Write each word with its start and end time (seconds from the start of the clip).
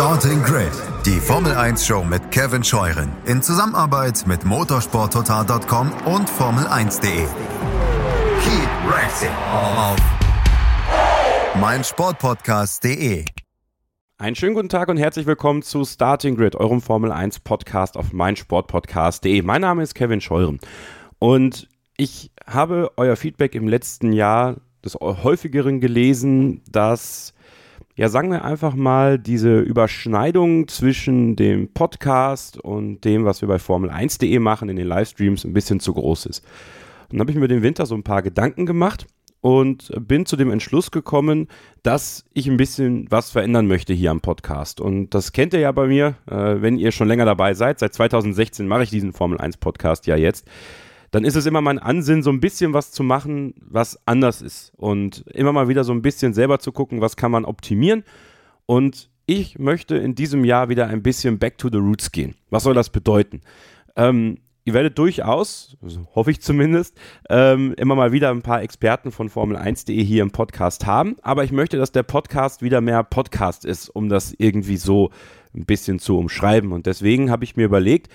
Starting 0.00 0.42
Grid, 0.42 0.72
die 1.04 1.20
Formel 1.20 1.52
1 1.52 1.86
Show 1.86 2.02
mit 2.02 2.30
Kevin 2.30 2.64
Scheuren 2.64 3.12
in 3.26 3.42
Zusammenarbeit 3.42 4.26
mit 4.26 4.46
motorsporttotal.com 4.46 5.92
und 6.06 6.26
Formel1.de. 6.26 7.26
Keep 8.40 8.70
racing 8.90 9.28
auf 9.28 9.98
meinsportpodcast.de. 11.60 13.26
Einen 14.16 14.36
schönen 14.36 14.54
guten 14.54 14.70
Tag 14.70 14.88
und 14.88 14.96
herzlich 14.96 15.26
willkommen 15.26 15.60
zu 15.60 15.84
Starting 15.84 16.34
Grid, 16.34 16.56
eurem 16.56 16.80
Formel 16.80 17.12
1 17.12 17.40
Podcast 17.40 17.98
auf 17.98 18.14
meinsportpodcast.de. 18.14 19.42
Mein 19.42 19.60
Name 19.60 19.82
ist 19.82 19.94
Kevin 19.94 20.22
Scheuren 20.22 20.60
und 21.18 21.68
ich 21.98 22.30
habe 22.46 22.90
euer 22.96 23.16
Feedback 23.16 23.54
im 23.54 23.68
letzten 23.68 24.14
Jahr 24.14 24.62
des 24.82 24.94
häufigeren 24.94 25.78
gelesen, 25.78 26.62
dass 26.70 27.34
ja, 28.00 28.08
sagen 28.08 28.30
wir 28.30 28.46
einfach 28.46 28.74
mal, 28.74 29.18
diese 29.18 29.60
Überschneidung 29.60 30.68
zwischen 30.68 31.36
dem 31.36 31.70
Podcast 31.74 32.56
und 32.58 33.04
dem, 33.04 33.26
was 33.26 33.42
wir 33.42 33.48
bei 33.48 33.56
Formel1.de 33.56 34.38
machen 34.38 34.70
in 34.70 34.76
den 34.76 34.86
Livestreams, 34.86 35.44
ein 35.44 35.52
bisschen 35.52 35.80
zu 35.80 35.92
groß 35.92 36.24
ist. 36.24 36.42
Und 37.02 37.18
dann 37.18 37.20
habe 37.20 37.32
ich 37.32 37.36
mir 37.36 37.46
den 37.46 37.62
Winter 37.62 37.84
so 37.84 37.94
ein 37.94 38.02
paar 38.02 38.22
Gedanken 38.22 38.64
gemacht 38.64 39.06
und 39.42 39.92
bin 40.00 40.24
zu 40.24 40.36
dem 40.36 40.50
Entschluss 40.50 40.90
gekommen, 40.90 41.48
dass 41.82 42.24
ich 42.32 42.48
ein 42.48 42.56
bisschen 42.56 43.04
was 43.10 43.30
verändern 43.30 43.66
möchte 43.66 43.92
hier 43.92 44.12
am 44.12 44.22
Podcast. 44.22 44.80
Und 44.80 45.10
das 45.10 45.32
kennt 45.32 45.52
ihr 45.52 45.60
ja 45.60 45.72
bei 45.72 45.86
mir, 45.86 46.14
äh, 46.26 46.62
wenn 46.62 46.78
ihr 46.78 46.92
schon 46.92 47.06
länger 47.06 47.26
dabei 47.26 47.52
seid. 47.52 47.80
Seit 47.80 47.92
2016 47.92 48.66
mache 48.66 48.84
ich 48.84 48.88
diesen 48.88 49.12
Formel 49.12 49.36
1 49.36 49.58
Podcast 49.58 50.06
ja 50.06 50.16
jetzt 50.16 50.48
dann 51.10 51.24
ist 51.24 51.34
es 51.34 51.46
immer 51.46 51.60
mein 51.60 51.78
Ansinn, 51.78 52.22
so 52.22 52.30
ein 52.30 52.40
bisschen 52.40 52.72
was 52.72 52.92
zu 52.92 53.02
machen, 53.02 53.54
was 53.60 53.98
anders 54.06 54.42
ist. 54.42 54.72
Und 54.76 55.24
immer 55.32 55.52
mal 55.52 55.68
wieder 55.68 55.84
so 55.84 55.92
ein 55.92 56.02
bisschen 56.02 56.34
selber 56.34 56.60
zu 56.60 56.72
gucken, 56.72 57.00
was 57.00 57.16
kann 57.16 57.32
man 57.32 57.44
optimieren. 57.44 58.04
Und 58.66 59.10
ich 59.26 59.58
möchte 59.58 59.96
in 59.96 60.14
diesem 60.14 60.44
Jahr 60.44 60.68
wieder 60.68 60.86
ein 60.86 61.02
bisschen 61.02 61.38
back 61.38 61.58
to 61.58 61.68
the 61.70 61.78
roots 61.78 62.12
gehen. 62.12 62.34
Was 62.50 62.62
soll 62.62 62.74
das 62.74 62.90
bedeuten? 62.90 63.40
Ähm, 63.96 64.38
ihr 64.64 64.74
werdet 64.74 64.98
durchaus, 64.98 65.76
also 65.82 66.06
hoffe 66.14 66.30
ich 66.30 66.40
zumindest, 66.40 66.96
ähm, 67.28 67.74
immer 67.76 67.96
mal 67.96 68.12
wieder 68.12 68.30
ein 68.30 68.42
paar 68.42 68.62
Experten 68.62 69.10
von 69.10 69.28
Formel1.de 69.28 70.04
hier 70.04 70.22
im 70.22 70.30
Podcast 70.30 70.86
haben. 70.86 71.16
Aber 71.22 71.42
ich 71.42 71.50
möchte, 71.50 71.76
dass 71.76 71.90
der 71.90 72.04
Podcast 72.04 72.62
wieder 72.62 72.80
mehr 72.80 73.02
Podcast 73.02 73.64
ist, 73.64 73.88
um 73.88 74.08
das 74.08 74.34
irgendwie 74.38 74.76
so 74.76 75.10
ein 75.54 75.64
bisschen 75.64 75.98
zu 75.98 76.16
umschreiben. 76.16 76.70
Und 76.70 76.86
deswegen 76.86 77.30
habe 77.30 77.44
ich 77.44 77.56
mir 77.56 77.64
überlegt, 77.64 78.08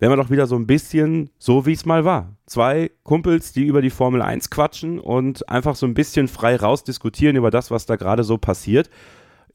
wären 0.00 0.12
wir 0.12 0.16
doch 0.16 0.30
wieder 0.30 0.46
so 0.46 0.56
ein 0.56 0.66
bisschen 0.66 1.30
so, 1.38 1.66
wie 1.66 1.72
es 1.72 1.86
mal 1.86 2.04
war. 2.04 2.36
Zwei 2.46 2.90
Kumpels, 3.04 3.52
die 3.52 3.66
über 3.66 3.82
die 3.82 3.90
Formel 3.90 4.22
1 4.22 4.50
quatschen 4.50 4.98
und 4.98 5.48
einfach 5.48 5.76
so 5.76 5.86
ein 5.86 5.94
bisschen 5.94 6.26
frei 6.26 6.56
rausdiskutieren 6.56 7.36
über 7.36 7.50
das, 7.50 7.70
was 7.70 7.86
da 7.86 7.96
gerade 7.96 8.24
so 8.24 8.38
passiert. 8.38 8.90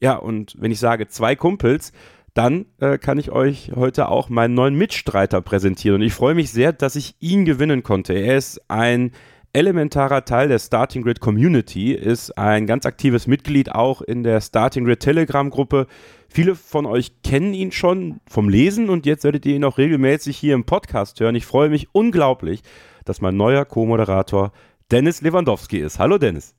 Ja, 0.00 0.14
und 0.14 0.54
wenn 0.58 0.70
ich 0.70 0.78
sage 0.78 1.08
zwei 1.08 1.36
Kumpels, 1.36 1.92
dann 2.32 2.66
äh, 2.80 2.98
kann 2.98 3.18
ich 3.18 3.32
euch 3.32 3.72
heute 3.74 4.08
auch 4.08 4.28
meinen 4.28 4.54
neuen 4.54 4.76
Mitstreiter 4.76 5.40
präsentieren. 5.40 6.00
Und 6.00 6.06
ich 6.06 6.14
freue 6.14 6.34
mich 6.34 6.52
sehr, 6.52 6.72
dass 6.72 6.94
ich 6.94 7.16
ihn 7.18 7.44
gewinnen 7.44 7.82
konnte. 7.82 8.12
Er 8.12 8.36
ist 8.36 8.60
ein 8.68 9.12
elementarer 9.52 10.26
Teil 10.26 10.48
der 10.48 10.58
Starting 10.58 11.02
Grid 11.02 11.20
Community, 11.20 11.92
ist 11.92 12.36
ein 12.36 12.66
ganz 12.66 12.84
aktives 12.84 13.26
Mitglied 13.26 13.74
auch 13.74 14.02
in 14.02 14.22
der 14.22 14.42
Starting 14.42 14.84
Grid 14.84 15.00
Telegram 15.00 15.48
Gruppe. 15.48 15.86
Viele 16.28 16.54
von 16.54 16.86
euch 16.86 17.22
kennen 17.22 17.54
ihn 17.54 17.72
schon 17.72 18.20
vom 18.28 18.48
Lesen 18.48 18.90
und 18.90 19.06
jetzt 19.06 19.24
werdet 19.24 19.46
ihr 19.46 19.54
ihn 19.54 19.64
auch 19.64 19.78
regelmäßig 19.78 20.36
hier 20.36 20.54
im 20.54 20.64
Podcast 20.64 21.20
hören. 21.20 21.34
Ich 21.34 21.46
freue 21.46 21.68
mich 21.68 21.88
unglaublich, 21.92 22.62
dass 23.04 23.20
mein 23.20 23.36
neuer 23.36 23.64
Co-Moderator 23.64 24.52
Dennis 24.90 25.22
Lewandowski 25.22 25.78
ist. 25.78 25.98
Hallo 25.98 26.18
Dennis. 26.18 26.54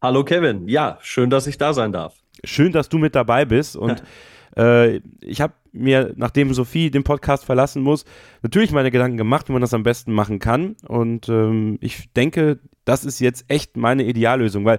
Hallo 0.00 0.24
Kevin. 0.24 0.68
Ja, 0.68 0.98
schön, 1.02 1.30
dass 1.30 1.46
ich 1.46 1.58
da 1.58 1.74
sein 1.74 1.92
darf. 1.92 2.14
Schön, 2.44 2.72
dass 2.72 2.88
du 2.88 2.98
mit 2.98 3.14
dabei 3.14 3.44
bist 3.44 3.76
und 3.76 4.02
äh, 4.56 5.00
ich 5.20 5.40
habe 5.40 5.54
mir, 5.72 6.12
nachdem 6.16 6.52
Sophie 6.54 6.90
den 6.90 7.04
Podcast 7.04 7.44
verlassen 7.44 7.82
muss, 7.82 8.04
natürlich 8.42 8.72
meine 8.72 8.90
Gedanken 8.90 9.16
gemacht, 9.16 9.48
wie 9.48 9.52
man 9.52 9.60
das 9.60 9.74
am 9.74 9.82
besten 9.82 10.12
machen 10.12 10.38
kann. 10.38 10.76
Und 10.86 11.28
ähm, 11.28 11.78
ich 11.80 12.12
denke, 12.12 12.58
das 12.84 13.04
ist 13.04 13.20
jetzt 13.20 13.44
echt 13.48 13.76
meine 13.76 14.04
Ideallösung, 14.04 14.64
weil 14.64 14.78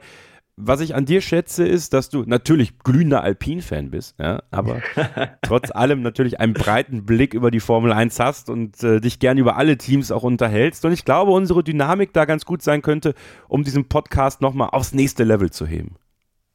was 0.58 0.82
ich 0.82 0.96
an 0.96 1.06
dir 1.06 1.22
schätze, 1.22 1.66
ist, 1.68 1.94
dass 1.94 2.10
du 2.10 2.24
natürlich 2.26 2.80
glühender 2.80 3.24
Alpin-Fan 3.24 3.90
bist, 3.92 4.16
ja, 4.20 4.44
aber 4.52 4.82
trotz 5.42 5.72
allem 5.72 6.02
natürlich 6.02 6.40
einen 6.40 6.54
breiten 6.54 7.06
Blick 7.06 7.34
über 7.34 7.52
die 7.52 7.60
Formel 7.60 7.92
1 7.92 8.20
hast 8.20 8.50
und 8.50 8.84
äh, 8.84 9.00
dich 9.00 9.20
gern 9.20 9.38
über 9.38 9.58
alle 9.58 9.78
Teams 9.78 10.12
auch 10.12 10.24
unterhältst. 10.24 10.86
Und 10.86 10.92
ich 10.92 11.06
glaube, 11.06 11.32
unsere 11.32 11.64
Dynamik 11.64 12.14
da 12.14 12.26
ganz 12.26 12.46
gut 12.46 12.62
sein 12.62 12.82
könnte, 12.82 13.14
um 13.48 13.64
diesen 13.64 13.88
Podcast 13.88 14.42
nochmal 14.42 14.70
aufs 14.72 14.94
nächste 14.94 15.24
Level 15.24 15.50
zu 15.50 15.66
heben. 15.66 15.96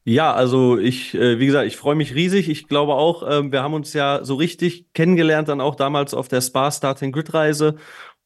Ja, 0.09 0.33
also 0.33 0.77
ich, 0.77 1.15
äh, 1.15 1.37
wie 1.37 1.47
gesagt, 1.47 1.67
ich 1.67 1.75
freue 1.75 1.95
mich 1.95 2.15
riesig. 2.15 2.47
Ich 2.47 2.69
glaube 2.69 2.93
auch, 2.93 3.29
ähm, 3.29 3.51
wir 3.51 3.61
haben 3.61 3.73
uns 3.73 3.91
ja 3.91 4.23
so 4.23 4.35
richtig 4.35 4.93
kennengelernt, 4.93 5.49
dann 5.49 5.59
auch 5.59 5.75
damals 5.75 6.13
auf 6.13 6.29
der 6.29 6.39
Spa 6.39 6.71
Starting 6.71 7.11
Grid 7.11 7.33
Reise. 7.33 7.75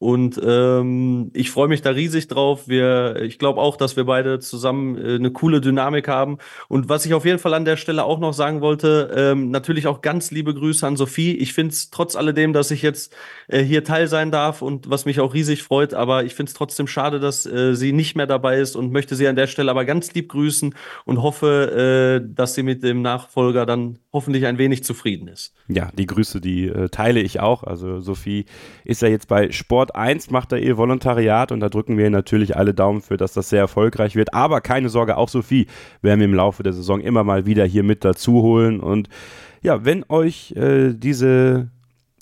Und 0.01 0.41
ähm, 0.43 1.29
ich 1.35 1.51
freue 1.51 1.67
mich 1.67 1.83
da 1.83 1.91
riesig 1.91 2.27
drauf. 2.27 2.67
Wir, 2.67 3.17
ich 3.21 3.37
glaube 3.37 3.61
auch, 3.61 3.77
dass 3.77 3.97
wir 3.97 4.05
beide 4.05 4.39
zusammen 4.39 4.97
äh, 4.97 5.13
eine 5.13 5.29
coole 5.29 5.61
Dynamik 5.61 6.07
haben. 6.07 6.39
Und 6.67 6.89
was 6.89 7.05
ich 7.05 7.13
auf 7.13 7.23
jeden 7.23 7.37
Fall 7.37 7.53
an 7.53 7.65
der 7.65 7.77
Stelle 7.77 8.03
auch 8.03 8.17
noch 8.17 8.33
sagen 8.33 8.61
wollte, 8.61 9.11
ähm, 9.15 9.51
natürlich 9.51 9.85
auch 9.85 10.01
ganz 10.01 10.31
liebe 10.31 10.55
Grüße 10.55 10.87
an 10.87 10.97
Sophie. 10.97 11.37
Ich 11.37 11.53
finde 11.53 11.73
es 11.73 11.91
trotz 11.91 12.15
alledem, 12.15 12.51
dass 12.51 12.71
ich 12.71 12.81
jetzt 12.81 13.15
äh, 13.47 13.61
hier 13.61 13.83
Teil 13.83 14.07
sein 14.07 14.31
darf 14.31 14.63
und 14.63 14.89
was 14.89 15.05
mich 15.05 15.19
auch 15.19 15.35
riesig 15.35 15.61
freut, 15.61 15.93
aber 15.93 16.23
ich 16.23 16.33
finde 16.33 16.49
es 16.49 16.55
trotzdem 16.55 16.87
schade, 16.87 17.19
dass 17.19 17.45
äh, 17.45 17.75
sie 17.75 17.93
nicht 17.93 18.15
mehr 18.15 18.25
dabei 18.25 18.57
ist 18.57 18.75
und 18.75 18.91
möchte 18.91 19.15
sie 19.15 19.27
an 19.27 19.35
der 19.35 19.45
Stelle 19.45 19.69
aber 19.69 19.85
ganz 19.85 20.11
lieb 20.15 20.29
grüßen 20.29 20.73
und 21.05 21.21
hoffe, 21.21 22.21
äh, 22.23 22.27
dass 22.27 22.55
sie 22.55 22.63
mit 22.63 22.81
dem 22.81 23.03
Nachfolger 23.03 23.67
dann 23.67 23.99
hoffentlich 24.11 24.47
ein 24.47 24.57
wenig 24.57 24.83
zufrieden 24.83 25.27
ist. 25.27 25.53
Ja, 25.67 25.91
die 25.93 26.07
Grüße, 26.07 26.41
die 26.41 26.67
äh, 26.67 26.89
teile 26.89 27.19
ich 27.21 27.39
auch. 27.39 27.63
Also 27.63 27.99
Sophie 27.99 28.45
ist 28.83 29.03
ja 29.03 29.07
jetzt 29.07 29.27
bei 29.27 29.51
Sport 29.51 29.90
1, 29.95 30.31
macht 30.31 30.51
da 30.51 30.57
ihr 30.57 30.77
Volontariat 30.77 31.51
und 31.51 31.59
da 31.59 31.69
drücken 31.69 31.97
wir 31.97 32.09
natürlich 32.09 32.57
alle 32.57 32.73
Daumen 32.73 33.01
für, 33.01 33.17
dass 33.17 33.33
das 33.33 33.49
sehr 33.49 33.59
erfolgreich 33.59 34.15
wird. 34.15 34.33
Aber 34.33 34.61
keine 34.61 34.89
Sorge, 34.89 35.17
auch 35.17 35.29
Sophie 35.29 35.67
werden 36.01 36.19
wir 36.19 36.25
im 36.25 36.33
Laufe 36.33 36.63
der 36.63 36.73
Saison 36.73 37.01
immer 37.01 37.23
mal 37.23 37.45
wieder 37.45 37.65
hier 37.65 37.83
mit 37.83 38.03
dazu 38.05 38.41
holen. 38.41 38.79
Und 38.79 39.09
ja, 39.61 39.85
wenn 39.85 40.05
euch 40.09 40.53
äh, 40.53 40.93
diese 40.93 41.69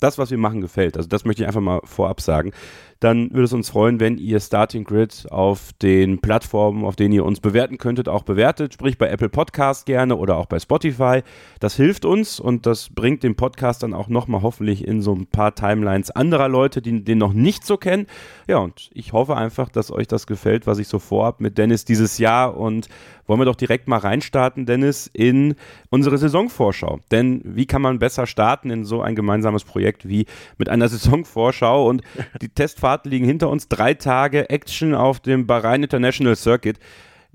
das, 0.00 0.18
was 0.18 0.30
wir 0.30 0.38
machen, 0.38 0.60
gefällt, 0.60 0.96
also 0.96 1.08
das 1.08 1.24
möchte 1.24 1.42
ich 1.42 1.46
einfach 1.46 1.60
mal 1.60 1.80
vorab 1.84 2.20
sagen, 2.20 2.52
dann 3.00 3.30
würde 3.30 3.44
es 3.44 3.52
uns 3.54 3.70
freuen, 3.70 3.98
wenn 3.98 4.18
ihr 4.18 4.40
Starting 4.40 4.84
Grid 4.84 5.26
auf 5.30 5.72
den 5.80 6.20
Plattformen, 6.20 6.84
auf 6.84 6.96
denen 6.96 7.14
ihr 7.14 7.24
uns 7.24 7.40
bewerten 7.40 7.78
könntet, 7.78 8.08
auch 8.08 8.22
bewertet, 8.22 8.74
sprich 8.74 8.98
bei 8.98 9.08
Apple 9.08 9.30
Podcast 9.30 9.86
gerne 9.86 10.16
oder 10.16 10.36
auch 10.36 10.44
bei 10.44 10.58
Spotify. 10.58 11.22
Das 11.60 11.76
hilft 11.76 12.04
uns 12.04 12.38
und 12.38 12.66
das 12.66 12.90
bringt 12.90 13.22
den 13.22 13.36
Podcast 13.36 13.82
dann 13.82 13.94
auch 13.94 14.08
nochmal 14.08 14.42
hoffentlich 14.42 14.86
in 14.86 15.00
so 15.00 15.14
ein 15.14 15.26
paar 15.26 15.54
Timelines 15.54 16.10
anderer 16.10 16.50
Leute, 16.50 16.82
die 16.82 17.02
den 17.02 17.16
noch 17.16 17.32
nicht 17.32 17.64
so 17.64 17.78
kennen. 17.78 18.06
Ja, 18.46 18.58
und 18.58 18.90
ich 18.92 19.14
hoffe 19.14 19.34
einfach, 19.34 19.70
dass 19.70 19.90
euch 19.90 20.06
das 20.06 20.26
gefällt, 20.26 20.66
was 20.66 20.78
ich 20.78 20.88
so 20.88 20.98
vorhab 20.98 21.40
mit 21.40 21.56
Dennis 21.56 21.86
dieses 21.86 22.18
Jahr 22.18 22.54
und 22.54 22.88
wollen 23.30 23.40
wir 23.40 23.44
doch 23.44 23.54
direkt 23.54 23.86
mal 23.86 23.98
reinstarten, 23.98 24.66
Dennis, 24.66 25.08
in 25.12 25.54
unsere 25.88 26.18
Saisonvorschau. 26.18 26.98
Denn 27.12 27.40
wie 27.44 27.64
kann 27.64 27.80
man 27.80 28.00
besser 28.00 28.26
starten 28.26 28.70
in 28.70 28.84
so 28.84 29.02
ein 29.02 29.14
gemeinsames 29.14 29.62
Projekt 29.62 30.08
wie 30.08 30.26
mit 30.58 30.68
einer 30.68 30.88
Saisonvorschau? 30.88 31.88
Und 31.88 32.02
die 32.42 32.48
Testfahrten 32.48 33.08
liegen 33.08 33.24
hinter 33.24 33.48
uns. 33.48 33.68
Drei 33.68 33.94
Tage 33.94 34.50
Action 34.50 34.96
auf 34.96 35.20
dem 35.20 35.46
Bahrain 35.46 35.84
International 35.84 36.34
Circuit. 36.34 36.80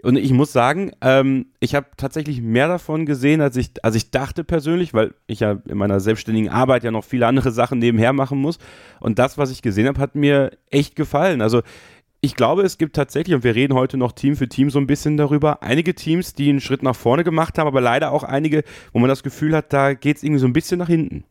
Und 0.03 0.17
ich 0.17 0.33
muss 0.33 0.51
sagen, 0.51 0.91
ähm, 0.99 1.45
ich 1.61 1.75
habe 1.75 1.87
tatsächlich 1.95 2.41
mehr 2.41 2.67
davon 2.67 3.05
gesehen, 3.05 3.39
als 3.39 3.55
ich, 3.55 3.71
als 3.81 3.95
ich 3.95 4.11
dachte 4.11 4.43
persönlich, 4.43 4.93
weil 4.93 5.13
ich 5.27 5.39
ja 5.39 5.59
in 5.65 5.77
meiner 5.77 6.01
selbstständigen 6.01 6.49
Arbeit 6.49 6.83
ja 6.83 6.91
noch 6.91 7.05
viele 7.05 7.25
andere 7.25 7.51
Sachen 7.51 7.79
nebenher 7.79 8.11
machen 8.11 8.37
muss. 8.37 8.59
Und 8.99 9.17
das, 9.17 9.37
was 9.37 9.49
ich 9.49 9.61
gesehen 9.61 9.87
habe, 9.87 10.01
hat 10.01 10.15
mir 10.15 10.51
echt 10.69 10.97
gefallen. 10.97 11.41
Also 11.41 11.61
ich 12.25 12.35
glaube, 12.35 12.63
es 12.63 12.79
gibt 12.79 12.95
tatsächlich, 12.95 13.35
und 13.35 13.43
wir 13.43 13.53
reden 13.53 13.75
heute 13.75 13.97
noch 13.97 14.11
Team 14.11 14.35
für 14.35 14.49
Team 14.49 14.71
so 14.71 14.79
ein 14.79 14.87
bisschen 14.87 15.15
darüber, 15.15 15.61
einige 15.61 15.93
Teams, 15.93 16.33
die 16.33 16.49
einen 16.49 16.59
Schritt 16.59 16.81
nach 16.81 16.95
vorne 16.95 17.23
gemacht 17.23 17.59
haben, 17.59 17.67
aber 17.67 17.81
leider 17.81 18.11
auch 18.11 18.23
einige, 18.23 18.63
wo 18.93 18.99
man 18.99 19.09
das 19.09 19.21
Gefühl 19.21 19.55
hat, 19.55 19.71
da 19.71 19.93
geht 19.93 20.17
es 20.17 20.23
irgendwie 20.23 20.39
so 20.39 20.47
ein 20.47 20.53
bisschen 20.53 20.79
nach 20.79 20.87
hinten. 20.87 21.23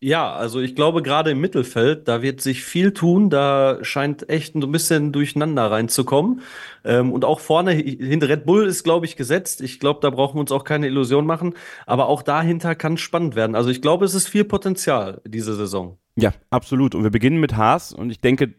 Ja, 0.00 0.32
also 0.32 0.60
ich 0.60 0.74
glaube, 0.74 1.02
gerade 1.02 1.30
im 1.30 1.40
Mittelfeld, 1.40 2.08
da 2.08 2.22
wird 2.22 2.40
sich 2.40 2.64
viel 2.64 2.92
tun. 2.92 3.30
Da 3.30 3.78
scheint 3.82 4.28
echt 4.28 4.56
ein 4.56 4.72
bisschen 4.72 5.12
durcheinander 5.12 5.70
reinzukommen. 5.70 6.40
Ähm, 6.84 7.12
und 7.12 7.24
auch 7.24 7.38
vorne 7.38 7.70
hinter 7.70 8.28
Red 8.28 8.44
Bull 8.44 8.66
ist, 8.66 8.82
glaube 8.82 9.06
ich, 9.06 9.14
gesetzt. 9.14 9.60
Ich 9.60 9.78
glaube, 9.78 10.00
da 10.02 10.10
brauchen 10.10 10.36
wir 10.36 10.40
uns 10.40 10.50
auch 10.50 10.64
keine 10.64 10.88
Illusion 10.88 11.24
machen. 11.24 11.54
Aber 11.86 12.08
auch 12.08 12.22
dahinter 12.22 12.74
kann 12.74 12.94
es 12.94 13.00
spannend 13.00 13.36
werden. 13.36 13.54
Also 13.54 13.70
ich 13.70 13.80
glaube, 13.80 14.04
es 14.04 14.14
ist 14.14 14.26
viel 14.26 14.42
Potenzial 14.42 15.20
diese 15.24 15.54
Saison. 15.54 15.98
Ja, 16.16 16.32
absolut. 16.50 16.96
Und 16.96 17.04
wir 17.04 17.10
beginnen 17.10 17.38
mit 17.38 17.56
Haas. 17.56 17.92
Und 17.92 18.10
ich 18.10 18.20
denke, 18.20 18.54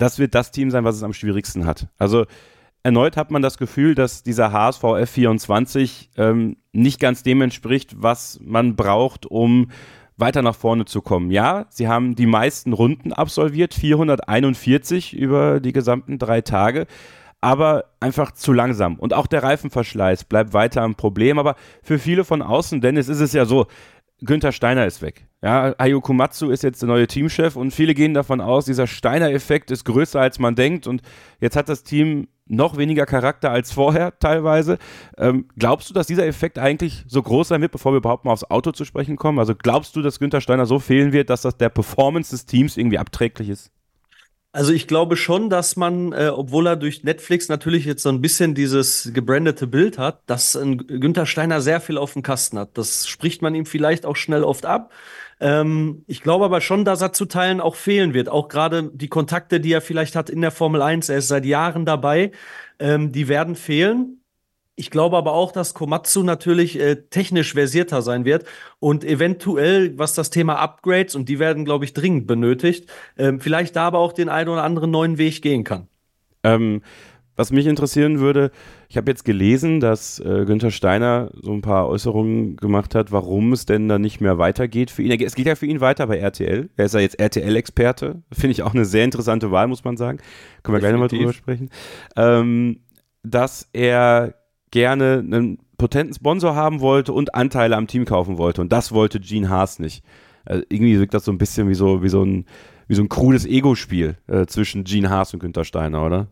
das 0.00 0.18
wird 0.18 0.34
das 0.34 0.50
Team 0.50 0.70
sein, 0.70 0.84
was 0.84 0.96
es 0.96 1.02
am 1.02 1.12
schwierigsten 1.12 1.66
hat. 1.66 1.88
Also 1.98 2.26
erneut 2.82 3.16
hat 3.16 3.30
man 3.30 3.42
das 3.42 3.58
Gefühl, 3.58 3.94
dass 3.94 4.22
dieser 4.22 4.52
HSV 4.52 4.82
F24 4.82 6.08
ähm, 6.16 6.56
nicht 6.72 7.00
ganz 7.00 7.22
dem 7.22 7.42
entspricht, 7.42 7.94
was 7.98 8.40
man 8.42 8.76
braucht, 8.76 9.26
um 9.26 9.70
weiter 10.16 10.42
nach 10.42 10.54
vorne 10.54 10.84
zu 10.84 11.00
kommen. 11.00 11.30
Ja, 11.30 11.66
sie 11.70 11.88
haben 11.88 12.14
die 12.14 12.26
meisten 12.26 12.72
Runden 12.72 13.12
absolviert, 13.12 13.74
441 13.74 15.14
über 15.16 15.60
die 15.60 15.72
gesamten 15.72 16.18
drei 16.18 16.40
Tage. 16.42 16.86
aber 17.40 17.84
einfach 18.00 18.32
zu 18.32 18.52
langsam. 18.52 18.98
Und 18.98 19.14
auch 19.14 19.26
der 19.26 19.42
Reifenverschleiß 19.42 20.24
bleibt 20.24 20.52
weiter 20.52 20.82
ein 20.82 20.94
Problem. 20.94 21.38
Aber 21.38 21.56
für 21.82 21.98
viele 21.98 22.24
von 22.24 22.42
außen, 22.42 22.80
Dennis, 22.80 23.08
ist 23.08 23.20
es 23.20 23.32
ja 23.32 23.46
so, 23.46 23.66
Günther 24.20 24.52
Steiner 24.52 24.86
ist 24.86 25.00
weg. 25.00 25.26
Ja, 25.42 25.74
Ayoko 25.78 26.12
Matsu 26.12 26.50
ist 26.50 26.62
jetzt 26.62 26.82
der 26.82 26.88
neue 26.88 27.06
Teamchef 27.06 27.56
und 27.56 27.70
viele 27.70 27.94
gehen 27.94 28.12
davon 28.12 28.42
aus, 28.42 28.66
dieser 28.66 28.86
Steiner-Effekt 28.86 29.70
ist 29.70 29.84
größer 29.84 30.20
als 30.20 30.38
man 30.38 30.54
denkt 30.54 30.86
und 30.86 31.00
jetzt 31.40 31.56
hat 31.56 31.70
das 31.70 31.82
Team 31.82 32.28
noch 32.46 32.76
weniger 32.76 33.06
Charakter 33.06 33.50
als 33.50 33.72
vorher 33.72 34.12
teilweise. 34.18 34.78
Ähm, 35.16 35.46
glaubst 35.56 35.88
du, 35.88 35.94
dass 35.94 36.06
dieser 36.06 36.26
Effekt 36.26 36.58
eigentlich 36.58 37.04
so 37.06 37.22
groß 37.22 37.48
sein 37.48 37.62
wird, 37.62 37.72
bevor 37.72 37.92
wir 37.92 37.98
überhaupt 37.98 38.26
mal 38.26 38.32
aufs 38.32 38.50
Auto 38.50 38.72
zu 38.72 38.84
sprechen 38.84 39.16
kommen? 39.16 39.38
Also 39.38 39.54
glaubst 39.54 39.96
du, 39.96 40.02
dass 40.02 40.18
Günther 40.18 40.42
Steiner 40.42 40.66
so 40.66 40.78
fehlen 40.78 41.12
wird, 41.12 41.30
dass 41.30 41.42
das 41.42 41.56
der 41.56 41.70
Performance 41.70 42.32
des 42.32 42.44
Teams 42.44 42.76
irgendwie 42.76 42.98
abträglich 42.98 43.48
ist? 43.48 43.70
Also 44.52 44.72
ich 44.72 44.88
glaube 44.88 45.16
schon, 45.16 45.48
dass 45.48 45.76
man, 45.76 46.12
äh, 46.12 46.28
obwohl 46.34 46.66
er 46.66 46.74
durch 46.74 47.04
Netflix 47.04 47.48
natürlich 47.48 47.84
jetzt 47.84 48.02
so 48.02 48.08
ein 48.08 48.20
bisschen 48.20 48.56
dieses 48.56 49.12
gebrandete 49.14 49.68
Bild 49.68 49.96
hat, 49.96 50.22
dass 50.26 50.56
ein 50.56 50.78
Günther 50.78 51.24
Steiner 51.24 51.60
sehr 51.60 51.80
viel 51.80 51.96
auf 51.96 52.14
dem 52.14 52.22
Kasten 52.22 52.58
hat. 52.58 52.76
Das 52.76 53.06
spricht 53.06 53.42
man 53.42 53.54
ihm 53.54 53.64
vielleicht 53.64 54.04
auch 54.04 54.16
schnell 54.16 54.42
oft 54.42 54.66
ab. 54.66 54.90
Ähm, 55.40 56.04
ich 56.06 56.22
glaube 56.22 56.44
aber 56.44 56.60
schon, 56.60 56.84
dass 56.84 57.00
er 57.00 57.12
zu 57.12 57.24
Teilen 57.24 57.60
auch 57.60 57.74
fehlen 57.74 58.14
wird. 58.14 58.28
Auch 58.28 58.48
gerade 58.48 58.90
die 58.92 59.08
Kontakte, 59.08 59.58
die 59.60 59.72
er 59.72 59.80
vielleicht 59.80 60.14
hat 60.14 60.30
in 60.30 60.42
der 60.42 60.50
Formel 60.50 60.82
1, 60.82 61.08
er 61.08 61.18
ist 61.18 61.28
seit 61.28 61.46
Jahren 61.46 61.86
dabei, 61.86 62.32
ähm, 62.78 63.12
die 63.12 63.28
werden 63.28 63.56
fehlen. 63.56 64.20
Ich 64.76 64.90
glaube 64.90 65.16
aber 65.16 65.32
auch, 65.32 65.52
dass 65.52 65.74
Komatsu 65.74 66.22
natürlich 66.22 66.78
äh, 66.78 66.96
technisch 67.10 67.52
versierter 67.52 68.00
sein 68.00 68.24
wird 68.24 68.44
und 68.78 69.04
eventuell, 69.04 69.98
was 69.98 70.14
das 70.14 70.30
Thema 70.30 70.56
Upgrades, 70.56 71.14
und 71.14 71.28
die 71.28 71.38
werden, 71.38 71.64
glaube 71.64 71.84
ich, 71.84 71.92
dringend 71.92 72.26
benötigt, 72.26 72.90
äh, 73.16 73.32
vielleicht 73.38 73.76
da 73.76 73.86
aber 73.86 73.98
auch 73.98 74.12
den 74.12 74.28
einen 74.28 74.48
oder 74.48 74.62
anderen 74.62 74.90
neuen 74.90 75.18
Weg 75.18 75.42
gehen 75.42 75.64
kann. 75.64 75.88
Ähm, 76.42 76.82
was 77.36 77.50
mich 77.52 77.66
interessieren 77.66 78.20
würde, 78.20 78.50
ich 78.90 78.96
habe 78.96 79.08
jetzt 79.08 79.24
gelesen, 79.24 79.78
dass 79.78 80.18
äh, 80.18 80.44
Günther 80.44 80.72
Steiner 80.72 81.30
so 81.40 81.52
ein 81.52 81.60
paar 81.60 81.88
Äußerungen 81.88 82.56
gemacht 82.56 82.96
hat, 82.96 83.12
warum 83.12 83.52
es 83.52 83.64
denn 83.64 83.88
da 83.88 84.00
nicht 84.00 84.20
mehr 84.20 84.36
weitergeht 84.36 84.90
für 84.90 85.04
ihn. 85.04 85.12
Es 85.12 85.36
geht 85.36 85.46
ja 85.46 85.54
für 85.54 85.66
ihn 85.66 85.80
weiter 85.80 86.08
bei 86.08 86.18
RTL. 86.18 86.70
Er 86.76 86.84
ist 86.84 86.94
ja 86.94 87.00
jetzt 87.00 87.20
RTL-Experte. 87.20 88.24
Finde 88.32 88.50
ich 88.50 88.64
auch 88.64 88.74
eine 88.74 88.84
sehr 88.84 89.04
interessante 89.04 89.52
Wahl, 89.52 89.68
muss 89.68 89.84
man 89.84 89.96
sagen. 89.96 90.18
Können 90.64 90.74
wir 90.74 90.80
gleich 90.80 90.90
nochmal 90.90 91.06
drüber 91.06 91.32
sprechen. 91.32 91.70
Ähm, 92.16 92.80
dass 93.22 93.68
er 93.72 94.34
gerne 94.72 95.22
einen 95.24 95.58
potenten 95.78 96.14
Sponsor 96.14 96.56
haben 96.56 96.80
wollte 96.80 97.12
und 97.12 97.36
Anteile 97.36 97.76
am 97.76 97.86
Team 97.86 98.06
kaufen 98.06 98.38
wollte. 98.38 98.60
Und 98.60 98.72
das 98.72 98.90
wollte 98.90 99.20
Gene 99.20 99.48
Haas 99.48 99.78
nicht. 99.78 100.04
Also 100.44 100.64
irgendwie 100.68 100.98
wirkt 100.98 101.14
das 101.14 101.24
so 101.24 101.30
ein 101.30 101.38
bisschen 101.38 101.68
wie 101.68 101.74
so, 101.74 102.02
wie 102.02 102.08
so 102.08 102.24
ein, 102.24 102.44
wie 102.88 102.96
so 102.96 103.02
ein 103.02 103.08
krudes 103.08 103.46
Ego-Spiel 103.46 104.16
äh, 104.26 104.46
zwischen 104.46 104.82
Gene 104.82 105.10
Haas 105.10 105.32
und 105.32 105.38
Günther 105.38 105.64
Steiner, 105.64 106.04
oder? 106.04 106.26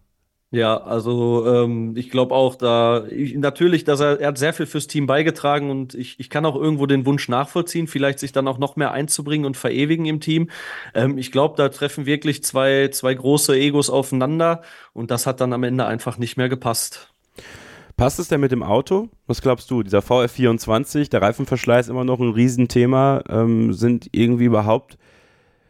Ja, 0.50 0.79
also 0.79 1.47
ähm, 1.47 1.95
ich 1.95 2.09
glaube 2.09 2.35
auch, 2.35 2.55
da 2.55 3.05
ich, 3.06 3.35
natürlich, 3.37 3.85
dass 3.85 4.00
er, 4.00 4.19
er 4.19 4.29
hat 4.29 4.39
sehr 4.39 4.55
viel 4.55 4.65
fürs 4.65 4.87
Team 4.87 5.06
beigetragen 5.06 5.71
und 5.71 5.95
ich, 5.95 6.19
ich 6.19 6.31
kann 6.31 6.47
auch 6.47 6.56
irgendwo 6.56 6.87
den 6.87 7.05
Wunsch 7.05 7.29
nachvollziehen, 7.29 7.87
vielleicht 7.87 8.19
sich 8.19 8.33
dann 8.33 8.49
auch 8.49 8.56
noch 8.56 8.75
mehr 8.75 8.93
einzubringen 8.93 9.45
und 9.45 9.59
verewigen 9.59 10.06
im 10.06 10.21
Team. 10.21 10.49
Ähm, 10.95 11.19
ich 11.19 11.33
glaube, 11.33 11.56
da 11.59 11.69
treffen 11.69 12.06
wirklich 12.06 12.43
zwei, 12.45 12.89
zwei 12.89 13.12
große 13.12 13.55
Egos 13.59 13.91
aufeinander 13.91 14.62
und 14.95 15.11
das 15.11 15.27
hat 15.27 15.43
dann 15.43 15.53
am 15.53 15.65
Ende 15.65 15.85
einfach 15.85 16.17
nicht 16.17 16.39
mehr 16.39 16.49
gepasst. 16.49 17.12
Passt 17.99 18.19
es 18.19 18.29
denn 18.29 18.41
mit 18.41 18.53
dem 18.53 18.62
Auto? 18.62 19.11
Was 19.27 19.43
glaubst 19.43 19.71
du? 19.71 19.83
Dieser 19.83 19.99
VF24, 19.99 21.11
der 21.11 21.21
Reifenverschleiß 21.21 21.89
immer 21.89 22.05
noch 22.05 22.21
ein 22.21 22.31
Riesenthema, 22.31 23.23
ähm, 23.29 23.75
sind 23.75 24.09
irgendwie 24.12 24.45
überhaupt 24.47 24.97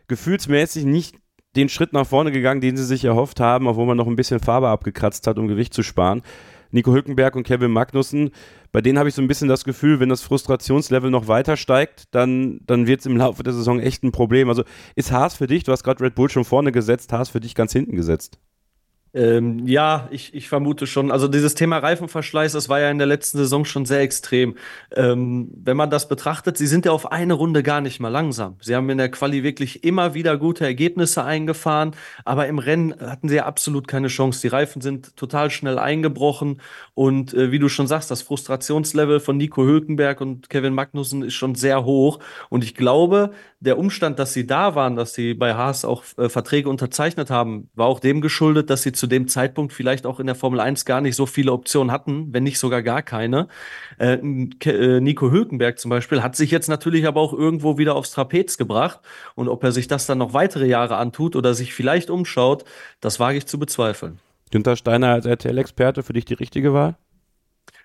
gefühlsmäßig 0.07 0.85
nicht 0.85 1.17
den 1.59 1.69
Schritt 1.69 1.93
nach 1.93 2.07
vorne 2.07 2.31
gegangen, 2.31 2.61
den 2.61 2.77
sie 2.77 2.85
sich 2.85 3.05
erhofft 3.05 3.41
haben, 3.41 3.67
obwohl 3.67 3.87
man 3.87 3.97
noch 3.97 4.07
ein 4.07 4.17
bisschen 4.17 4.41
Farbe 4.41 4.69
abgekratzt 4.69 5.27
hat, 5.27 5.39
um 5.39 5.49
Gewicht 5.49 5.75
zu 5.75 5.83
sparen. 5.83 6.23
Nico 6.71 6.93
Hülkenberg 6.93 7.35
und 7.35 7.45
Kevin 7.45 7.73
Magnussen, 7.73 8.31
bei 8.73 8.81
denen 8.83 8.99
habe 8.99 9.09
ich 9.09 9.15
so 9.15 9.23
ein 9.23 9.29
bisschen 9.29 9.49
das 9.49 9.65
Gefühl, 9.65 10.01
wenn 10.01 10.11
das 10.11 10.23
Frustrationslevel 10.23 11.11
noch 11.11 11.27
weiter 11.27 11.57
steigt, 11.57 12.15
dann, 12.15 12.61
dann 12.67 12.87
wird 12.87 13.01
es 13.01 13.07
im 13.07 13.17
Laufe 13.17 13.43
der 13.43 13.55
Saison 13.55 13.81
echt 13.81 14.05
ein 14.05 14.13
Problem. 14.13 14.49
Also 14.51 14.65
ist 14.95 15.11
Haas 15.11 15.35
für 15.35 15.47
dich, 15.47 15.65
du 15.65 15.73
hast 15.73 15.83
gerade 15.83 16.05
Red 16.05 16.15
Bull 16.15 16.29
schon 16.29 16.45
vorne 16.45 16.71
gesetzt, 16.71 17.13
Haas 17.13 17.31
für 17.31 17.41
dich 17.41 17.55
ganz 17.55 17.73
hinten 17.73 17.97
gesetzt? 17.97 18.39
Ähm, 19.15 19.67
ja, 19.67 20.09
ich, 20.11 20.35
ich 20.35 20.49
vermute 20.49 20.87
schon. 20.87 21.11
Also 21.11 21.29
dieses 21.29 21.55
Thema 21.55 21.79
Reifenverschleiß, 21.79 22.53
das 22.53 22.69
war 22.69 22.81
ja 22.81 22.91
in 22.91 22.99
der 22.99 23.07
letzten 23.07 23.39
Saison 23.39 23.65
schon 23.65 23.87
sehr 23.87 24.01
extrem. 24.01 24.57
Ähm, 24.95 25.51
wenn 25.55 25.77
man 25.77 25.91
das 25.91 26.09
betrachtet, 26.09 26.59
sie 26.59 26.67
sind 26.67 26.85
ja 26.85 26.93
auf 26.93 27.11
eine 27.11 27.35
Runde 27.35 27.63
gar 27.63 27.81
nicht 27.81 28.01
mal 28.01 28.09
langsam. 28.09 28.57
Sie 28.61 28.75
haben 28.77 28.89
in 28.91 28.99
der 28.99 29.11
Quali 29.11 29.43
wirklich 29.43 29.83
immer 29.85 30.15
wieder 30.15 30.37
gute 30.37 30.65
Ergebnisse 30.65 31.25
eingefahren, 31.25 31.93
aber 32.25 32.47
im 32.49 32.59
Rennen 32.59 32.95
hatten 33.01 33.29
sie 33.29 33.37
ja 33.37 33.47
absolut 33.47 33.89
keine 33.89 34.09
Chance. 34.09 34.43
Die 34.43 34.49
Reifen 34.49 34.83
sind 34.83 35.17
total 35.17 35.51
schnell 35.51 35.79
eingebrochen 35.79 36.61
und 36.95 37.33
äh, 37.33 37.51
wie 37.51 37.59
du 37.59 37.69
schon 37.69 37.87
sagst, 37.87 38.11
das 38.11 38.23
Frustrationslevel 38.23 39.21
von 39.21 39.37
Nico 39.39 39.65
Hülkenberg 39.65 40.21
und 40.21 40.51
Kevin 40.51 40.75
Magnussen 40.75 41.23
ist 41.23 41.35
schon 41.35 41.55
sehr 41.55 41.85
hoch. 41.85 42.19
Und 42.51 42.63
ich 42.63 42.75
glaube, 42.75 43.31
der 43.61 43.79
Umstand, 43.79 44.19
dass 44.19 44.33
sie 44.33 44.47
da 44.47 44.75
waren, 44.75 44.97
dass 44.97 45.15
sie 45.15 45.35
bei 45.35 45.55
Haas 45.55 45.85
auch 45.85 46.05
äh, 46.17 46.29
Verträge 46.29 46.69
unterzeichnet 46.69 47.31
haben, 47.31 47.71
war 47.75 47.87
auch 47.87 48.01
dem 48.01 48.21
geschuldet, 48.21 48.71
dass 48.71 48.83
sie 48.83 48.93
zu 48.99 49.07
dem 49.07 49.29
Zeitpunkt 49.29 49.73
vielleicht 49.73 50.07
auch 50.07 50.21
in 50.21 50.27
der 50.27 50.35
Formel 50.35 50.61
1 50.61 50.85
gar 50.85 51.01
nicht 51.01 51.17
so 51.17 51.27
viele 51.27 51.53
Optionen 51.53 51.93
hatten, 51.93 52.33
wenn 52.33 52.43
nicht 52.43 52.59
sogar 52.59 52.83
gar 52.83 53.03
keine. 53.03 53.49
Äh, 53.99 54.15
äh, 54.65 55.01
Nico 55.01 55.31
Hülkenberg 55.31 55.79
zum 55.79 55.91
Beispiel 55.91 56.23
hat 56.23 56.37
sich 56.37 56.51
jetzt 56.51 56.69
natürlich 56.69 57.07
aber 57.07 57.21
auch 57.21 57.33
irgendwo 57.33 57.79
wieder 57.79 57.95
aufs 57.95 58.11
Trapez 58.11 58.59
gebracht. 58.59 59.01
Und 59.35 59.49
ob 59.49 59.65
er 59.65 59.73
sich 59.73 59.89
das 59.89 60.07
dann 60.07 60.19
noch 60.19 60.35
weitere 60.35 60.67
Jahre 60.67 60.97
antut 60.97 61.37
oder 61.37 61.55
sich 61.55 61.73
vielleicht 61.73 62.11
umschaut, 62.11 62.65
das 63.01 63.21
wage 63.21 63.39
ich 63.39 63.47
zu 63.47 63.59
bezweifeln. 63.59 64.19
Günther 64.51 64.77
Steiner 64.77 65.09
als 65.09 65.27
RTL-Experte 65.27 66.03
für 66.03 66.13
dich 66.13 66.25
die 66.25 66.35
richtige 66.35 66.73
Wahl? 66.73 66.97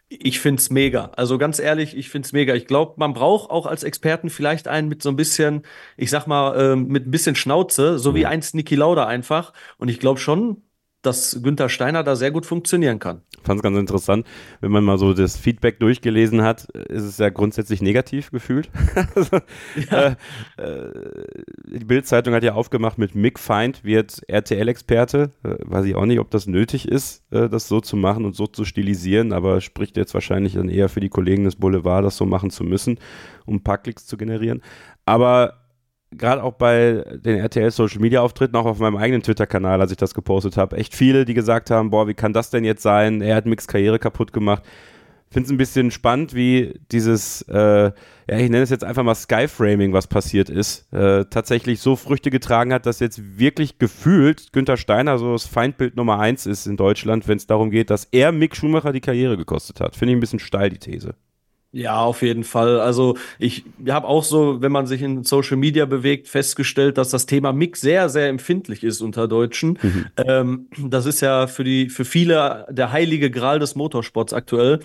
Ich 0.09 0.39
finde 0.39 0.59
es 0.61 0.69
mega. 0.69 1.11
Also 1.15 1.37
ganz 1.37 1.59
ehrlich, 1.59 1.97
ich 1.97 2.09
finde 2.09 2.25
es 2.27 2.33
mega. 2.33 2.53
Ich 2.53 2.67
glaube, 2.67 2.93
man 2.97 3.13
braucht 3.13 3.49
auch 3.49 3.65
als 3.65 3.83
Experten 3.83 4.29
vielleicht 4.29 4.67
einen 4.67 4.87
mit 4.87 5.01
so 5.01 5.09
ein 5.09 5.15
bisschen, 5.15 5.63
ich 5.97 6.11
sag 6.11 6.27
mal, 6.27 6.59
ähm, 6.59 6.87
mit 6.87 7.07
ein 7.07 7.11
bisschen 7.11 7.35
Schnauze, 7.35 7.97
so 7.97 8.11
mhm. 8.11 8.15
wie 8.15 8.25
einst 8.25 8.53
Niki 8.53 8.75
Lauda 8.75 9.07
einfach. 9.07 9.53
Und 9.77 9.89
ich 9.89 9.99
glaube 9.99 10.19
schon, 10.19 10.61
dass 11.03 11.39
Günther 11.43 11.69
Steiner 11.69 12.03
da 12.03 12.15
sehr 12.15 12.31
gut 12.31 12.45
funktionieren 12.45 12.97
kann. 12.97 13.21
Fand 13.43 13.59
es 13.59 13.63
ganz 13.63 13.77
interessant, 13.77 14.25
wenn 14.61 14.71
man 14.71 14.83
mal 14.83 14.97
so 14.97 15.13
das 15.13 15.37
Feedback 15.37 15.79
durchgelesen 15.79 16.41
hat, 16.43 16.63
ist 16.69 17.03
es 17.03 17.17
ja 17.17 17.29
grundsätzlich 17.29 17.81
negativ 17.81 18.31
gefühlt. 18.31 18.69
Ja. 19.89 20.15
äh, 20.57 20.63
äh, 20.63 20.91
die 21.65 21.85
Bild-Zeitung 21.85 22.33
hat 22.33 22.43
ja 22.43 22.53
aufgemacht 22.53 22.97
mit 22.97 23.15
Mick 23.15 23.39
Feind 23.39 23.83
wird 23.83 24.21
RTL-Experte. 24.27 25.31
Äh, 25.43 25.55
weiß 25.59 25.85
ich 25.85 25.95
auch 25.95 26.05
nicht, 26.05 26.19
ob 26.19 26.31
das 26.31 26.47
nötig 26.47 26.87
ist, 26.87 27.23
äh, 27.31 27.49
das 27.49 27.67
so 27.67 27.81
zu 27.81 27.97
machen 27.97 28.25
und 28.25 28.35
so 28.35 28.47
zu 28.47 28.65
stilisieren, 28.65 29.33
aber 29.33 29.61
spricht 29.61 29.97
jetzt 29.97 30.13
wahrscheinlich 30.13 30.53
dann 30.53 30.69
eher 30.69 30.89
für 30.89 30.99
die 30.99 31.09
Kollegen 31.09 31.43
des 31.43 31.55
Boulevard, 31.55 32.05
das 32.05 32.17
so 32.17 32.25
machen 32.25 32.49
zu 32.49 32.63
müssen, 32.63 32.99
um 33.45 33.55
ein 33.55 33.63
paar 33.63 33.77
Klicks 33.77 34.05
zu 34.05 34.15
generieren. 34.15 34.61
Aber 35.05 35.62
gerade 36.17 36.43
auch 36.43 36.53
bei 36.53 37.03
den 37.23 37.39
RTL 37.39 37.71
Social 37.71 37.99
Media 37.99 38.21
Auftritten, 38.21 38.55
auch 38.55 38.65
auf 38.65 38.79
meinem 38.79 38.97
eigenen 38.97 39.23
Twitter-Kanal, 39.23 39.81
als 39.81 39.91
ich 39.91 39.97
das 39.97 40.13
gepostet 40.13 40.57
habe, 40.57 40.77
echt 40.77 40.95
viele, 40.95 41.25
die 41.25 41.33
gesagt 41.33 41.69
haben, 41.69 41.89
boah, 41.89 42.07
wie 42.07 42.13
kann 42.13 42.33
das 42.33 42.49
denn 42.49 42.63
jetzt 42.63 42.83
sein? 42.83 43.21
Er 43.21 43.35
hat 43.35 43.45
Mix 43.45 43.67
Karriere 43.67 43.99
kaputt 43.99 44.33
gemacht. 44.33 44.63
Finde 45.29 45.47
es 45.47 45.51
ein 45.51 45.57
bisschen 45.57 45.89
spannend, 45.89 46.35
wie 46.35 46.79
dieses, 46.91 47.41
äh, 47.49 47.55
ja, 47.85 47.91
ich 48.27 48.49
nenne 48.51 48.61
es 48.61 48.69
jetzt 48.69 48.83
einfach 48.83 49.01
mal 49.01 49.15
Skyframing, 49.15 49.91
was 49.91 50.05
passiert 50.05 50.47
ist, 50.47 50.93
äh, 50.93 51.25
tatsächlich 51.25 51.79
so 51.79 51.95
Früchte 51.95 52.29
getragen 52.29 52.71
hat, 52.71 52.85
dass 52.85 52.99
jetzt 52.99 53.39
wirklich 53.39 53.79
gefühlt 53.79 54.53
Günther 54.53 54.77
Steiner 54.77 55.17
so 55.17 55.31
das 55.31 55.47
Feindbild 55.47 55.95
Nummer 55.95 56.19
eins 56.19 56.45
ist 56.45 56.67
in 56.67 56.77
Deutschland, 56.77 57.27
wenn 57.27 57.37
es 57.37 57.47
darum 57.47 57.71
geht, 57.71 57.89
dass 57.89 58.05
er 58.11 58.31
Mick 58.31 58.55
Schumacher 58.55 58.93
die 58.93 59.01
Karriere 59.01 59.35
gekostet 59.35 59.79
hat. 59.79 59.95
Finde 59.95 60.11
ich 60.11 60.17
ein 60.17 60.21
bisschen 60.21 60.37
steil, 60.37 60.69
die 60.69 60.77
These. 60.77 61.15
Ja, 61.75 62.01
auf 62.01 62.21
jeden 62.21 62.43
Fall. 62.43 62.79
Also 62.79 63.17
ich 63.39 63.65
habe 63.89 64.07
auch 64.07 64.23
so, 64.23 64.61
wenn 64.61 64.71
man 64.71 64.85
sich 64.85 65.01
in 65.01 65.23
Social 65.23 65.57
Media 65.57 65.85
bewegt, 65.85 66.27
festgestellt, 66.27 66.99
dass 66.99 67.09
das 67.09 67.25
Thema 67.25 67.51
Mix 67.51 67.81
sehr, 67.81 68.09
sehr 68.09 68.29
empfindlich 68.29 68.83
ist 68.83 69.01
unter 69.01 69.27
Deutschen. 69.27 69.79
Mhm. 69.81 70.05
Ähm, 70.17 70.67
das 70.77 71.07
ist 71.07 71.21
ja 71.21 71.47
für 71.47 71.63
die, 71.63 71.89
für 71.89 72.05
viele 72.05 72.67
der 72.69 72.91
heilige 72.91 73.31
Gral 73.31 73.57
des 73.57 73.73
Motorsports 73.73 74.33
aktuell. 74.33 74.81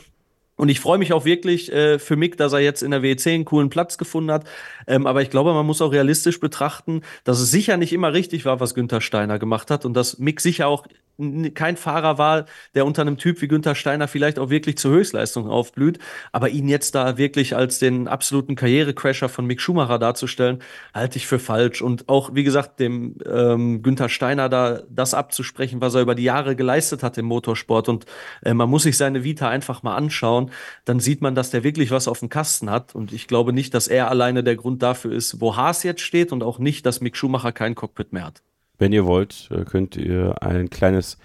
Und 0.58 0.68
ich 0.68 0.80
freue 0.80 0.98
mich 0.98 1.12
auch 1.12 1.24
wirklich 1.24 1.72
äh, 1.72 1.98
für 1.98 2.16
Mick, 2.16 2.36
dass 2.36 2.52
er 2.52 2.58
jetzt 2.58 2.82
in 2.82 2.90
der 2.90 3.02
WEC 3.02 3.28
einen 3.28 3.44
coolen 3.44 3.70
Platz 3.70 3.96
gefunden 3.96 4.30
hat. 4.30 4.44
Ähm, 4.86 5.06
aber 5.06 5.22
ich 5.22 5.30
glaube, 5.30 5.54
man 5.54 5.64
muss 5.64 5.80
auch 5.80 5.92
realistisch 5.92 6.40
betrachten, 6.40 7.02
dass 7.24 7.38
es 7.40 7.50
sicher 7.50 7.76
nicht 7.76 7.92
immer 7.92 8.12
richtig 8.12 8.44
war, 8.44 8.58
was 8.58 8.74
Günther 8.74 9.00
Steiner 9.00 9.38
gemacht 9.38 9.70
hat 9.70 9.84
und 9.86 9.94
dass 9.94 10.18
Mick 10.18 10.40
sicher 10.40 10.66
auch 10.66 10.84
kein 11.54 11.76
Fahrer 11.76 12.16
war, 12.16 12.46
der 12.74 12.86
unter 12.86 13.02
einem 13.02 13.18
Typ 13.18 13.42
wie 13.42 13.48
Günther 13.48 13.74
Steiner 13.74 14.06
vielleicht 14.06 14.38
auch 14.38 14.50
wirklich 14.50 14.78
zur 14.78 14.92
Höchstleistung 14.92 15.48
aufblüht. 15.48 15.98
Aber 16.30 16.48
ihn 16.48 16.68
jetzt 16.68 16.94
da 16.94 17.18
wirklich 17.18 17.56
als 17.56 17.80
den 17.80 18.06
absoluten 18.06 18.54
Karrierecrasher 18.54 19.28
von 19.28 19.44
Mick 19.44 19.60
Schumacher 19.60 19.98
darzustellen, 19.98 20.62
halte 20.94 21.18
ich 21.18 21.26
für 21.26 21.40
falsch. 21.40 21.82
Und 21.82 22.08
auch, 22.08 22.34
wie 22.34 22.44
gesagt, 22.44 22.78
dem 22.78 23.16
ähm, 23.26 23.82
Günther 23.82 24.08
Steiner 24.08 24.48
da 24.48 24.82
das 24.88 25.12
abzusprechen, 25.12 25.80
was 25.80 25.96
er 25.96 26.02
über 26.02 26.14
die 26.14 26.22
Jahre 26.22 26.54
geleistet 26.54 27.02
hat 27.02 27.18
im 27.18 27.26
Motorsport. 27.26 27.88
Und 27.88 28.06
äh, 28.42 28.54
man 28.54 28.70
muss 28.70 28.84
sich 28.84 28.96
seine 28.96 29.24
Vita 29.24 29.48
einfach 29.48 29.82
mal 29.82 29.96
anschauen. 29.96 30.47
Dann 30.84 31.00
sieht 31.00 31.22
man, 31.22 31.34
dass 31.34 31.50
der 31.50 31.64
wirklich 31.64 31.90
was 31.90 32.08
auf 32.08 32.20
dem 32.20 32.28
Kasten 32.28 32.70
hat. 32.70 32.94
Und 32.94 33.12
ich 33.12 33.26
glaube 33.28 33.52
nicht, 33.52 33.74
dass 33.74 33.88
er 33.88 34.10
alleine 34.10 34.44
der 34.44 34.56
Grund 34.56 34.82
dafür 34.82 35.12
ist, 35.12 35.40
wo 35.40 35.56
Haas 35.56 35.82
jetzt 35.82 36.02
steht 36.02 36.32
und 36.32 36.42
auch 36.42 36.58
nicht, 36.58 36.86
dass 36.86 37.00
Mick 37.00 37.16
Schumacher 37.16 37.52
kein 37.52 37.74
Cockpit 37.74 38.12
mehr 38.12 38.26
hat. 38.26 38.42
Wenn 38.78 38.92
ihr 38.92 39.06
wollt, 39.06 39.48
äh, 39.50 39.64
könnt 39.64 39.96
ihr 39.96 40.42
ein 40.42 40.70
kleines 40.70 41.18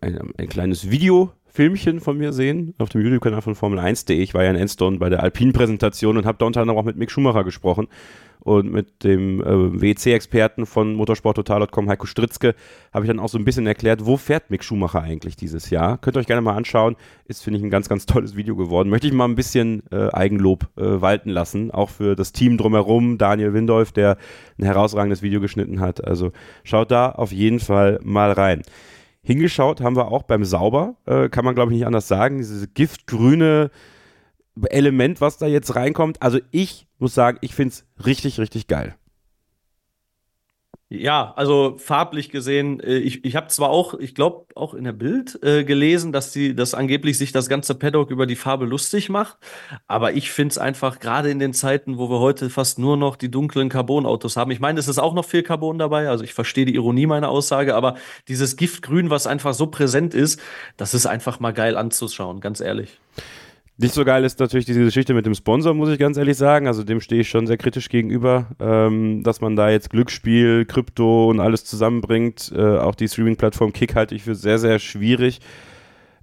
ein, 0.00 0.32
ein 0.36 0.48
kleines 0.48 0.90
Videofilmchen 1.56 2.00
von 2.00 2.18
mir 2.18 2.32
sehen 2.32 2.74
auf 2.78 2.90
dem 2.90 3.00
YouTube-Kanal 3.00 3.40
von 3.40 3.54
Formel1.de. 3.54 4.16
Ich 4.16 4.34
war 4.34 4.44
ja 4.44 4.50
in 4.50 4.56
Enstone 4.56 4.98
bei 4.98 5.08
der 5.08 5.22
Alpin-Präsentation 5.22 6.18
und 6.18 6.26
habe 6.26 6.36
da 6.38 6.44
unter 6.44 6.60
anderem 6.60 6.78
auch 6.78 6.84
mit 6.84 6.96
Mick 6.96 7.10
Schumacher 7.10 7.44
gesprochen 7.44 7.88
und 8.40 8.70
mit 8.70 9.02
dem 9.04 9.40
äh, 9.40 9.80
WEC-Experten 9.80 10.66
von 10.66 10.94
motorsporttotal.com, 10.94 11.88
Heiko 11.88 12.06
Stritzke, 12.06 12.54
habe 12.92 13.06
ich 13.06 13.08
dann 13.08 13.18
auch 13.18 13.30
so 13.30 13.38
ein 13.38 13.44
bisschen 13.44 13.66
erklärt, 13.66 14.04
wo 14.04 14.18
fährt 14.18 14.50
Mick 14.50 14.62
Schumacher 14.62 15.00
eigentlich 15.02 15.34
dieses 15.36 15.70
Jahr. 15.70 15.98
Könnt 15.98 16.16
ihr 16.16 16.20
euch 16.20 16.26
gerne 16.26 16.42
mal 16.42 16.56
anschauen. 16.56 16.96
Ist, 17.24 17.42
finde 17.42 17.58
ich, 17.58 17.64
ein 17.64 17.70
ganz, 17.70 17.88
ganz 17.88 18.04
tolles 18.06 18.36
Video 18.36 18.54
geworden. 18.54 18.90
Möchte 18.90 19.06
ich 19.06 19.14
mal 19.14 19.24
ein 19.24 19.34
bisschen 19.34 19.82
äh, 19.90 20.10
Eigenlob 20.12 20.68
äh, 20.76 21.00
walten 21.00 21.30
lassen, 21.30 21.70
auch 21.70 21.88
für 21.88 22.14
das 22.16 22.32
Team 22.32 22.58
drumherum, 22.58 23.16
Daniel 23.16 23.54
Windolf, 23.54 23.92
der 23.92 24.18
ein 24.58 24.64
herausragendes 24.64 25.22
Video 25.22 25.40
geschnitten 25.40 25.80
hat. 25.80 26.04
Also 26.04 26.32
schaut 26.64 26.90
da 26.90 27.10
auf 27.10 27.32
jeden 27.32 27.60
Fall 27.60 27.98
mal 28.02 28.32
rein. 28.32 28.62
Hingeschaut 29.26 29.80
haben 29.80 29.96
wir 29.96 30.12
auch 30.12 30.22
beim 30.22 30.44
Sauber, 30.44 30.94
äh, 31.04 31.28
kann 31.28 31.44
man 31.44 31.56
glaube 31.56 31.72
ich 31.72 31.78
nicht 31.78 31.86
anders 31.86 32.06
sagen, 32.06 32.38
diese 32.38 32.68
giftgrüne 32.68 33.72
Element, 34.70 35.20
was 35.20 35.36
da 35.36 35.48
jetzt 35.48 35.74
reinkommt. 35.74 36.22
Also 36.22 36.38
ich 36.52 36.86
muss 37.00 37.14
sagen, 37.14 37.38
ich 37.40 37.52
finde 37.52 37.72
es 37.72 38.06
richtig, 38.06 38.38
richtig 38.38 38.68
geil. 38.68 38.94
Ja, 40.88 41.32
also 41.34 41.76
farblich 41.78 42.30
gesehen, 42.30 42.78
äh, 42.78 42.98
ich, 42.98 43.24
ich 43.24 43.34
habe 43.34 43.48
zwar 43.48 43.70
auch, 43.70 43.94
ich 43.94 44.14
glaube 44.14 44.46
auch 44.54 44.72
in 44.72 44.84
der 44.84 44.92
Bild 44.92 45.36
äh, 45.42 45.64
gelesen, 45.64 46.12
dass 46.12 46.30
die, 46.30 46.54
dass 46.54 46.74
angeblich 46.74 47.18
sich 47.18 47.32
das 47.32 47.48
ganze 47.48 47.74
Paddock 47.74 48.12
über 48.12 48.24
die 48.24 48.36
Farbe 48.36 48.66
lustig 48.66 49.08
macht, 49.08 49.36
aber 49.88 50.12
ich 50.12 50.30
finde 50.30 50.52
es 50.52 50.58
einfach 50.58 51.00
gerade 51.00 51.28
in 51.28 51.40
den 51.40 51.52
Zeiten, 51.52 51.98
wo 51.98 52.08
wir 52.08 52.20
heute 52.20 52.50
fast 52.50 52.78
nur 52.78 52.96
noch 52.96 53.16
die 53.16 53.32
dunklen 53.32 53.68
Carbon-Autos 53.68 54.36
haben. 54.36 54.52
Ich 54.52 54.60
meine, 54.60 54.78
es 54.78 54.86
ist 54.86 55.00
auch 55.00 55.12
noch 55.12 55.24
viel 55.24 55.42
Carbon 55.42 55.76
dabei, 55.76 56.08
also 56.08 56.22
ich 56.22 56.34
verstehe 56.34 56.66
die 56.66 56.76
Ironie 56.76 57.06
meiner 57.06 57.30
Aussage, 57.30 57.74
aber 57.74 57.96
dieses 58.28 58.56
Giftgrün, 58.56 59.10
was 59.10 59.26
einfach 59.26 59.54
so 59.54 59.66
präsent 59.66 60.14
ist, 60.14 60.40
das 60.76 60.94
ist 60.94 61.06
einfach 61.06 61.40
mal 61.40 61.52
geil 61.52 61.76
anzuschauen, 61.76 62.40
ganz 62.40 62.60
ehrlich. 62.60 63.00
Nicht 63.78 63.92
so 63.92 64.06
geil 64.06 64.24
ist 64.24 64.40
natürlich 64.40 64.64
diese 64.64 64.84
Geschichte 64.84 65.12
mit 65.12 65.26
dem 65.26 65.34
Sponsor, 65.34 65.74
muss 65.74 65.90
ich 65.90 65.98
ganz 65.98 66.16
ehrlich 66.16 66.38
sagen. 66.38 66.66
Also 66.66 66.82
dem 66.82 67.00
stehe 67.02 67.20
ich 67.20 67.28
schon 67.28 67.46
sehr 67.46 67.58
kritisch 67.58 67.90
gegenüber, 67.90 68.46
ähm, 68.58 69.22
dass 69.22 69.42
man 69.42 69.54
da 69.54 69.68
jetzt 69.68 69.90
Glücksspiel, 69.90 70.64
Krypto 70.64 71.28
und 71.28 71.40
alles 71.40 71.66
zusammenbringt. 71.66 72.50
Äh, 72.56 72.78
auch 72.78 72.94
die 72.94 73.06
Streaming-Plattform 73.06 73.74
Kick 73.74 73.94
halte 73.94 74.14
ich 74.14 74.22
für 74.22 74.34
sehr, 74.34 74.58
sehr 74.58 74.78
schwierig. 74.78 75.40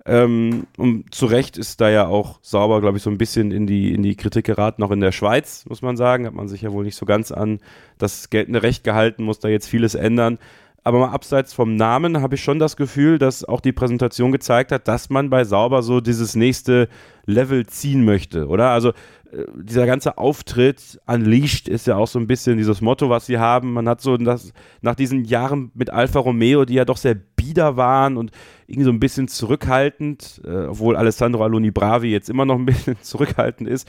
Ähm, 0.05 0.65
und 0.77 1.13
zu 1.13 1.27
Recht 1.27 1.57
ist 1.57 1.79
da 1.79 1.91
ja 1.91 2.07
auch 2.07 2.39
sauber, 2.41 2.81
glaube 2.81 2.97
ich, 2.97 3.03
so 3.03 3.11
ein 3.11 3.19
bisschen 3.19 3.51
in 3.51 3.67
die, 3.67 3.93
in 3.93 4.01
die 4.01 4.15
Kritik 4.15 4.45
geraten, 4.45 4.81
auch 4.81 4.91
in 4.91 4.99
der 4.99 5.11
Schweiz, 5.11 5.65
muss 5.69 5.83
man 5.83 5.95
sagen. 5.95 6.25
Hat 6.25 6.33
man 6.33 6.47
sich 6.47 6.63
ja 6.63 6.71
wohl 6.71 6.83
nicht 6.83 6.95
so 6.95 7.05
ganz 7.05 7.31
an 7.31 7.59
das 7.99 8.31
geltende 8.31 8.63
Recht 8.63 8.83
gehalten, 8.83 9.23
muss 9.23 9.39
da 9.39 9.47
jetzt 9.47 9.67
vieles 9.67 9.93
ändern. 9.93 10.39
Aber 10.83 10.99
mal 10.99 11.11
abseits 11.11 11.53
vom 11.53 11.75
Namen 11.75 12.21
habe 12.21 12.35
ich 12.35 12.43
schon 12.43 12.59
das 12.59 12.75
Gefühl, 12.75 13.17
dass 13.17 13.45
auch 13.45 13.61
die 13.61 13.71
Präsentation 13.71 14.31
gezeigt 14.31 14.71
hat, 14.71 14.87
dass 14.87 15.09
man 15.09 15.29
bei 15.29 15.45
Sauber 15.45 15.81
so 15.81 16.01
dieses 16.01 16.35
nächste 16.35 16.89
Level 17.25 17.65
ziehen 17.67 18.03
möchte, 18.03 18.47
oder? 18.47 18.69
Also 18.71 18.89
äh, 18.89 19.45
dieser 19.55 19.85
ganze 19.85 20.17
Auftritt 20.17 20.99
unleashed 21.05 21.69
ist 21.69 21.87
ja 21.87 21.95
auch 21.95 22.07
so 22.07 22.19
ein 22.19 22.27
bisschen 22.27 22.57
dieses 22.57 22.81
Motto, 22.81 23.09
was 23.09 23.25
sie 23.25 23.37
haben. 23.37 23.73
Man 23.73 23.87
hat 23.87 24.01
so 24.01 24.17
das, 24.17 24.51
nach 24.81 24.95
diesen 24.95 25.23
Jahren 25.23 25.71
mit 25.73 25.89
Alfa 25.89 26.19
Romeo, 26.19 26.65
die 26.65 26.73
ja 26.73 26.85
doch 26.85 26.97
sehr 26.97 27.15
bieder 27.15 27.77
waren 27.77 28.17
und 28.17 28.31
irgendwie 28.67 28.85
so 28.85 28.91
ein 28.91 28.99
bisschen 28.99 29.27
zurückhaltend, 29.27 30.41
äh, 30.45 30.65
obwohl 30.65 30.95
Alessandro 30.95 31.43
Aloni 31.43 31.71
Bravi 31.71 32.11
jetzt 32.11 32.29
immer 32.29 32.45
noch 32.45 32.55
ein 32.55 32.65
bisschen 32.65 32.97
zurückhaltend 33.01 33.69
ist, 33.69 33.87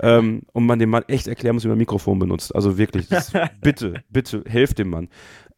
ähm, 0.00 0.42
und 0.52 0.66
man 0.66 0.78
dem 0.78 0.90
Mann 0.90 1.04
echt 1.08 1.26
erklären 1.26 1.56
muss, 1.56 1.64
wie 1.64 1.68
man 1.68 1.78
Mikrofon 1.78 2.18
benutzt. 2.18 2.54
Also 2.54 2.78
wirklich, 2.78 3.08
das, 3.08 3.32
bitte, 3.60 3.94
bitte, 4.10 4.44
helft 4.46 4.78
dem 4.78 4.90
Mann. 4.90 5.08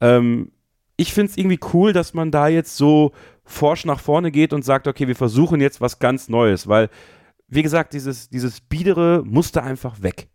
Ähm, 0.01 0.53
ich 0.99 1.15
finde 1.15 1.31
es 1.31 1.39
irgendwie 1.39 1.61
cool, 1.73 1.93
dass 1.93 2.13
man 2.13 2.31
da 2.31 2.49
jetzt 2.49 2.77
so 2.77 3.13
forsch 3.45 3.87
nach 3.87 4.01
vorne 4.01 4.31
geht 4.31 4.53
und 4.53 4.65
sagt, 4.65 4.87
okay, 4.87 5.07
wir 5.07 5.17
versuchen 5.17 5.61
jetzt 5.61 5.81
was 5.81 6.01
ganz 6.01 6.29
Neues, 6.29 6.67
weil, 6.67 6.91
wie 7.47 7.63
gesagt, 7.63 7.95
dieses, 7.95 8.29
dieses 8.29 8.61
Biedere 8.61 9.23
musste 9.25 9.63
einfach 9.63 10.03
weg. 10.03 10.29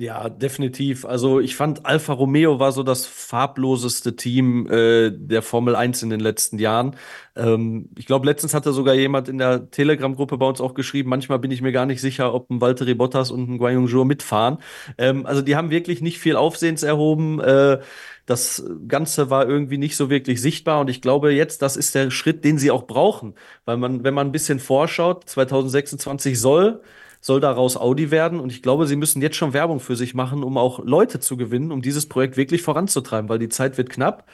Ja, 0.00 0.30
definitiv. 0.30 1.04
Also 1.04 1.40
ich 1.40 1.56
fand 1.56 1.84
Alfa 1.84 2.14
Romeo 2.14 2.58
war 2.58 2.72
so 2.72 2.82
das 2.82 3.04
farbloseste 3.04 4.16
Team 4.16 4.66
äh, 4.66 5.10
der 5.10 5.42
Formel 5.42 5.76
1 5.76 6.02
in 6.02 6.08
den 6.08 6.20
letzten 6.20 6.58
Jahren. 6.58 6.96
Ähm, 7.36 7.90
ich 7.98 8.06
glaube, 8.06 8.24
letztens 8.24 8.54
hatte 8.54 8.72
sogar 8.72 8.94
jemand 8.94 9.28
in 9.28 9.36
der 9.36 9.70
Telegram-Gruppe 9.70 10.38
bei 10.38 10.46
uns 10.46 10.62
auch 10.62 10.72
geschrieben, 10.72 11.10
manchmal 11.10 11.38
bin 11.38 11.50
ich 11.50 11.60
mir 11.60 11.70
gar 11.72 11.84
nicht 11.84 12.00
sicher, 12.00 12.32
ob 12.32 12.48
ein 12.48 12.62
Valtteri 12.62 12.94
Bottas 12.94 13.30
und 13.30 13.46
ein 13.50 13.58
Guanyong 13.58 13.88
Zhou 13.88 14.04
mitfahren. 14.06 14.56
Ähm, 14.96 15.26
also 15.26 15.42
die 15.42 15.54
haben 15.54 15.68
wirklich 15.68 16.00
nicht 16.00 16.18
viel 16.18 16.36
Aufsehens 16.36 16.82
erhoben. 16.82 17.38
Äh, 17.38 17.80
das 18.24 18.64
Ganze 18.88 19.28
war 19.28 19.46
irgendwie 19.46 19.76
nicht 19.76 19.96
so 19.98 20.08
wirklich 20.08 20.40
sichtbar 20.40 20.80
und 20.80 20.88
ich 20.88 21.02
glaube 21.02 21.32
jetzt, 21.34 21.60
das 21.60 21.76
ist 21.76 21.94
der 21.94 22.10
Schritt, 22.10 22.42
den 22.44 22.56
sie 22.56 22.70
auch 22.70 22.86
brauchen, 22.86 23.34
weil 23.66 23.76
man, 23.76 24.02
wenn 24.02 24.14
man 24.14 24.28
ein 24.28 24.32
bisschen 24.32 24.60
vorschaut, 24.60 25.28
2026 25.28 26.40
soll 26.40 26.80
soll 27.20 27.40
daraus 27.40 27.76
Audi 27.76 28.10
werden. 28.10 28.40
Und 28.40 28.50
ich 28.52 28.62
glaube, 28.62 28.86
sie 28.86 28.96
müssen 28.96 29.22
jetzt 29.22 29.36
schon 29.36 29.52
Werbung 29.52 29.80
für 29.80 29.96
sich 29.96 30.14
machen, 30.14 30.42
um 30.42 30.56
auch 30.56 30.80
Leute 30.84 31.20
zu 31.20 31.36
gewinnen, 31.36 31.72
um 31.72 31.82
dieses 31.82 32.08
Projekt 32.08 32.36
wirklich 32.36 32.62
voranzutreiben, 32.62 33.28
weil 33.28 33.38
die 33.38 33.48
Zeit 33.48 33.78
wird 33.78 33.90
knapp. 33.90 34.26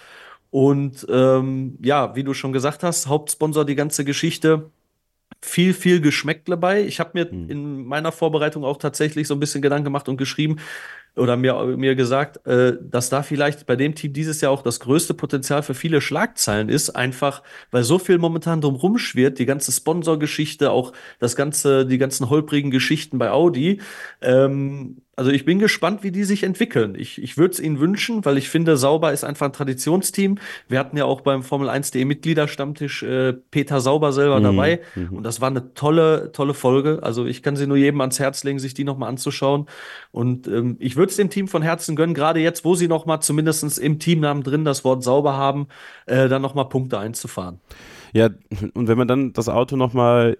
Und 0.50 1.06
ähm, 1.10 1.78
ja, 1.82 2.14
wie 2.14 2.24
du 2.24 2.32
schon 2.32 2.52
gesagt 2.52 2.82
hast, 2.82 3.08
Hauptsponsor 3.08 3.64
die 3.64 3.74
ganze 3.74 4.04
Geschichte. 4.04 4.70
Viel, 5.42 5.74
viel 5.74 6.00
Geschmäck 6.00 6.44
dabei. 6.46 6.82
Ich 6.82 6.98
habe 7.00 7.10
mir 7.14 7.32
mhm. 7.32 7.50
in 7.50 7.84
meiner 7.86 8.12
Vorbereitung 8.12 8.64
auch 8.64 8.78
tatsächlich 8.78 9.28
so 9.28 9.34
ein 9.34 9.40
bisschen 9.40 9.62
Gedanken 9.62 9.84
gemacht 9.84 10.08
und 10.08 10.16
geschrieben, 10.16 10.56
oder 11.16 11.36
mir, 11.36 11.76
mir 11.76 11.94
gesagt, 11.94 12.46
äh, 12.46 12.76
dass 12.80 13.08
da 13.08 13.22
vielleicht 13.22 13.66
bei 13.66 13.74
dem 13.74 13.94
Team 13.94 14.12
dieses 14.12 14.40
Jahr 14.40 14.52
auch 14.52 14.62
das 14.62 14.80
größte 14.80 15.14
Potenzial 15.14 15.62
für 15.62 15.74
viele 15.74 16.00
Schlagzeilen 16.00 16.68
ist, 16.68 16.90
einfach 16.90 17.42
weil 17.70 17.84
so 17.84 17.98
viel 17.98 18.18
momentan 18.18 18.60
drumherum 18.60 18.98
schwirrt, 18.98 19.38
die 19.38 19.46
ganze 19.46 19.72
Sponsorgeschichte, 19.72 20.70
auch 20.70 20.92
das 21.18 21.34
ganze, 21.34 21.86
die 21.86 21.98
ganzen 21.98 22.28
holprigen 22.28 22.70
Geschichten 22.70 23.18
bei 23.18 23.30
Audi. 23.30 23.80
Ähm, 24.20 24.98
also 25.16 25.30
ich 25.30 25.46
bin 25.46 25.58
gespannt, 25.58 26.02
wie 26.02 26.12
die 26.12 26.24
sich 26.24 26.42
entwickeln. 26.42 26.94
Ich, 26.94 27.22
ich 27.22 27.38
würde 27.38 27.52
es 27.54 27.60
ihnen 27.60 27.80
wünschen, 27.80 28.26
weil 28.26 28.36
ich 28.36 28.50
finde, 28.50 28.76
Sauber 28.76 29.12
ist 29.14 29.24
einfach 29.24 29.46
ein 29.46 29.52
Traditionsteam. 29.52 30.38
Wir 30.68 30.78
hatten 30.78 30.98
ja 30.98 31.06
auch 31.06 31.22
beim 31.22 31.42
Formel 31.42 31.70
1.de 31.70 32.04
Mitgliederstammtisch 32.04 33.02
äh, 33.02 33.32
Peter 33.32 33.80
Sauber 33.80 34.12
selber 34.12 34.40
mhm. 34.40 34.44
dabei. 34.44 34.80
Mhm. 34.94 35.16
Und 35.16 35.22
das 35.22 35.40
war 35.40 35.48
eine 35.48 35.72
tolle, 35.72 36.32
tolle 36.32 36.52
Folge. 36.52 37.00
Also 37.02 37.24
ich 37.24 37.42
kann 37.42 37.56
sie 37.56 37.66
nur 37.66 37.78
jedem 37.78 38.02
ans 38.02 38.20
Herz 38.20 38.44
legen, 38.44 38.58
sich 38.58 38.74
die 38.74 38.84
nochmal 38.84 39.08
anzuschauen. 39.08 39.66
Und 40.12 40.48
ähm, 40.48 40.76
ich 40.80 40.96
würde 40.96 41.08
es 41.08 41.16
dem 41.16 41.30
Team 41.30 41.48
von 41.48 41.62
Herzen 41.62 41.96
gönnen, 41.96 42.14
gerade 42.14 42.40
jetzt, 42.40 42.66
wo 42.66 42.74
sie 42.74 42.86
nochmal 42.86 43.22
zumindest 43.22 43.78
im 43.78 43.98
Teamnamen 43.98 44.42
drin 44.42 44.66
das 44.66 44.84
Wort 44.84 45.02
sauber 45.02 45.34
haben, 45.34 45.68
äh, 46.04 46.28
dann 46.28 46.42
nochmal 46.42 46.68
Punkte 46.68 46.98
einzufahren. 46.98 47.60
Ja, 48.12 48.28
und 48.74 48.86
wenn 48.86 48.98
man 48.98 49.08
dann 49.08 49.32
das 49.32 49.48
Auto 49.48 49.76
nochmal 49.76 50.36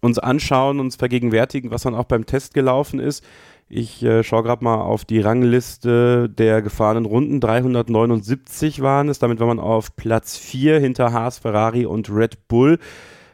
uns 0.00 0.18
anschauen, 0.18 0.80
uns 0.80 0.96
vergegenwärtigen, 0.96 1.70
was 1.70 1.82
dann 1.82 1.94
auch 1.94 2.04
beim 2.04 2.26
Test 2.26 2.54
gelaufen 2.54 3.00
ist, 3.00 3.24
ich 3.68 4.02
äh, 4.02 4.22
schaue 4.22 4.42
gerade 4.42 4.64
mal 4.64 4.76
auf 4.76 5.04
die 5.04 5.20
Rangliste 5.20 6.28
der 6.28 6.62
gefahrenen 6.62 7.04
Runden. 7.04 7.40
379 7.40 8.80
waren 8.80 9.08
es. 9.08 9.18
Damit 9.18 9.40
war 9.40 9.46
man 9.46 9.58
auf 9.58 9.94
Platz 9.94 10.36
4 10.38 10.80
hinter 10.80 11.12
Haas, 11.12 11.38
Ferrari 11.38 11.84
und 11.84 12.10
Red 12.10 12.48
Bull. 12.48 12.78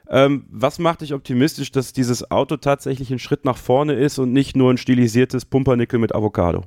Ähm, 0.08 0.46
was 0.50 0.78
macht 0.78 1.00
dich 1.00 1.14
optimistisch, 1.14 1.70
dass 1.70 1.92
dieses 1.92 2.30
Auto 2.30 2.56
tatsächlich 2.56 3.10
ein 3.10 3.18
Schritt 3.18 3.44
nach 3.44 3.56
vorne 3.56 3.94
ist 3.94 4.18
und 4.18 4.32
nicht 4.32 4.56
nur 4.56 4.72
ein 4.72 4.78
stilisiertes 4.78 5.44
Pumpernickel 5.44 5.98
mit 5.98 6.14
Avocado? 6.14 6.64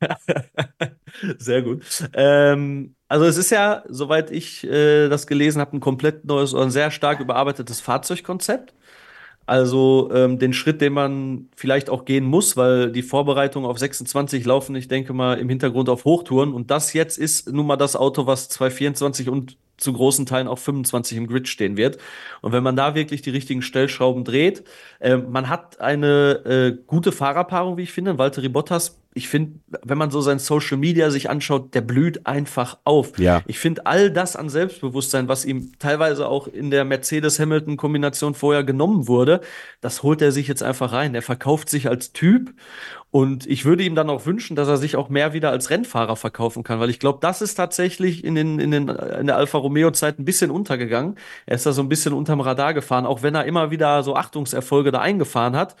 Sehr 1.38 1.62
gut. 1.62 1.84
Ähm, 2.14 2.94
also 3.08 3.24
es 3.24 3.36
ist 3.36 3.50
ja, 3.50 3.84
soweit 3.88 4.30
ich 4.30 4.64
äh, 4.64 5.08
das 5.08 5.26
gelesen 5.26 5.60
habe, 5.60 5.76
ein 5.76 5.80
komplett 5.80 6.24
neues 6.24 6.54
ein 6.54 6.70
sehr 6.70 6.90
stark 6.90 7.20
überarbeitetes 7.20 7.80
Fahrzeugkonzept. 7.80 8.74
Also 9.48 10.10
ähm, 10.12 10.38
den 10.38 10.52
Schritt, 10.52 10.82
den 10.82 10.92
man 10.92 11.48
vielleicht 11.56 11.88
auch 11.88 12.04
gehen 12.04 12.26
muss, 12.26 12.58
weil 12.58 12.92
die 12.92 13.00
Vorbereitungen 13.00 13.66
auf 13.66 13.78
26 13.78 14.44
laufen, 14.44 14.76
ich 14.76 14.88
denke 14.88 15.14
mal, 15.14 15.38
im 15.38 15.48
Hintergrund 15.48 15.88
auf 15.88 16.04
Hochtouren. 16.04 16.52
Und 16.52 16.70
das 16.70 16.92
jetzt 16.92 17.16
ist 17.16 17.50
nun 17.50 17.66
mal 17.66 17.78
das 17.78 17.96
Auto, 17.96 18.26
was 18.26 18.50
224 18.50 19.30
und 19.30 19.56
zu 19.78 19.94
großen 19.94 20.26
Teilen 20.26 20.48
auch 20.48 20.58
25 20.58 21.16
im 21.16 21.26
Grid 21.28 21.48
stehen 21.48 21.78
wird. 21.78 21.96
Und 22.42 22.52
wenn 22.52 22.62
man 22.62 22.76
da 22.76 22.94
wirklich 22.94 23.22
die 23.22 23.30
richtigen 23.30 23.62
Stellschrauben 23.62 24.22
dreht, 24.22 24.64
äh, 25.00 25.16
man 25.16 25.48
hat 25.48 25.80
eine 25.80 26.44
äh, 26.44 26.82
gute 26.86 27.10
Fahrerpaarung, 27.10 27.78
wie 27.78 27.84
ich 27.84 27.92
finde. 27.92 28.18
Walter 28.18 28.46
Bottas 28.50 29.00
ich 29.18 29.28
finde, 29.28 29.58
wenn 29.82 29.98
man 29.98 30.12
so 30.12 30.20
sein 30.20 30.38
Social 30.38 30.78
Media 30.78 31.10
sich 31.10 31.28
anschaut, 31.28 31.74
der 31.74 31.80
blüht 31.80 32.26
einfach 32.26 32.78
auf. 32.84 33.18
Ja. 33.18 33.42
Ich 33.46 33.58
finde 33.58 33.84
all 33.84 34.12
das 34.12 34.36
an 34.36 34.48
Selbstbewusstsein, 34.48 35.26
was 35.26 35.44
ihm 35.44 35.72
teilweise 35.80 36.28
auch 36.28 36.46
in 36.46 36.70
der 36.70 36.84
Mercedes-Hamilton-Kombination 36.84 38.34
vorher 38.34 38.62
genommen 38.62 39.08
wurde, 39.08 39.40
das 39.80 40.04
holt 40.04 40.22
er 40.22 40.30
sich 40.30 40.46
jetzt 40.46 40.62
einfach 40.62 40.92
rein. 40.92 41.16
Er 41.16 41.22
verkauft 41.22 41.68
sich 41.68 41.88
als 41.88 42.12
Typ 42.12 42.54
und 43.10 43.44
ich 43.46 43.64
würde 43.64 43.82
ihm 43.82 43.96
dann 43.96 44.08
auch 44.08 44.24
wünschen, 44.24 44.54
dass 44.54 44.68
er 44.68 44.76
sich 44.76 44.94
auch 44.94 45.08
mehr 45.08 45.32
wieder 45.32 45.50
als 45.50 45.68
Rennfahrer 45.68 46.14
verkaufen 46.14 46.62
kann, 46.62 46.78
weil 46.78 46.90
ich 46.90 47.00
glaube, 47.00 47.18
das 47.20 47.42
ist 47.42 47.56
tatsächlich 47.56 48.22
in, 48.22 48.36
den, 48.36 48.60
in, 48.60 48.70
den, 48.70 48.88
in 48.88 49.26
der 49.26 49.36
Alfa 49.36 49.58
Romeo-Zeit 49.58 50.20
ein 50.20 50.24
bisschen 50.24 50.52
untergegangen. 50.52 51.16
Er 51.44 51.56
ist 51.56 51.66
da 51.66 51.72
so 51.72 51.82
ein 51.82 51.88
bisschen 51.88 52.12
unterm 52.12 52.40
Radar 52.40 52.72
gefahren, 52.72 53.04
auch 53.04 53.24
wenn 53.24 53.34
er 53.34 53.46
immer 53.46 53.72
wieder 53.72 54.04
so 54.04 54.14
Achtungserfolge 54.14 54.92
da 54.92 55.00
eingefahren 55.00 55.56
hat 55.56 55.74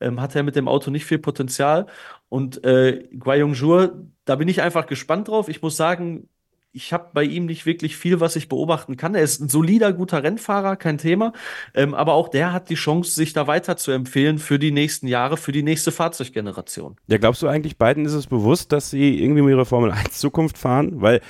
ähm, 0.00 0.20
hat 0.20 0.34
er 0.36 0.42
mit 0.42 0.56
dem 0.56 0.68
Auto 0.68 0.90
nicht 0.90 1.04
viel 1.04 1.18
Potenzial. 1.18 1.86
Und 2.28 2.64
äh, 2.64 3.08
Guayong 3.18 3.54
Zhou, 3.54 3.88
da 4.24 4.36
bin 4.36 4.48
ich 4.48 4.62
einfach 4.62 4.86
gespannt 4.86 5.28
drauf. 5.28 5.48
Ich 5.48 5.62
muss 5.62 5.76
sagen, 5.76 6.28
ich 6.74 6.92
habe 6.92 7.10
bei 7.14 7.22
ihm 7.22 7.46
nicht 7.46 7.66
wirklich 7.66 7.96
viel, 7.96 8.18
was 8.18 8.34
ich 8.34 8.48
beobachten 8.48 8.96
kann. 8.96 9.14
Er 9.14 9.22
ist 9.22 9.40
ein 9.40 9.48
solider, 9.48 9.92
guter 9.92 10.24
Rennfahrer, 10.24 10.74
kein 10.74 10.98
Thema. 10.98 11.32
Ähm, 11.72 11.94
aber 11.94 12.14
auch 12.14 12.28
der 12.28 12.52
hat 12.52 12.68
die 12.68 12.74
Chance, 12.74 13.12
sich 13.12 13.32
da 13.32 13.46
weiter 13.46 13.76
zu 13.76 13.92
empfehlen 13.92 14.38
für 14.38 14.58
die 14.58 14.72
nächsten 14.72 15.06
Jahre, 15.06 15.36
für 15.36 15.52
die 15.52 15.62
nächste 15.62 15.92
Fahrzeuggeneration. 15.92 16.96
Ja, 17.06 17.18
glaubst 17.18 17.42
du 17.42 17.46
eigentlich, 17.46 17.78
beiden 17.78 18.04
ist 18.04 18.14
es 18.14 18.26
bewusst, 18.26 18.72
dass 18.72 18.90
sie 18.90 19.22
irgendwie 19.22 19.42
um 19.42 19.48
ihre 19.48 19.64
Formel 19.64 19.92
1 19.92 20.18
Zukunft 20.18 20.58
fahren? 20.58 21.00
Weil, 21.00 21.20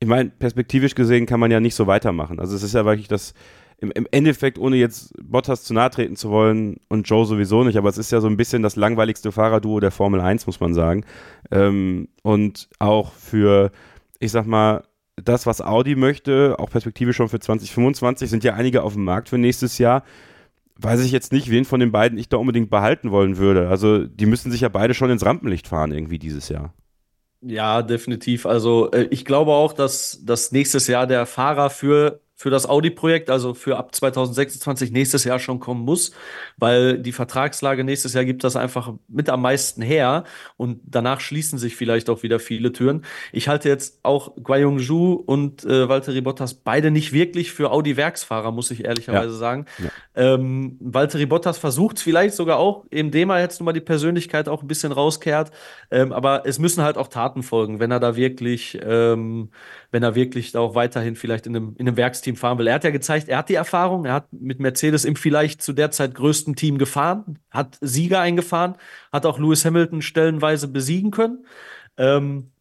ich 0.00 0.08
meine, 0.08 0.30
perspektivisch 0.30 0.96
gesehen 0.96 1.26
kann 1.26 1.38
man 1.38 1.52
ja 1.52 1.60
nicht 1.60 1.76
so 1.76 1.86
weitermachen. 1.86 2.40
Also 2.40 2.56
es 2.56 2.64
ist 2.64 2.74
ja 2.74 2.84
wirklich 2.84 3.06
das, 3.06 3.34
im, 3.82 3.90
im 3.90 4.06
Endeffekt, 4.10 4.58
ohne 4.58 4.76
jetzt 4.76 5.12
Bottas 5.22 5.64
zu 5.64 5.74
nahe 5.74 5.90
treten 5.90 6.16
zu 6.16 6.30
wollen 6.30 6.80
und 6.88 7.08
Joe 7.08 7.26
sowieso 7.26 7.64
nicht, 7.64 7.76
aber 7.76 7.90
es 7.90 7.98
ist 7.98 8.12
ja 8.12 8.20
so 8.20 8.28
ein 8.28 8.38
bisschen 8.38 8.62
das 8.62 8.76
langweiligste 8.76 9.32
Fahrerduo 9.32 9.80
der 9.80 9.90
Formel 9.90 10.20
1, 10.20 10.46
muss 10.46 10.60
man 10.60 10.72
sagen. 10.72 11.04
Ähm, 11.50 12.08
und 12.22 12.70
auch 12.78 13.12
für 13.12 13.70
ich 14.22 14.30
sag 14.30 14.46
mal, 14.46 14.84
das, 15.16 15.46
was 15.46 15.60
Audi 15.60 15.96
möchte, 15.96 16.54
auch 16.58 16.70
perspektivisch 16.70 17.16
schon 17.16 17.28
für 17.28 17.40
2025, 17.40 18.30
sind 18.30 18.44
ja 18.44 18.54
einige 18.54 18.84
auf 18.84 18.94
dem 18.94 19.04
Markt 19.04 19.28
für 19.28 19.36
nächstes 19.36 19.78
Jahr. 19.78 20.04
Weiß 20.76 21.04
ich 21.04 21.10
jetzt 21.10 21.32
nicht, 21.32 21.50
wen 21.50 21.64
von 21.64 21.80
den 21.80 21.90
beiden 21.90 22.18
ich 22.18 22.28
da 22.28 22.36
unbedingt 22.36 22.70
behalten 22.70 23.10
wollen 23.10 23.36
würde. 23.36 23.68
Also, 23.68 24.06
die 24.06 24.26
müssen 24.26 24.52
sich 24.52 24.60
ja 24.60 24.68
beide 24.68 24.94
schon 24.94 25.10
ins 25.10 25.26
Rampenlicht 25.26 25.66
fahren, 25.66 25.92
irgendwie 25.92 26.20
dieses 26.20 26.48
Jahr. 26.48 26.72
Ja, 27.40 27.82
definitiv. 27.82 28.46
Also, 28.46 28.92
äh, 28.92 29.08
ich 29.10 29.24
glaube 29.24 29.50
auch, 29.50 29.72
dass, 29.72 30.20
dass 30.24 30.52
nächstes 30.52 30.86
Jahr 30.86 31.08
der 31.08 31.26
Fahrer 31.26 31.68
für 31.68 32.20
für 32.42 32.50
das 32.50 32.68
Audi-Projekt, 32.68 33.30
also 33.30 33.54
für 33.54 33.76
ab 33.76 33.94
2026 33.94 34.90
nächstes 34.90 35.22
Jahr 35.22 35.38
schon 35.38 35.60
kommen 35.60 35.84
muss, 35.84 36.10
weil 36.56 36.98
die 36.98 37.12
Vertragslage 37.12 37.84
nächstes 37.84 38.14
Jahr 38.14 38.24
gibt 38.24 38.42
das 38.42 38.56
einfach 38.56 38.94
mit 39.06 39.30
am 39.30 39.42
meisten 39.42 39.80
her 39.80 40.24
und 40.56 40.80
danach 40.84 41.20
schließen 41.20 41.56
sich 41.56 41.76
vielleicht 41.76 42.10
auch 42.10 42.24
wieder 42.24 42.40
viele 42.40 42.72
Türen. 42.72 43.04
Ich 43.30 43.46
halte 43.46 43.68
jetzt 43.68 44.00
auch 44.02 44.34
Guayong 44.42 44.80
Zhu 44.80 45.12
und 45.12 45.64
äh, 45.64 45.88
Valtteri 45.88 46.20
Bottas 46.20 46.54
beide 46.54 46.90
nicht 46.90 47.12
wirklich 47.12 47.52
für 47.52 47.70
Audi-Werksfahrer, 47.70 48.50
muss 48.50 48.72
ich 48.72 48.86
ehrlicherweise 48.86 49.34
ja. 49.34 49.38
sagen. 49.38 49.66
Ja. 49.78 49.90
Ähm, 50.34 50.78
Valtteri 50.80 51.26
Bottas 51.26 51.58
versucht 51.58 51.98
es 51.98 52.02
vielleicht 52.02 52.34
sogar 52.34 52.58
auch, 52.58 52.86
indem 52.90 53.30
er 53.30 53.38
jetzt 53.38 53.60
nun 53.60 53.66
mal 53.66 53.72
die 53.72 53.80
Persönlichkeit 53.80 54.48
auch 54.48 54.62
ein 54.62 54.68
bisschen 54.68 54.90
rauskehrt, 54.90 55.52
ähm, 55.92 56.12
aber 56.12 56.42
es 56.44 56.58
müssen 56.58 56.82
halt 56.82 56.98
auch 56.98 57.06
Taten 57.06 57.44
folgen, 57.44 57.78
wenn 57.78 57.92
er 57.92 58.00
da 58.00 58.16
wirklich, 58.16 58.80
ähm, 58.84 59.50
wenn 59.92 60.02
er 60.02 60.16
wirklich 60.16 60.56
auch 60.56 60.74
weiterhin 60.74 61.14
vielleicht 61.14 61.46
in 61.46 61.54
einem, 61.54 61.76
in 61.78 61.86
einem 61.86 61.96
Werksteam 61.96 62.31
Team 62.32 62.36
fahren 62.36 62.58
will. 62.58 62.66
Er 62.66 62.74
hat 62.74 62.84
ja 62.84 62.90
gezeigt, 62.90 63.28
er 63.28 63.38
hat 63.38 63.48
die 63.48 63.54
Erfahrung, 63.54 64.04
er 64.04 64.14
hat 64.14 64.32
mit 64.32 64.60
Mercedes 64.60 65.04
im 65.04 65.16
vielleicht 65.16 65.62
zu 65.62 65.72
der 65.72 65.90
Zeit 65.90 66.14
größten 66.14 66.56
Team 66.56 66.78
gefahren, 66.78 67.38
hat 67.50 67.78
Sieger 67.80 68.20
eingefahren, 68.20 68.76
hat 69.12 69.26
auch 69.26 69.38
Lewis 69.38 69.64
Hamilton 69.64 70.02
stellenweise 70.02 70.68
besiegen 70.68 71.10
können. 71.10 71.46
Ähm, 71.96 72.52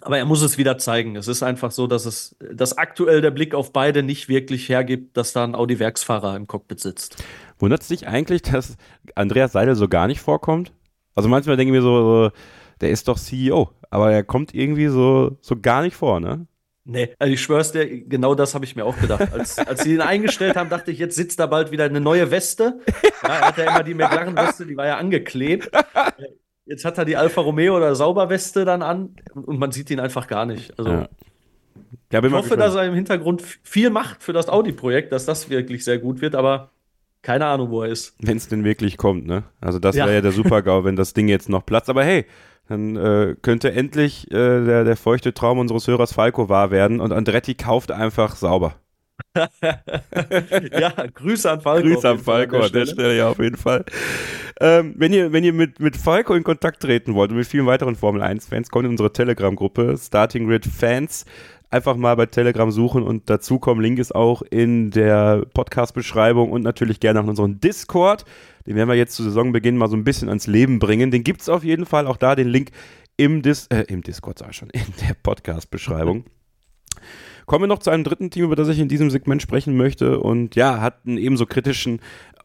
aber 0.00 0.18
er 0.18 0.24
muss 0.24 0.42
es 0.42 0.58
wieder 0.58 0.78
zeigen. 0.78 1.16
Es 1.16 1.26
ist 1.26 1.42
einfach 1.42 1.72
so, 1.72 1.88
dass 1.88 2.06
es, 2.06 2.36
dass 2.52 2.78
aktuell 2.78 3.20
der 3.20 3.32
Blick 3.32 3.54
auf 3.54 3.72
beide 3.72 4.04
nicht 4.04 4.28
wirklich 4.28 4.68
hergibt, 4.68 5.16
dass 5.16 5.32
da 5.32 5.42
ein 5.42 5.56
Audi-Werksfahrer 5.56 6.36
im 6.36 6.46
Cockpit 6.46 6.78
sitzt. 6.78 7.22
Wundert 7.58 7.82
es 7.82 7.88
dich 7.88 8.06
eigentlich, 8.06 8.42
dass 8.42 8.76
Andreas 9.16 9.52
Seidel 9.52 9.74
so 9.74 9.88
gar 9.88 10.06
nicht 10.06 10.20
vorkommt? 10.20 10.72
Also 11.16 11.28
manchmal 11.28 11.56
denke 11.56 11.74
ich 11.74 11.76
mir 11.76 11.82
so, 11.82 12.00
so, 12.26 12.30
der 12.80 12.90
ist 12.90 13.08
doch 13.08 13.18
CEO, 13.18 13.70
aber 13.90 14.12
er 14.12 14.22
kommt 14.22 14.54
irgendwie 14.54 14.86
so, 14.86 15.36
so 15.40 15.60
gar 15.60 15.82
nicht 15.82 15.96
vor, 15.96 16.20
ne? 16.20 16.46
Nee, 16.90 17.14
also 17.18 17.30
ich 17.30 17.42
schwör's 17.42 17.72
dir, 17.72 17.86
genau 17.86 18.34
das 18.34 18.54
habe 18.54 18.64
ich 18.64 18.74
mir 18.74 18.86
auch 18.86 18.98
gedacht. 18.98 19.30
Als, 19.30 19.58
als 19.58 19.82
sie 19.82 19.92
ihn 19.92 20.00
eingestellt 20.00 20.56
haben, 20.56 20.70
dachte 20.70 20.90
ich, 20.90 20.98
jetzt 20.98 21.16
sitzt 21.16 21.38
da 21.38 21.44
bald 21.44 21.70
wieder 21.70 21.84
eine 21.84 22.00
neue 22.00 22.30
Weste. 22.30 22.80
Ja, 23.22 23.28
er 23.28 23.40
hatte 23.48 23.64
ja 23.64 23.70
immer 23.72 23.82
die 23.82 23.92
McLaren-Weste, 23.92 24.64
die 24.64 24.74
war 24.74 24.86
ja 24.86 24.96
angeklebt. 24.96 25.70
Jetzt 26.64 26.86
hat 26.86 26.96
er 26.96 27.04
die 27.04 27.18
Alfa 27.18 27.42
Romeo 27.42 27.76
oder 27.76 27.94
Sauberweste 27.94 28.64
dann 28.64 28.80
an 28.80 29.16
und 29.34 29.58
man 29.58 29.70
sieht 29.70 29.90
ihn 29.90 30.00
einfach 30.00 30.28
gar 30.28 30.46
nicht. 30.46 30.78
Also 30.78 30.90
ja. 30.90 31.08
Ja, 32.10 32.24
ich 32.24 32.32
hoffe, 32.32 32.56
dass 32.56 32.74
er 32.74 32.86
im 32.86 32.94
Hintergrund 32.94 33.42
viel 33.42 33.90
macht 33.90 34.22
für 34.22 34.32
das 34.32 34.48
Audi-Projekt, 34.48 35.12
dass 35.12 35.26
das 35.26 35.50
wirklich 35.50 35.84
sehr 35.84 35.98
gut 35.98 36.22
wird, 36.22 36.34
aber 36.34 36.70
keine 37.20 37.44
Ahnung, 37.46 37.70
wo 37.70 37.82
er 37.82 37.90
ist. 37.90 38.16
Wenn 38.20 38.38
es 38.38 38.48
denn 38.48 38.64
wirklich 38.64 38.96
kommt, 38.96 39.26
ne? 39.26 39.44
Also 39.60 39.78
das 39.78 39.94
wäre 39.94 40.14
ja 40.14 40.20
der 40.22 40.32
Super-GAU, 40.32 40.84
wenn 40.84 40.96
das 40.96 41.12
Ding 41.12 41.28
jetzt 41.28 41.50
noch 41.50 41.66
platzt. 41.66 41.90
Aber 41.90 42.02
hey, 42.02 42.24
dann 42.68 42.96
äh, 42.96 43.34
könnte 43.40 43.72
endlich 43.72 44.30
äh, 44.30 44.64
der, 44.64 44.84
der 44.84 44.96
feuchte 44.96 45.32
Traum 45.32 45.58
unseres 45.58 45.86
Hörers 45.88 46.12
Falco 46.12 46.48
wahr 46.48 46.70
werden 46.70 47.00
und 47.00 47.12
Andretti 47.12 47.54
kauft 47.54 47.90
einfach 47.90 48.36
sauber. 48.36 48.74
ja, 49.34 50.92
Grüße 51.14 51.50
an 51.50 51.60
Falco. 51.60 51.88
Grüße 51.88 52.08
an 52.08 52.18
Falco 52.18 52.60
an 52.60 52.72
der, 52.72 52.86
Stelle, 52.86 53.16
ja, 53.16 53.28
auf 53.28 53.38
jeden 53.38 53.56
Fall. 53.56 53.84
Ähm, 54.60 54.94
wenn 54.96 55.12
ihr, 55.12 55.32
wenn 55.32 55.44
ihr 55.44 55.52
mit, 55.52 55.80
mit 55.80 55.96
Falco 55.96 56.34
in 56.34 56.44
Kontakt 56.44 56.82
treten 56.82 57.14
wollt 57.14 57.30
und 57.30 57.36
mit 57.36 57.46
vielen 57.46 57.66
weiteren 57.66 57.96
Formel 57.96 58.22
1-Fans, 58.22 58.70
kommt 58.70 58.84
in 58.84 58.92
unsere 58.92 59.12
Telegram-Gruppe 59.12 59.96
Starting 59.98 60.46
Grid 60.46 60.66
Fans. 60.66 61.24
Einfach 61.70 61.96
mal 61.96 62.16
bei 62.16 62.24
Telegram 62.24 62.70
suchen 62.70 63.02
und 63.02 63.28
dazukommen. 63.28 63.82
Link 63.82 63.98
ist 63.98 64.14
auch 64.14 64.40
in 64.40 64.90
der 64.90 65.44
Podcast-Beschreibung 65.52 66.50
und 66.50 66.62
natürlich 66.62 66.98
gerne 66.98 67.20
auch 67.20 67.24
in 67.24 67.30
unserem 67.30 67.60
Discord. 67.60 68.24
Den 68.66 68.74
werden 68.74 68.88
wir 68.88 68.96
jetzt 68.96 69.14
zu 69.14 69.22
Saisonbeginn 69.22 69.76
mal 69.76 69.90
so 69.90 69.96
ein 69.96 70.04
bisschen 70.04 70.28
ans 70.28 70.46
Leben 70.46 70.78
bringen. 70.78 71.10
Den 71.10 71.24
gibt 71.24 71.42
es 71.42 71.48
auf 71.50 71.64
jeden 71.64 71.84
Fall. 71.84 72.06
Auch 72.06 72.16
da 72.16 72.34
den 72.34 72.48
Link 72.48 72.70
im, 73.18 73.42
Dis 73.42 73.66
äh, 73.66 73.84
im 73.88 74.02
Discord, 74.02 74.38
sag 74.38 74.50
ich 74.50 74.56
schon, 74.56 74.70
in 74.72 74.80
der 75.06 75.14
Podcast-Beschreibung. 75.22 76.24
Kommen 77.44 77.64
wir 77.64 77.68
noch 77.68 77.80
zu 77.80 77.90
einem 77.90 78.04
dritten 78.04 78.30
Team, 78.30 78.44
über 78.44 78.56
das 78.56 78.68
ich 78.68 78.78
in 78.78 78.88
diesem 78.88 79.10
Segment 79.10 79.42
sprechen 79.42 79.76
möchte. 79.76 80.20
Und 80.20 80.54
ja, 80.54 80.80
hat 80.80 81.06
einen 81.06 81.18
ebenso 81.18 81.44
kritischen, 81.46 82.00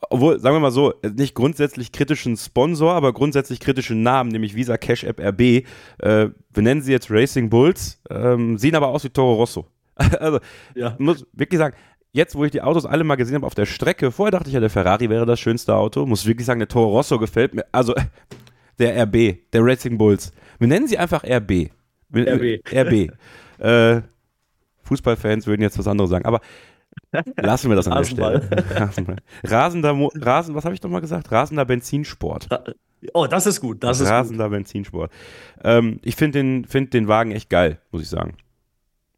obwohl, 0.09 0.39
sagen 0.39 0.55
wir 0.55 0.59
mal 0.59 0.71
so, 0.71 0.93
nicht 1.15 1.35
grundsätzlich 1.35 1.91
kritischen 1.91 2.37
Sponsor, 2.37 2.93
aber 2.93 3.13
grundsätzlich 3.13 3.59
kritischen 3.59 4.03
Namen, 4.03 4.31
nämlich 4.31 4.55
Visa 4.55 4.77
Cash 4.77 5.03
App 5.03 5.19
RB. 5.19 5.41
Äh, 5.41 5.63
wir 5.99 6.63
nennen 6.63 6.81
sie 6.81 6.91
jetzt 6.91 7.09
Racing 7.09 7.49
Bulls, 7.49 8.01
ähm, 8.09 8.57
sehen 8.57 8.75
aber 8.75 8.87
aus 8.87 9.03
wie 9.03 9.09
Toro 9.09 9.35
Rosso. 9.35 9.67
also, 10.19 10.39
ja. 10.75 10.95
muss 10.99 11.25
wirklich 11.33 11.59
sagen, 11.59 11.75
jetzt, 12.11 12.35
wo 12.35 12.45
ich 12.45 12.51
die 12.51 12.61
Autos 12.61 12.85
alle 12.85 13.03
mal 13.03 13.15
gesehen 13.15 13.35
habe 13.35 13.45
auf 13.45 13.55
der 13.55 13.65
Strecke, 13.65 14.11
vorher 14.11 14.31
dachte 14.31 14.47
ich 14.47 14.53
ja, 14.53 14.59
der 14.59 14.69
Ferrari 14.69 15.09
wäre 15.09 15.25
das 15.25 15.39
schönste 15.39 15.75
Auto. 15.75 16.05
Muss 16.05 16.25
wirklich 16.25 16.45
sagen, 16.45 16.59
der 16.59 16.67
Toro 16.67 16.91
Rosso 16.91 17.19
gefällt 17.19 17.53
mir. 17.53 17.65
Also 17.71 17.93
der 18.79 19.03
RB, 19.03 19.51
der 19.51 19.63
Racing 19.63 19.97
Bulls. 19.97 20.31
Wir 20.59 20.67
nennen 20.67 20.87
sie 20.87 20.97
einfach 20.97 21.23
RB. 21.23 21.69
RB. 22.15 22.61
RB. 22.71 23.11
äh, 23.59 24.01
Fußballfans 24.83 25.47
würden 25.47 25.61
jetzt 25.61 25.79
was 25.79 25.87
anderes 25.87 26.09
sagen, 26.09 26.25
aber 26.25 26.41
lassen 27.38 27.69
wir 27.69 27.75
das 27.75 27.88
an 27.88 27.97
der 27.97 28.03
Stelle. 28.03 28.41
Rasender, 29.43 29.93
Mo 29.93 30.12
Rasen, 30.15 30.56
was 30.56 30.65
habe 30.65 30.75
ich 30.75 30.82
nochmal 30.82 31.01
gesagt? 31.01 31.32
Rasender 31.32 31.65
Benzinsport. 31.65 32.47
Oh, 33.13 33.27
das 33.27 33.45
ist 33.45 33.62
gut. 33.62 33.84
Das 33.84 34.01
Rasender 34.01 34.45
ist 34.45 34.49
gut. 34.49 34.58
Benzinsport. 34.58 35.12
Ähm, 35.63 35.99
ich 36.03 36.15
finde 36.15 36.39
den, 36.39 36.65
find 36.65 36.93
den 36.93 37.08
Wagen 37.08 37.32
echt 37.32 37.49
geil, 37.49 37.79
muss 37.91 38.01
ich 38.01 38.10
sagen. 38.10 38.38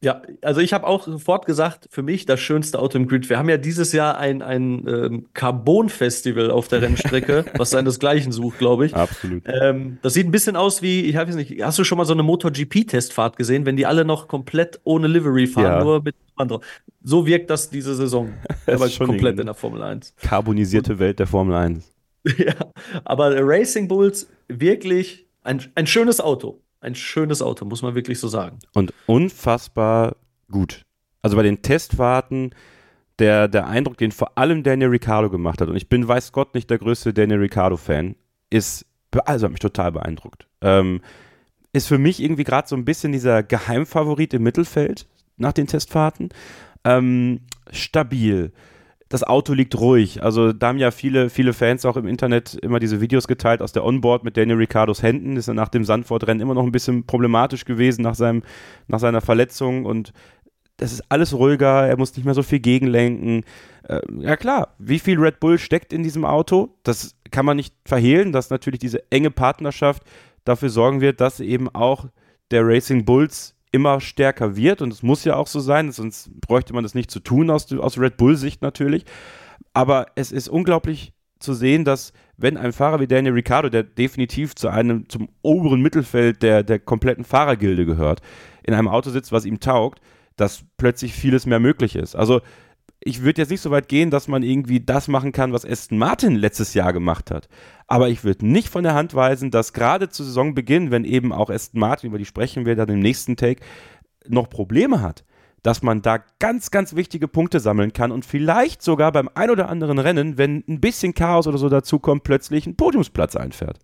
Ja, 0.05 0.21
also 0.43 0.61
ich 0.61 0.71
habe 0.71 0.85
auch 0.85 1.07
sofort 1.07 1.47
gesagt, 1.47 1.87
für 1.89 2.03
mich 2.03 2.27
das 2.27 2.39
schönste 2.39 2.77
Auto 2.77 2.95
im 2.95 3.07
Grid. 3.07 3.27
Wir 3.27 3.39
haben 3.39 3.49
ja 3.49 3.57
dieses 3.57 3.91
Jahr 3.91 4.19
ein, 4.19 4.43
ein 4.43 4.85
ähm, 4.87 5.25
Carbon-Festival 5.33 6.51
auf 6.51 6.67
der 6.67 6.83
Rennstrecke, 6.83 7.45
was 7.57 7.71
seinesgleichen 7.71 8.31
sucht, 8.31 8.59
glaube 8.59 8.85
ich. 8.85 8.95
Absolut. 8.95 9.43
Ähm, 9.47 9.97
das 10.03 10.13
sieht 10.13 10.27
ein 10.27 10.31
bisschen 10.31 10.57
aus 10.57 10.83
wie, 10.83 11.05
ich 11.05 11.15
weiß 11.15 11.33
nicht, 11.33 11.59
hast 11.63 11.79
du 11.79 11.83
schon 11.83 11.97
mal 11.97 12.05
so 12.05 12.13
eine 12.13 12.21
MotoGP-Testfahrt 12.21 13.35
gesehen, 13.35 13.65
wenn 13.65 13.77
die 13.77 13.87
alle 13.87 14.05
noch 14.05 14.27
komplett 14.27 14.79
ohne 14.83 15.07
Livery 15.07 15.47
fahren, 15.47 15.63
ja. 15.63 15.83
nur 15.83 16.03
mit 16.03 16.15
anderen. 16.35 16.61
So 17.03 17.25
wirkt 17.25 17.49
das 17.49 17.69
diese 17.69 17.95
Saison. 17.95 18.33
Das 18.65 18.81
aber 18.81 19.05
komplett 19.05 19.39
in 19.39 19.45
der 19.45 19.53
Formel 19.53 19.83
1. 19.83 20.15
Carbonisierte 20.17 20.97
Welt 20.97 21.19
der 21.19 21.27
Formel 21.27 21.55
1. 21.55 21.91
ja, 22.37 22.55
aber 23.03 23.35
Racing 23.37 23.87
Bulls 23.87 24.27
wirklich 24.47 25.27
ein, 25.43 25.61
ein 25.75 25.85
schönes 25.85 26.19
Auto 26.19 26.63
ein 26.85 26.95
schönes 26.95 27.41
Auto, 27.41 27.65
muss 27.65 27.81
man 27.81 27.95
wirklich 27.95 28.19
so 28.19 28.27
sagen. 28.27 28.59
Und 28.73 28.93
unfassbar 29.07 30.15
gut. 30.51 30.83
Also 31.21 31.35
bei 31.35 31.43
den 31.43 31.61
Testfahrten, 31.61 32.53
der, 33.17 33.47
der 33.47 33.67
Eindruck, 33.67 33.97
den 33.97 34.11
vor 34.11 34.37
allem 34.37 34.63
Daniel 34.63 34.89
Ricciardo 34.89 35.29
gemacht 35.29 35.59
hat, 35.59 35.67
und 35.67 35.75
ich 35.75 35.89
bin, 35.89 36.07
weiß 36.07 36.31
Gott, 36.31 36.53
nicht 36.53 36.69
der 36.69 36.77
größte 36.77 37.13
Daniel 37.13 37.39
Ricciardo-Fan, 37.39 38.15
ist, 38.51 38.85
also 39.25 39.45
hat 39.45 39.51
mich 39.51 39.59
total 39.59 39.91
beeindruckt. 39.91 40.47
Ähm, 40.61 41.01
ist 41.73 41.87
für 41.87 41.97
mich 41.97 42.21
irgendwie 42.21 42.43
gerade 42.43 42.67
so 42.67 42.75
ein 42.75 42.85
bisschen 42.85 43.11
dieser 43.11 43.41
Geheimfavorit 43.41 44.33
im 44.33 44.43
Mittelfeld 44.43 45.07
nach 45.37 45.53
den 45.53 45.67
Testfahrten. 45.67 46.29
Ähm, 46.83 47.41
stabil, 47.71 48.51
das 49.09 49.23
Auto 49.23 49.53
liegt 49.53 49.79
ruhig. 49.79 50.23
Also 50.23 50.51
da 50.51 50.67
haben 50.67 50.77
ja 50.77 50.91
viele, 50.91 51.29
viele 51.29 51.53
Fans 51.53 51.85
auch 51.85 51.97
im 51.97 52.07
Internet 52.07 52.55
immer 52.55 52.79
diese 52.79 53.01
Videos 53.01 53.27
geteilt 53.27 53.61
aus 53.61 53.71
der 53.71 53.85
Onboard 53.85 54.23
mit 54.23 54.35
Daniel 54.35 54.57
Ricciardos 54.57 55.03
Händen. 55.03 55.37
Ist 55.37 55.47
er 55.47 55.53
nach 55.53 55.69
dem 55.69 55.85
Sandford-Rennen 55.85 56.41
immer 56.41 56.55
noch 56.55 56.63
ein 56.63 56.71
bisschen 56.71 57.05
problematisch 57.05 57.65
gewesen 57.65 58.01
nach, 58.01 58.15
seinem, 58.15 58.43
nach 58.87 58.99
seiner 58.99 59.21
Verletzung 59.21 59.85
und 59.85 60.11
das 60.77 60.91
ist 60.91 61.03
alles 61.09 61.33
ruhiger, 61.33 61.87
er 61.87 61.97
muss 61.97 62.15
nicht 62.15 62.25
mehr 62.25 62.33
so 62.33 62.43
viel 62.43 62.59
gegenlenken. 62.59 63.43
Äh, 63.83 64.01
ja 64.19 64.35
klar, 64.35 64.75
wie 64.77 64.99
viel 64.99 65.17
Red 65.17 65.39
Bull 65.39 65.57
steckt 65.57 65.93
in 65.93 66.03
diesem 66.03 66.25
Auto? 66.25 66.75
Das 66.83 67.15
kann 67.31 67.45
man 67.45 67.55
nicht 67.55 67.73
verhehlen, 67.85 68.33
dass 68.33 68.49
natürlich 68.49 68.79
diese 68.79 69.09
enge 69.09 69.31
Partnerschaft 69.31 70.03
dafür 70.43 70.69
sorgen 70.69 70.99
wird, 70.99 71.21
dass 71.21 71.39
eben 71.39 71.69
auch 71.73 72.07
der 72.51 72.67
Racing 72.67 73.05
Bulls 73.05 73.54
immer 73.75 73.99
stärker 73.99 74.55
wird 74.55 74.81
und 74.81 74.93
es 74.93 75.03
muss 75.03 75.25
ja 75.25 75.35
auch 75.35 75.47
so 75.47 75.59
sein, 75.59 75.91
sonst 75.91 76.29
bräuchte 76.39 76.73
man 76.73 76.83
das 76.83 76.95
nicht 76.95 77.11
zu 77.11 77.19
tun 77.19 77.49
aus, 77.49 77.71
aus 77.73 77.99
Red 77.99 78.15
Bull-Sicht 78.15 78.61
natürlich. 78.61 79.03
Aber 79.73 80.05
es 80.15 80.31
ist 80.31 80.47
unglaublich 80.47 81.11
zu 81.39 81.53
sehen, 81.53 81.83
dass 81.83 82.13
wenn 82.37 82.55
ein 82.55 82.71
Fahrer 82.71 83.01
wie 83.01 83.07
Daniel 83.07 83.33
Ricciardo, 83.33 83.67
der 83.67 83.83
definitiv 83.83 84.55
zu 84.55 84.69
einem, 84.69 85.09
zum 85.09 85.27
oberen 85.41 85.81
Mittelfeld 85.81 86.41
der, 86.41 86.63
der 86.63 86.79
kompletten 86.79 87.25
Fahrergilde 87.25 87.85
gehört, 87.85 88.21
in 88.63 88.73
einem 88.73 88.87
Auto 88.87 89.09
sitzt, 89.09 89.33
was 89.33 89.45
ihm 89.45 89.59
taugt, 89.59 89.99
dass 90.37 90.63
plötzlich 90.77 91.13
vieles 91.13 91.45
mehr 91.45 91.59
möglich 91.59 91.97
ist. 91.97 92.15
Also 92.15 92.41
ich 93.07 93.21
würde 93.21 93.39
jetzt 93.39 93.51
nicht 93.51 93.61
so 93.61 93.69
weit 93.69 93.87
gehen, 93.87 94.09
dass 94.09 94.27
man 94.27 94.41
irgendwie 94.41 94.79
das 94.79 95.07
machen 95.07 95.31
kann, 95.31 95.53
was 95.53 95.63
Aston 95.63 95.99
Martin 95.99 96.35
letztes 96.35 96.73
Jahr 96.73 96.91
gemacht 96.91 97.29
hat. 97.29 97.47
Aber 97.85 98.09
ich 98.09 98.23
würde 98.23 98.47
nicht 98.47 98.69
von 98.69 98.83
der 98.83 98.95
Hand 98.95 99.13
weisen, 99.13 99.51
dass 99.51 99.73
gerade 99.73 100.09
zu 100.09 100.23
Saisonbeginn, 100.23 100.89
wenn 100.89 101.05
eben 101.05 101.31
auch 101.31 101.51
Aston 101.51 101.79
Martin, 101.79 102.09
über 102.09 102.17
die 102.17 102.25
sprechen 102.25 102.65
wir 102.65 102.75
dann 102.75 102.89
im 102.89 102.99
nächsten 102.99 103.37
Take, 103.37 103.61
noch 104.27 104.49
Probleme 104.49 105.03
hat, 105.03 105.23
dass 105.61 105.83
man 105.83 106.01
da 106.01 106.17
ganz, 106.39 106.71
ganz 106.71 106.95
wichtige 106.95 107.27
Punkte 107.27 107.59
sammeln 107.59 107.93
kann 107.93 108.11
und 108.11 108.25
vielleicht 108.25 108.81
sogar 108.81 109.11
beim 109.11 109.29
ein 109.35 109.51
oder 109.51 109.69
anderen 109.69 109.99
Rennen, 109.99 110.39
wenn 110.39 110.63
ein 110.67 110.81
bisschen 110.81 111.13
Chaos 111.13 111.45
oder 111.45 111.59
so 111.59 111.69
dazukommt, 111.69 112.23
plötzlich 112.23 112.65
einen 112.65 112.75
Podiumsplatz 112.75 113.35
einfährt. 113.35 113.77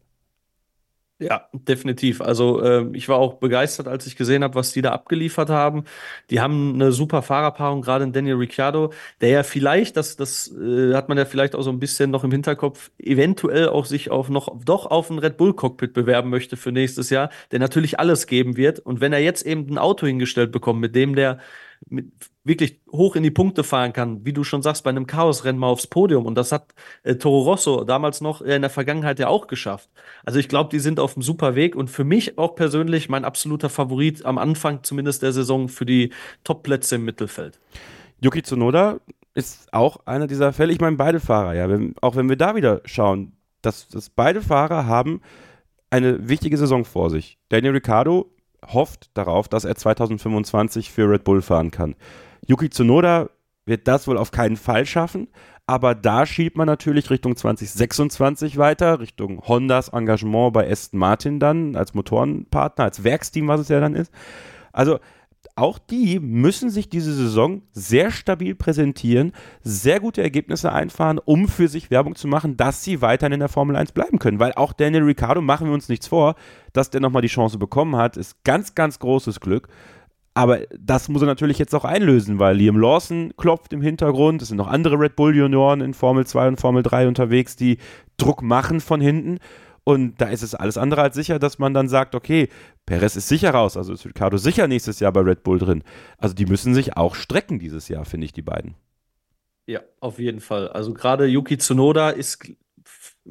Ja, 1.23 1.47
definitiv. 1.53 2.19
Also 2.19 2.63
äh, 2.63 2.87
ich 2.93 3.07
war 3.07 3.17
auch 3.17 3.35
begeistert, 3.35 3.87
als 3.87 4.07
ich 4.07 4.15
gesehen 4.15 4.43
habe, 4.43 4.55
was 4.55 4.71
die 4.71 4.81
da 4.81 4.91
abgeliefert 4.91 5.51
haben. 5.51 5.83
Die 6.31 6.39
haben 6.39 6.73
eine 6.73 6.91
super 6.91 7.21
Fahrerpaarung, 7.21 7.83
gerade 7.83 8.03
in 8.05 8.11
Daniel 8.11 8.37
Ricciardo, 8.37 8.91
der 9.21 9.29
ja 9.29 9.43
vielleicht, 9.43 9.97
das, 9.97 10.15
das 10.15 10.51
äh, 10.51 10.95
hat 10.95 11.09
man 11.09 11.19
ja 11.19 11.25
vielleicht 11.25 11.53
auch 11.55 11.61
so 11.61 11.69
ein 11.69 11.77
bisschen 11.79 12.09
noch 12.09 12.23
im 12.23 12.31
Hinterkopf, 12.31 12.89
eventuell 12.97 13.69
auch 13.69 13.85
sich 13.85 14.09
auf 14.09 14.29
noch 14.29 14.49
doch 14.65 14.87
auf 14.87 15.11
ein 15.11 15.19
Red 15.19 15.37
Bull 15.37 15.53
Cockpit 15.53 15.93
bewerben 15.93 16.31
möchte 16.31 16.57
für 16.57 16.71
nächstes 16.71 17.11
Jahr, 17.11 17.29
der 17.51 17.59
natürlich 17.59 17.99
alles 17.99 18.25
geben 18.25 18.57
wird. 18.57 18.79
Und 18.79 18.99
wenn 18.99 19.13
er 19.13 19.19
jetzt 19.19 19.45
eben 19.45 19.69
ein 19.69 19.77
Auto 19.77 20.07
hingestellt 20.07 20.51
bekommt, 20.51 20.81
mit 20.81 20.95
dem 20.95 21.13
der 21.15 21.37
mit, 21.87 22.11
wirklich 22.43 22.81
hoch 22.91 23.15
in 23.15 23.23
die 23.23 23.31
Punkte 23.31 23.63
fahren 23.63 23.93
kann, 23.93 24.25
wie 24.25 24.33
du 24.33 24.43
schon 24.43 24.63
sagst, 24.63 24.83
bei 24.83 24.89
einem 24.89 25.05
Chaosrennen 25.05 25.59
mal 25.59 25.67
aufs 25.67 25.87
Podium. 25.87 26.25
Und 26.25 26.35
das 26.35 26.51
hat 26.51 26.73
äh, 27.03 27.15
Toro 27.15 27.41
Rosso 27.43 27.83
damals 27.83 28.21
noch 28.21 28.41
in 28.41 28.61
der 28.61 28.69
Vergangenheit 28.69 29.19
ja 29.19 29.27
auch 29.27 29.47
geschafft. 29.47 29.89
Also 30.25 30.39
ich 30.39 30.49
glaube, 30.49 30.69
die 30.69 30.79
sind 30.79 30.99
auf 30.99 31.15
einem 31.15 31.21
super 31.21 31.55
Weg 31.55 31.75
und 31.75 31.89
für 31.89 32.03
mich 32.03 32.37
auch 32.37 32.55
persönlich 32.55 33.09
mein 33.09 33.25
absoluter 33.25 33.69
Favorit 33.69 34.25
am 34.25 34.37
Anfang 34.37 34.83
zumindest 34.83 35.21
der 35.21 35.33
Saison 35.33 35.69
für 35.69 35.85
die 35.85 36.11
Top-Plätze 36.43 36.95
im 36.95 37.05
Mittelfeld. 37.05 37.59
Yuki 38.21 38.41
Tsunoda 38.41 38.99
ist 39.33 39.71
auch 39.73 40.05
einer 40.05 40.27
dieser 40.27 40.51
Fälle. 40.51 40.73
Ich 40.73 40.79
meine, 40.79 40.97
beide 40.97 41.19
Fahrer, 41.19 41.53
ja, 41.53 41.69
wenn, 41.69 41.95
auch 42.01 42.15
wenn 42.15 42.27
wir 42.27 42.37
da 42.37 42.55
wieder 42.55 42.81
schauen, 42.85 43.33
dass, 43.61 43.87
dass 43.87 44.09
beide 44.09 44.41
Fahrer 44.41 44.87
haben 44.87 45.21
eine 45.89 46.27
wichtige 46.27 46.57
Saison 46.57 46.85
vor 46.85 47.09
sich. 47.09 47.37
Daniel 47.49 47.73
Ricciardo 47.73 48.31
hofft 48.65 49.09
darauf, 49.13 49.47
dass 49.47 49.65
er 49.65 49.75
2025 49.75 50.91
für 50.91 51.09
Red 51.09 51.23
Bull 51.23 51.41
fahren 51.41 51.71
kann. 51.71 51.95
Yuki 52.47 52.69
Tsunoda 52.69 53.29
wird 53.65 53.87
das 53.87 54.07
wohl 54.07 54.17
auf 54.17 54.31
keinen 54.31 54.57
Fall 54.57 54.85
schaffen, 54.85 55.27
aber 55.67 55.95
da 55.95 56.25
schiebt 56.25 56.57
man 56.57 56.65
natürlich 56.65 57.09
Richtung 57.09 57.35
2026 57.35 58.57
weiter, 58.57 58.99
Richtung 58.99 59.47
Hondas 59.47 59.89
Engagement 59.89 60.53
bei 60.53 60.69
Aston 60.69 60.99
Martin 60.99 61.39
dann 61.39 61.75
als 61.75 61.93
Motorenpartner, 61.93 62.83
als 62.83 63.03
Werksteam, 63.03 63.47
was 63.47 63.61
es 63.61 63.69
ja 63.69 63.79
dann 63.79 63.95
ist. 63.95 64.11
Also 64.73 64.99
auch 65.55 65.79
die 65.79 66.19
müssen 66.19 66.69
sich 66.69 66.89
diese 66.89 67.13
Saison 67.13 67.61
sehr 67.71 68.11
stabil 68.11 68.55
präsentieren, 68.55 69.31
sehr 69.61 69.99
gute 69.99 70.21
Ergebnisse 70.21 70.71
einfahren, 70.71 71.19
um 71.19 71.47
für 71.47 71.67
sich 71.67 71.91
Werbung 71.91 72.15
zu 72.15 72.27
machen, 72.27 72.57
dass 72.57 72.83
sie 72.83 73.01
weiterhin 73.01 73.33
in 73.33 73.39
der 73.39 73.49
Formel 73.49 73.75
1 73.75 73.91
bleiben 73.91 74.19
können. 74.19 74.39
Weil 74.39 74.53
auch 74.53 74.73
Daniel 74.73 75.03
Ricciardo, 75.03 75.41
machen 75.41 75.67
wir 75.67 75.73
uns 75.73 75.89
nichts 75.89 76.07
vor, 76.07 76.35
dass 76.73 76.89
der 76.89 77.01
nochmal 77.01 77.21
die 77.21 77.27
Chance 77.27 77.57
bekommen 77.57 77.95
hat, 77.95 78.17
ist 78.17 78.43
ganz, 78.43 78.75
ganz 78.75 78.99
großes 78.99 79.39
Glück. 79.39 79.67
Aber 80.33 80.59
das 80.79 81.09
muss 81.09 81.21
er 81.21 81.25
natürlich 81.25 81.59
jetzt 81.59 81.75
auch 81.75 81.83
einlösen, 81.83 82.39
weil 82.39 82.55
Liam 82.55 82.77
Lawson 82.77 83.33
klopft 83.35 83.73
im 83.73 83.81
Hintergrund. 83.81 84.41
Es 84.41 84.47
sind 84.47 84.57
noch 84.57 84.67
andere 84.67 84.97
Red 84.97 85.17
Bull 85.17 85.35
Junioren 85.35 85.81
in 85.81 85.93
Formel 85.93 86.25
2 86.25 86.49
und 86.49 86.61
Formel 86.61 86.83
3 86.83 87.07
unterwegs, 87.07 87.57
die 87.57 87.77
Druck 88.17 88.41
machen 88.41 88.79
von 88.79 89.01
hinten. 89.01 89.39
Und 89.83 90.21
da 90.21 90.27
ist 90.27 90.43
es 90.43 90.55
alles 90.55 90.77
andere 90.77 91.01
als 91.01 91.15
sicher, 91.15 91.39
dass 91.39 91.59
man 91.59 91.73
dann 91.73 91.89
sagt, 91.89 92.15
okay, 92.15 92.49
Perez 92.85 93.15
ist 93.15 93.27
sicher 93.27 93.51
raus, 93.51 93.75
also 93.77 93.93
ist 93.93 94.05
Ricardo 94.05 94.37
sicher 94.37 94.67
nächstes 94.67 94.99
Jahr 94.99 95.11
bei 95.11 95.21
Red 95.21 95.43
Bull 95.43 95.59
drin. 95.59 95.83
Also 96.17 96.35
die 96.35 96.45
müssen 96.45 96.73
sich 96.73 96.95
auch 96.95 97.15
strecken 97.15 97.59
dieses 97.59 97.87
Jahr, 97.89 98.05
finde 98.05 98.25
ich, 98.25 98.31
die 98.31 98.43
beiden. 98.43 98.75
Ja, 99.65 99.81
auf 99.99 100.19
jeden 100.19 100.39
Fall. 100.39 100.69
Also 100.69 100.93
gerade 100.93 101.25
Yuki 101.25 101.57
Tsunoda 101.57 102.09
ist 102.09 102.51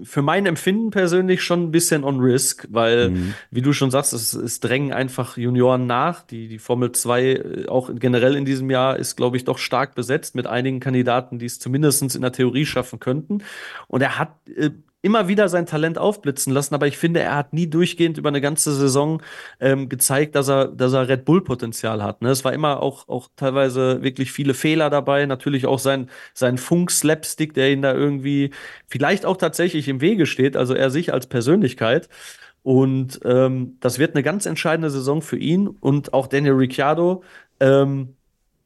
für 0.03 0.23
mein 0.23 0.47
Empfinden 0.47 0.91
persönlich 0.91 1.43
schon 1.43 1.65
ein 1.65 1.71
bisschen 1.73 2.05
on 2.05 2.21
risk, 2.21 2.67
weil, 2.71 3.11
mhm. 3.11 3.35
wie 3.51 3.63
du 3.63 3.73
schon 3.73 3.91
sagst, 3.91 4.13
es, 4.13 4.33
es, 4.33 4.61
drängen 4.61 4.93
einfach 4.93 5.37
Junioren 5.37 5.87
nach. 5.87 6.23
Die, 6.23 6.47
die 6.47 6.59
Formel 6.59 6.93
2 6.93 7.23
äh, 7.23 7.69
auch 7.69 7.91
generell 7.95 8.37
in 8.37 8.45
diesem 8.45 8.71
Jahr 8.71 8.97
ist, 8.97 9.17
glaube 9.17 9.37
ich, 9.37 9.45
doch 9.45 9.59
stark 9.59 9.97
besetzt 9.97 10.37
mit 10.37 10.47
einigen 10.47 10.79
Kandidaten, 10.79 11.39
die 11.39 11.47
es 11.47 11.59
zumindest 11.59 12.15
in 12.15 12.23
der 12.23 12.33
Theorie 12.33 12.67
schaffen 12.67 13.01
könnten. 13.01 13.43
Und 13.89 14.01
er 14.01 14.19
hat 14.19 14.37
äh, 14.55 14.71
immer 15.03 15.29
wieder 15.29 15.49
sein 15.49 15.67
Talent 15.67 15.99
aufblitzen 15.99 16.53
lassen, 16.53 16.75
aber 16.75 16.87
ich 16.87 16.99
finde, 16.99 17.21
er 17.21 17.37
hat 17.37 17.53
nie 17.53 17.69
durchgehend 17.69 18.19
über 18.19 18.29
eine 18.29 18.41
ganze 18.41 18.75
Saison 18.75 19.23
ähm, 19.59 19.89
gezeigt, 19.89 20.35
dass 20.35 20.49
er, 20.49 20.69
dass 20.69 20.93
er 20.93 21.09
Red 21.09 21.25
Bull-Potenzial 21.25 22.03
hat. 22.03 22.21
Ne? 22.23 22.31
Es 22.31 22.45
war 22.45 22.53
immer 22.53 22.83
auch, 22.83 23.09
auch 23.09 23.29
teilweise 23.37 24.03
wirklich 24.03 24.33
viele 24.33 24.55
Fehler 24.55 24.91
dabei, 24.91 25.27
natürlich 25.27 25.67
auch 25.67 25.79
sein, 25.79 26.11
sein 26.35 26.59
Funk-Slapstick, 26.59 27.55
der 27.55 27.73
ihn 27.73 27.83
da 27.83 27.95
irgendwie 27.95 28.51
vielleicht 28.89 29.25
auch 29.25 29.37
tatsächlich 29.37 29.89
im 29.89 30.01
Wege 30.01 30.27
steht, 30.27 30.57
also 30.57 30.75
er 30.75 30.91
sich 30.91 31.13
als 31.13 31.27
Persönlichkeit. 31.27 32.09
Und 32.63 33.21
ähm, 33.25 33.79
das 33.81 33.99
wird 33.99 34.15
eine 34.15 34.23
ganz 34.23 34.45
entscheidende 34.45 34.91
Saison 34.91 35.23
für 35.23 35.39
ihn 35.39 35.67
und 35.69 36.13
auch 36.13 36.27
Daniel 36.27 36.55
Ricciardo. 36.55 37.23
Ähm, 37.59 38.17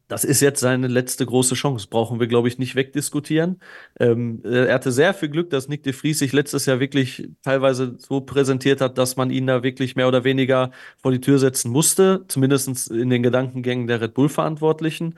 das 0.09 0.25
ist 0.25 0.41
jetzt 0.41 0.61
seine 0.61 0.87
letzte 0.87 1.25
große 1.25 1.55
Chance. 1.55 1.89
Brauchen 1.89 2.21
wir, 2.21 2.27
glaube 2.27 2.49
ich, 2.49 2.59
nicht 2.59 2.75
wegdiskutieren. 2.75 3.61
Ähm, 3.99 4.43
äh, 4.45 4.67
er 4.67 4.75
hatte 4.75 4.93
sehr 4.93 5.15
viel 5.15 5.31
Glück, 5.31 5.51
dass 5.51 5.69
Nick 5.69 5.83
de 5.83 5.93
Vries 5.93 6.19
sich 6.19 6.33
letztes 6.33 6.67
Jahr 6.67 6.81
wirklich 6.81 7.29
teilweise 7.43 7.97
so 7.99 8.21
präsentiert 8.21 8.81
hat, 8.81 8.99
dass 8.99 9.17
man 9.17 9.31
ihn 9.31 9.47
da 9.47 9.63
wirklich 9.63 9.97
mehr 9.97 10.09
oder 10.09 10.25
weniger 10.25 10.71
vor 11.03 11.13
die 11.13 11.21
Tür 11.21 11.39
setzen 11.39 11.71
musste, 11.71 12.25
zumindest 12.29 12.91
in 12.91 13.11
den 13.11 13.23
Gedankengängen 13.23 13.87
der 13.87 14.01
Red 14.01 14.15
Bull-Verantwortlichen. 14.15 15.15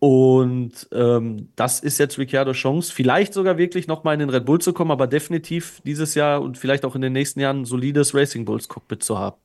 Und 0.00 0.88
ähm, 0.92 1.48
das 1.56 1.80
ist 1.80 1.98
jetzt 1.98 2.18
Ricciardos 2.18 2.56
Chance, 2.56 2.92
vielleicht 2.92 3.34
sogar 3.34 3.58
wirklich 3.58 3.88
nochmal 3.88 4.14
in 4.14 4.20
den 4.20 4.30
Red 4.30 4.44
Bull 4.44 4.60
zu 4.60 4.72
kommen, 4.72 4.92
aber 4.92 5.08
definitiv 5.08 5.80
dieses 5.84 6.14
Jahr 6.14 6.40
und 6.40 6.56
vielleicht 6.56 6.84
auch 6.84 6.94
in 6.94 7.00
den 7.00 7.12
nächsten 7.12 7.40
Jahren 7.40 7.62
ein 7.62 7.64
solides 7.64 8.14
Racing 8.14 8.44
Bulls 8.44 8.68
Cockpit 8.68 9.02
zu 9.02 9.18
haben. 9.18 9.36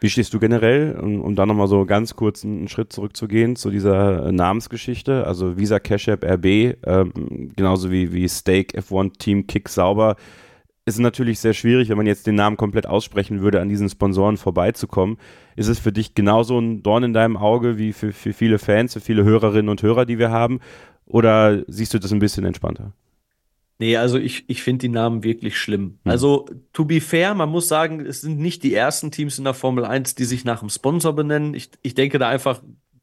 Wie 0.00 0.08
stehst 0.08 0.32
du 0.32 0.38
generell, 0.38 0.96
um, 1.00 1.20
um 1.20 1.34
da 1.34 1.44
nochmal 1.44 1.66
so 1.66 1.84
ganz 1.84 2.14
kurz 2.14 2.44
einen 2.44 2.68
Schritt 2.68 2.92
zurückzugehen 2.92 3.56
zu 3.56 3.70
dieser 3.70 4.26
äh, 4.26 4.32
Namensgeschichte? 4.32 5.26
Also 5.26 5.58
Visa 5.58 5.80
Cash 5.80 6.08
App 6.08 6.24
RB, 6.24 6.76
ähm, 6.86 7.52
genauso 7.56 7.90
wie, 7.90 8.12
wie 8.12 8.28
Stake 8.28 8.78
F1 8.78 9.18
Team 9.18 9.46
Kick 9.48 9.68
Sauber, 9.68 10.16
ist 10.86 10.98
natürlich 10.98 11.40
sehr 11.40 11.52
schwierig, 11.52 11.88
wenn 11.88 11.96
man 11.96 12.06
jetzt 12.06 12.26
den 12.26 12.36
Namen 12.36 12.56
komplett 12.56 12.86
aussprechen 12.86 13.40
würde, 13.40 13.60
an 13.60 13.68
diesen 13.68 13.90
Sponsoren 13.90 14.36
vorbeizukommen. 14.36 15.18
Ist 15.56 15.68
es 15.68 15.78
für 15.78 15.92
dich 15.92 16.14
genauso 16.14 16.58
ein 16.58 16.82
Dorn 16.82 17.02
in 17.02 17.12
deinem 17.12 17.36
Auge 17.36 17.76
wie 17.76 17.92
für, 17.92 18.12
für 18.12 18.32
viele 18.32 18.58
Fans, 18.58 18.94
für 18.94 19.00
viele 19.00 19.24
Hörerinnen 19.24 19.68
und 19.68 19.82
Hörer, 19.82 20.06
die 20.06 20.18
wir 20.18 20.30
haben? 20.30 20.60
Oder 21.06 21.62
siehst 21.66 21.92
du 21.92 21.98
das 21.98 22.12
ein 22.12 22.20
bisschen 22.20 22.44
entspannter? 22.44 22.92
Nee, 23.78 23.96
also 23.96 24.18
ich, 24.18 24.44
ich 24.48 24.62
finde 24.62 24.80
die 24.80 24.88
Namen 24.88 25.22
wirklich 25.22 25.56
schlimm. 25.56 25.98
Hm. 26.02 26.10
Also, 26.10 26.46
to 26.72 26.84
be 26.84 27.00
fair, 27.00 27.34
man 27.34 27.48
muss 27.48 27.68
sagen, 27.68 28.04
es 28.04 28.20
sind 28.20 28.38
nicht 28.38 28.62
die 28.64 28.74
ersten 28.74 29.10
Teams 29.10 29.38
in 29.38 29.44
der 29.44 29.54
Formel 29.54 29.84
1, 29.84 30.16
die 30.16 30.24
sich 30.24 30.44
nach 30.44 30.60
einem 30.60 30.70
Sponsor 30.70 31.14
benennen. 31.14 31.54
Ich, 31.54 31.70
ich 31.82 31.94
denke 31.94 32.18
da 32.18 32.28
einfach, 32.28 32.60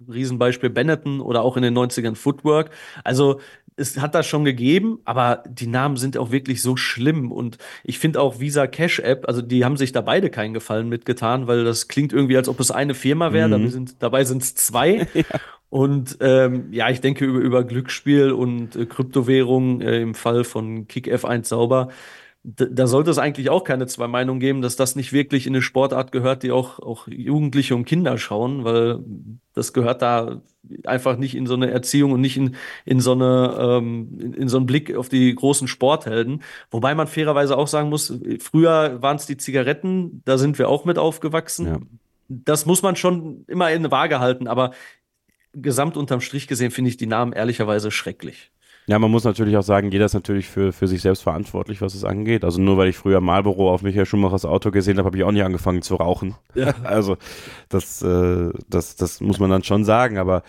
Riesenbeispiel 0.07 0.69
Benetton 0.69 1.21
oder 1.21 1.41
auch 1.41 1.55
in 1.55 1.63
den 1.63 1.77
90ern 1.77 2.15
Footwork. 2.15 2.71
Also, 3.03 3.39
es 3.77 3.99
hat 3.99 4.15
das 4.15 4.25
schon 4.25 4.45
gegeben, 4.45 4.99
aber 5.03 5.43
die 5.47 5.67
Namen 5.67 5.97
sind 5.97 6.17
auch 6.17 6.31
wirklich 6.31 6.61
so 6.61 6.77
schlimm. 6.77 7.31
Und 7.31 7.57
ich 7.83 7.99
finde 7.99 8.21
auch 8.21 8.39
Visa 8.39 8.67
Cash 8.67 8.99
App, 8.99 9.27
also 9.27 9.41
die 9.41 9.65
haben 9.65 9.77
sich 9.77 9.91
da 9.91 10.01
beide 10.01 10.29
keinen 10.29 10.53
Gefallen 10.53 10.87
mitgetan, 10.87 11.47
weil 11.47 11.63
das 11.65 11.87
klingt 11.87 12.13
irgendwie, 12.13 12.37
als 12.37 12.47
ob 12.47 12.59
es 12.59 12.71
eine 12.71 12.93
Firma 12.93 13.33
wäre. 13.33 13.57
Mhm. 13.57 13.71
Dabei, 13.71 13.91
dabei 13.99 14.23
sind 14.23 14.43
es 14.43 14.55
zwei. 14.55 15.07
ja. 15.13 15.23
Und 15.69 16.17
ähm, 16.21 16.71
ja, 16.71 16.89
ich 16.89 17.01
denke 17.01 17.25
über, 17.25 17.39
über 17.39 17.63
Glücksspiel 17.63 18.31
und 18.31 18.75
äh, 18.75 18.85
Kryptowährung 18.85 19.81
äh, 19.81 20.01
im 20.01 20.13
Fall 20.15 20.43
von 20.43 20.87
Kick 20.87 21.07
F1 21.07 21.45
sauber. 21.45 21.89
Da 22.43 22.85
sollte 22.85 23.09
es 23.09 23.17
eigentlich 23.17 23.49
auch 23.49 23.63
keine 23.63 23.87
zwei 23.87 24.07
Meinungen 24.07 24.39
geben, 24.39 24.61
dass 24.61 24.75
das 24.75 24.95
nicht 24.95 25.13
wirklich 25.13 25.47
in 25.47 25.55
eine 25.55 25.63
Sportart 25.63 26.11
gehört, 26.11 26.43
die 26.43 26.51
auch, 26.51 26.77
auch 26.77 27.07
Jugendliche 27.07 27.75
und 27.75 27.85
Kinder 27.85 28.19
schauen, 28.19 28.63
weil 28.63 28.99
das 29.55 29.73
gehört 29.73 30.03
da 30.03 30.43
einfach 30.83 31.17
nicht 31.17 31.33
in 31.33 31.47
so 31.47 31.55
eine 31.55 31.71
Erziehung 31.71 32.11
und 32.11 32.21
nicht 32.21 32.37
in, 32.37 32.55
in, 32.85 32.99
so, 32.99 33.13
eine, 33.13 33.57
ähm, 33.59 34.19
in, 34.19 34.33
in 34.33 34.47
so 34.47 34.57
einen 34.57 34.67
Blick 34.67 34.95
auf 34.95 35.09
die 35.09 35.33
großen 35.33 35.67
Sporthelden. 35.67 36.43
Wobei 36.69 36.93
man 36.93 37.07
fairerweise 37.07 37.57
auch 37.57 37.67
sagen 37.67 37.89
muss, 37.89 38.13
früher 38.39 39.01
waren 39.01 39.15
es 39.15 39.25
die 39.25 39.37
Zigaretten, 39.37 40.21
da 40.25 40.37
sind 40.37 40.59
wir 40.59 40.69
auch 40.69 40.85
mit 40.85 40.99
aufgewachsen. 40.99 41.65
Ja. 41.65 41.79
Das 42.27 42.67
muss 42.67 42.83
man 42.83 42.95
schon 42.95 43.43
immer 43.47 43.71
in 43.71 43.77
eine 43.77 43.91
Waage 43.91 44.19
halten, 44.19 44.47
aber 44.47 44.71
gesamt 45.55 45.97
unterm 45.97 46.21
Strich 46.21 46.47
gesehen 46.47 46.71
finde 46.71 46.89
ich 46.89 46.97
die 46.97 47.07
Namen 47.07 47.33
ehrlicherweise 47.33 47.91
schrecklich. 47.91 48.51
Ja, 48.87 48.99
man 48.99 49.09
muss 49.09 49.23
natürlich 49.23 49.57
auch 49.57 49.63
sagen, 49.63 49.91
jeder 49.91 50.05
ist 50.05 50.13
natürlich 50.13 50.47
für, 50.47 50.71
für 50.71 50.87
sich 50.87 51.01
selbst 51.01 51.23
verantwortlich, 51.23 51.81
was 51.81 51.95
es 51.95 52.03
angeht. 52.03 52.43
Also 52.43 52.61
nur 52.61 52.77
weil 52.77 52.89
ich 52.89 52.97
früher 52.97 53.19
Marlboro 53.19 53.73
auf 53.73 53.81
Michael 53.81 54.05
Schumachers 54.05 54.45
Auto 54.45 54.69
gesehen 54.69 54.97
habe, 54.97 55.07
habe 55.07 55.17
ich 55.17 55.23
auch 55.23 55.31
nicht 55.31 55.43
angefangen 55.43 55.81
zu 55.81 55.95
rauchen. 55.95 56.35
Ja. 56.53 56.73
Also 56.83 57.17
das, 57.67 58.03
äh, 58.03 58.51
das, 58.69 58.95
das 58.95 59.21
muss 59.21 59.39
man 59.39 59.49
dann 59.49 59.63
schon 59.63 59.85
sagen. 59.85 60.19
Aber 60.19 60.43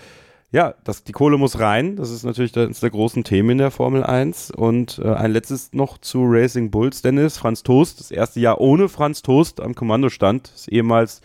ja, 0.52 0.74
das, 0.84 1.02
die 1.02 1.12
Kohle 1.12 1.38
muss 1.38 1.58
rein. 1.60 1.96
Das 1.96 2.10
ist 2.10 2.24
natürlich 2.24 2.56
eines 2.58 2.80
der 2.80 2.90
großen 2.90 3.24
Themen 3.24 3.50
in 3.50 3.58
der 3.58 3.70
Formel 3.70 4.04
1. 4.04 4.50
Und 4.50 5.00
äh, 5.02 5.14
ein 5.14 5.32
letztes 5.32 5.72
noch 5.72 5.96
zu 5.98 6.24
Racing 6.26 6.70
Bulls, 6.70 7.00
Dennis. 7.00 7.38
Franz 7.38 7.62
Toast, 7.62 8.00
das 8.00 8.10
erste 8.10 8.40
Jahr 8.40 8.60
ohne 8.60 8.90
Franz 8.90 9.22
Toast 9.22 9.60
am 9.60 9.74
Kommandostand. 9.74 10.52
Das 10.52 10.68
ehemals 10.68 11.22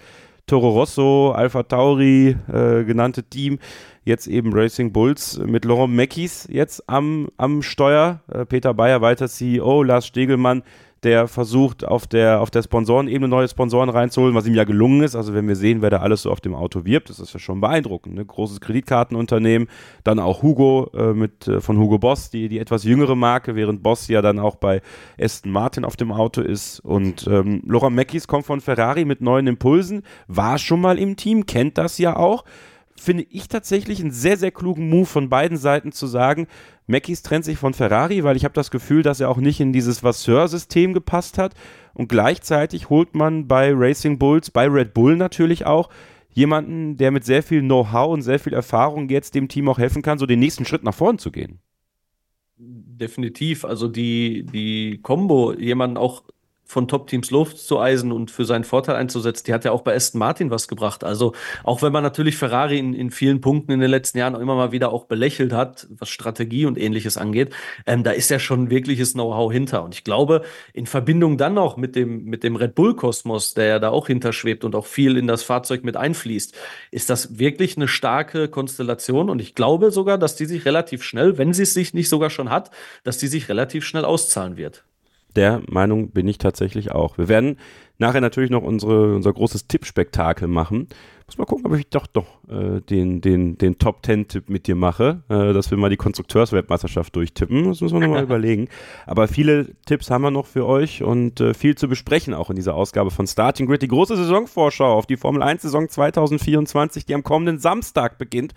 Toro 0.52 0.72
Rosso, 0.72 1.32
Alpha 1.32 1.64
Tauri 1.64 2.36
äh, 2.52 2.84
genannte 2.84 3.24
Team, 3.24 3.58
jetzt 4.04 4.28
eben 4.28 4.52
Racing 4.52 4.92
Bulls 4.92 5.40
mit 5.40 5.64
Laurent 5.64 5.94
Meckis 5.94 6.46
jetzt 6.52 6.90
am, 6.90 7.30
am 7.38 7.62
Steuer, 7.62 8.20
äh, 8.28 8.46
Peter 8.46 8.74
Bayer 8.74 9.00
weiter 9.00 9.30
CEO, 9.30 9.82
Lars 9.82 10.08
Stegelmann 10.08 10.64
der 11.04 11.28
versucht, 11.28 11.84
auf 11.84 12.06
der, 12.06 12.42
auf 12.42 12.52
der 12.52 12.62
Sponsorenebene 12.62 13.28
neue 13.28 13.48
Sponsoren 13.48 13.90
reinzuholen, 13.90 14.36
was 14.36 14.46
ihm 14.46 14.54
ja 14.54 14.66
gelungen 14.66 15.02
ist. 15.02 15.16
Also 15.16 15.34
wenn 15.34 15.48
wir 15.48 15.56
sehen, 15.56 15.82
wer 15.82 15.90
da 15.90 15.98
alles 15.98 16.22
so 16.22 16.32
auf 16.32 16.42
dem 16.42 16.54
Auto 16.54 16.86
wirbt, 16.86 17.10
das 17.10 17.20
ist 17.20 17.34
ja 17.34 17.40
schon 17.40 17.60
beeindruckend. 17.60 18.16
Ne? 18.16 18.24
Großes 18.24 18.62
Kreditkartenunternehmen, 18.62 19.68
dann 20.04 20.20
auch 20.20 20.44
Hugo 20.44 20.92
äh, 20.94 21.14
mit, 21.14 21.48
äh, 21.48 21.60
von 21.60 21.78
Hugo 21.80 21.98
Boss, 21.98 22.30
die, 22.30 22.50
die 22.50 22.60
etwas 22.60 22.84
jüngere 22.84 23.16
Marke, 23.16 23.56
während 23.56 23.82
Boss 23.82 24.08
ja 24.08 24.22
dann 24.22 24.38
auch 24.38 24.56
bei 24.56 24.82
Aston 25.20 25.52
Martin 25.52 25.86
auf 25.86 25.96
dem 25.96 26.12
Auto 26.12 26.42
ist. 26.42 26.80
Und 26.82 27.26
ähm, 27.28 27.64
Laura 27.66 27.90
Meckis 27.90 28.28
kommt 28.28 28.46
von 28.46 28.62
Ferrari 28.62 29.06
mit 29.06 29.22
neuen 29.22 29.48
Impulsen, 29.48 30.04
war 30.28 30.60
schon 30.60 30.82
mal 30.82 31.00
im 31.00 31.16
Team, 31.16 31.48
kennt 31.48 31.80
das 31.80 31.98
ja 31.98 32.16
auch 32.16 32.44
finde 33.02 33.26
ich 33.30 33.48
tatsächlich 33.48 34.00
einen 34.00 34.12
sehr, 34.12 34.38
sehr 34.38 34.52
klugen 34.52 34.90
Move 34.90 35.06
von 35.06 35.30
beiden 35.30 35.58
Seiten 35.58 35.92
zu 35.92 36.08
sagen, 36.08 36.48
Mackies 36.88 37.24
trennt 37.24 37.46
sich 37.46 37.58
von 37.58 37.74
Ferrari, 37.74 38.24
weil 38.24 38.36
ich 38.36 38.44
habe 38.44 38.54
das 38.54 38.72
Gefühl, 38.72 39.02
dass 39.02 39.20
er 39.20 39.30
auch 39.30 39.38
nicht 39.38 39.60
in 39.60 39.74
dieses 39.74 40.04
Vasseur-System 40.04 40.94
gepasst 40.94 41.38
hat. 41.38 41.54
Und 41.94 42.10
gleichzeitig 42.10 42.90
holt 42.90 43.16
man 43.16 43.48
bei 43.48 43.72
Racing 43.74 44.20
Bulls, 44.20 44.52
bei 44.52 44.68
Red 44.68 44.94
Bull 44.94 45.16
natürlich 45.16 45.66
auch, 45.66 45.90
jemanden, 46.30 46.98
der 46.98 47.12
mit 47.12 47.26
sehr 47.26 47.44
viel 47.44 47.62
Know-how 47.62 48.14
und 48.14 48.22
sehr 48.22 48.40
viel 48.40 48.54
Erfahrung 48.54 49.10
jetzt 49.10 49.36
dem 49.36 49.48
Team 49.48 49.68
auch 49.68 49.78
helfen 49.78 50.02
kann, 50.02 50.18
so 50.18 50.26
den 50.26 50.40
nächsten 50.40 50.66
Schritt 50.66 50.84
nach 50.84 50.94
vorn 50.94 51.18
zu 51.18 51.32
gehen. 51.32 51.60
Definitiv. 52.58 53.66
Also 53.66 53.88
die, 53.88 54.46
die 54.46 55.00
Combo, 55.02 55.54
jemanden 55.54 55.98
auch 55.98 56.24
von 56.72 56.88
Top-Teams 56.88 57.32
Luft 57.32 57.58
zu 57.58 57.80
eisen 57.80 58.14
und 58.14 58.32
für 58.32 58.46
seinen 58.46 58.64
Vorteil 58.64 58.96
einzusetzen, 58.96 59.44
die 59.46 59.54
hat 59.54 59.66
ja 59.66 59.72
auch 59.72 59.82
bei 59.82 59.94
Aston 59.94 60.20
Martin 60.20 60.52
was 60.52 60.70
gebracht. 60.70 61.04
Also 61.04 61.34
auch 61.66 61.82
wenn 61.82 61.92
man 61.92 62.02
natürlich 62.02 62.38
Ferrari 62.38 62.80
in, 62.80 62.94
in 62.94 63.12
vielen 63.12 63.42
Punkten 63.42 63.74
in 63.74 63.82
den 63.82 63.90
letzten 63.90 64.20
Jahren 64.20 64.36
immer 64.36 64.56
mal 64.56 64.72
wieder 64.72 64.94
auch 64.94 65.04
belächelt 65.04 65.52
hat, 65.52 65.88
was 65.90 66.08
Strategie 66.08 66.66
und 66.66 66.78
ähnliches 66.78 67.18
angeht, 67.18 67.54
ähm, 67.86 68.04
da 68.04 68.12
ist 68.12 68.30
ja 68.30 68.40
schon 68.40 68.70
wirkliches 68.70 69.12
Know-how 69.14 69.52
hinter. 69.52 69.84
Und 69.84 69.96
ich 69.96 70.06
glaube, 70.06 70.44
in 70.72 70.86
Verbindung 70.86 71.38
dann 71.38 71.56
noch 71.56 71.76
mit 71.76 71.94
dem, 71.98 72.24
mit 72.24 72.42
dem 72.42 72.56
Red 72.56 72.74
Bull-Kosmos, 72.74 73.54
der 73.54 73.66
ja 73.66 73.80
da 73.80 73.90
auch 73.90 74.08
hinterschwebt 74.08 74.64
und 74.64 74.74
auch 74.74 74.86
viel 74.86 75.18
in 75.18 75.28
das 75.28 75.44
Fahrzeug 75.44 75.84
mit 75.84 75.98
einfließt, 75.98 76.56
ist 76.92 77.10
das 77.10 77.38
wirklich 77.38 77.76
eine 77.76 77.90
starke 77.90 78.48
Konstellation. 78.48 79.30
Und 79.30 79.42
ich 79.42 79.56
glaube 79.56 79.92
sogar, 79.92 80.18
dass 80.18 80.38
die 80.38 80.46
sich 80.46 80.64
relativ 80.64 81.04
schnell, 81.04 81.38
wenn 81.38 81.54
sie 81.54 81.64
es 81.64 81.74
sich 81.74 81.94
nicht 81.94 82.08
sogar 82.08 82.30
schon 82.30 82.50
hat, 82.50 82.72
dass 83.04 83.18
die 83.18 83.28
sich 83.28 83.50
relativ 83.50 83.84
schnell 83.84 84.06
auszahlen 84.06 84.56
wird. 84.56 84.86
Der 85.36 85.62
Meinung 85.68 86.12
bin 86.12 86.28
ich 86.28 86.38
tatsächlich 86.38 86.92
auch. 86.92 87.18
Wir 87.18 87.28
werden 87.28 87.58
nachher 87.98 88.22
natürlich 88.22 88.50
noch 88.50 88.64
unsere, 88.64 89.16
unser 89.16 89.32
großes 89.34 89.68
Tippspektakel 89.68 90.48
machen. 90.48 90.88
Muss 91.32 91.38
mal 91.38 91.46
gucken, 91.46 91.66
ob 91.72 91.80
ich 91.80 91.88
doch 91.88 92.08
doch 92.08 92.26
äh, 92.50 92.82
den, 92.82 93.22
den, 93.22 93.58
den 93.58 93.78
Top 93.78 94.04
Ten 94.04 94.28
Tipp 94.28 94.50
mit 94.50 94.68
dir 94.68 94.76
mache, 94.76 95.24
äh, 95.30 95.54
dass 95.54 95.72
wir 95.72 95.78
mal 95.78 95.90
die 95.90 95.96
Konstrukteursweltmeisterschaft 95.96 97.16
durchtippen. 97.16 97.70
Das 97.70 97.80
müssen 97.80 98.02
wir 98.02 98.06
nochmal 98.06 98.24
überlegen. 98.26 98.68
Aber 99.06 99.30
viele 99.30 99.74
Tipps 99.86 100.12
haben 100.12 100.24
wir 100.24 100.32
noch 100.32 100.46
für 100.46 100.66
euch 100.66 101.04
und 101.04 101.40
äh, 101.40 101.54
viel 101.54 101.76
zu 101.76 101.88
besprechen 101.88 102.34
auch 102.34 102.50
in 102.50 102.58
dieser 102.58 102.76
Ausgabe 102.76 103.12
von 103.12 103.28
Starting 103.28 103.68
Grid. 103.68 103.82
Die 103.82 103.88
große 103.88 104.18
Saisonvorschau 104.18 104.94
auf 104.94 105.06
die 105.06 105.16
Formel 105.16 105.42
1 105.42 105.62
Saison 105.62 105.88
2024, 105.88 107.06
die 107.06 107.16
am 107.16 107.24
kommenden 107.24 107.60
Samstag 107.60 108.18
beginnt. 108.18 108.54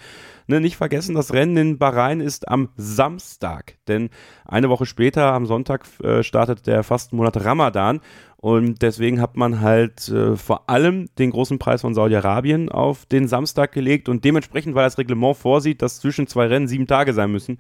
Ne, 0.49 0.61
nicht 0.61 0.77
vergessen, 0.77 1.15
das 1.15 1.33
Rennen 1.33 1.57
in 1.57 1.79
Bahrain 1.79 2.21
ist 2.21 2.49
am 2.49 2.69
Samstag, 2.77 3.77
denn 3.89 4.11
eine 4.45 4.69
Woche 4.69 4.85
später, 4.85 5.33
am 5.33 5.47
Sonntag, 5.47 5.87
äh, 6.03 6.23
startet 6.23 6.67
der 6.67 6.83
Fastenmonat 6.83 7.43
Ramadan 7.43 8.01
und 8.45 8.83
deswegen 8.83 9.23
hat 9.23 9.39
man 9.39 9.63
halt 9.63 10.07
äh, 10.11 10.37
vor 10.37 10.69
allem 10.69 11.09
den 11.19 11.31
großen 11.31 11.59
Preis 11.59 11.81
von 11.81 11.95
Saudi-Arabien 11.95 12.69
auf 12.69 13.07
den 13.07 13.27
Samstag 13.27 13.73
gelegt 13.73 14.07
und 14.11 14.23
dementsprechend, 14.23 14.75
weil 14.75 14.85
das 14.85 14.99
Reglement 14.99 15.39
vorsieht, 15.39 15.81
dass 15.81 16.01
zwischen 16.01 16.27
zwei 16.27 16.49
Rennen 16.49 16.69
sieben 16.69 16.87
Tage 16.87 17.15
sein 17.15 17.33
müssen, 17.33 17.57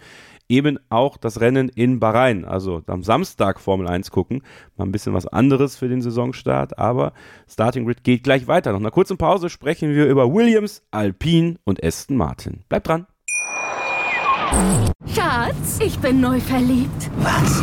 eben 0.47 0.79
auch 0.91 1.17
das 1.17 1.41
Rennen 1.41 1.71
in 1.71 2.01
Bahrain, 2.01 2.45
also 2.45 2.83
am 2.87 3.03
Samstag 3.03 3.61
Formel 3.61 3.89
1 3.89 4.11
gucken. 4.11 4.43
Mal 4.77 4.85
ein 4.85 4.93
bisschen 4.93 5.15
was 5.15 5.27
anderes 5.27 5.75
für 5.75 5.89
den 5.89 6.03
Saisonstart, 6.03 6.79
aber 6.79 7.15
Starting 7.49 7.87
Grid 7.87 8.05
geht 8.05 8.23
gleich 8.23 8.47
weiter. 8.47 8.73
Nach 8.73 8.79
einer 8.79 8.91
kurzen 8.91 9.17
Pause 9.17 9.49
sprechen 9.49 9.95
wir 9.95 10.05
über 10.05 10.35
Williams, 10.35 10.83
Alpine 10.91 11.57
und 11.65 11.83
Aston 11.83 12.19
Martin. 12.19 12.65
Bleibt 12.69 12.89
dran. 12.89 13.07
Schatz, 15.07 15.79
ich 15.83 15.99
bin 16.01 16.21
neu 16.21 16.39
verliebt. 16.41 17.11
Was? 17.17 17.63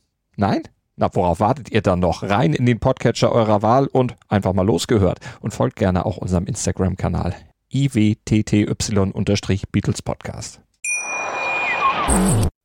Nein? 0.41 0.63
Na, 0.95 1.07
worauf 1.13 1.39
wartet 1.39 1.71
ihr 1.71 1.83
dann 1.83 1.99
noch? 1.99 2.23
Rein 2.23 2.53
in 2.53 2.65
den 2.65 2.79
Podcatcher 2.79 3.31
eurer 3.31 3.61
Wahl 3.61 3.85
und 3.85 4.15
einfach 4.27 4.53
mal 4.53 4.65
losgehört. 4.65 5.19
Und 5.39 5.53
folgt 5.53 5.75
gerne 5.75 6.03
auch 6.03 6.17
unserem 6.17 6.47
Instagram-Kanal 6.47 7.35
iwtty-Beatles 7.71 10.01
Podcast. 10.01 10.61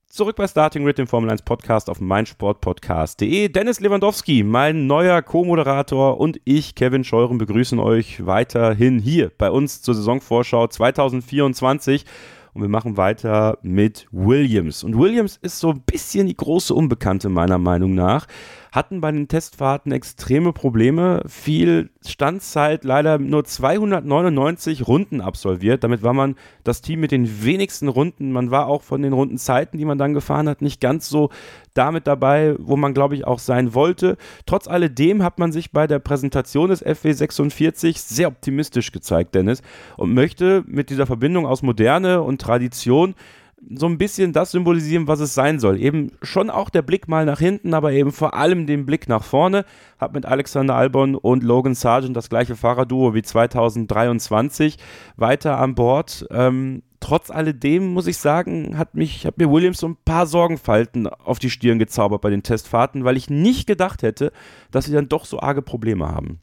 Zurück 0.08 0.36
bei 0.36 0.48
Starting 0.48 0.84
Grid, 0.84 0.96
dem 0.96 1.06
Formel 1.06 1.28
1 1.28 1.42
Podcast 1.42 1.90
auf 1.90 2.00
meinsportpodcast.de. 2.00 3.50
Dennis 3.50 3.80
Lewandowski, 3.80 4.42
mein 4.42 4.86
neuer 4.86 5.20
Co-Moderator 5.20 6.18
und 6.18 6.40
ich, 6.46 6.74
Kevin 6.74 7.04
Scheuren, 7.04 7.36
begrüßen 7.36 7.78
euch 7.78 8.24
weiterhin 8.24 8.98
hier 8.98 9.30
bei 9.36 9.50
uns 9.50 9.82
zur 9.82 9.94
Saisonvorschau 9.94 10.68
2024. 10.68 12.06
Und 12.56 12.62
wir 12.62 12.70
machen 12.70 12.96
weiter 12.96 13.58
mit 13.60 14.08
Williams. 14.12 14.82
Und 14.82 14.98
Williams 14.98 15.38
ist 15.42 15.60
so 15.60 15.68
ein 15.68 15.82
bisschen 15.82 16.26
die 16.26 16.36
große 16.36 16.72
Unbekannte 16.72 17.28
meiner 17.28 17.58
Meinung 17.58 17.94
nach 17.94 18.26
hatten 18.76 19.00
bei 19.00 19.10
den 19.10 19.26
Testfahrten 19.26 19.90
extreme 19.90 20.52
Probleme. 20.52 21.22
Viel 21.26 21.88
Standzeit, 22.06 22.84
leider 22.84 23.18
nur 23.18 23.42
299 23.42 24.86
Runden 24.86 25.22
absolviert. 25.22 25.82
Damit 25.82 26.02
war 26.02 26.12
man 26.12 26.36
das 26.62 26.82
Team 26.82 27.00
mit 27.00 27.10
den 27.10 27.42
wenigsten 27.42 27.88
Runden. 27.88 28.32
Man 28.32 28.50
war 28.50 28.66
auch 28.66 28.82
von 28.82 29.00
den 29.00 29.14
Rundenzeiten, 29.14 29.78
die 29.78 29.86
man 29.86 29.96
dann 29.96 30.12
gefahren 30.12 30.46
hat, 30.46 30.60
nicht 30.60 30.82
ganz 30.82 31.08
so 31.08 31.30
damit 31.72 32.06
dabei, 32.06 32.54
wo 32.58 32.76
man, 32.76 32.92
glaube 32.92 33.14
ich, 33.14 33.26
auch 33.26 33.38
sein 33.38 33.72
wollte. 33.72 34.18
Trotz 34.44 34.68
alledem 34.68 35.22
hat 35.22 35.38
man 35.38 35.52
sich 35.52 35.72
bei 35.72 35.86
der 35.86 35.98
Präsentation 35.98 36.68
des 36.68 36.84
FW46 36.84 37.96
sehr 37.98 38.28
optimistisch 38.28 38.92
gezeigt, 38.92 39.34
Dennis, 39.34 39.62
und 39.96 40.12
möchte 40.12 40.64
mit 40.66 40.90
dieser 40.90 41.06
Verbindung 41.06 41.46
aus 41.46 41.62
Moderne 41.62 42.20
und 42.20 42.42
Tradition 42.42 43.14
so 43.74 43.86
ein 43.86 43.98
bisschen 43.98 44.32
das 44.32 44.52
symbolisieren, 44.52 45.08
was 45.08 45.20
es 45.20 45.34
sein 45.34 45.58
soll. 45.58 45.80
Eben 45.80 46.12
schon 46.22 46.50
auch 46.50 46.70
der 46.70 46.82
Blick 46.82 47.08
mal 47.08 47.24
nach 47.24 47.38
hinten, 47.38 47.74
aber 47.74 47.92
eben 47.92 48.12
vor 48.12 48.34
allem 48.34 48.66
den 48.66 48.86
Blick 48.86 49.08
nach 49.08 49.24
vorne. 49.24 49.64
Hab 49.98 50.14
mit 50.14 50.26
Alexander 50.26 50.74
Albon 50.74 51.14
und 51.14 51.42
Logan 51.42 51.74
Sargent 51.74 52.16
das 52.16 52.28
gleiche 52.28 52.56
Fahrerduo 52.56 53.14
wie 53.14 53.22
2023 53.22 54.76
weiter 55.16 55.58
an 55.58 55.74
Bord. 55.74 56.26
Ähm, 56.30 56.82
trotz 57.00 57.30
alledem 57.30 57.86
muss 57.92 58.06
ich 58.06 58.18
sagen, 58.18 58.78
hat 58.78 58.94
mich, 58.94 59.26
hat 59.26 59.38
mir 59.38 59.50
Williams 59.50 59.78
so 59.78 59.88
ein 59.88 59.96
paar 60.04 60.26
Sorgenfalten 60.26 61.08
auf 61.08 61.38
die 61.38 61.50
Stirn 61.50 61.78
gezaubert 61.78 62.20
bei 62.20 62.30
den 62.30 62.42
Testfahrten, 62.42 63.04
weil 63.04 63.16
ich 63.16 63.30
nicht 63.30 63.66
gedacht 63.66 64.02
hätte, 64.02 64.32
dass 64.70 64.84
sie 64.84 64.92
dann 64.92 65.08
doch 65.08 65.24
so 65.24 65.40
arge 65.40 65.62
Probleme 65.62 66.08
haben. 66.08 66.40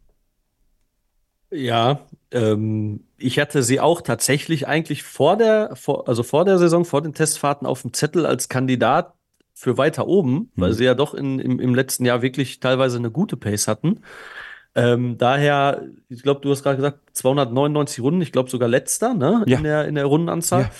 Ja, 1.53 1.99
ähm, 2.31 3.01
ich 3.17 3.39
hatte 3.39 3.63
sie 3.63 3.79
auch 3.79 4.01
tatsächlich 4.01 4.67
eigentlich 4.67 5.03
vor 5.03 5.37
der, 5.37 5.75
vor, 5.75 6.07
also 6.07 6.23
vor 6.23 6.45
der 6.45 6.57
Saison, 6.57 6.83
vor 6.83 7.01
den 7.01 7.13
Testfahrten 7.13 7.67
auf 7.67 7.83
dem 7.83 7.93
Zettel 7.93 8.25
als 8.25 8.49
Kandidat 8.49 9.13
für 9.53 9.77
weiter 9.77 10.07
oben, 10.07 10.33
mhm. 10.33 10.49
weil 10.55 10.73
sie 10.73 10.83
ja 10.83 10.95
doch 10.95 11.13
in, 11.13 11.39
im, 11.39 11.59
im 11.59 11.75
letzten 11.75 12.05
Jahr 12.05 12.21
wirklich 12.21 12.59
teilweise 12.59 12.97
eine 12.97 13.11
gute 13.11 13.37
Pace 13.37 13.67
hatten. 13.67 14.01
Ähm, 14.75 15.17
daher, 15.19 15.83
ich 16.09 16.23
glaube, 16.23 16.41
du 16.41 16.49
hast 16.49 16.63
gerade 16.63 16.77
gesagt, 16.77 16.99
299 17.13 18.03
Runden, 18.03 18.21
ich 18.21 18.31
glaube 18.31 18.49
sogar 18.49 18.67
letzter, 18.67 19.13
ne? 19.13 19.43
Ja. 19.45 19.57
In 19.57 19.63
der, 19.63 19.87
in 19.87 19.95
der 19.95 20.05
Rundenanzahl. 20.05 20.71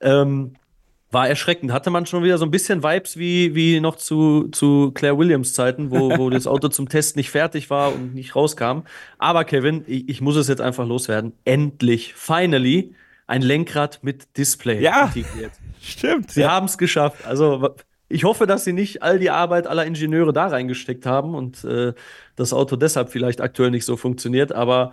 Ja. 0.00 0.22
Ähm, 0.22 0.54
war 1.12 1.28
erschreckend. 1.28 1.72
Hatte 1.72 1.90
man 1.90 2.06
schon 2.06 2.24
wieder 2.24 2.38
so 2.38 2.44
ein 2.44 2.50
bisschen 2.50 2.82
Vibes 2.82 3.16
wie, 3.16 3.54
wie 3.54 3.80
noch 3.80 3.96
zu, 3.96 4.48
zu 4.48 4.90
Claire 4.92 5.18
Williams 5.18 5.52
Zeiten, 5.52 5.90
wo, 5.90 6.16
wo 6.18 6.30
das 6.30 6.46
Auto 6.46 6.68
zum 6.68 6.88
Test 6.88 7.16
nicht 7.16 7.30
fertig 7.30 7.70
war 7.70 7.94
und 7.94 8.14
nicht 8.14 8.34
rauskam. 8.34 8.80
Aber 9.18 9.44
Kevin, 9.44 9.84
ich, 9.86 10.08
ich 10.08 10.20
muss 10.22 10.36
es 10.36 10.48
jetzt 10.48 10.62
einfach 10.62 10.86
loswerden. 10.86 11.32
Endlich, 11.44 12.14
finally, 12.14 12.94
ein 13.26 13.42
Lenkrad 13.42 14.00
mit 14.02 14.36
Display 14.36 14.80
ja, 14.80 15.04
integriert. 15.14 15.52
Stimmt. 15.80 16.30
Sie 16.30 16.40
ja. 16.40 16.50
haben 16.50 16.66
es 16.66 16.78
geschafft. 16.78 17.26
Also 17.26 17.74
ich 18.08 18.24
hoffe, 18.24 18.46
dass 18.46 18.64
sie 18.64 18.72
nicht 18.72 19.02
all 19.02 19.18
die 19.18 19.30
Arbeit 19.30 19.66
aller 19.66 19.84
Ingenieure 19.84 20.32
da 20.32 20.46
reingesteckt 20.46 21.04
haben 21.04 21.34
und 21.34 21.62
äh, 21.64 21.92
das 22.36 22.52
Auto 22.52 22.76
deshalb 22.76 23.10
vielleicht 23.10 23.40
aktuell 23.40 23.70
nicht 23.70 23.84
so 23.84 23.96
funktioniert. 23.96 24.52
Aber 24.52 24.92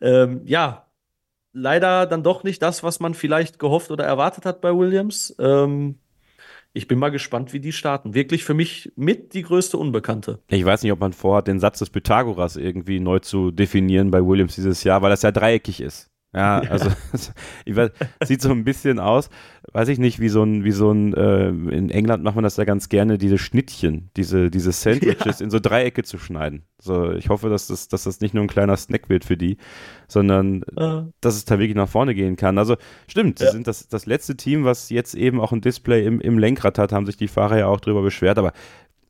ähm, 0.00 0.42
ja, 0.44 0.86
leider 1.52 2.06
dann 2.06 2.22
doch 2.22 2.44
nicht 2.44 2.62
das, 2.62 2.82
was 2.82 3.00
man 3.00 3.14
vielleicht 3.14 3.58
gehofft 3.58 3.90
oder 3.90 4.04
erwartet 4.04 4.46
hat 4.46 4.60
bei 4.60 4.76
Williams. 4.76 5.34
Ähm, 5.38 5.96
ich 6.72 6.86
bin 6.86 6.98
mal 6.98 7.10
gespannt, 7.10 7.52
wie 7.52 7.60
die 7.60 7.72
starten. 7.72 8.14
Wirklich 8.14 8.44
für 8.44 8.54
mich 8.54 8.92
mit 8.94 9.34
die 9.34 9.42
größte 9.42 9.76
Unbekannte. 9.76 10.38
Ich 10.48 10.64
weiß 10.64 10.82
nicht, 10.82 10.92
ob 10.92 11.00
man 11.00 11.12
vorhat, 11.12 11.48
den 11.48 11.58
Satz 11.58 11.80
des 11.80 11.90
Pythagoras 11.90 12.56
irgendwie 12.56 13.00
neu 13.00 13.18
zu 13.18 13.50
definieren 13.50 14.10
bei 14.10 14.24
Williams 14.24 14.54
dieses 14.54 14.84
Jahr, 14.84 15.02
weil 15.02 15.10
das 15.10 15.22
ja 15.22 15.32
dreieckig 15.32 15.80
ist. 15.80 16.10
Ja, 16.34 16.60
also 16.60 16.90
ich 17.64 17.74
weiß, 17.74 17.90
sieht 18.24 18.40
so 18.40 18.50
ein 18.50 18.62
bisschen 18.62 19.00
aus, 19.00 19.30
weiß 19.72 19.88
ich 19.88 19.98
nicht, 19.98 20.20
wie 20.20 20.28
so 20.28 20.44
ein, 20.44 20.62
wie 20.62 20.70
so 20.70 20.92
ein, 20.92 21.12
äh, 21.14 21.48
in 21.48 21.90
England 21.90 22.22
macht 22.22 22.36
man 22.36 22.44
das 22.44 22.56
ja 22.56 22.64
ganz 22.64 22.88
gerne, 22.88 23.18
diese 23.18 23.36
Schnittchen, 23.36 24.10
diese, 24.16 24.48
diese 24.48 24.70
Sandwiches 24.70 25.40
ja. 25.40 25.44
in 25.44 25.50
so 25.50 25.58
Dreiecke 25.58 26.04
zu 26.04 26.18
schneiden. 26.18 26.62
So, 26.78 27.12
ich 27.12 27.28
hoffe, 27.28 27.50
dass 27.50 27.66
das, 27.66 27.88
dass 27.88 28.04
das 28.04 28.20
nicht 28.20 28.32
nur 28.32 28.44
ein 28.44 28.48
kleiner 28.48 28.76
Snack 28.76 29.08
wird 29.08 29.24
für 29.24 29.36
die, 29.36 29.58
sondern 30.08 30.62
uh. 30.78 31.10
dass 31.20 31.34
es 31.34 31.44
da 31.44 31.58
wirklich 31.58 31.76
nach 31.76 31.88
vorne 31.88 32.14
gehen 32.14 32.36
kann. 32.36 32.58
Also 32.58 32.76
stimmt, 33.08 33.40
ja. 33.40 33.46
sie 33.46 33.52
sind 33.52 33.66
das, 33.66 33.88
das 33.88 34.06
letzte 34.06 34.36
Team, 34.36 34.64
was 34.64 34.88
jetzt 34.88 35.14
eben 35.14 35.40
auch 35.40 35.52
ein 35.52 35.60
Display 35.60 36.06
im, 36.06 36.20
im 36.20 36.38
Lenkrad 36.38 36.78
hat, 36.78 36.92
haben 36.92 37.06
sich 37.06 37.16
die 37.16 37.28
Fahrer 37.28 37.58
ja 37.58 37.66
auch 37.66 37.80
drüber 37.80 38.02
beschwert, 38.02 38.38
aber 38.38 38.52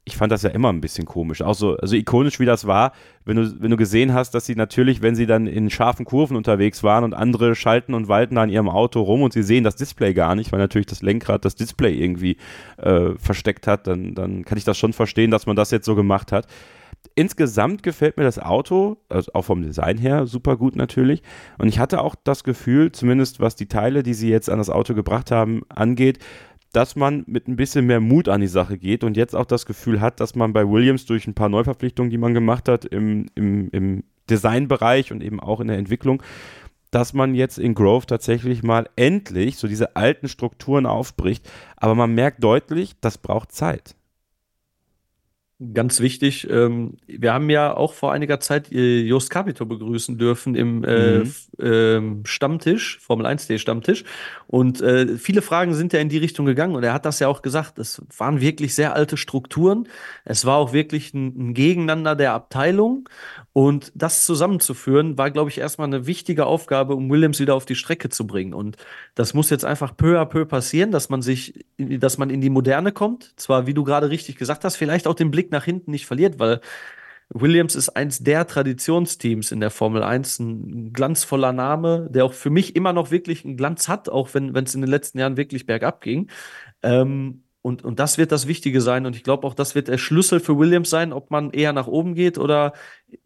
ich 0.04 0.16
fand 0.16 0.32
das 0.32 0.42
ja 0.42 0.50
immer 0.50 0.72
ein 0.72 0.80
bisschen 0.80 1.06
komisch. 1.06 1.42
Auch 1.42 1.54
so, 1.54 1.76
also 1.76 1.94
ikonisch 1.94 2.40
wie 2.40 2.46
das 2.46 2.66
war, 2.66 2.92
wenn 3.24 3.36
du, 3.36 3.60
wenn 3.60 3.70
du 3.70 3.76
gesehen 3.76 4.14
hast, 4.14 4.34
dass 4.34 4.46
sie 4.46 4.54
natürlich, 4.54 5.02
wenn 5.02 5.14
sie 5.14 5.26
dann 5.26 5.46
in 5.46 5.70
scharfen 5.70 6.04
Kurven 6.04 6.36
unterwegs 6.36 6.82
waren 6.82 7.04
und 7.04 7.14
andere 7.14 7.54
schalten 7.54 7.94
und 7.94 8.08
walten 8.08 8.38
an 8.38 8.48
ihrem 8.48 8.68
Auto 8.68 9.02
rum 9.02 9.22
und 9.22 9.32
sie 9.32 9.42
sehen 9.42 9.62
das 9.62 9.76
Display 9.76 10.14
gar 10.14 10.34
nicht, 10.34 10.52
weil 10.52 10.58
natürlich 10.58 10.86
das 10.86 11.02
Lenkrad 11.02 11.44
das 11.44 11.54
Display 11.54 11.94
irgendwie 11.94 12.38
äh, 12.78 13.10
versteckt 13.18 13.66
hat, 13.66 13.86
dann, 13.86 14.14
dann 14.14 14.44
kann 14.44 14.58
ich 14.58 14.64
das 14.64 14.78
schon 14.78 14.92
verstehen, 14.92 15.30
dass 15.30 15.46
man 15.46 15.56
das 15.56 15.70
jetzt 15.70 15.86
so 15.86 15.94
gemacht 15.94 16.32
hat. 16.32 16.46
Insgesamt 17.14 17.82
gefällt 17.82 18.16
mir 18.16 18.24
das 18.24 18.38
Auto, 18.38 18.98
also 19.08 19.32
auch 19.34 19.44
vom 19.44 19.62
Design 19.62 19.98
her, 19.98 20.26
super 20.26 20.56
gut 20.56 20.76
natürlich. 20.76 21.22
Und 21.58 21.68
ich 21.68 21.78
hatte 21.78 22.00
auch 22.02 22.14
das 22.14 22.44
Gefühl, 22.44 22.92
zumindest 22.92 23.40
was 23.40 23.56
die 23.56 23.68
Teile, 23.68 24.02
die 24.02 24.14
sie 24.14 24.28
jetzt 24.28 24.50
an 24.50 24.58
das 24.58 24.70
Auto 24.70 24.94
gebracht 24.94 25.30
haben, 25.30 25.62
angeht, 25.68 26.18
dass 26.72 26.96
man 26.96 27.24
mit 27.26 27.48
ein 27.48 27.56
bisschen 27.56 27.86
mehr 27.86 28.00
Mut 28.00 28.28
an 28.28 28.40
die 28.40 28.46
Sache 28.46 28.78
geht 28.78 29.02
und 29.04 29.16
jetzt 29.16 29.34
auch 29.34 29.44
das 29.44 29.66
Gefühl 29.66 30.00
hat, 30.00 30.20
dass 30.20 30.34
man 30.34 30.52
bei 30.52 30.68
Williams 30.68 31.04
durch 31.06 31.26
ein 31.26 31.34
paar 31.34 31.48
Neuverpflichtungen, 31.48 32.10
die 32.10 32.18
man 32.18 32.34
gemacht 32.34 32.68
hat 32.68 32.84
im, 32.84 33.26
im, 33.34 33.70
im 33.70 34.04
Designbereich 34.28 35.12
und 35.12 35.22
eben 35.22 35.40
auch 35.40 35.60
in 35.60 35.68
der 35.68 35.78
Entwicklung, 35.78 36.22
dass 36.90 37.12
man 37.12 37.34
jetzt 37.34 37.58
in 37.58 37.74
Grove 37.74 38.06
tatsächlich 38.06 38.62
mal 38.62 38.88
endlich 38.96 39.56
so 39.56 39.68
diese 39.68 39.96
alten 39.96 40.28
Strukturen 40.28 40.86
aufbricht. 40.86 41.48
Aber 41.76 41.94
man 41.94 42.14
merkt 42.14 42.42
deutlich, 42.42 42.94
das 43.00 43.18
braucht 43.18 43.52
Zeit. 43.52 43.94
Ganz 45.74 46.00
wichtig, 46.00 46.48
ähm, 46.48 46.96
wir 47.06 47.34
haben 47.34 47.50
ja 47.50 47.76
auch 47.76 47.92
vor 47.92 48.12
einiger 48.12 48.40
Zeit 48.40 48.72
äh, 48.72 49.02
Jost 49.02 49.28
Capito 49.28 49.66
begrüßen 49.66 50.16
dürfen 50.16 50.54
im 50.54 50.84
äh, 50.84 51.18
mhm. 51.18 52.22
äh, 52.22 52.26
Stammtisch, 52.26 52.98
Formel 52.98 53.26
1D 53.26 53.58
Stammtisch. 53.58 54.04
Und 54.46 54.80
äh, 54.80 55.18
viele 55.18 55.42
Fragen 55.42 55.74
sind 55.74 55.92
ja 55.92 56.00
in 56.00 56.08
die 56.08 56.16
Richtung 56.16 56.46
gegangen 56.46 56.74
und 56.76 56.82
er 56.82 56.94
hat 56.94 57.04
das 57.04 57.18
ja 57.18 57.28
auch 57.28 57.42
gesagt. 57.42 57.78
Es 57.78 58.00
waren 58.16 58.40
wirklich 58.40 58.74
sehr 58.74 58.94
alte 58.94 59.18
Strukturen. 59.18 59.86
Es 60.24 60.46
war 60.46 60.56
auch 60.56 60.72
wirklich 60.72 61.12
ein, 61.12 61.50
ein 61.50 61.52
Gegeneinander 61.52 62.16
der 62.16 62.32
Abteilung. 62.32 63.06
Und 63.60 63.92
das 63.94 64.24
zusammenzuführen, 64.24 65.18
war, 65.18 65.30
glaube 65.30 65.50
ich, 65.50 65.58
erstmal 65.58 65.86
eine 65.86 66.06
wichtige 66.06 66.46
Aufgabe, 66.46 66.94
um 66.94 67.10
Williams 67.10 67.40
wieder 67.40 67.54
auf 67.54 67.66
die 67.66 67.74
Strecke 67.74 68.08
zu 68.08 68.26
bringen. 68.26 68.54
Und 68.54 68.78
das 69.14 69.34
muss 69.34 69.50
jetzt 69.50 69.66
einfach 69.66 69.94
peu 69.94 70.18
à 70.18 70.24
peu 70.24 70.46
passieren, 70.46 70.92
dass 70.92 71.10
man 71.10 71.20
sich, 71.20 71.66
dass 71.76 72.16
man 72.16 72.30
in 72.30 72.40
die 72.40 72.48
Moderne 72.48 72.90
kommt. 72.90 73.34
Zwar, 73.36 73.66
wie 73.66 73.74
du 73.74 73.84
gerade 73.84 74.08
richtig 74.08 74.36
gesagt 74.36 74.64
hast, 74.64 74.76
vielleicht 74.76 75.06
auch 75.06 75.14
den 75.14 75.30
Blick 75.30 75.52
nach 75.52 75.66
hinten 75.66 75.90
nicht 75.90 76.06
verliert, 76.06 76.38
weil 76.38 76.62
Williams 77.28 77.74
ist 77.74 77.90
eins 77.90 78.20
der 78.20 78.46
Traditionsteams 78.46 79.52
in 79.52 79.60
der 79.60 79.70
Formel 79.70 80.04
1, 80.04 80.38
ein 80.38 80.92
glanzvoller 80.94 81.52
Name, 81.52 82.08
der 82.10 82.24
auch 82.24 82.32
für 82.32 82.48
mich 82.48 82.74
immer 82.76 82.94
noch 82.94 83.10
wirklich 83.10 83.44
einen 83.44 83.58
Glanz 83.58 83.88
hat, 83.88 84.08
auch 84.08 84.32
wenn 84.32 84.56
es 84.56 84.74
in 84.74 84.80
den 84.80 84.88
letzten 84.88 85.18
Jahren 85.18 85.36
wirklich 85.36 85.66
bergab 85.66 86.00
ging. 86.00 86.30
Ähm, 86.82 87.42
und, 87.62 87.84
und 87.84 88.00
das 88.00 88.16
wird 88.16 88.32
das 88.32 88.46
Wichtige 88.46 88.80
sein. 88.80 89.04
Und 89.04 89.16
ich 89.16 89.22
glaube 89.22 89.46
auch, 89.46 89.54
das 89.54 89.74
wird 89.74 89.88
der 89.88 89.98
Schlüssel 89.98 90.40
für 90.40 90.58
Williams 90.58 90.88
sein, 90.88 91.12
ob 91.12 91.30
man 91.30 91.50
eher 91.50 91.72
nach 91.72 91.86
oben 91.86 92.14
geht 92.14 92.38
oder 92.38 92.72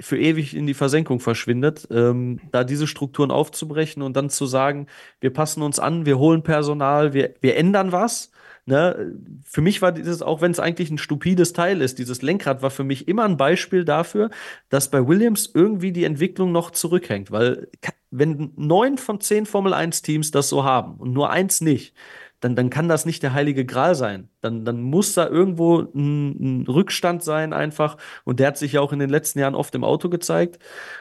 für 0.00 0.18
ewig 0.18 0.56
in 0.56 0.66
die 0.66 0.74
Versenkung 0.74 1.20
verschwindet. 1.20 1.86
Ähm, 1.90 2.40
da 2.50 2.64
diese 2.64 2.88
Strukturen 2.88 3.30
aufzubrechen 3.30 4.02
und 4.02 4.16
dann 4.16 4.30
zu 4.30 4.46
sagen, 4.46 4.88
wir 5.20 5.32
passen 5.32 5.62
uns 5.62 5.78
an, 5.78 6.04
wir 6.04 6.18
holen 6.18 6.42
Personal, 6.42 7.12
wir, 7.14 7.34
wir 7.40 7.56
ändern 7.56 7.92
was. 7.92 8.32
Ne? 8.66 9.14
Für 9.44 9.60
mich 9.60 9.82
war 9.82 9.92
dieses, 9.92 10.22
auch 10.22 10.40
wenn 10.40 10.50
es 10.50 10.58
eigentlich 10.58 10.90
ein 10.90 10.98
stupides 10.98 11.52
Teil 11.52 11.80
ist, 11.80 11.98
dieses 11.98 12.22
Lenkrad 12.22 12.62
war 12.62 12.70
für 12.70 12.84
mich 12.84 13.06
immer 13.06 13.24
ein 13.24 13.36
Beispiel 13.36 13.84
dafür, 13.84 14.30
dass 14.68 14.90
bei 14.90 15.06
Williams 15.06 15.50
irgendwie 15.52 15.92
die 15.92 16.04
Entwicklung 16.04 16.50
noch 16.50 16.70
zurückhängt. 16.72 17.30
Weil 17.30 17.68
wenn 18.10 18.52
neun 18.56 18.98
von 18.98 19.20
zehn 19.20 19.46
Formel 19.46 19.74
1 19.74 20.02
Teams 20.02 20.30
das 20.30 20.48
so 20.48 20.64
haben 20.64 20.96
und 20.96 21.12
nur 21.12 21.30
eins 21.30 21.60
nicht, 21.60 21.94
dann, 22.40 22.56
dann 22.56 22.70
kann 22.70 22.88
das 22.88 23.06
nicht 23.06 23.22
der 23.22 23.32
heilige 23.32 23.64
Gral 23.64 23.94
sein. 23.94 24.28
Dann, 24.40 24.64
dann 24.64 24.82
muss 24.82 25.14
da 25.14 25.28
irgendwo 25.28 25.80
ein, 25.80 26.62
ein, 26.62 26.66
Rückstand 26.66 27.22
sein 27.22 27.52
einfach. 27.52 27.96
Und 28.24 28.40
der 28.40 28.48
hat 28.48 28.58
sich 28.58 28.72
ja 28.72 28.80
auch 28.80 28.92
in 28.92 28.98
den 28.98 29.10
letzten 29.10 29.38
Jahren 29.38 29.54
oft 29.54 29.74
im 29.74 29.84
Auto 29.84 30.10
gezeigt. 30.10 30.58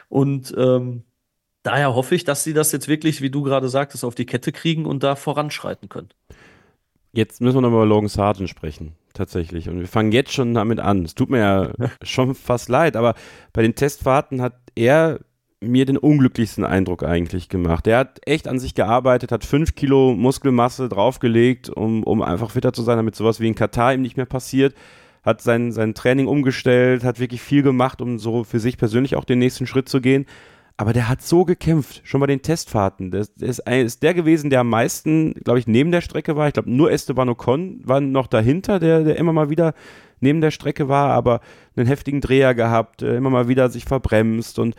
Und 0.08 0.54
ähm, 0.56 1.02
daher 1.62 1.94
hoffe 1.94 2.14
ich, 2.14 2.24
dass 2.24 2.44
sie 2.44 2.54
das 2.54 2.72
jetzt 2.72 2.88
wirklich, 2.88 3.20
wie 3.20 3.30
du 3.30 3.42
gerade 3.42 3.68
sagtest, 3.68 4.04
auf 4.04 4.14
die 4.14 4.26
Kette 4.26 4.52
kriegen 4.52 4.86
und 4.86 5.02
da 5.02 5.16
voranschreiten 5.16 5.88
können. 5.88 6.08
Jetzt 7.12 7.40
müssen 7.40 7.58
wir 7.58 7.60
nochmal 7.60 7.84
über 7.84 7.94
Logan 7.94 8.08
Sargent 8.08 8.48
sprechen, 8.48 8.96
tatsächlich. 9.12 9.68
Und 9.68 9.78
wir 9.78 9.86
fangen 9.86 10.10
jetzt 10.10 10.32
schon 10.32 10.52
damit 10.54 10.80
an. 10.80 11.04
Es 11.04 11.14
tut 11.14 11.30
mir 11.30 11.38
ja 11.38 11.70
schon 12.02 12.34
fast 12.34 12.68
leid, 12.68 12.96
aber 12.96 13.14
bei 13.52 13.62
den 13.62 13.74
Testfahrten 13.74 14.42
hat 14.42 14.54
er 14.74 15.20
mir 15.64 15.86
den 15.86 15.96
unglücklichsten 15.96 16.64
Eindruck 16.64 17.02
eigentlich 17.02 17.48
gemacht. 17.48 17.86
Er 17.86 17.98
hat 17.98 18.20
echt 18.26 18.48
an 18.48 18.58
sich 18.58 18.74
gearbeitet, 18.74 19.32
hat 19.32 19.44
fünf 19.44 19.74
Kilo 19.74 20.14
Muskelmasse 20.14 20.88
draufgelegt, 20.88 21.70
um, 21.70 22.02
um 22.02 22.22
einfach 22.22 22.50
fitter 22.50 22.72
zu 22.72 22.82
sein, 22.82 22.96
damit 22.96 23.16
sowas 23.16 23.40
wie 23.40 23.48
in 23.48 23.54
Katar 23.54 23.94
ihm 23.94 24.02
nicht 24.02 24.16
mehr 24.16 24.26
passiert. 24.26 24.74
Hat 25.22 25.40
sein, 25.40 25.72
sein 25.72 25.94
Training 25.94 26.26
umgestellt, 26.26 27.02
hat 27.02 27.18
wirklich 27.18 27.40
viel 27.40 27.62
gemacht, 27.62 28.02
um 28.02 28.18
so 28.18 28.44
für 28.44 28.60
sich 28.60 28.76
persönlich 28.76 29.16
auch 29.16 29.24
den 29.24 29.38
nächsten 29.38 29.66
Schritt 29.66 29.88
zu 29.88 30.00
gehen. 30.00 30.26
Aber 30.76 30.92
der 30.92 31.08
hat 31.08 31.22
so 31.22 31.44
gekämpft, 31.44 32.02
schon 32.04 32.20
bei 32.20 32.26
den 32.26 32.42
Testfahrten. 32.42 33.12
Der, 33.12 33.26
der 33.36 33.48
ist, 33.48 33.60
ist, 33.68 34.02
der 34.02 34.12
gewesen, 34.12 34.50
der 34.50 34.60
am 34.60 34.68
meisten, 34.68 35.34
glaube 35.34 35.60
ich, 35.60 35.68
neben 35.68 35.92
der 35.92 36.00
Strecke 36.00 36.36
war. 36.36 36.48
Ich 36.48 36.54
glaube, 36.54 36.70
nur 36.70 36.90
Esteban 36.90 37.28
Ocon 37.28 37.80
war 37.84 38.00
noch 38.00 38.26
dahinter, 38.26 38.80
der, 38.80 39.04
der 39.04 39.16
immer 39.16 39.32
mal 39.32 39.50
wieder 39.50 39.74
neben 40.20 40.40
der 40.40 40.50
Strecke 40.50 40.88
war, 40.88 41.10
aber 41.10 41.40
einen 41.76 41.86
heftigen 41.86 42.20
Dreher 42.20 42.54
gehabt, 42.54 43.02
äh, 43.02 43.16
immer 43.16 43.30
mal 43.30 43.46
wieder 43.46 43.68
sich 43.68 43.84
verbremst 43.84 44.58
und 44.58 44.74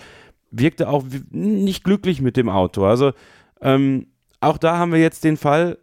wirkte 0.60 0.90
auch 0.90 1.04
nicht 1.32 1.84
glücklich 1.84 2.22
mit 2.22 2.38
dem 2.38 2.50
Auto. 2.50 2.86
Also 2.86 3.14
ähm, 3.62 4.08
auch 4.40 4.58
da 4.58 4.78
haben 4.78 4.92
wir 4.92 5.00
jetzt 5.00 5.24
den 5.24 5.38
Fall, 5.38 5.78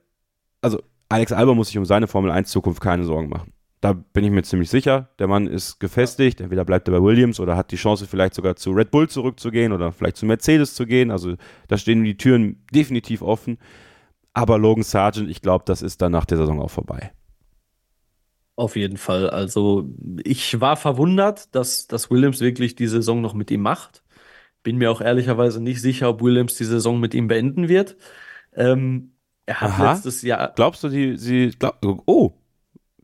also 0.60 0.80
Alex 1.08 1.32
Alba 1.32 1.54
muss 1.54 1.68
sich 1.68 1.78
um 1.78 1.84
seine 1.84 2.06
Formel 2.06 2.30
1 2.30 2.50
Zukunft 2.50 2.80
keine 2.80 3.04
Sorgen 3.04 3.28
machen. 3.28 3.52
Da 3.82 3.92
bin 3.92 4.24
ich 4.24 4.30
mir 4.30 4.44
ziemlich 4.44 4.70
sicher. 4.70 5.08
Der 5.18 5.26
Mann 5.26 5.48
ist 5.48 5.80
gefestigt. 5.80 6.40
Entweder 6.40 6.64
bleibt 6.64 6.86
er 6.86 6.92
bei 6.92 7.02
Williams 7.02 7.40
oder 7.40 7.56
hat 7.56 7.72
die 7.72 7.76
Chance, 7.76 8.06
vielleicht 8.06 8.34
sogar 8.34 8.54
zu 8.54 8.70
Red 8.70 8.92
Bull 8.92 9.08
zurückzugehen 9.08 9.72
oder 9.72 9.90
vielleicht 9.90 10.16
zu 10.16 10.24
Mercedes 10.24 10.74
zu 10.74 10.86
gehen. 10.86 11.10
Also 11.10 11.34
da 11.66 11.76
stehen 11.76 12.04
die 12.04 12.16
Türen 12.16 12.64
definitiv 12.72 13.22
offen. 13.22 13.58
Aber 14.34 14.56
Logan 14.56 14.84
Sargent, 14.84 15.28
ich 15.28 15.42
glaube, 15.42 15.64
das 15.66 15.82
ist 15.82 16.00
dann 16.00 16.12
nach 16.12 16.24
der 16.24 16.38
Saison 16.38 16.62
auch 16.62 16.70
vorbei. 16.70 17.12
Auf 18.54 18.76
jeden 18.76 18.98
Fall. 18.98 19.28
Also 19.28 19.90
ich 20.22 20.60
war 20.60 20.76
verwundert, 20.76 21.52
dass, 21.54 21.88
dass 21.88 22.10
Williams 22.10 22.40
wirklich 22.40 22.76
die 22.76 22.86
Saison 22.86 23.20
noch 23.20 23.34
mit 23.34 23.50
ihm 23.50 23.62
macht. 23.62 24.01
Bin 24.62 24.76
mir 24.78 24.90
auch 24.90 25.00
ehrlicherweise 25.00 25.62
nicht 25.62 25.80
sicher, 25.80 26.08
ob 26.08 26.22
Williams 26.22 26.54
die 26.54 26.64
Saison 26.64 27.00
mit 27.00 27.14
ihm 27.14 27.28
beenden 27.28 27.68
wird. 27.68 27.96
Ähm, 28.54 29.12
er 29.46 29.60
hat 29.60 29.70
Aha. 29.70 29.92
letztes 29.92 30.22
Jahr. 30.22 30.52
Glaubst 30.54 30.84
du, 30.84 30.88
die, 30.88 31.16
sie. 31.16 31.50
Glaub, 31.58 31.78
oh, 32.06 32.32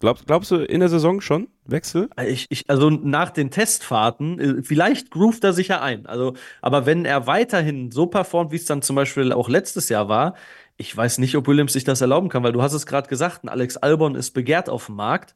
Glaubst, 0.00 0.26
glaubst 0.26 0.50
du 0.52 0.56
in 0.56 0.78
der 0.78 0.88
Saison 0.88 1.20
schon 1.20 1.48
Wechsel? 1.64 2.08
Ich, 2.24 2.46
ich, 2.50 2.70
also 2.70 2.88
nach 2.88 3.30
den 3.30 3.50
Testfahrten, 3.50 4.38
äh, 4.38 4.62
vielleicht 4.62 5.10
groovt 5.10 5.42
er 5.42 5.52
sich 5.52 5.68
ja 5.68 5.82
ein. 5.82 6.06
Also, 6.06 6.34
aber 6.62 6.86
wenn 6.86 7.04
er 7.04 7.26
weiterhin 7.26 7.90
so 7.90 8.06
performt, 8.06 8.52
wie 8.52 8.56
es 8.56 8.64
dann 8.64 8.80
zum 8.80 8.94
Beispiel 8.94 9.32
auch 9.32 9.48
letztes 9.48 9.88
Jahr 9.88 10.08
war, 10.08 10.34
ich 10.76 10.96
weiß 10.96 11.18
nicht, 11.18 11.36
ob 11.36 11.48
Williams 11.48 11.72
sich 11.72 11.82
das 11.82 12.00
erlauben 12.00 12.28
kann, 12.28 12.44
weil 12.44 12.52
du 12.52 12.62
hast 12.62 12.74
es 12.74 12.86
gerade 12.86 13.08
gesagt, 13.08 13.42
ein 13.42 13.48
Alex 13.48 13.76
Albon 13.76 14.14
ist 14.14 14.30
begehrt 14.30 14.68
auf 14.68 14.86
dem 14.86 14.94
Markt. 14.94 15.34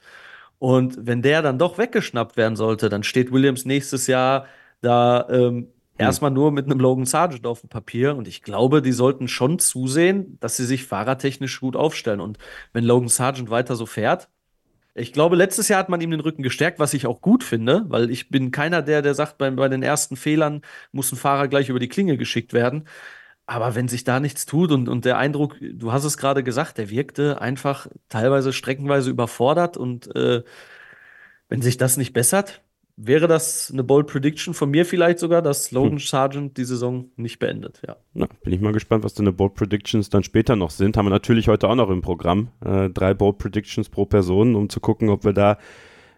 Und 0.61 0.97
wenn 1.07 1.23
der 1.23 1.43
dann 1.43 1.59
doch 1.59 1.77
weggeschnappt 1.79 2.37
werden 2.37 2.55
sollte, 2.55 2.89
dann 2.89 3.03
steht 3.03 3.33
Williams 3.33 3.64
nächstes 3.64 4.07
Jahr 4.07 4.47
da 4.81 5.27
ähm, 5.29 5.41
hm. 5.41 5.68
Erstmal 6.07 6.30
nur 6.30 6.53
mit 6.53 6.66
einem 6.66 6.80
Logan 6.80 7.07
Sargent 7.07 7.46
auf 7.46 7.61
dem 7.61 7.68
Papier. 7.68 8.16
Und 8.16 8.28
ich 8.28 8.42
glaube, 8.42 8.82
die 8.82 8.92
sollten 8.92 9.28
schon 9.28 9.59
zusehen, 9.59 10.38
dass 10.40 10.57
sie 10.57 10.66
sich 10.66 10.84
fahrertechnisch 10.84 11.61
gut 11.61 11.76
aufstellen. 11.76 12.20
Und 12.20 12.38
wenn 12.72 12.84
Logan 12.84 13.09
Sargent 13.09 13.50
weiter 13.50 13.76
so 13.76 13.86
fährt, 13.86 14.28
ich 14.94 15.12
glaube, 15.12 15.36
letztes 15.36 15.68
Jahr 15.68 15.78
hat 15.78 15.88
man 15.88 16.03
ihm 16.03 16.11
den 16.11 16.20
Rücken 16.20 16.42
gestärkt, 16.42 16.78
was 16.78 16.92
ich 16.92 17.07
auch 17.07 17.22
gut 17.22 17.44
finde, 17.44 17.84
weil 17.88 18.11
ich 18.11 18.28
bin 18.28 18.50
keiner 18.50 18.82
der, 18.82 19.00
der 19.00 19.14
sagt, 19.14 19.38
bei, 19.38 19.50
bei 19.50 19.68
den 19.68 19.82
ersten 19.82 20.16
Fehlern 20.16 20.61
muss 20.92 21.11
ein 21.12 21.16
Fahrer 21.16 21.48
gleich 21.48 21.70
über 21.70 21.78
die 21.78 21.88
Klinge 21.88 22.18
geschickt 22.18 22.53
werden. 22.53 22.86
Aber 23.46 23.74
wenn 23.74 23.88
sich 23.88 24.05
da 24.05 24.20
nichts 24.20 24.46
tut 24.46 24.70
und, 24.70 24.88
und 24.88 25.05
der 25.05 25.18
Eindruck, 25.18 25.57
du 25.61 25.92
hast 25.92 26.05
es 26.05 26.18
gerade 26.18 26.42
gesagt, 26.42 26.78
der 26.78 26.90
wirkte 26.90 27.40
einfach 27.40 27.86
teilweise 28.09 28.53
streckenweise 28.53 29.11
überfordert 29.11 29.76
und 29.76 30.14
äh, 30.14 30.42
wenn 31.48 31.62
sich 31.62 31.76
das 31.76 31.96
nicht 31.96 32.12
bessert, 32.12 32.62
wäre 33.07 33.26
das 33.26 33.70
eine 33.72 33.82
Bold 33.82 34.07
Prediction 34.07 34.55
von 34.55 34.70
mir 34.70 34.84
vielleicht 34.84 35.18
sogar, 35.18 35.42
dass 35.42 35.72
Logan 35.72 35.92
hm. 35.92 35.98
Sargent 35.98 36.57
die 36.57 36.64
Saison 36.64 37.07
nicht 37.16 37.38
beendet. 37.38 37.82
Ja. 37.86 37.96
Na, 38.14 38.28
bin 38.42 38.53
ich 38.53 38.61
mal 38.61 38.72
gespannt, 38.72 39.05
was 39.05 39.14
deine 39.14 39.32
Bold 39.32 39.55
Predictions 39.55 40.09
dann 40.09 40.22
später 40.22 40.57
noch 40.57 40.70
sind. 40.70 40.96
Haben 40.96 41.07
wir 41.07 41.11
natürlich 41.11 41.48
heute 41.48 41.68
auch 41.68 41.74
noch 41.74 41.90
im 41.90 42.03
Programm. 42.03 42.48
Äh, 42.64 42.90
drei 42.90 43.14
Bold 43.14 43.38
Predictions 43.38 43.88
pro 43.88 44.07
Person, 44.07 44.55
um 44.55 44.68
zu 44.68 44.80
gucken, 44.80 45.09
ob 45.09 45.24
wir 45.24 45.32
da 45.32 45.59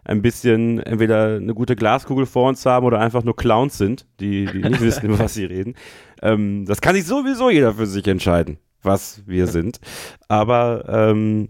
ein 0.03 0.21
bisschen 0.21 0.79
entweder 0.79 1.37
eine 1.37 1.55
gute 1.55 1.75
Glaskugel 1.75 2.27
vor 2.27 2.47
uns 2.47 2.65
haben 2.65 2.85
oder 2.85 2.99
einfach 2.99 3.23
nur 3.23 3.35
Clowns 3.35 3.77
sind, 3.77 4.05
die, 4.19 4.45
die 4.45 4.59
nicht 4.59 4.81
wissen, 4.81 5.05
über 5.07 5.19
was 5.19 5.33
sie 5.33 5.45
reden. 5.45 5.73
Ähm, 6.21 6.65
das 6.65 6.81
kann 6.81 6.95
sich 6.95 7.05
sowieso 7.05 7.49
jeder 7.49 7.73
für 7.73 7.87
sich 7.87 8.07
entscheiden, 8.07 8.57
was 8.83 9.23
wir 9.25 9.47
sind. 9.47 9.79
Aber 10.27 10.85
ähm, 10.87 11.49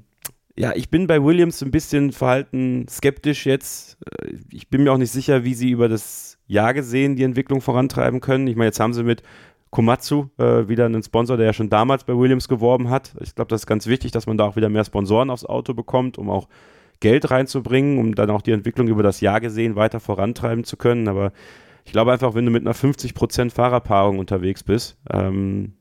ja, 0.57 0.71
ich 0.73 0.89
bin 0.89 1.07
bei 1.07 1.21
Williams 1.21 1.61
ein 1.61 1.71
bisschen 1.71 2.11
verhalten 2.11 2.87
skeptisch 2.89 3.45
jetzt. 3.45 3.97
Äh, 4.21 4.35
ich 4.51 4.69
bin 4.69 4.83
mir 4.83 4.93
auch 4.93 4.97
nicht 4.97 5.11
sicher, 5.11 5.43
wie 5.43 5.53
sie 5.53 5.69
über 5.69 5.89
das 5.89 6.37
Jahr 6.47 6.73
gesehen 6.73 7.15
die 7.15 7.23
Entwicklung 7.23 7.61
vorantreiben 7.61 8.21
können. 8.21 8.47
Ich 8.47 8.55
meine, 8.55 8.67
jetzt 8.67 8.79
haben 8.79 8.93
sie 8.93 9.03
mit 9.03 9.23
Komatsu 9.71 10.27
äh, 10.37 10.67
wieder 10.69 10.85
einen 10.85 11.03
Sponsor, 11.03 11.35
der 11.35 11.47
ja 11.47 11.53
schon 11.53 11.69
damals 11.69 12.05
bei 12.05 12.15
Williams 12.15 12.47
geworben 12.47 12.89
hat. 12.89 13.13
Ich 13.19 13.35
glaube, 13.35 13.49
das 13.49 13.61
ist 13.61 13.67
ganz 13.67 13.87
wichtig, 13.87 14.11
dass 14.11 14.27
man 14.27 14.37
da 14.37 14.45
auch 14.45 14.55
wieder 14.55 14.69
mehr 14.69 14.85
Sponsoren 14.85 15.29
aufs 15.29 15.45
Auto 15.45 15.73
bekommt, 15.73 16.17
um 16.17 16.29
auch 16.29 16.47
Geld 17.01 17.29
reinzubringen, 17.29 17.97
um 17.97 18.15
dann 18.15 18.29
auch 18.29 18.41
die 18.41 18.51
Entwicklung 18.51 18.87
über 18.87 19.03
das 19.03 19.19
Jahr 19.19 19.41
gesehen 19.41 19.75
weiter 19.75 19.99
vorantreiben 19.99 20.63
zu 20.63 20.77
können. 20.77 21.09
Aber 21.09 21.33
ich 21.83 21.91
glaube 21.91 22.13
einfach, 22.13 22.33
wenn 22.35 22.45
du 22.45 22.51
mit 22.51 22.61
einer 22.61 22.73
50% 22.73 23.51
Fahrerpaarung 23.51 24.19
unterwegs 24.19 24.63
bist, 24.63 24.97
ähm, 25.11 25.73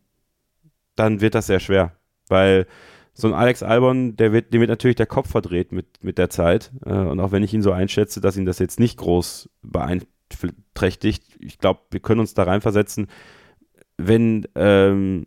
dann 0.96 1.20
wird 1.20 1.36
das 1.36 1.46
sehr 1.46 1.60
schwer. 1.60 1.92
Weil 2.28 2.66
so 3.14 3.28
ein 3.28 3.34
Alex 3.34 3.62
Albon, 3.62 4.16
der 4.16 4.32
wird, 4.32 4.52
dem 4.52 4.60
wird 4.60 4.70
natürlich 4.70 4.96
der 4.96 5.06
Kopf 5.06 5.30
verdreht 5.30 5.70
mit, 5.70 6.02
mit 6.02 6.18
der 6.18 6.30
Zeit. 6.30 6.72
Äh, 6.84 6.92
und 6.92 7.20
auch 7.20 7.32
wenn 7.32 7.44
ich 7.44 7.54
ihn 7.54 7.62
so 7.62 7.72
einschätze, 7.72 8.20
dass 8.20 8.36
ihn 8.36 8.44
das 8.44 8.58
jetzt 8.58 8.80
nicht 8.80 8.98
groß 8.98 9.48
beeinträchtigt, 9.62 11.24
ich 11.38 11.58
glaube, 11.58 11.80
wir 11.90 12.00
können 12.00 12.20
uns 12.20 12.34
da 12.34 12.42
reinversetzen, 12.42 13.06
wenn 13.96 14.48
ähm, 14.56 15.26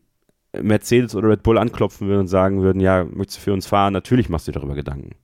Mercedes 0.61 1.15
oder 1.15 1.29
Red 1.29 1.43
Bull 1.43 1.57
anklopfen 1.57 2.07
würden 2.07 2.21
und 2.21 2.27
sagen 2.27 2.61
würden, 2.61 2.81
ja, 2.81 3.05
möchtest 3.05 3.39
du 3.39 3.41
für 3.43 3.53
uns 3.53 3.67
fahren? 3.67 3.93
Natürlich 3.93 4.27
machst 4.27 4.47
du 4.47 4.51
dir 4.51 4.59
darüber 4.59 4.75
Gedanken. 4.75 5.15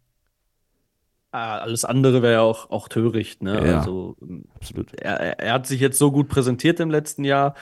Ah, 1.32 1.58
alles 1.58 1.84
andere 1.84 2.22
wäre 2.22 2.34
ja 2.34 2.42
auch, 2.42 2.70
auch 2.70 2.88
töricht. 2.88 3.42
Ne? 3.42 3.56
Ja, 3.68 3.80
also, 3.80 4.16
absolut. 4.56 4.94
Er, 4.94 5.40
er 5.40 5.54
hat 5.54 5.66
sich 5.66 5.82
jetzt 5.82 5.98
so 5.98 6.12
gut 6.12 6.28
präsentiert 6.30 6.80
im 6.80 6.92
letzten 6.92 7.24
Jahr 7.24 7.56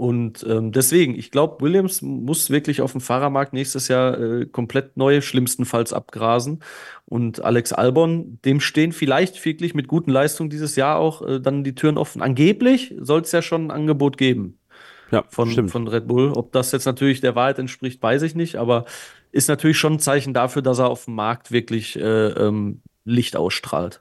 und 0.00 0.46
ähm, 0.48 0.72
deswegen, 0.72 1.14
ich 1.14 1.30
glaube, 1.30 1.62
Williams 1.62 2.00
muss 2.00 2.48
wirklich 2.48 2.80
auf 2.80 2.92
dem 2.92 3.02
Fahrermarkt 3.02 3.52
nächstes 3.52 3.88
Jahr 3.88 4.18
äh, 4.18 4.46
komplett 4.46 4.96
neu, 4.96 5.20
schlimmstenfalls 5.20 5.92
abgrasen. 5.92 6.60
Und 7.04 7.44
Alex 7.44 7.74
Albon, 7.74 8.38
dem 8.46 8.60
stehen 8.60 8.92
vielleicht 8.92 9.44
wirklich 9.44 9.74
mit 9.74 9.88
guten 9.88 10.10
Leistungen 10.10 10.48
dieses 10.48 10.74
Jahr 10.74 10.96
auch 10.96 11.20
äh, 11.20 11.38
dann 11.38 11.64
die 11.64 11.74
Türen 11.74 11.98
offen. 11.98 12.22
Angeblich 12.22 12.94
soll 12.98 13.20
es 13.20 13.32
ja 13.32 13.42
schon 13.42 13.66
ein 13.66 13.70
Angebot 13.70 14.16
geben. 14.16 14.58
Ja, 15.10 15.22
von, 15.28 15.50
stimmt. 15.50 15.70
von 15.70 15.86
Red 15.86 16.06
Bull. 16.06 16.32
Ob 16.34 16.50
das 16.52 16.72
jetzt 16.72 16.86
natürlich 16.86 17.20
der 17.20 17.34
Wahrheit 17.34 17.58
entspricht, 17.58 18.02
weiß 18.02 18.22
ich 18.22 18.34
nicht, 18.34 18.56
aber 18.56 18.86
ist 19.32 19.50
natürlich 19.50 19.76
schon 19.76 19.94
ein 19.94 20.00
Zeichen 20.00 20.32
dafür, 20.32 20.62
dass 20.62 20.78
er 20.78 20.88
auf 20.88 21.04
dem 21.04 21.14
Markt 21.14 21.52
wirklich 21.52 21.98
äh, 21.98 22.28
ähm, 22.28 22.80
Licht 23.04 23.36
ausstrahlt. 23.36 24.00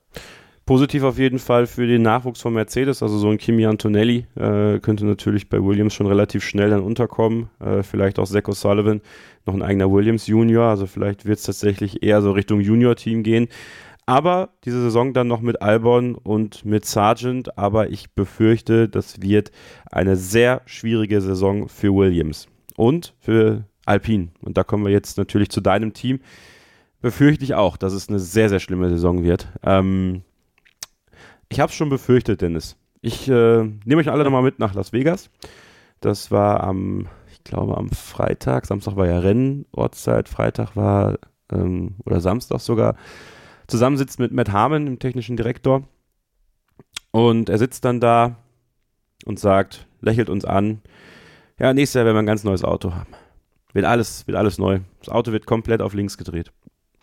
Positiv 0.70 1.02
auf 1.02 1.18
jeden 1.18 1.40
Fall 1.40 1.66
für 1.66 1.88
den 1.88 2.04
Nachwuchs 2.04 2.42
von 2.42 2.54
Mercedes, 2.54 3.02
also 3.02 3.18
so 3.18 3.28
ein 3.28 3.40
Kimi 3.40 3.66
Antonelli 3.66 4.28
äh, 4.36 4.78
könnte 4.78 5.04
natürlich 5.04 5.50
bei 5.50 5.58
Williams 5.64 5.96
schon 5.96 6.06
relativ 6.06 6.44
schnell 6.44 6.70
dann 6.70 6.84
unterkommen. 6.84 7.50
Äh, 7.60 7.82
vielleicht 7.82 8.20
auch 8.20 8.28
Zach 8.28 8.44
O'Sullivan, 8.44 9.02
noch 9.48 9.56
ein 9.56 9.64
eigener 9.64 9.92
Williams 9.92 10.28
Junior, 10.28 10.66
also 10.66 10.86
vielleicht 10.86 11.26
wird 11.26 11.40
es 11.40 11.46
tatsächlich 11.46 12.04
eher 12.04 12.22
so 12.22 12.34
Richtung 12.34 12.62
Junior-Team 12.62 13.24
gehen. 13.24 13.48
Aber 14.06 14.50
diese 14.64 14.80
Saison 14.80 15.12
dann 15.12 15.28
noch 15.28 15.42
mit 15.42 15.60
Albon 15.64 16.14
und 16.14 16.64
mit 16.66 16.86
Sargent, 16.86 17.58
aber 17.58 17.90
ich 17.90 18.12
befürchte, 18.12 18.88
das 18.88 19.24
wird 19.24 19.50
eine 19.92 20.18
sehr 20.18 20.62
schwierige 20.68 21.20
Saison 21.22 21.68
für 21.68 21.96
Williams 21.96 22.48
und 22.76 23.16
für 23.18 23.64
Alpine. 23.88 24.28
Und 24.44 24.56
da 24.56 24.64
kommen 24.64 24.86
wir 24.86 24.92
jetzt 24.92 25.18
natürlich 25.18 25.50
zu 25.50 25.62
deinem 25.62 25.94
Team. 25.94 26.20
Befürchte 27.02 27.44
ich 27.44 27.56
auch, 27.56 27.76
dass 27.76 27.94
es 27.94 28.08
eine 28.08 28.20
sehr, 28.20 28.50
sehr 28.50 28.60
schlimme 28.60 28.90
Saison 28.90 29.24
wird. 29.24 29.48
Ähm, 29.64 30.22
ich 31.50 31.60
habe 31.60 31.72
schon 31.72 31.90
befürchtet, 31.90 32.42
Dennis. 32.42 32.78
Ich 33.02 33.28
äh, 33.30 33.64
nehme 33.86 34.02
euch 34.02 34.10
alle 34.10 34.24
nochmal 34.24 34.44
mit 34.44 34.60
nach 34.60 34.74
Las 34.74 34.94
Vegas. 34.94 35.30
Das 36.02 36.32
war 36.32 36.64
am, 36.64 37.08
ich 37.32 37.44
glaube, 37.44 37.78
am 37.78 37.90
Freitag. 37.90 38.66
Samstag 38.66 38.96
war 38.96 39.08
ja 39.08 39.20
Rennortszeit. 39.20 40.30
Freitag 40.30 40.76
war, 40.76 41.18
ähm, 41.52 41.96
oder 42.06 42.22
Samstag 42.22 42.60
sogar, 42.60 42.96
zusammensitzt 43.68 44.20
mit 44.20 44.32
Matt 44.32 44.52
Harmon, 44.52 44.86
dem 44.86 45.00
technischen 45.00 45.38
Direktor. 45.38 45.84
Und 47.12 47.50
er 47.50 47.58
sitzt 47.58 47.86
dann 47.86 48.00
da 48.00 48.38
und 49.26 49.40
sagt, 49.40 49.88
lächelt 50.02 50.30
uns 50.30 50.46
an. 50.46 50.82
Ja, 51.58 51.74
nächstes 51.74 51.96
Jahr 51.96 52.06
werden 52.06 52.16
wir 52.16 52.22
ein 52.22 52.28
ganz 52.28 52.44
neues 52.44 52.64
Auto 52.64 52.94
haben. 52.94 53.14
Wird 53.74 53.86
alles, 53.86 54.28
wird 54.28 54.38
alles 54.38 54.58
neu. 54.58 54.80
Das 55.00 55.10
Auto 55.10 55.32
wird 55.32 55.46
komplett 55.46 55.82
auf 55.82 55.94
links 55.94 56.18
gedreht. 56.18 56.52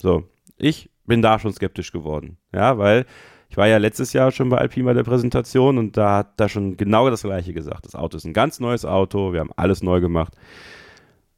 So, 0.00 0.24
ich 0.56 0.90
bin 1.04 1.22
da 1.22 1.38
schon 1.38 1.52
skeptisch 1.52 1.92
geworden. 1.92 2.38
Ja, 2.52 2.78
weil 2.78 3.06
ich 3.48 3.56
war 3.56 3.66
ja 3.68 3.78
letztes 3.78 4.12
Jahr 4.12 4.32
schon 4.32 4.48
bei 4.48 4.58
Alpine 4.58 4.86
bei 4.86 4.94
der 4.94 5.04
Präsentation 5.04 5.78
und 5.78 5.96
da 5.96 6.18
hat 6.18 6.40
da 6.40 6.48
schon 6.48 6.76
genau 6.76 7.08
das 7.10 7.22
gleiche 7.22 7.52
gesagt. 7.52 7.86
Das 7.86 7.94
Auto 7.94 8.16
ist 8.16 8.24
ein 8.24 8.32
ganz 8.32 8.60
neues 8.60 8.84
Auto, 8.84 9.32
wir 9.32 9.40
haben 9.40 9.52
alles 9.56 9.82
neu 9.82 10.00
gemacht. 10.00 10.34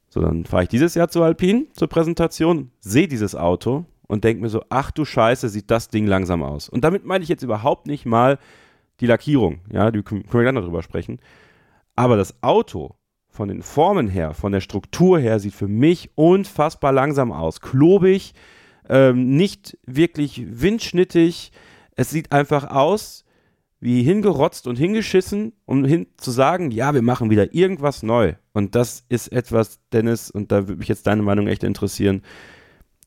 So, 0.08 0.22
dann 0.22 0.44
fahre 0.44 0.62
ich 0.62 0.68
dieses 0.68 0.94
Jahr 0.94 1.08
zu 1.08 1.22
Alpine 1.22 1.66
zur 1.74 1.88
Präsentation, 1.88 2.70
sehe 2.80 3.08
dieses 3.08 3.34
Auto 3.34 3.84
und 4.06 4.24
denke 4.24 4.42
mir 4.42 4.48
so, 4.48 4.64
ach 4.70 4.90
du 4.90 5.04
Scheiße, 5.04 5.48
sieht 5.48 5.70
das 5.70 5.88
Ding 5.88 6.06
langsam 6.06 6.42
aus. 6.42 6.68
Und 6.68 6.82
damit 6.82 7.04
meine 7.04 7.22
ich 7.22 7.28
jetzt 7.28 7.42
überhaupt 7.42 7.86
nicht 7.86 8.06
mal 8.06 8.38
die 9.00 9.06
Lackierung, 9.06 9.60
ja, 9.70 9.90
die 9.90 10.02
können 10.02 10.24
wir 10.30 10.44
dann 10.44 10.54
darüber 10.54 10.82
sprechen. 10.82 11.20
Aber 11.94 12.16
das 12.16 12.42
Auto 12.42 12.96
von 13.28 13.48
den 13.48 13.62
Formen 13.62 14.08
her, 14.08 14.34
von 14.34 14.52
der 14.52 14.60
Struktur 14.60 15.18
her, 15.18 15.38
sieht 15.38 15.54
für 15.54 15.68
mich 15.68 16.10
unfassbar 16.14 16.92
langsam 16.92 17.30
aus. 17.30 17.60
Klobig, 17.60 18.32
ähm, 18.88 19.36
nicht 19.36 19.78
wirklich 19.86 20.42
windschnittig, 20.60 21.52
es 21.98 22.10
sieht 22.10 22.30
einfach 22.30 22.70
aus 22.70 23.24
wie 23.80 24.04
hingerotzt 24.04 24.68
und 24.68 24.76
hingeschissen, 24.76 25.52
um 25.66 25.84
hin 25.84 26.06
zu 26.16 26.30
sagen, 26.30 26.70
ja, 26.70 26.94
wir 26.94 27.02
machen 27.02 27.28
wieder 27.28 27.52
irgendwas 27.52 28.04
neu. 28.04 28.34
Und 28.52 28.76
das 28.76 29.04
ist 29.08 29.32
etwas, 29.32 29.80
Dennis, 29.92 30.30
und 30.30 30.52
da 30.52 30.68
würde 30.68 30.78
mich 30.78 30.86
jetzt 30.86 31.08
deine 31.08 31.22
Meinung 31.22 31.48
echt 31.48 31.64
interessieren. 31.64 32.22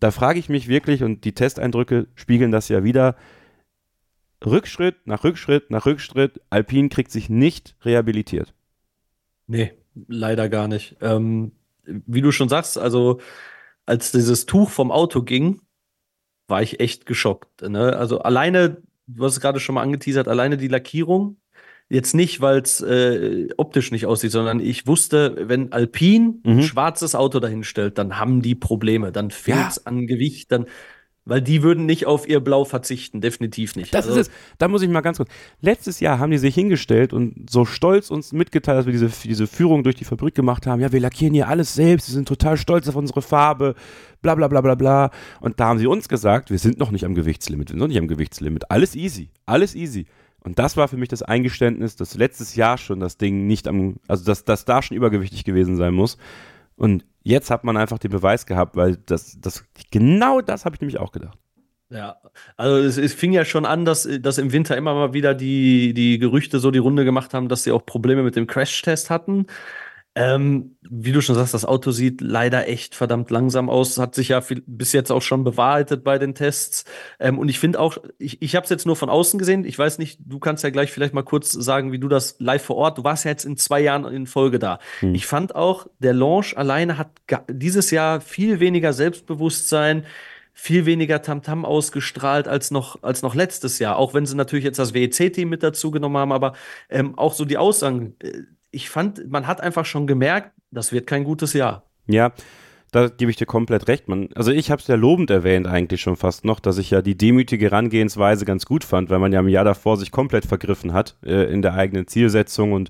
Da 0.01 0.11
frage 0.11 0.39
ich 0.39 0.49
mich 0.49 0.67
wirklich, 0.67 1.03
und 1.03 1.23
die 1.23 1.33
Testeindrücke 1.33 2.07
spiegeln 2.15 2.51
das 2.51 2.67
ja 2.67 2.83
wieder, 2.83 3.15
Rückschritt 4.45 5.07
nach 5.07 5.23
Rückschritt 5.23 5.71
nach 5.71 5.85
Rückschritt, 5.85 6.41
Alpine 6.49 6.89
kriegt 6.89 7.11
sich 7.11 7.29
nicht 7.29 7.77
rehabilitiert. 7.85 8.53
Nee, 9.47 9.71
leider 10.07 10.49
gar 10.49 10.67
nicht. 10.67 10.97
Ähm, 10.99 11.53
wie 11.85 12.21
du 12.21 12.33
schon 12.33 12.49
sagst, 12.49 12.77
also 12.77 13.21
als 13.85 14.11
dieses 14.11 14.45
Tuch 14.47 14.69
vom 14.69 14.91
Auto 14.91 15.21
ging, 15.21 15.61
war 16.51 16.61
ich 16.61 16.79
echt 16.79 17.07
geschockt. 17.07 17.63
Ne? 17.63 17.95
Also 17.97 18.19
alleine, 18.19 18.77
du 19.07 19.23
hast 19.23 19.33
es 19.33 19.41
gerade 19.41 19.59
schon 19.59 19.73
mal 19.75 19.81
angeteasert, 19.81 20.27
alleine 20.27 20.57
die 20.57 20.67
Lackierung. 20.67 21.37
Jetzt 21.89 22.13
nicht, 22.13 22.39
weil 22.39 22.59
es 22.59 22.79
äh, 22.81 23.49
optisch 23.57 23.91
nicht 23.91 24.05
aussieht, 24.05 24.31
sondern 24.31 24.61
ich 24.61 24.87
wusste, 24.87 25.35
wenn 25.49 25.73
Alpine 25.73 26.35
mhm. 26.43 26.59
ein 26.59 26.63
schwarzes 26.63 27.15
Auto 27.15 27.39
dahinstellt, 27.41 27.97
dann 27.97 28.17
haben 28.17 28.41
die 28.41 28.55
Probleme, 28.55 29.11
dann 29.11 29.29
fehlt 29.29 29.67
es 29.67 29.75
ja. 29.77 29.81
an 29.85 30.07
Gewicht, 30.07 30.51
dann 30.53 30.67
weil 31.25 31.41
die 31.41 31.61
würden 31.61 31.85
nicht 31.85 32.07
auf 32.07 32.27
ihr 32.27 32.39
Blau 32.39 32.65
verzichten, 32.65 33.21
definitiv 33.21 33.75
nicht. 33.75 33.93
Das 33.93 34.07
also, 34.07 34.19
ist 34.19 34.27
es. 34.27 34.33
Da 34.57 34.67
muss 34.67 34.81
ich 34.81 34.89
mal 34.89 35.01
ganz 35.01 35.17
kurz. 35.17 35.29
Letztes 35.59 35.99
Jahr 35.99 36.17
haben 36.17 36.31
die 36.31 36.39
sich 36.39 36.55
hingestellt 36.55 37.13
und 37.13 37.49
so 37.49 37.63
stolz 37.63 38.09
uns 38.09 38.33
mitgeteilt, 38.33 38.79
dass 38.79 38.85
wir 38.85 38.93
diese, 38.93 39.09
diese 39.23 39.45
Führung 39.45 39.83
durch 39.83 39.95
die 39.95 40.05
Fabrik 40.05 40.33
gemacht 40.33 40.65
haben. 40.65 40.81
Ja, 40.81 40.91
wir 40.91 40.99
lackieren 40.99 41.33
hier 41.33 41.47
alles 41.47 41.75
selbst, 41.75 42.09
wir 42.09 42.13
sind 42.13 42.27
total 42.27 42.57
stolz 42.57 42.87
auf 42.87 42.95
unsere 42.95 43.21
Farbe, 43.21 43.75
bla 44.21 44.33
bla 44.33 44.47
bla 44.47 44.61
bla 44.61 44.75
bla. 44.75 45.11
Und 45.39 45.59
da 45.59 45.67
haben 45.67 45.79
sie 45.79 45.87
uns 45.87 46.09
gesagt, 46.09 46.49
wir 46.49 46.59
sind 46.59 46.79
noch 46.79 46.91
nicht 46.91 47.05
am 47.05 47.13
Gewichtslimit, 47.13 47.69
wir 47.69 47.73
sind 47.73 47.79
noch 47.79 47.87
nicht 47.87 47.99
am 47.99 48.07
Gewichtslimit. 48.07 48.71
Alles 48.71 48.95
easy, 48.95 49.29
alles 49.45 49.75
easy. 49.75 50.07
Und 50.43 50.57
das 50.57 50.75
war 50.75 50.87
für 50.87 50.97
mich 50.97 51.09
das 51.09 51.21
Eingeständnis, 51.21 51.95
dass 51.95 52.15
letztes 52.15 52.55
Jahr 52.55 52.79
schon 52.79 52.99
das 52.99 53.17
Ding 53.17 53.45
nicht 53.45 53.67
am, 53.67 53.97
also 54.07 54.25
dass 54.25 54.43
das 54.43 54.65
da 54.65 54.81
schon 54.81 54.97
übergewichtig 54.97 55.43
gewesen 55.43 55.75
sein 55.75 55.93
muss. 55.93 56.17
Und 56.81 57.05
jetzt 57.21 57.51
hat 57.51 57.63
man 57.63 57.77
einfach 57.77 57.99
den 57.99 58.09
Beweis 58.09 58.47
gehabt, 58.47 58.75
weil 58.75 58.97
das, 59.05 59.39
das 59.39 59.65
genau 59.91 60.41
das 60.41 60.65
habe 60.65 60.73
ich 60.73 60.81
nämlich 60.81 60.97
auch 60.97 61.11
gedacht. 61.11 61.37
Ja, 61.91 62.15
also 62.57 62.77
es, 62.77 62.97
es, 62.97 63.13
fing 63.13 63.33
ja 63.33 63.45
schon 63.45 63.67
an, 63.67 63.85
dass, 63.85 64.09
dass 64.19 64.39
im 64.39 64.51
Winter 64.51 64.75
immer 64.75 64.95
mal 64.95 65.13
wieder 65.13 65.35
die, 65.35 65.93
die 65.93 66.17
Gerüchte 66.17 66.57
so 66.57 66.71
die 66.71 66.79
Runde 66.79 67.05
gemacht 67.05 67.35
haben, 67.35 67.49
dass 67.49 67.61
sie 67.61 67.71
auch 67.71 67.85
Probleme 67.85 68.23
mit 68.23 68.35
dem 68.35 68.47
Crash-Test 68.47 69.11
hatten. 69.11 69.45
Ähm, 70.13 70.75
wie 70.81 71.13
du 71.13 71.21
schon 71.21 71.35
sagst, 71.35 71.53
das 71.53 71.63
Auto 71.63 71.91
sieht 71.91 72.19
leider 72.19 72.67
echt 72.67 72.95
verdammt 72.95 73.31
langsam 73.31 73.69
aus. 73.69 73.97
Hat 73.97 74.13
sich 74.13 74.29
ja 74.29 74.41
viel, 74.41 74.61
bis 74.67 74.91
jetzt 74.91 75.09
auch 75.09 75.21
schon 75.21 75.45
bewahrheitet 75.45 76.03
bei 76.03 76.17
den 76.17 76.35
Tests. 76.35 76.83
Ähm, 77.19 77.39
und 77.39 77.47
ich 77.47 77.59
finde 77.59 77.79
auch, 77.79 77.97
ich, 78.17 78.41
ich 78.41 78.55
habe 78.55 78.65
es 78.65 78.69
jetzt 78.69 78.85
nur 78.85 78.97
von 78.97 79.09
außen 79.09 79.39
gesehen. 79.39 79.63
Ich 79.63 79.79
weiß 79.79 79.99
nicht, 79.99 80.19
du 80.25 80.39
kannst 80.39 80.65
ja 80.65 80.69
gleich 80.69 80.91
vielleicht 80.91 81.13
mal 81.13 81.23
kurz 81.23 81.51
sagen, 81.51 81.93
wie 81.93 81.99
du 81.99 82.09
das 82.09 82.35
live 82.39 82.63
vor 82.63 82.75
Ort. 82.75 82.97
Du 82.97 83.05
warst 83.05 83.23
ja 83.23 83.31
jetzt 83.31 83.45
in 83.45 83.55
zwei 83.55 83.79
Jahren 83.79 84.03
in 84.05 84.27
Folge 84.27 84.59
da. 84.59 84.79
Hm. 84.99 85.15
Ich 85.15 85.25
fand 85.25 85.55
auch, 85.55 85.87
der 85.99 86.13
Launch 86.13 86.57
alleine 86.57 86.97
hat 86.97 87.11
dieses 87.49 87.89
Jahr 87.89 88.19
viel 88.19 88.59
weniger 88.59 88.91
Selbstbewusstsein 88.93 90.05
viel 90.53 90.85
weniger 90.85 91.21
Tamtam 91.21 91.61
-Tam 91.61 91.65
ausgestrahlt 91.65 92.47
als 92.47 92.71
noch, 92.71 93.01
als 93.01 93.21
noch 93.21 93.35
letztes 93.35 93.79
Jahr. 93.79 93.95
Auch 93.97 94.13
wenn 94.13 94.25
sie 94.25 94.35
natürlich 94.35 94.65
jetzt 94.65 94.79
das 94.79 94.93
WEC-Team 94.93 95.47
mit 95.47 95.63
dazu 95.63 95.91
genommen 95.91 96.17
haben, 96.17 96.33
aber 96.33 96.53
ähm, 96.89 97.17
auch 97.17 97.33
so 97.33 97.45
die 97.45 97.57
Aussagen. 97.57 98.15
Äh, 98.19 98.41
ich 98.71 98.89
fand, 98.89 99.29
man 99.29 99.47
hat 99.47 99.61
einfach 99.61 99.85
schon 99.85 100.07
gemerkt, 100.07 100.51
das 100.71 100.91
wird 100.91 101.07
kein 101.07 101.23
gutes 101.23 101.53
Jahr. 101.53 101.83
Ja, 102.07 102.31
da 102.91 103.07
gebe 103.07 103.31
ich 103.31 103.37
dir 103.37 103.45
komplett 103.45 103.87
recht. 103.87 104.07
Man, 104.07 104.29
also 104.35 104.51
ich 104.51 104.69
habe 104.69 104.81
es 104.81 104.87
ja 104.87 104.95
lobend 104.95 105.29
erwähnt 105.29 105.67
eigentlich 105.67 106.01
schon 106.01 106.17
fast 106.17 106.43
noch, 106.43 106.59
dass 106.59 106.77
ich 106.77 106.91
ja 106.91 107.01
die 107.01 107.17
demütige 107.17 107.65
Herangehensweise 107.65 108.45
ganz 108.45 108.65
gut 108.65 108.83
fand, 108.83 109.09
weil 109.09 109.19
man 109.19 109.31
ja 109.31 109.39
im 109.39 109.47
Jahr 109.47 109.63
davor 109.63 109.97
sich 109.97 110.11
komplett 110.11 110.45
vergriffen 110.45 110.93
hat 110.93 111.17
äh, 111.23 111.51
in 111.51 111.61
der 111.61 111.73
eigenen 111.73 112.07
Zielsetzung 112.07 112.73
und 112.73 112.89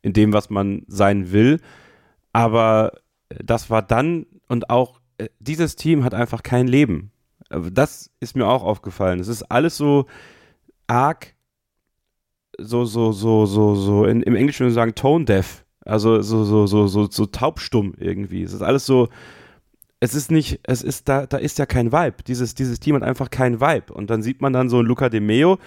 in 0.00 0.12
dem, 0.12 0.32
was 0.32 0.50
man 0.50 0.82
sein 0.86 1.32
will. 1.32 1.60
Aber 2.32 2.92
das 3.28 3.70
war 3.70 3.82
dann 3.82 4.26
und 4.48 4.70
auch 4.70 5.00
äh, 5.18 5.28
dieses 5.40 5.76
Team 5.76 6.04
hat 6.04 6.14
einfach 6.14 6.42
kein 6.42 6.68
Leben. 6.68 7.10
Das 7.50 8.10
ist 8.20 8.36
mir 8.36 8.46
auch 8.46 8.62
aufgefallen. 8.62 9.20
Es 9.20 9.28
ist 9.28 9.42
alles 9.44 9.76
so 9.76 10.06
arg, 10.86 11.34
so, 12.58 12.84
so, 12.84 13.12
so, 13.12 13.46
so, 13.46 13.74
so, 13.74 14.04
in, 14.04 14.22
im 14.22 14.36
Englischen 14.36 14.60
würde 14.60 14.70
ich 14.70 14.74
sagen, 14.74 14.94
tone 14.94 15.24
deaf. 15.24 15.64
Also 15.84 16.22
so, 16.22 16.44
so, 16.44 16.66
so, 16.66 16.86
so, 16.86 17.08
so 17.10 17.26
taubstumm 17.26 17.94
irgendwie. 17.98 18.42
Es 18.42 18.52
ist 18.52 18.62
alles 18.62 18.86
so, 18.86 19.08
es 20.00 20.14
ist 20.14 20.30
nicht, 20.30 20.60
es 20.64 20.82
ist, 20.82 21.08
da, 21.08 21.26
da 21.26 21.36
ist 21.36 21.58
ja 21.58 21.66
kein 21.66 21.92
Vibe. 21.92 22.22
Dieses, 22.26 22.54
dieses 22.54 22.80
Team 22.80 22.96
hat 22.96 23.02
einfach 23.02 23.30
kein 23.30 23.60
Vibe. 23.60 23.92
Und 23.92 24.10
dann 24.10 24.22
sieht 24.22 24.40
man 24.40 24.52
dann 24.52 24.68
so 24.68 24.78
einen 24.78 24.88
Luca 24.88 25.08
De 25.08 25.20
Meo, 25.20 25.58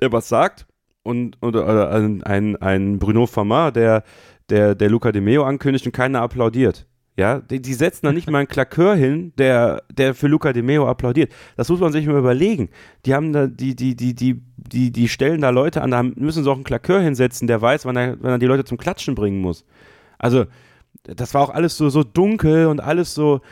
der 0.00 0.12
was 0.12 0.28
sagt, 0.28 0.66
und, 1.02 1.38
oder, 1.42 1.64
oder 1.64 1.90
ein, 1.90 2.22
ein, 2.22 2.56
ein 2.56 2.98
Bruno 2.98 3.26
Famar, 3.26 3.72
der, 3.72 4.04
der, 4.50 4.74
der 4.74 4.90
Luca 4.90 5.12
De 5.12 5.20
Meo 5.20 5.44
ankündigt 5.44 5.86
und 5.86 5.92
keiner 5.92 6.22
applaudiert. 6.22 6.86
Ja, 7.20 7.38
die, 7.38 7.60
die 7.60 7.74
setzen 7.74 8.06
da 8.06 8.12
nicht 8.12 8.30
mal 8.30 8.38
einen 8.38 8.48
Klakör 8.48 8.94
hin, 8.94 9.34
der, 9.36 9.82
der 9.92 10.14
für 10.14 10.26
Luca 10.26 10.54
De 10.54 10.62
Meo 10.62 10.88
applaudiert. 10.88 11.30
Das 11.54 11.68
muss 11.68 11.78
man 11.78 11.92
sich 11.92 12.06
mal 12.06 12.16
überlegen. 12.16 12.70
Die 13.04 13.14
haben 13.14 13.34
da, 13.34 13.46
die, 13.46 13.76
die, 13.76 13.94
die, 13.94 14.14
die, 14.14 14.40
die, 14.56 14.90
die 14.90 15.06
stellen 15.06 15.42
da 15.42 15.50
Leute 15.50 15.82
an, 15.82 15.90
da 15.90 16.02
müssen 16.02 16.42
sie 16.42 16.50
auch 16.50 16.54
einen 16.54 16.64
Klakör 16.64 17.02
hinsetzen, 17.02 17.46
der 17.46 17.60
weiß, 17.60 17.84
wann 17.84 17.96
er, 17.96 18.16
wann 18.22 18.30
er 18.30 18.38
die 18.38 18.46
Leute 18.46 18.64
zum 18.64 18.78
Klatschen 18.78 19.14
bringen 19.14 19.42
muss. 19.42 19.66
Also, 20.16 20.46
das 21.02 21.34
war 21.34 21.42
auch 21.42 21.50
alles 21.50 21.76
so, 21.76 21.90
so 21.90 22.04
dunkel 22.04 22.68
und 22.68 22.80
alles 22.80 23.14
so, 23.14 23.42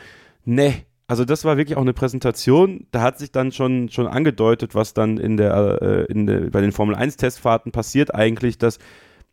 ne. 0.45 0.73
Also 1.05 1.23
das 1.23 1.45
war 1.45 1.57
wirklich 1.57 1.77
auch 1.77 1.83
eine 1.83 1.93
Präsentation, 1.93 2.87
da 2.89 3.01
hat 3.01 3.19
sich 3.19 3.31
dann 3.31 3.51
schon, 3.51 3.89
schon 3.89 4.07
angedeutet, 4.07 4.73
was 4.73 4.95
dann 4.95 5.17
in 5.17 5.37
der, 5.37 5.79
äh, 5.79 6.11
in 6.11 6.25
der, 6.25 6.49
bei 6.49 6.61
den 6.61 6.71
Formel 6.71 6.95
1 6.95 7.17
Testfahrten 7.17 7.71
passiert 7.71 8.15
eigentlich, 8.15 8.57
dass, 8.57 8.79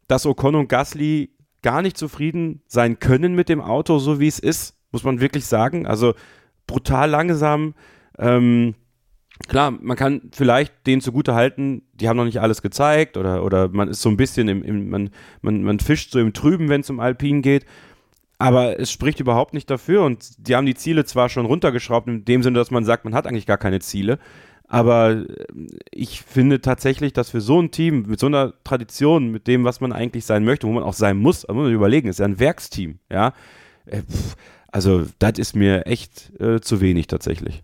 dass 0.09 0.27
Ocon 0.27 0.57
und 0.57 0.69
Gasly 0.69 1.31
gar 1.67 1.83
nicht 1.83 1.97
zufrieden 1.97 2.63
sein 2.69 3.01
können 3.01 3.35
mit 3.35 3.49
dem 3.49 3.61
Auto, 3.61 3.99
so 3.99 4.21
wie 4.21 4.29
es 4.29 4.39
ist, 4.39 4.77
muss 4.93 5.03
man 5.03 5.21
wirklich 5.21 5.47
sagen. 5.47 5.85
Also 5.85 6.15
brutal 6.69 7.11
langsam. 7.11 7.75
Ähm, 8.21 8.77
klar, 9.49 9.73
man 9.73 9.97
kann 9.97 10.31
vielleicht 10.31 10.87
denen 10.87 11.01
zugute 11.01 11.35
halten, 11.35 11.83
die 11.93 12.09
haben 12.09 12.19
noch 12.19 12.25
nicht 12.25 12.41
alles 12.41 12.63
gezeigt 12.63 13.17
oder, 13.17 13.43
oder 13.43 13.67
man 13.67 13.89
ist 13.89 14.01
so 14.01 14.09
ein 14.09 14.17
bisschen 14.17 14.47
im, 14.47 14.63
im 14.63 14.91
man, 14.91 15.11
man, 15.43 15.65
man 15.65 15.81
fischt 15.81 16.13
so 16.13 16.21
im 16.21 16.33
Trüben, 16.33 16.69
wenn 16.69 16.83
es 16.83 16.91
um 16.91 17.01
Alpin 17.01 17.43
geht. 17.43 17.67
Aber 18.39 18.79
es 18.79 18.93
spricht 18.93 19.19
überhaupt 19.19 19.53
nicht 19.53 19.69
dafür 19.69 20.05
und 20.05 20.47
die 20.47 20.55
haben 20.55 20.67
die 20.67 20.75
Ziele 20.77 21.05
zwar 21.05 21.29
schon 21.29 21.47
runtergeschraubt, 21.47 22.07
in 22.07 22.25
dem 22.25 22.45
Sinne, 22.45 22.61
dass 22.61 22.71
man 22.71 22.85
sagt, 22.85 23.05
man 23.05 23.15
hat 23.15 23.27
eigentlich 23.27 23.47
gar 23.47 23.59
keine 23.59 23.81
Ziele. 23.81 24.21
Aber 24.69 25.13
äh, 25.13 25.25
ich 25.91 26.23
finde 26.23 26.61
tatsächlich, 26.61 27.13
dass 27.13 27.31
für 27.31 27.41
so 27.41 27.61
ein 27.61 27.71
Team 27.71 28.07
mit 28.07 28.21
so 28.21 28.27
einer 28.27 28.55
Tradition, 28.65 29.31
mit 29.31 29.47
dem, 29.47 29.65
was 29.65 29.81
man 29.81 29.93
eigentlich 29.93 30.25
sein 30.25 30.45
möchte, 30.45 30.67
wo 30.67 30.73
man 30.73 30.83
auch 30.83 30.95
sein 30.95 31.17
muss, 31.19 31.45
also 31.45 31.55
muss 31.55 31.65
man 31.65 31.73
überlegen, 31.73 32.09
ist 32.09 32.19
ja 32.19 32.25
ein 32.25 32.39
Werksteam, 32.39 32.99
ja. 33.11 33.33
Äh, 33.87 34.03
also, 34.73 35.07
das 35.19 35.39
ist 35.39 35.57
mir 35.57 35.87
echt 35.87 36.39
äh, 36.41 36.61
zu 36.61 36.81
wenig 36.81 37.07
tatsächlich. 37.07 37.63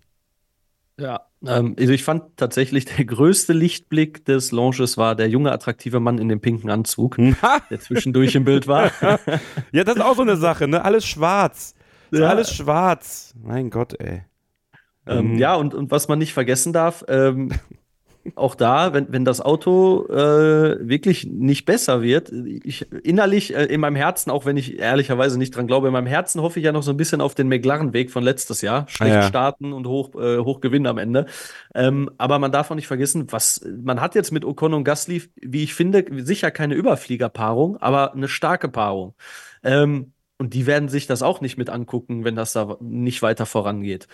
Ja, 0.99 1.27
ähm, 1.45 1.75
also 1.79 1.93
ich 1.93 2.05
fand 2.05 2.37
tatsächlich 2.37 2.85
der 2.97 3.05
größte 3.05 3.53
Lichtblick 3.53 4.25
des 4.25 4.53
Launches 4.53 4.97
war 4.97 5.15
der 5.15 5.29
junge, 5.29 5.53
attraktive 5.53 6.01
Mann 6.01 6.19
in 6.19 6.29
dem 6.29 6.41
pinken 6.41 6.71
Anzug, 6.71 7.17
der 7.71 7.81
zwischendurch 7.81 8.35
im 8.35 8.45
Bild 8.45 8.67
war. 8.69 8.91
ja, 9.73 9.85
das 9.85 9.97
ist 9.97 10.03
auch 10.03 10.17
so 10.17 10.23
eine 10.23 10.37
Sache, 10.37 10.69
ne? 10.69 10.85
Alles 10.85 11.07
schwarz. 11.07 11.75
Ja. 12.13 12.29
Alles 12.29 12.55
schwarz. 12.55 13.35
Mein 13.43 13.71
Gott, 13.71 13.99
ey. 13.99 14.23
Ähm, 15.07 15.33
mhm. 15.33 15.39
Ja, 15.39 15.55
und, 15.55 15.75
und 15.75 15.91
was 15.91 16.09
man 16.09 16.19
nicht 16.19 16.33
vergessen 16.33 16.73
darf, 16.73 17.05
ähm, 17.09 17.51
auch 18.37 18.55
da, 18.55 18.93
wenn, 18.93 19.13
wenn 19.13 19.25
das 19.25 19.41
Auto 19.41 20.07
äh, 20.09 20.89
wirklich 20.89 21.27
nicht 21.27 21.65
besser 21.65 22.03
wird, 22.03 22.31
ich 22.31 22.87
innerlich 23.03 23.55
äh, 23.55 23.65
in 23.65 23.81
meinem 23.81 23.97
Herzen, 23.97 24.31
auch 24.31 24.47
wenn 24.47 24.57
ich 24.57 24.79
ehrlicherweise 24.79 25.39
nicht 25.39 25.57
dran 25.57 25.67
glaube, 25.67 25.89
in 25.89 25.93
meinem 25.93 26.07
Herzen 26.07 26.41
hoffe 26.41 26.61
ich 26.61 26.65
ja 26.65 26.73
noch 26.73 26.85
so 26.85 26.93
ein 26.93 26.97
bisschen 26.97 27.21
auf 27.21 27.35
den 27.35 27.49
McLaren-Weg 27.49 28.11
von 28.11 28.23
letztes 28.23 28.63
Jahr. 28.63 28.87
Schlecht 28.89 29.15
ja. 29.15 29.23
starten 29.23 29.73
und 29.73 29.87
hoch, 29.87 30.15
äh, 30.15 30.39
hoch 30.39 30.61
gewinnen 30.61 30.87
am 30.87 30.99
Ende. 30.99 31.27
Ähm, 31.75 32.11
aber 32.19 32.39
man 32.39 32.53
darf 32.53 32.71
auch 32.71 32.77
nicht 32.77 32.87
vergessen, 32.87 33.27
was 33.31 33.61
man 33.83 34.01
hat 34.01 34.15
jetzt 34.15 34.31
mit 34.31 34.45
Ocon 34.45 34.75
und 34.75 34.85
Gasly, 34.85 35.23
wie 35.41 35.65
ich 35.65 35.75
finde, 35.75 36.05
sicher 36.25 36.51
keine 36.51 36.75
Überfliegerpaarung, 36.75 37.77
aber 37.79 38.15
eine 38.15 38.29
starke 38.29 38.69
Paarung. 38.69 39.15
Ähm, 39.65 40.13
und 40.39 40.55
die 40.55 40.67
werden 40.67 40.89
sich 40.89 41.07
das 41.07 41.23
auch 41.23 41.41
nicht 41.41 41.57
mit 41.57 41.71
angucken, 41.71 42.25
wenn 42.25 42.35
das 42.35 42.53
da 42.53 42.77
nicht 42.81 43.23
weiter 43.23 43.47
vorangeht. 43.47 44.09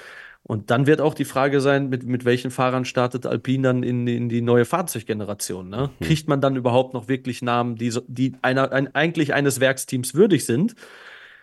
Und 0.48 0.70
dann 0.70 0.86
wird 0.86 1.02
auch 1.02 1.12
die 1.12 1.26
Frage 1.26 1.60
sein, 1.60 1.90
mit, 1.90 2.04
mit 2.04 2.24
welchen 2.24 2.50
Fahrern 2.50 2.86
startet 2.86 3.26
Alpine 3.26 3.68
dann 3.68 3.82
in, 3.82 4.06
in 4.06 4.30
die 4.30 4.40
neue 4.40 4.64
Fahrzeuggeneration? 4.64 5.68
Ne? 5.68 5.90
Mhm. 6.00 6.04
Kriegt 6.04 6.26
man 6.26 6.40
dann 6.40 6.56
überhaupt 6.56 6.94
noch 6.94 7.06
wirklich 7.06 7.42
Namen, 7.42 7.76
die, 7.76 7.92
die 8.08 8.32
einer, 8.40 8.72
ein, 8.72 8.94
eigentlich 8.94 9.34
eines 9.34 9.60
Werksteams 9.60 10.14
würdig 10.14 10.46
sind? 10.46 10.74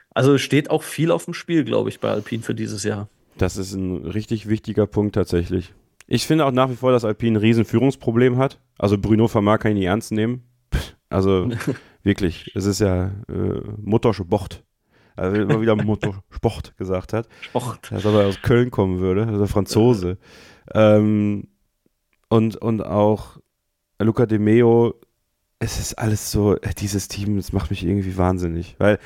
Also 0.10 0.39
steht 0.39 0.72
auch 0.72 0.82
viel 0.82 1.12
auf 1.12 1.26
dem 1.26 1.36
Spiel, 1.36 1.64
glaube 1.66 1.89
ich, 1.89 1.99
bei 1.99 2.10
Alpine 2.10 2.41
für 2.41 2.56
dieses 2.56 2.84
Jahr. 2.84 3.08
Das 3.38 3.58
ist 3.58 3.76
ein 3.76 4.08
richtig 4.08 4.49
wichtiger 4.49 4.88
Punkt 4.88 5.14
tatsächlich. 5.14 5.76
Ich 6.08 6.26
finde 6.26 6.45
auch 6.45 6.51
nach 6.51 6.72
wie 6.72 6.76
vor, 6.76 6.91
dass 6.91 7.06
Alpine 7.06 7.38
ein 7.38 7.41
riesen 7.41 7.64
Führungsproblem 7.64 8.39
hat. 8.39 8.60
Also 8.80 8.97
Bruno 8.97 9.28
Vermar 9.28 9.60
kann 9.60 9.74
ich 9.74 9.78
nicht 9.78 9.86
ernst 9.86 10.14
nehmen. 10.14 10.45
Also 11.10 11.51
wirklich, 12.03 12.51
es 12.56 12.66
ist 12.66 12.80
ja 12.80 13.12
äh, 13.30 13.62
Muttersche 13.84 14.26
Bocht 14.26 14.64
also 15.16 15.41
immer 15.41 15.61
wieder 15.61 15.76
Motorsport 15.76 16.76
gesagt 16.78 17.13
hat. 17.13 17.28
Sport. 17.41 17.91
Als 17.91 18.05
ob 18.05 18.16
er 18.16 18.28
aus 18.28 18.41
Köln 18.41 18.72
kommen 18.72 18.99
würde, 18.99 19.28
also 19.28 19.47
Franzose. 19.47 20.18
Ähm, 20.74 21.47
und, 22.30 22.55
und 22.57 22.82
auch 22.82 23.38
Luca 23.99 24.26
De 24.26 24.39
Meo, 24.39 24.95
es 25.59 25.80
ist 25.80 25.93
alles 25.95 26.32
so, 26.32 26.55
äh, 26.57 26.74
dieses 26.78 27.07
Team, 27.07 27.38
das 27.38 27.53
macht 27.53 27.70
mich 27.70 27.86
irgendwie 27.86 28.18
wahnsinnig. 28.18 28.76
Weil, 28.78 28.99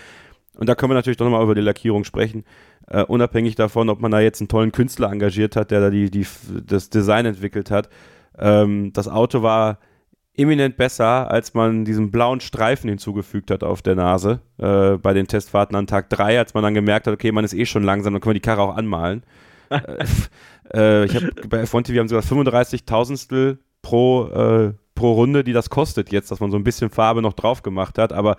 und 0.56 0.68
da 0.68 0.76
können 0.76 0.92
wir 0.92 0.96
natürlich 0.96 1.18
doch 1.18 1.26
nochmal 1.26 1.44
über 1.44 1.56
die 1.56 1.62
Lackierung 1.62 2.04
sprechen. 2.04 2.44
Uh, 2.92 3.04
unabhängig 3.08 3.54
davon, 3.54 3.88
ob 3.90 4.02
man 4.02 4.10
da 4.10 4.20
jetzt 4.20 4.42
einen 4.42 4.48
tollen 4.48 4.72
Künstler 4.72 5.12
engagiert 5.12 5.56
hat, 5.56 5.70
der 5.70 5.80
da 5.80 5.90
die, 5.92 6.10
die, 6.10 6.26
das 6.66 6.90
Design 6.90 7.28
entwickelt 7.28 7.70
hat. 7.70 7.88
Ähm, 8.36 8.92
das 8.94 9.08
Auto 9.08 9.44
war 9.44 9.78
eminent 10.40 10.78
besser, 10.78 11.30
als 11.30 11.54
man 11.54 11.86
diesen 11.86 12.12
blauen 12.12 12.40
Streifen 12.40 12.90
hinzugefügt 12.90 13.52
hat 13.52 13.64
auf 13.64 13.82
der 13.82 13.96
Nase 13.96 14.42
äh, 14.58 14.98
bei 14.98 15.14
den 15.14 15.28
Testfahrten 15.28 15.76
an 15.76 15.88
Tag 15.88 16.10
3, 16.10 16.40
als 16.40 16.54
man 16.54 16.64
dann 16.64 16.74
gemerkt 16.74 17.08
hat, 17.08 17.14
okay, 17.14 17.32
man 17.32 17.44
ist 17.44 17.54
eh 17.54 17.66
schon 17.66 17.84
langsam, 17.84 18.14
dann 18.14 18.22
können 18.22 18.32
wir 18.32 18.40
die 18.40 18.46
Karre 18.46 18.62
auch 18.62 18.76
anmalen. 18.76 19.24
äh, 19.70 20.06
äh, 20.74 21.06
ich 21.06 21.16
habe 21.16 21.32
bei 21.48 21.64
F1 21.64 21.84
TV 21.84 22.00
haben 22.00 22.08
sie 22.08 22.16
gesagt 22.16 22.34
35.000 22.34 23.58
pro, 23.82 24.28
äh, 24.28 24.74
pro 24.96 25.14
Runde, 25.14 25.44
die 25.44 25.54
das 25.54 25.70
kostet 25.70 26.12
jetzt, 26.12 26.32
dass 26.32 26.40
man 26.40 26.52
so 26.52 26.58
ein 26.58 26.64
bisschen 26.64 26.90
Farbe 26.90 27.22
noch 27.22 27.34
drauf 27.34 27.62
gemacht 27.62 27.98
hat, 27.98 28.14
aber 28.14 28.38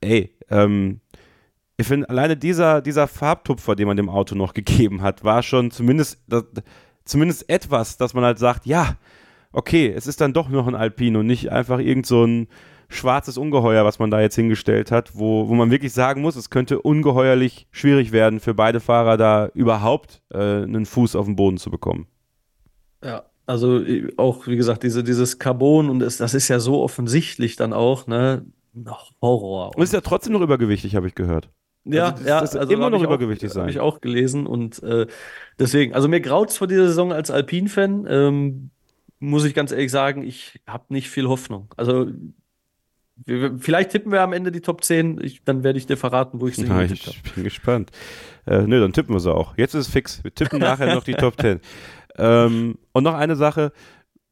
ey, 0.00 0.32
ähm, 0.50 1.00
ich 1.76 1.86
finde, 1.86 2.08
alleine 2.08 2.36
dieser, 2.36 2.80
dieser 2.80 3.06
Farbtupfer, 3.06 3.76
den 3.76 3.86
man 3.86 3.96
dem 3.96 4.08
Auto 4.08 4.34
noch 4.34 4.54
gegeben 4.54 5.02
hat, 5.02 5.24
war 5.24 5.42
schon 5.42 5.70
zumindest, 5.70 6.22
das, 6.26 6.44
zumindest 7.04 7.48
etwas, 7.50 7.98
dass 7.98 8.14
man 8.14 8.24
halt 8.24 8.38
sagt, 8.38 8.64
ja, 8.66 8.96
okay, 9.56 9.90
es 9.90 10.06
ist 10.06 10.20
dann 10.20 10.34
doch 10.34 10.48
noch 10.50 10.66
ein 10.66 10.74
Alpine 10.74 11.18
und 11.18 11.26
nicht 11.26 11.50
einfach 11.50 11.78
irgend 11.78 12.06
so 12.06 12.24
ein 12.24 12.48
schwarzes 12.88 13.38
Ungeheuer, 13.38 13.84
was 13.84 13.98
man 13.98 14.10
da 14.10 14.20
jetzt 14.20 14.36
hingestellt 14.36 14.92
hat, 14.92 15.16
wo, 15.16 15.48
wo 15.48 15.54
man 15.54 15.70
wirklich 15.70 15.92
sagen 15.92 16.20
muss, 16.20 16.36
es 16.36 16.50
könnte 16.50 16.82
ungeheuerlich 16.82 17.66
schwierig 17.72 18.12
werden 18.12 18.38
für 18.38 18.54
beide 18.54 18.80
Fahrer 18.80 19.16
da 19.16 19.46
überhaupt 19.54 20.22
äh, 20.32 20.38
einen 20.38 20.86
Fuß 20.86 21.16
auf 21.16 21.24
den 21.24 21.36
Boden 21.36 21.56
zu 21.56 21.70
bekommen. 21.70 22.06
Ja, 23.02 23.24
also 23.46 23.80
auch, 24.18 24.46
wie 24.46 24.56
gesagt, 24.56 24.82
diese, 24.82 25.02
dieses 25.02 25.38
Carbon 25.38 25.88
und 25.88 26.02
es, 26.02 26.18
das 26.18 26.34
ist 26.34 26.48
ja 26.48 26.60
so 26.60 26.82
offensichtlich 26.82 27.56
dann 27.56 27.72
auch, 27.72 28.06
ne? 28.06 28.44
Horror. 29.22 29.74
Und 29.74 29.82
ist 29.82 29.94
ja 29.94 30.02
trotzdem 30.02 30.34
noch 30.34 30.42
übergewichtig, 30.42 30.96
habe 30.96 31.06
ich 31.06 31.14
gehört. 31.14 31.48
Ja, 31.84 32.10
also 32.10 32.18
das, 32.18 32.28
ja, 32.28 32.40
das 32.40 32.56
also 32.56 32.72
immer 32.72 32.90
noch 32.90 33.02
übergewichtig 33.02 33.50
auch, 33.50 33.54
sein. 33.54 33.62
Habe 33.62 33.70
ich 33.70 33.80
auch 33.80 34.02
gelesen 34.02 34.46
und 34.46 34.82
äh, 34.82 35.06
deswegen, 35.58 35.94
also 35.94 36.08
mir 36.08 36.20
graut 36.20 36.50
es 36.50 36.58
vor 36.58 36.66
dieser 36.66 36.88
Saison 36.88 37.10
als 37.10 37.30
Alpin-Fan. 37.30 38.06
Ähm, 38.08 38.70
muss 39.18 39.44
ich 39.44 39.54
ganz 39.54 39.72
ehrlich 39.72 39.90
sagen, 39.90 40.22
ich 40.22 40.60
habe 40.66 40.84
nicht 40.90 41.10
viel 41.10 41.26
Hoffnung. 41.28 41.68
Also 41.76 42.06
vielleicht 43.58 43.90
tippen 43.90 44.12
wir 44.12 44.20
am 44.20 44.32
Ende 44.32 44.52
die 44.52 44.60
Top 44.60 44.84
10, 44.84 45.20
ich, 45.22 45.42
dann 45.44 45.64
werde 45.64 45.78
ich 45.78 45.86
dir 45.86 45.96
verraten, 45.96 46.40
wo 46.40 46.48
ich 46.48 46.56
sie 46.56 46.66
ja, 46.66 46.82
Ich 46.82 47.06
hab. 47.06 47.34
bin 47.34 47.44
gespannt. 47.44 47.90
Äh, 48.46 48.62
nö, 48.62 48.80
dann 48.80 48.92
tippen 48.92 49.14
wir 49.14 49.20
sie 49.20 49.34
auch. 49.34 49.56
Jetzt 49.56 49.74
ist 49.74 49.86
es 49.86 49.92
fix. 49.92 50.22
Wir 50.22 50.34
tippen 50.34 50.58
nachher 50.58 50.94
noch 50.94 51.04
die 51.04 51.14
Top 51.14 51.40
10. 51.40 51.60
Ähm, 52.18 52.78
und 52.92 53.04
noch 53.04 53.14
eine 53.14 53.36
Sache, 53.36 53.72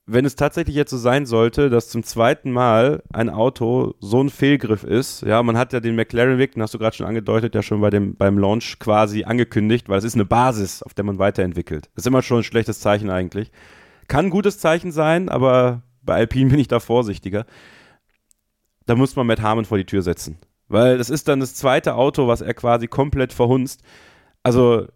wenn 0.06 0.26
es 0.26 0.36
tatsächlich 0.36 0.76
jetzt 0.76 0.90
so 0.90 0.98
sein 0.98 1.24
sollte, 1.24 1.70
dass 1.70 1.88
zum 1.88 2.02
zweiten 2.02 2.50
Mal 2.52 3.02
ein 3.12 3.30
Auto 3.30 3.94
so 4.00 4.22
ein 4.22 4.28
Fehlgriff 4.28 4.84
ist, 4.84 5.22
ja, 5.22 5.42
man 5.42 5.56
hat 5.56 5.72
ja 5.72 5.80
den 5.80 5.96
McLaren-Weg, 5.96 6.52
den 6.52 6.62
hast 6.62 6.74
du 6.74 6.78
gerade 6.78 6.94
schon 6.94 7.06
angedeutet, 7.06 7.54
ja 7.54 7.62
schon 7.62 7.80
bei 7.80 7.88
dem, 7.88 8.14
beim 8.16 8.38
Launch 8.38 8.78
quasi 8.78 9.24
angekündigt, 9.24 9.88
weil 9.88 9.98
es 9.98 10.04
ist 10.04 10.14
eine 10.14 10.26
Basis, 10.26 10.82
auf 10.82 10.92
der 10.92 11.04
man 11.04 11.18
weiterentwickelt. 11.18 11.86
Das 11.94 12.02
ist 12.02 12.06
immer 12.06 12.20
schon 12.22 12.38
ein 12.38 12.44
schlechtes 12.44 12.80
Zeichen 12.80 13.08
eigentlich. 13.08 13.50
Kann 14.08 14.26
ein 14.26 14.30
gutes 14.30 14.58
Zeichen 14.58 14.92
sein, 14.92 15.28
aber 15.28 15.82
bei 16.02 16.14
Alpine 16.14 16.50
bin 16.50 16.58
ich 16.58 16.68
da 16.68 16.80
vorsichtiger. 16.80 17.46
Da 18.86 18.94
muss 18.94 19.16
man 19.16 19.26
Matt 19.26 19.40
Harmon 19.40 19.64
vor 19.64 19.78
die 19.78 19.86
Tür 19.86 20.02
setzen. 20.02 20.38
Weil 20.68 20.98
das 20.98 21.10
ist 21.10 21.28
dann 21.28 21.40
das 21.40 21.54
zweite 21.54 21.94
Auto, 21.94 22.26
was 22.26 22.40
er 22.40 22.54
quasi 22.54 22.86
komplett 22.86 23.32
verhunzt. 23.32 23.82
Also, 24.42 24.86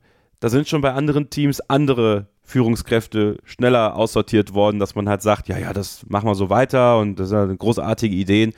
da 0.40 0.48
sind 0.48 0.68
schon 0.68 0.80
bei 0.80 0.92
anderen 0.92 1.30
Teams 1.30 1.60
andere 1.60 2.28
Führungskräfte 2.42 3.38
schneller 3.44 3.94
aussortiert 3.96 4.54
worden, 4.54 4.78
dass 4.78 4.94
man 4.94 5.08
halt 5.08 5.20
sagt, 5.20 5.48
ja, 5.48 5.58
ja, 5.58 5.72
das 5.72 6.06
machen 6.08 6.26
wir 6.26 6.34
so 6.34 6.48
weiter 6.48 6.98
und 6.98 7.16
das 7.20 7.28
sind 7.28 7.58
großartige 7.58 8.14
Ideen. 8.14 8.54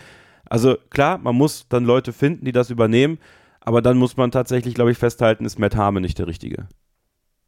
Also 0.49 0.77
klar, 0.91 1.19
man 1.19 1.35
muss 1.35 1.67
dann 1.69 1.85
Leute 1.85 2.13
finden, 2.13 2.45
die 2.45 2.53
das 2.53 2.71
übernehmen, 2.71 3.19
aber 3.61 3.83
dann 3.83 3.99
muss 3.99 4.17
man 4.17 4.31
tatsächlich, 4.31 4.75
glaube 4.75 4.93
ich, 4.93 4.99
festhalten, 4.99 5.45
ist 5.45 5.59
Matt 5.59 5.75
Harmon 5.75 6.03
nicht 6.03 6.19
der 6.19 6.29
Richtige. 6.29 6.69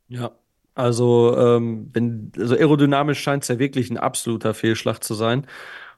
Ja, 0.08 0.32
also, 0.74 1.36
ähm, 1.38 1.90
wenn, 1.92 2.32
also 2.38 2.54
aerodynamisch 2.54 3.20
scheint 3.20 3.42
es 3.44 3.48
ja 3.48 3.58
wirklich 3.58 3.90
ein 3.90 3.98
absoluter 3.98 4.54
Fehlschlag 4.54 5.02
zu 5.04 5.14
sein. 5.14 5.46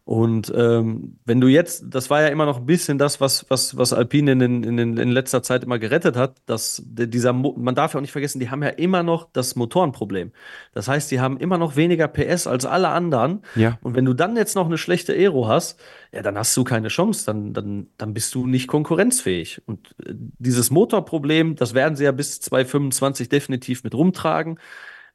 Und 0.07 0.53
ähm, 0.55 1.19
wenn 1.25 1.41
du 1.41 1.49
jetzt, 1.49 1.85
das 1.89 2.11
war 2.11 2.21
ja 2.21 2.29
immer 2.29 2.45
noch 2.45 2.59
ein 2.59 2.67
bisschen 2.67 2.99
das, 2.99 3.23
was, 3.23 3.47
was, 3.49 3.79
was 3.79 3.95
Alpine 3.95 4.33
in, 4.33 4.41
in, 4.43 4.79
in, 4.79 4.97
in 4.99 5.11
letzter 5.11 5.43
Zeit 5.43 5.65
immer 5.65 5.79
gerettet 5.79 6.15
hat, 6.15 6.37
dass 6.45 6.83
dieser, 6.85 7.33
Mo 7.33 7.55
man 7.57 7.75
darf 7.75 7.95
ja 7.95 7.99
auch 7.99 8.03
nicht 8.03 8.13
vergessen, 8.13 8.39
die 8.39 8.51
haben 8.51 8.63
ja 8.63 8.69
immer 8.69 9.03
noch 9.03 9.31
das 9.33 9.57
Motorenproblem. 9.57 10.33
Das 10.75 10.89
heißt, 10.89 11.11
die 11.11 11.21
haben 11.21 11.39
immer 11.39 11.57
noch 11.57 11.77
weniger 11.77 12.07
PS 12.07 12.47
als 12.47 12.67
alle 12.67 12.91
anderen. 12.91 13.41
Ja. 13.55 13.79
Und 13.81 13.97
wenn 13.97 14.05
du 14.05 14.13
dann 14.13 14.37
jetzt 14.37 14.55
noch 14.55 14.67
eine 14.67 14.77
schlechte 14.77 15.15
Aero 15.15 15.49
hast, 15.49 15.81
ja, 16.13 16.21
dann 16.21 16.37
hast 16.37 16.55
du 16.55 16.65
keine 16.65 16.89
Chance, 16.89 17.25
dann, 17.25 17.55
dann, 17.55 17.87
dann 17.97 18.13
bist 18.13 18.35
du 18.35 18.47
nicht 18.47 18.69
konkurrenzfähig. 18.69 19.63
Und 19.65 19.95
äh, 20.05 20.13
dieses 20.15 20.71
Motorproblem, 20.71 21.57
das 21.57 21.73
werden 21.73 21.97
sie 21.97 22.05
ja 22.05 22.13
bis 22.13 22.41
2025 22.43 23.31
definitiv 23.31 23.85
mit 23.85 23.95
rumtragen. 23.95 24.59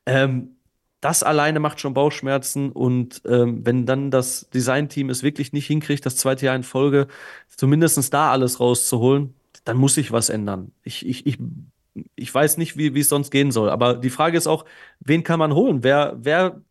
Ähm, 0.07 0.55
das 1.01 1.23
alleine 1.23 1.59
macht 1.59 1.79
schon 1.79 1.93
Bauchschmerzen 1.93 2.71
und 2.71 3.21
ähm, 3.25 3.65
wenn 3.65 3.85
dann 3.85 4.11
das 4.11 4.49
Designteam 4.49 5.09
es 5.09 5.23
wirklich 5.23 5.53
nicht 5.53 5.67
hinkriegt, 5.67 6.05
das 6.05 6.17
zweite 6.17 6.45
Jahr 6.45 6.55
in 6.55 6.63
Folge 6.63 7.07
zumindest 7.47 8.13
da 8.13 8.31
alles 8.31 8.59
rauszuholen, 8.59 9.33
dann 9.63 9.77
muss 9.77 9.95
sich 9.95 10.11
was 10.11 10.29
ändern. 10.29 10.71
Ich, 10.83 11.05
ich, 11.05 11.25
ich, 11.25 11.37
ich 12.15 12.33
weiß 12.33 12.57
nicht, 12.57 12.77
wie, 12.77 12.93
wie 12.95 12.99
es 13.01 13.09
sonst 13.09 13.31
gehen 13.31 13.51
soll, 13.51 13.69
aber 13.69 13.95
die 13.95 14.09
Frage 14.09 14.37
ist 14.37 14.47
auch, 14.47 14.65
wen 14.99 15.23
kann 15.23 15.39
man 15.39 15.53
holen? 15.53 15.83
Wer, 15.83 16.17
wer 16.19 16.61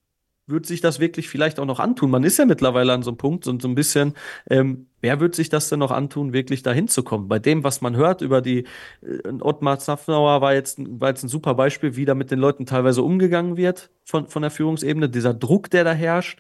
wird 0.46 0.66
sich 0.66 0.80
das 0.80 1.00
wirklich 1.00 1.28
vielleicht 1.28 1.58
auch 1.58 1.66
noch 1.66 1.80
antun? 1.80 2.10
Man 2.10 2.24
ist 2.24 2.38
ja 2.38 2.46
mittlerweile 2.46 2.92
an 2.92 3.02
so 3.02 3.10
einem 3.10 3.18
Punkt, 3.18 3.44
so, 3.44 3.58
so 3.58 3.68
ein 3.68 3.74
bisschen, 3.74 4.14
ähm, 4.50 4.87
wer 5.00 5.20
wird 5.20 5.34
sich 5.34 5.48
das 5.48 5.68
denn 5.68 5.78
noch 5.78 5.90
antun, 5.90 6.32
wirklich 6.32 6.62
dahin 6.62 6.88
zu 6.88 7.02
kommen? 7.02 7.28
Bei 7.28 7.38
dem, 7.38 7.64
was 7.64 7.80
man 7.80 7.96
hört 7.96 8.20
über 8.20 8.40
die, 8.40 8.64
äh, 9.02 9.28
Ottmar 9.40 9.78
Zaffnauer 9.78 10.40
war 10.40 10.54
jetzt, 10.54 10.78
war 10.78 11.10
jetzt 11.10 11.22
ein 11.22 11.28
super 11.28 11.54
Beispiel, 11.54 11.96
wie 11.96 12.04
da 12.04 12.14
mit 12.14 12.30
den 12.30 12.38
Leuten 12.38 12.66
teilweise 12.66 13.02
umgegangen 13.02 13.56
wird 13.56 13.90
von, 14.04 14.28
von 14.28 14.42
der 14.42 14.50
Führungsebene, 14.50 15.08
dieser 15.08 15.34
Druck, 15.34 15.70
der 15.70 15.84
da 15.84 15.92
herrscht. 15.92 16.38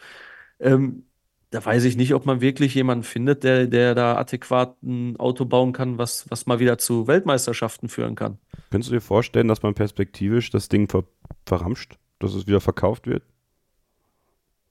Ähm, 0.60 1.04
da 1.50 1.64
weiß 1.64 1.84
ich 1.84 1.96
nicht, 1.96 2.14
ob 2.14 2.26
man 2.26 2.40
wirklich 2.40 2.74
jemanden 2.74 3.04
findet, 3.04 3.42
der, 3.42 3.66
der 3.66 3.94
da 3.94 4.16
adäquat 4.16 4.82
ein 4.82 5.16
Auto 5.18 5.46
bauen 5.46 5.72
kann, 5.72 5.96
was, 5.96 6.30
was 6.30 6.46
mal 6.46 6.58
wieder 6.58 6.76
zu 6.76 7.06
Weltmeisterschaften 7.06 7.88
führen 7.88 8.16
kann. 8.16 8.38
Könntest 8.70 8.90
du 8.90 8.96
dir 8.96 9.00
vorstellen, 9.00 9.48
dass 9.48 9.62
man 9.62 9.74
perspektivisch 9.74 10.50
das 10.50 10.68
Ding 10.68 10.88
ver 10.88 11.04
verramscht, 11.46 11.98
dass 12.18 12.34
es 12.34 12.46
wieder 12.46 12.60
verkauft 12.60 13.06
wird? 13.06 13.22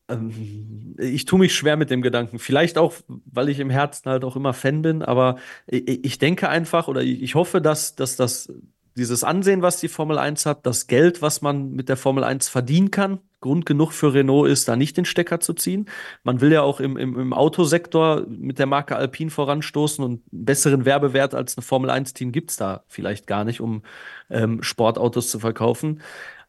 Ähm, 0.10 0.96
ich 0.98 1.26
tue 1.26 1.40
mich 1.40 1.56
schwer 1.56 1.78
mit 1.78 1.90
dem 1.90 2.02
Gedanken. 2.02 2.40
Vielleicht 2.40 2.78
auch, 2.78 2.94
weil 3.08 3.50
ich 3.50 3.60
im 3.60 3.70
Herzen 3.70 4.10
halt 4.10 4.24
auch 4.24 4.36
immer 4.36 4.54
Fan 4.54 4.82
bin, 4.82 5.04
aber 5.04 5.38
ich, 5.68 6.18
denke 6.18 6.50
einfach 6.50 6.88
oder 6.88 7.02
ich 7.02 7.36
hoffe, 7.36 7.62
dass, 7.62 7.96
dass 7.96 8.16
das 8.16 8.52
dieses 8.98 9.24
Ansehen, 9.24 9.62
was 9.62 9.80
die 9.80 9.90
Formel 9.90 10.18
1 10.18 10.48
hat, 10.48 10.66
das 10.66 10.88
Geld, 10.88 11.22
was 11.22 11.42
man 11.44 11.72
mit 11.72 11.88
der 11.88 11.98
Formel 11.98 12.24
1 12.24 12.50
verdienen 12.50 12.90
kann, 12.90 13.20
Grund 13.42 13.68
genug 13.68 13.92
für 13.92 14.14
Renault 14.14 14.50
ist, 14.50 14.68
da 14.68 14.76
nicht 14.76 14.98
den 14.98 15.06
Stecker 15.06 15.40
zu 15.40 15.54
ziehen. 15.54 15.88
Man 16.24 16.42
will 16.42 16.52
ja 16.52 16.64
auch 16.64 16.80
im, 16.80 16.98
im, 16.98 17.18
im 17.20 17.34
Autosektor 17.34 18.26
mit 18.28 18.58
der 18.58 18.66
Marke 18.66 18.96
Alpine 18.96 19.30
voranstoßen 19.30 20.04
und 20.04 20.12
einen 20.12 20.46
besseren 20.46 20.86
Werbewert 20.86 21.36
als 21.36 21.56
ein 21.56 21.62
Formel 21.62 21.92
1-Team 21.92 22.32
gibt 22.32 22.50
es 22.50 22.58
da 22.58 22.84
vielleicht 22.88 23.28
gar 23.28 23.44
nicht, 23.44 23.62
um 23.62 23.84
ähm, 24.32 24.64
Sportautos 24.64 25.30
zu 25.30 25.40
verkaufen. 25.40 26.02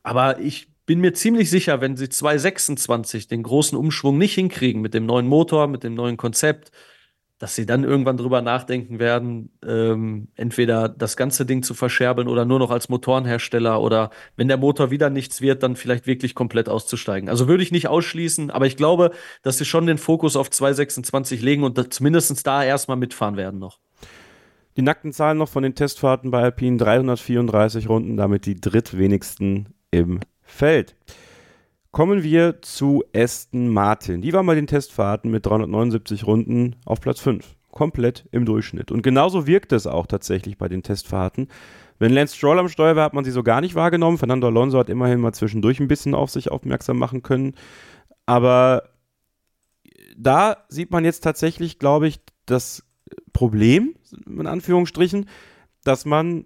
Aber 0.03 0.41
ich 0.41 0.69
bin 0.89 1.01
mir 1.01 1.13
ziemlich 1.13 1.51
sicher, 1.51 1.83
wenn 1.83 1.99
sie 1.99 2.09
2026 2.09 3.29
den 3.29 3.43
großen 3.43 3.77
Umschwung 3.77 4.17
nicht 4.17 4.33
hinkriegen 4.33 4.81
mit 4.81 4.95
dem 4.95 5.05
neuen 5.05 5.27
Motor, 5.27 5.67
mit 5.67 5.85
dem 5.85 5.93
neuen 5.93 6.17
Konzept, 6.17 6.73
dass 7.39 7.55
sie 7.55 7.67
dann 7.67 7.85
irgendwann 7.85 8.17
drüber 8.17 8.41
nachdenken 8.41 8.99
werden, 8.99 9.51
ähm, 9.63 10.29
entweder 10.35 10.89
das 10.89 11.19
ganze 11.19 11.45
Ding 11.45 11.63
zu 11.63 11.75
verscherbeln 11.75 12.27
oder 12.27 12.47
nur 12.47 12.59
noch 12.59 12.71
als 12.71 12.89
Motorenhersteller 12.89 13.83
oder 13.83 14.09
wenn 14.37 14.49
der 14.49 14.57
Motor 14.57 14.91
wieder 14.91 15.11
nichts 15.11 15.43
wird, 15.43 15.63
dann 15.63 15.77
vielleicht 15.77 16.07
wirklich 16.07 16.35
komplett 16.35 16.71
auszusteigen. 16.71 17.29
Also 17.29 17.49
würde 17.49 17.63
ich 17.63 17.71
nicht 17.71 17.89
ausschließen, 17.89 18.51
aber 18.51 18.65
ich 18.65 18.79
glaube, 18.79 19.11
dass 19.43 19.59
sie 19.59 19.67
schon 19.67 19.87
den 19.87 19.99
Fokus 19.99 20.37
auf 20.37 20.49
2026 20.49 21.43
legen 21.43 21.65
und 21.65 21.93
zumindest 21.93 22.47
da 22.47 22.65
erstmal 22.65 22.97
mitfahren 22.97 23.37
werden 23.37 23.61
noch. 23.61 23.79
Die 24.79 24.83
nackten 24.83 25.13
Zahlen 25.13 25.37
noch 25.37 25.51
von 25.51 25.63
den 25.63 25.75
Testfahrten 25.75 26.31
bei 26.31 26.41
Alpine 26.45 26.79
334 26.79 27.91
Runden, 27.91 28.17
damit 28.17 28.47
die 28.47 28.59
drittwenigsten 28.59 29.75
im 29.91 30.21
Feld. 30.49 30.97
Kommen 31.91 32.23
wir 32.23 32.61
zu 32.63 33.05
Aston 33.15 33.69
Martin. 33.69 34.21
Die 34.21 34.33
war 34.33 34.45
bei 34.45 34.55
den 34.55 34.67
Testfahrten 34.67 35.31
mit 35.31 35.47
379 35.47 36.27
Runden 36.27 36.77
auf 36.85 37.01
Platz 37.01 37.21
5. 37.21 37.57
Komplett 37.71 38.29
im 38.33 38.45
Durchschnitt. 38.45 38.91
Und 38.91 39.03
genauso 39.03 39.47
wirkt 39.47 39.73
es 39.73 39.87
auch 39.87 40.07
tatsächlich 40.07 40.59
bei 40.59 40.69
den 40.69 40.83
Testfahrten. 40.83 41.49
Wenn 41.99 42.13
Lance 42.13 42.37
Stroll 42.37 42.59
am 42.59 42.69
Steuer 42.69 42.97
war, 42.97 43.05
hat 43.05 43.15
man 43.15 43.25
sie 43.25 43.31
so 43.31 43.43
gar 43.43 43.61
nicht 43.61 43.75
wahrgenommen. 43.75 44.19
Fernando 44.19 44.47
Alonso 44.47 44.79
hat 44.79 44.89
immerhin 44.89 45.21
mal 45.21 45.33
zwischendurch 45.33 45.81
ein 45.81 45.89
bisschen 45.89 46.15
auf 46.15 46.31
sich 46.31 46.51
aufmerksam 46.51 46.99
machen 46.99 47.23
können. 47.23 47.55
Aber 48.27 48.91
da 50.17 50.65
sieht 50.69 50.91
man 50.91 51.05
jetzt 51.05 51.25
tatsächlich, 51.25 51.79
glaube 51.79 52.09
ich, 52.09 52.21
das 52.47 52.85
Problem, 53.33 53.95
in 54.27 54.47
Anführungsstrichen, 54.47 55.27
dass 55.85 56.05
man 56.05 56.45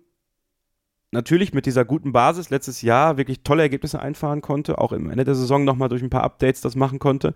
natürlich 1.12 1.52
mit 1.52 1.66
dieser 1.66 1.84
guten 1.84 2.12
Basis 2.12 2.50
letztes 2.50 2.82
Jahr 2.82 3.16
wirklich 3.16 3.42
tolle 3.42 3.62
Ergebnisse 3.62 4.00
einfahren 4.00 4.40
konnte, 4.40 4.78
auch 4.78 4.92
im 4.92 5.10
Ende 5.10 5.24
der 5.24 5.34
Saison 5.34 5.64
nochmal 5.64 5.88
durch 5.88 6.02
ein 6.02 6.10
paar 6.10 6.24
Updates 6.24 6.62
das 6.62 6.74
machen 6.74 6.98
konnte, 6.98 7.34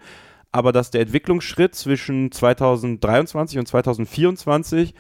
aber 0.51 0.73
dass 0.73 0.91
der 0.91 1.03
Entwicklungsschritt 1.03 1.75
zwischen 1.75 2.33
2023 2.33 3.59
und 3.59 3.69
2024 3.69 4.95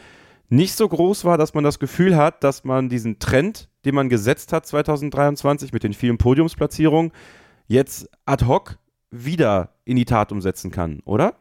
nicht 0.48 0.74
so 0.74 0.88
groß 0.88 1.24
war, 1.24 1.38
dass 1.38 1.54
man 1.54 1.64
das 1.64 1.78
Gefühl 1.78 2.16
hat, 2.16 2.44
dass 2.44 2.62
man 2.62 2.88
diesen 2.88 3.18
Trend, 3.18 3.68
den 3.84 3.94
man 3.94 4.08
gesetzt 4.08 4.52
hat 4.52 4.66
2023 4.66 5.72
mit 5.72 5.82
den 5.82 5.92
vielen 5.92 6.18
Podiumsplatzierungen, 6.18 7.10
jetzt 7.66 8.08
ad 8.26 8.44
hoc 8.44 8.78
wieder 9.10 9.70
in 9.84 9.96
die 9.96 10.04
Tat 10.04 10.30
umsetzen 10.30 10.70
kann, 10.70 11.00
oder? 11.04 11.34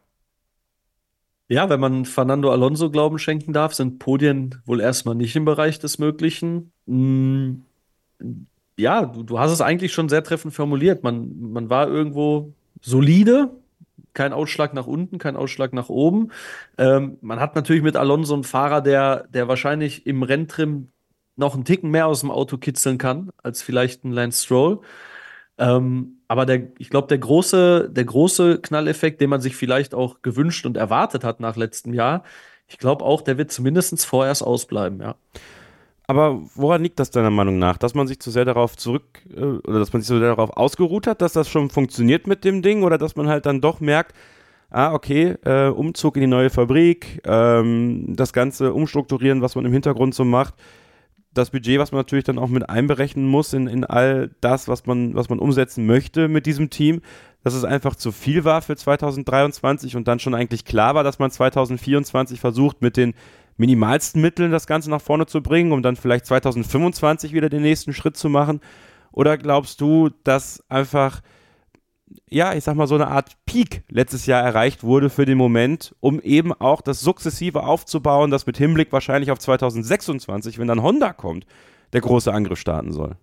Ja, 1.47 1.69
wenn 1.69 1.79
man 1.79 2.05
Fernando 2.05 2.51
Alonso 2.51 2.89
Glauben 2.89 3.19
schenken 3.19 3.53
darf, 3.53 3.73
sind 3.75 3.99
Podien 3.99 4.61
wohl 4.65 4.81
erstmal 4.81 5.15
nicht 5.15 5.35
im 5.35 5.45
Bereich 5.45 5.77
des 5.79 5.99
Möglichen. 5.99 6.71
Hm, 6.87 7.63
ja, 8.77 9.05
du, 9.05 9.23
du 9.23 9.39
hast 9.39 9.51
es 9.51 9.61
eigentlich 9.61 9.93
schon 9.93 10.09
sehr 10.09 10.23
treffend 10.23 10.53
formuliert. 10.53 11.03
Man, 11.03 11.51
man 11.51 11.69
war 11.69 11.87
irgendwo 11.87 12.53
solide, 12.81 13.51
kein 14.13 14.33
Ausschlag 14.33 14.73
nach 14.73 14.87
unten, 14.87 15.19
kein 15.19 15.35
Ausschlag 15.35 15.73
nach 15.73 15.89
oben. 15.89 16.31
Ähm, 16.77 17.17
man 17.21 17.39
hat 17.39 17.55
natürlich 17.55 17.83
mit 17.83 17.95
Alonso 17.95 18.33
einen 18.33 18.43
Fahrer, 18.43 18.81
der, 18.81 19.27
der 19.29 19.47
wahrscheinlich 19.47 20.07
im 20.07 20.23
Renntrim 20.23 20.89
noch 21.35 21.53
einen 21.53 21.65
Ticken 21.65 21.91
mehr 21.91 22.07
aus 22.07 22.21
dem 22.21 22.31
Auto 22.31 22.57
kitzeln 22.57 22.97
kann, 22.97 23.29
als 23.43 23.61
vielleicht 23.61 24.03
ein 24.03 24.11
Lance 24.11 24.45
Stroll. 24.45 24.81
Ähm, 25.57 26.14
aber 26.27 26.45
der, 26.45 26.63
ich 26.79 26.89
glaube, 26.89 27.07
der 27.07 27.17
große, 27.17 27.89
der 27.91 28.05
große 28.05 28.59
Knalleffekt, 28.59 29.21
den 29.21 29.29
man 29.29 29.41
sich 29.41 29.55
vielleicht 29.55 29.93
auch 29.93 30.21
gewünscht 30.21 30.65
und 30.65 30.77
erwartet 30.77 31.23
hat 31.23 31.39
nach 31.39 31.55
letztem 31.55 31.93
Jahr, 31.93 32.23
ich 32.67 32.77
glaube 32.77 33.05
auch, 33.05 33.21
der 33.21 33.37
wird 33.37 33.51
zumindest 33.51 34.05
vorerst 34.05 34.43
ausbleiben, 34.43 34.99
ja. 34.99 35.15
Aber 36.07 36.41
woran 36.53 36.83
liegt 36.83 36.99
das 36.99 37.09
deiner 37.09 37.31
Meinung 37.31 37.57
nach? 37.57 37.77
Dass 37.77 37.95
man 37.95 38.07
sich 38.07 38.19
zu 38.19 38.29
sehr 38.29 38.45
darauf 38.45 38.77
zurück 38.77 39.21
äh, 39.35 39.39
oder 39.39 39.79
dass 39.79 39.91
man 39.91 40.01
sich 40.01 40.07
so 40.07 40.19
sehr 40.19 40.29
darauf 40.29 40.51
ausgeruht 40.55 41.07
hat, 41.07 41.21
dass 41.21 41.33
das 41.33 41.49
schon 41.49 41.69
funktioniert 41.69 42.27
mit 42.27 42.43
dem 42.43 42.61
Ding 42.61 42.83
oder 42.83 42.97
dass 42.97 43.15
man 43.15 43.27
halt 43.27 43.45
dann 43.45 43.61
doch 43.61 43.79
merkt, 43.79 44.13
ah, 44.69 44.93
okay, 44.93 45.35
äh, 45.43 45.67
Umzug 45.69 46.15
in 46.17 46.21
die 46.21 46.27
neue 46.27 46.49
Fabrik, 46.49 47.21
ähm, 47.25 48.15
das 48.15 48.33
ganze 48.33 48.73
Umstrukturieren, 48.73 49.41
was 49.41 49.55
man 49.55 49.65
im 49.65 49.73
Hintergrund 49.73 50.13
so 50.13 50.25
macht, 50.25 50.53
das 51.37 51.51
Budget, 51.51 51.79
was 51.79 51.91
man 51.91 51.99
natürlich 51.99 52.23
dann 52.23 52.39
auch 52.39 52.47
mit 52.47 52.69
einberechnen 52.69 53.27
muss 53.27 53.53
in, 53.53 53.67
in 53.67 53.83
all 53.83 54.31
das, 54.41 54.67
was 54.67 54.85
man, 54.85 55.15
was 55.15 55.29
man 55.29 55.39
umsetzen 55.39 55.85
möchte 55.85 56.27
mit 56.27 56.45
diesem 56.45 56.69
Team, 56.69 57.01
dass 57.43 57.53
es 57.53 57.63
einfach 57.63 57.95
zu 57.95 58.11
viel 58.11 58.43
war 58.43 58.61
für 58.61 58.75
2023 58.75 59.95
und 59.95 60.07
dann 60.07 60.19
schon 60.19 60.33
eigentlich 60.33 60.65
klar 60.65 60.95
war, 60.95 61.03
dass 61.03 61.19
man 61.19 61.29
2024 61.29 62.39
versucht, 62.39 62.81
mit 62.81 62.97
den 62.97 63.13
minimalsten 63.57 64.21
Mitteln 64.21 64.51
das 64.51 64.65
Ganze 64.65 64.89
nach 64.89 65.01
vorne 65.01 65.27
zu 65.27 65.41
bringen, 65.41 65.71
um 65.71 65.83
dann 65.83 65.95
vielleicht 65.95 66.25
2025 66.25 67.33
wieder 67.33 67.49
den 67.49 67.61
nächsten 67.61 67.93
Schritt 67.93 68.17
zu 68.17 68.29
machen? 68.29 68.61
Oder 69.11 69.37
glaubst 69.37 69.79
du, 69.79 70.09
dass 70.23 70.63
einfach 70.69 71.21
ja, 72.29 72.53
ich 72.53 72.63
sag 72.63 72.75
mal, 72.75 72.87
so 72.87 72.95
eine 72.95 73.07
Art 73.07 73.31
Peak 73.45 73.83
letztes 73.89 74.25
Jahr 74.25 74.43
erreicht 74.43 74.83
wurde 74.83 75.09
für 75.09 75.25
den 75.25 75.37
Moment, 75.37 75.95
um 75.99 76.19
eben 76.19 76.53
auch 76.53 76.81
das 76.81 77.01
sukzessive 77.01 77.63
aufzubauen, 77.63 78.31
das 78.31 78.45
mit 78.45 78.57
Hinblick 78.57 78.91
wahrscheinlich 78.91 79.31
auf 79.31 79.39
2026, 79.39 80.59
wenn 80.59 80.67
dann 80.67 80.83
Honda 80.83 81.13
kommt, 81.13 81.45
der 81.93 82.01
große 82.01 82.31
Angriff 82.31 82.59
starten 82.59 82.91
soll. 82.91 83.15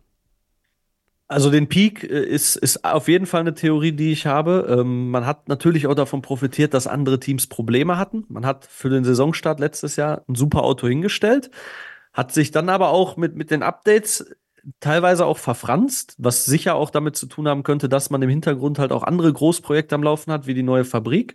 Also 1.28 1.50
den 1.50 1.68
Peak 1.68 2.04
äh, 2.04 2.24
ist, 2.24 2.56
ist 2.56 2.84
auf 2.84 3.08
jeden 3.08 3.26
Fall 3.26 3.40
eine 3.40 3.54
Theorie, 3.54 3.92
die 3.92 4.12
ich 4.12 4.26
habe. 4.26 4.66
Ähm, 4.68 5.10
man 5.10 5.24
hat 5.24 5.48
natürlich 5.48 5.86
auch 5.86 5.94
davon 5.94 6.20
profitiert, 6.20 6.74
dass 6.74 6.86
andere 6.86 7.20
Teams 7.20 7.46
Probleme 7.46 7.96
hatten. 7.96 8.24
Man 8.28 8.44
hat 8.44 8.66
für 8.66 8.90
den 8.90 9.04
Saisonstart 9.04 9.58
letztes 9.58 9.96
Jahr 9.96 10.22
ein 10.28 10.34
super 10.34 10.62
Auto 10.62 10.86
hingestellt, 10.86 11.50
hat 12.12 12.32
sich 12.32 12.50
dann 12.50 12.68
aber 12.68 12.90
auch 12.90 13.16
mit, 13.16 13.34
mit 13.34 13.50
den 13.50 13.62
Updates 13.62 14.26
teilweise 14.80 15.26
auch 15.26 15.38
verfranst, 15.38 16.14
was 16.18 16.44
sicher 16.44 16.74
auch 16.74 16.90
damit 16.90 17.16
zu 17.16 17.26
tun 17.26 17.48
haben 17.48 17.62
könnte, 17.62 17.88
dass 17.88 18.10
man 18.10 18.22
im 18.22 18.28
Hintergrund 18.30 18.78
halt 18.78 18.92
auch 18.92 19.02
andere 19.02 19.32
Großprojekte 19.32 19.94
am 19.94 20.02
Laufen 20.02 20.32
hat, 20.32 20.46
wie 20.46 20.54
die 20.54 20.62
neue 20.62 20.84
Fabrik. 20.84 21.34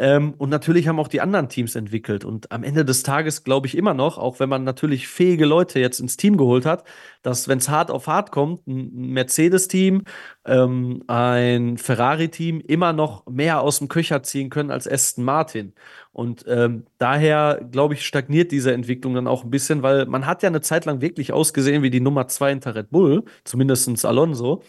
Ähm, 0.00 0.32
und 0.38 0.48
natürlich 0.48 0.88
haben 0.88 0.98
auch 0.98 1.08
die 1.08 1.20
anderen 1.20 1.50
Teams 1.50 1.74
entwickelt. 1.74 2.24
Und 2.24 2.50
am 2.50 2.64
Ende 2.64 2.86
des 2.86 3.02
Tages 3.02 3.44
glaube 3.44 3.66
ich 3.66 3.76
immer 3.76 3.92
noch, 3.92 4.16
auch 4.16 4.40
wenn 4.40 4.48
man 4.48 4.64
natürlich 4.64 5.06
fähige 5.08 5.44
Leute 5.44 5.78
jetzt 5.78 6.00
ins 6.00 6.16
Team 6.16 6.38
geholt 6.38 6.64
hat, 6.64 6.84
dass 7.20 7.48
wenn 7.48 7.58
es 7.58 7.68
hart 7.68 7.90
auf 7.90 8.06
hart 8.06 8.32
kommt, 8.32 8.66
ein 8.66 9.12
Mercedes-Team, 9.12 10.04
ähm, 10.46 11.04
ein 11.06 11.76
Ferrari-Team 11.76 12.62
immer 12.66 12.94
noch 12.94 13.26
mehr 13.26 13.60
aus 13.60 13.78
dem 13.78 13.88
Köcher 13.88 14.22
ziehen 14.22 14.48
können 14.48 14.70
als 14.70 14.88
Aston 14.90 15.22
Martin. 15.22 15.74
Und 16.12 16.46
ähm, 16.48 16.86
daher, 16.96 17.60
glaube 17.70 17.92
ich, 17.92 18.06
stagniert 18.06 18.52
diese 18.52 18.72
Entwicklung 18.72 19.12
dann 19.12 19.26
auch 19.26 19.44
ein 19.44 19.50
bisschen, 19.50 19.82
weil 19.82 20.06
man 20.06 20.24
hat 20.24 20.42
ja 20.42 20.48
eine 20.48 20.62
Zeit 20.62 20.86
lang 20.86 21.02
wirklich 21.02 21.34
ausgesehen 21.34 21.82
wie 21.82 21.90
die 21.90 22.00
Nummer 22.00 22.26
zwei 22.26 22.48
hinter 22.48 22.74
Red 22.74 22.88
Bull, 22.88 23.24
zumindest 23.44 24.06
Alonso. 24.06 24.62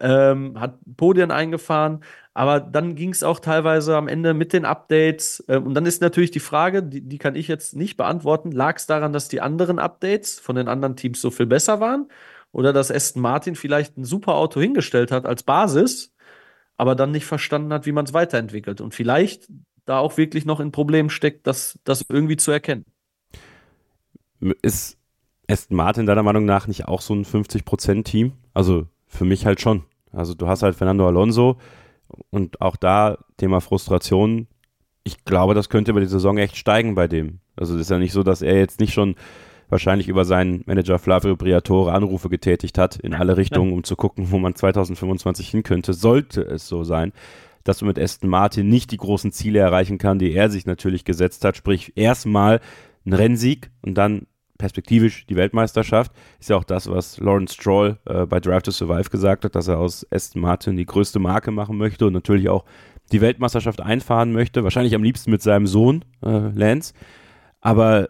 Ähm, 0.00 0.58
hat 0.58 0.80
Podien 0.96 1.30
eingefahren, 1.30 2.00
aber 2.36 2.58
dann 2.58 2.96
ging 2.96 3.10
es 3.10 3.22
auch 3.22 3.38
teilweise 3.38 3.96
am 3.96 4.08
Ende 4.08 4.34
mit 4.34 4.52
den 4.52 4.64
Updates. 4.64 5.42
Äh, 5.46 5.58
und 5.58 5.74
dann 5.74 5.86
ist 5.86 6.02
natürlich 6.02 6.32
die 6.32 6.40
Frage, 6.40 6.82
die, 6.82 7.00
die 7.00 7.18
kann 7.18 7.36
ich 7.36 7.46
jetzt 7.46 7.76
nicht 7.76 7.96
beantworten, 7.96 8.50
lag 8.50 8.76
es 8.76 8.86
daran, 8.86 9.12
dass 9.12 9.28
die 9.28 9.40
anderen 9.40 9.78
Updates 9.78 10.40
von 10.40 10.56
den 10.56 10.66
anderen 10.66 10.96
Teams 10.96 11.20
so 11.20 11.30
viel 11.30 11.46
besser 11.46 11.78
waren? 11.78 12.08
Oder 12.50 12.72
dass 12.72 12.90
Aston 12.90 13.22
Martin 13.22 13.54
vielleicht 13.54 13.96
ein 13.96 14.04
super 14.04 14.34
Auto 14.34 14.60
hingestellt 14.60 15.12
hat 15.12 15.26
als 15.26 15.44
Basis, 15.44 16.12
aber 16.76 16.94
dann 16.96 17.12
nicht 17.12 17.24
verstanden 17.24 17.72
hat, 17.72 17.86
wie 17.86 17.92
man 17.92 18.04
es 18.04 18.12
weiterentwickelt. 18.12 18.80
Und 18.80 18.94
vielleicht 18.94 19.48
da 19.86 19.98
auch 19.98 20.16
wirklich 20.16 20.44
noch 20.44 20.60
in 20.60 20.72
Problemen 20.72 21.10
steckt, 21.10 21.46
das, 21.46 21.78
das 21.84 22.04
irgendwie 22.08 22.36
zu 22.36 22.50
erkennen. 22.50 22.84
Ist 24.62 24.98
Aston 25.48 25.76
Martin 25.76 26.06
deiner 26.06 26.22
Meinung 26.22 26.44
nach 26.44 26.66
nicht 26.66 26.88
auch 26.88 27.00
so 27.00 27.14
ein 27.14 27.24
50%-Team? 27.24 28.32
Also 28.54 28.86
für 29.06 29.24
mich 29.24 29.46
halt 29.46 29.60
schon. 29.60 29.84
Also 30.10 30.34
du 30.34 30.48
hast 30.48 30.62
halt 30.62 30.74
Fernando 30.74 31.06
Alonso, 31.06 31.58
und 32.30 32.60
auch 32.60 32.76
da 32.76 33.18
Thema 33.36 33.60
Frustration. 33.60 34.46
Ich 35.04 35.24
glaube, 35.24 35.54
das 35.54 35.68
könnte 35.68 35.90
über 35.90 36.00
die 36.00 36.06
Saison 36.06 36.38
echt 36.38 36.56
steigen 36.56 36.94
bei 36.94 37.08
dem. 37.08 37.40
Also 37.56 37.74
es 37.74 37.82
ist 37.82 37.90
ja 37.90 37.98
nicht 37.98 38.12
so, 38.12 38.22
dass 38.22 38.42
er 38.42 38.56
jetzt 38.56 38.80
nicht 38.80 38.94
schon 38.94 39.16
wahrscheinlich 39.68 40.08
über 40.08 40.24
seinen 40.24 40.62
Manager 40.66 40.98
Flavio 40.98 41.36
Briatore 41.36 41.92
Anrufe 41.92 42.28
getätigt 42.28 42.78
hat 42.78 42.96
in 42.96 43.14
alle 43.14 43.36
Richtungen, 43.36 43.72
um 43.72 43.84
zu 43.84 43.96
gucken, 43.96 44.30
wo 44.30 44.38
man 44.38 44.54
2025 44.54 45.48
hin 45.48 45.62
könnte. 45.62 45.94
Sollte 45.94 46.42
es 46.42 46.68
so 46.68 46.84
sein, 46.84 47.12
dass 47.64 47.78
du 47.78 47.86
mit 47.86 47.98
Aston 47.98 48.28
Martin 48.28 48.68
nicht 48.68 48.90
die 48.90 48.98
großen 48.98 49.32
Ziele 49.32 49.58
erreichen 49.58 49.98
kann, 49.98 50.18
die 50.18 50.32
er 50.32 50.50
sich 50.50 50.66
natürlich 50.66 51.04
gesetzt 51.04 51.44
hat, 51.44 51.56
sprich 51.56 51.92
erstmal 51.96 52.60
ein 53.06 53.14
Rennsieg 53.14 53.70
und 53.82 53.94
dann 53.94 54.26
perspektivisch 54.64 55.26
die 55.26 55.36
Weltmeisterschaft. 55.36 56.10
Ist 56.40 56.48
ja 56.48 56.56
auch 56.56 56.64
das, 56.64 56.88
was 56.90 57.18
Lawrence 57.18 57.52
Stroll 57.52 57.98
äh, 58.06 58.24
bei 58.24 58.40
Drive 58.40 58.62
to 58.62 58.70
Survive 58.70 59.10
gesagt 59.10 59.44
hat, 59.44 59.54
dass 59.54 59.68
er 59.68 59.76
aus 59.76 60.06
Aston 60.10 60.40
Martin 60.40 60.78
die 60.78 60.86
größte 60.86 61.18
Marke 61.18 61.50
machen 61.50 61.76
möchte 61.76 62.06
und 62.06 62.14
natürlich 62.14 62.48
auch 62.48 62.64
die 63.12 63.20
Weltmeisterschaft 63.20 63.82
einfahren 63.82 64.32
möchte. 64.32 64.64
Wahrscheinlich 64.64 64.94
am 64.94 65.02
liebsten 65.02 65.30
mit 65.30 65.42
seinem 65.42 65.66
Sohn 65.66 66.02
äh, 66.24 66.48
Lance. 66.54 66.94
Aber 67.60 68.08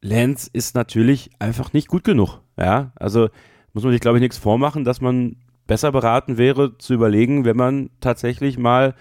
Lance 0.00 0.48
ist 0.52 0.76
natürlich 0.76 1.30
einfach 1.40 1.72
nicht 1.72 1.88
gut 1.88 2.04
genug. 2.04 2.40
Ja, 2.56 2.92
also 2.94 3.28
muss 3.72 3.82
man 3.82 3.92
sich, 3.92 4.00
glaube 4.00 4.18
ich, 4.18 4.22
nichts 4.22 4.38
vormachen, 4.38 4.84
dass 4.84 5.00
man 5.00 5.38
besser 5.66 5.90
beraten 5.90 6.38
wäre, 6.38 6.78
zu 6.78 6.94
überlegen, 6.94 7.44
wenn 7.44 7.56
man 7.56 7.90
tatsächlich 7.98 8.58
mal 8.58 8.94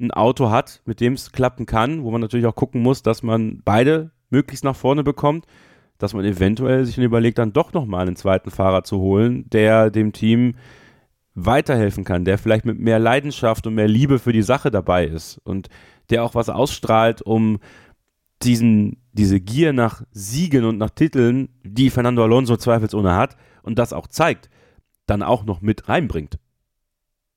ein 0.00 0.10
Auto 0.10 0.50
hat, 0.50 0.82
mit 0.86 0.98
dem 0.98 1.12
es 1.12 1.30
klappen 1.30 1.66
kann, 1.66 2.02
wo 2.02 2.10
man 2.10 2.20
natürlich 2.20 2.46
auch 2.46 2.56
gucken 2.56 2.82
muss, 2.82 3.04
dass 3.04 3.22
man 3.22 3.62
beide 3.64 4.10
möglichst 4.30 4.64
nach 4.64 4.74
vorne 4.74 5.04
bekommt 5.04 5.46
dass 6.02 6.14
man 6.14 6.24
eventuell 6.24 6.84
sich 6.84 6.98
überlegt, 6.98 7.38
dann 7.38 7.52
doch 7.52 7.72
nochmal 7.72 8.06
einen 8.06 8.16
zweiten 8.16 8.50
Fahrer 8.50 8.82
zu 8.82 8.98
holen, 8.98 9.48
der 9.50 9.90
dem 9.90 10.12
Team 10.12 10.56
weiterhelfen 11.34 12.04
kann, 12.04 12.24
der 12.24 12.38
vielleicht 12.38 12.64
mit 12.64 12.78
mehr 12.78 12.98
Leidenschaft 12.98 13.66
und 13.66 13.74
mehr 13.74 13.88
Liebe 13.88 14.18
für 14.18 14.32
die 14.32 14.42
Sache 14.42 14.70
dabei 14.70 15.06
ist 15.06 15.38
und 15.44 15.68
der 16.10 16.24
auch 16.24 16.34
was 16.34 16.48
ausstrahlt, 16.48 17.22
um 17.22 17.60
diesen, 18.42 19.00
diese 19.12 19.40
Gier 19.40 19.72
nach 19.72 20.02
Siegen 20.10 20.64
und 20.64 20.76
nach 20.76 20.90
Titeln, 20.90 21.48
die 21.62 21.90
Fernando 21.90 22.24
Alonso 22.24 22.56
zweifelsohne 22.56 23.14
hat 23.14 23.36
und 23.62 23.78
das 23.78 23.92
auch 23.92 24.08
zeigt, 24.08 24.50
dann 25.06 25.22
auch 25.22 25.44
noch 25.44 25.60
mit 25.60 25.88
reinbringt. 25.88 26.38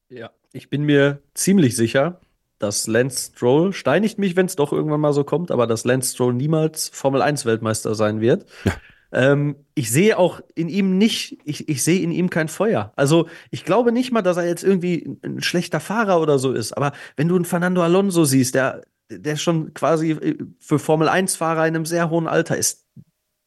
Ja, 0.09 0.31
ich 0.51 0.69
bin 0.69 0.83
mir 0.83 1.21
ziemlich 1.35 1.75
sicher, 1.75 2.19
dass 2.59 2.87
Lance 2.87 3.31
Stroll, 3.33 3.73
steinigt 3.73 4.17
mich, 4.17 4.35
wenn 4.35 4.45
es 4.45 4.55
doch 4.55 4.71
irgendwann 4.71 5.01
mal 5.01 5.13
so 5.13 5.23
kommt, 5.23 5.51
aber 5.51 5.67
dass 5.67 5.85
Lance 5.85 6.13
Stroll 6.13 6.33
niemals 6.33 6.89
Formel 6.89 7.21
1 7.21 7.45
Weltmeister 7.45 7.95
sein 7.95 8.21
wird. 8.21 8.45
Ja. 8.63 8.73
Ähm, 9.11 9.55
ich 9.75 9.91
sehe 9.91 10.17
auch 10.17 10.41
in 10.55 10.67
ihm 10.67 10.97
nicht, 10.97 11.37
ich, 11.45 11.69
ich 11.69 11.83
sehe 11.83 12.01
in 12.01 12.11
ihm 12.11 12.29
kein 12.29 12.47
Feuer. 12.47 12.91
Also 12.95 13.27
ich 13.49 13.63
glaube 13.63 13.91
nicht 13.91 14.11
mal, 14.11 14.21
dass 14.21 14.37
er 14.37 14.45
jetzt 14.45 14.63
irgendwie 14.63 15.17
ein 15.23 15.41
schlechter 15.41 15.79
Fahrer 15.79 16.19
oder 16.19 16.37
so 16.37 16.51
ist. 16.51 16.73
Aber 16.73 16.91
wenn 17.15 17.27
du 17.27 17.35
einen 17.35 17.45
Fernando 17.45 17.81
Alonso 17.81 18.25
siehst, 18.25 18.55
der, 18.55 18.81
der 19.09 19.37
schon 19.37 19.73
quasi 19.73 20.11
äh, 20.11 20.37
für 20.59 20.79
Formel 20.79 21.07
1-Fahrer 21.07 21.67
in 21.67 21.75
einem 21.75 21.85
sehr 21.85 22.09
hohen 22.09 22.27
Alter 22.27 22.57
ist, 22.57 22.85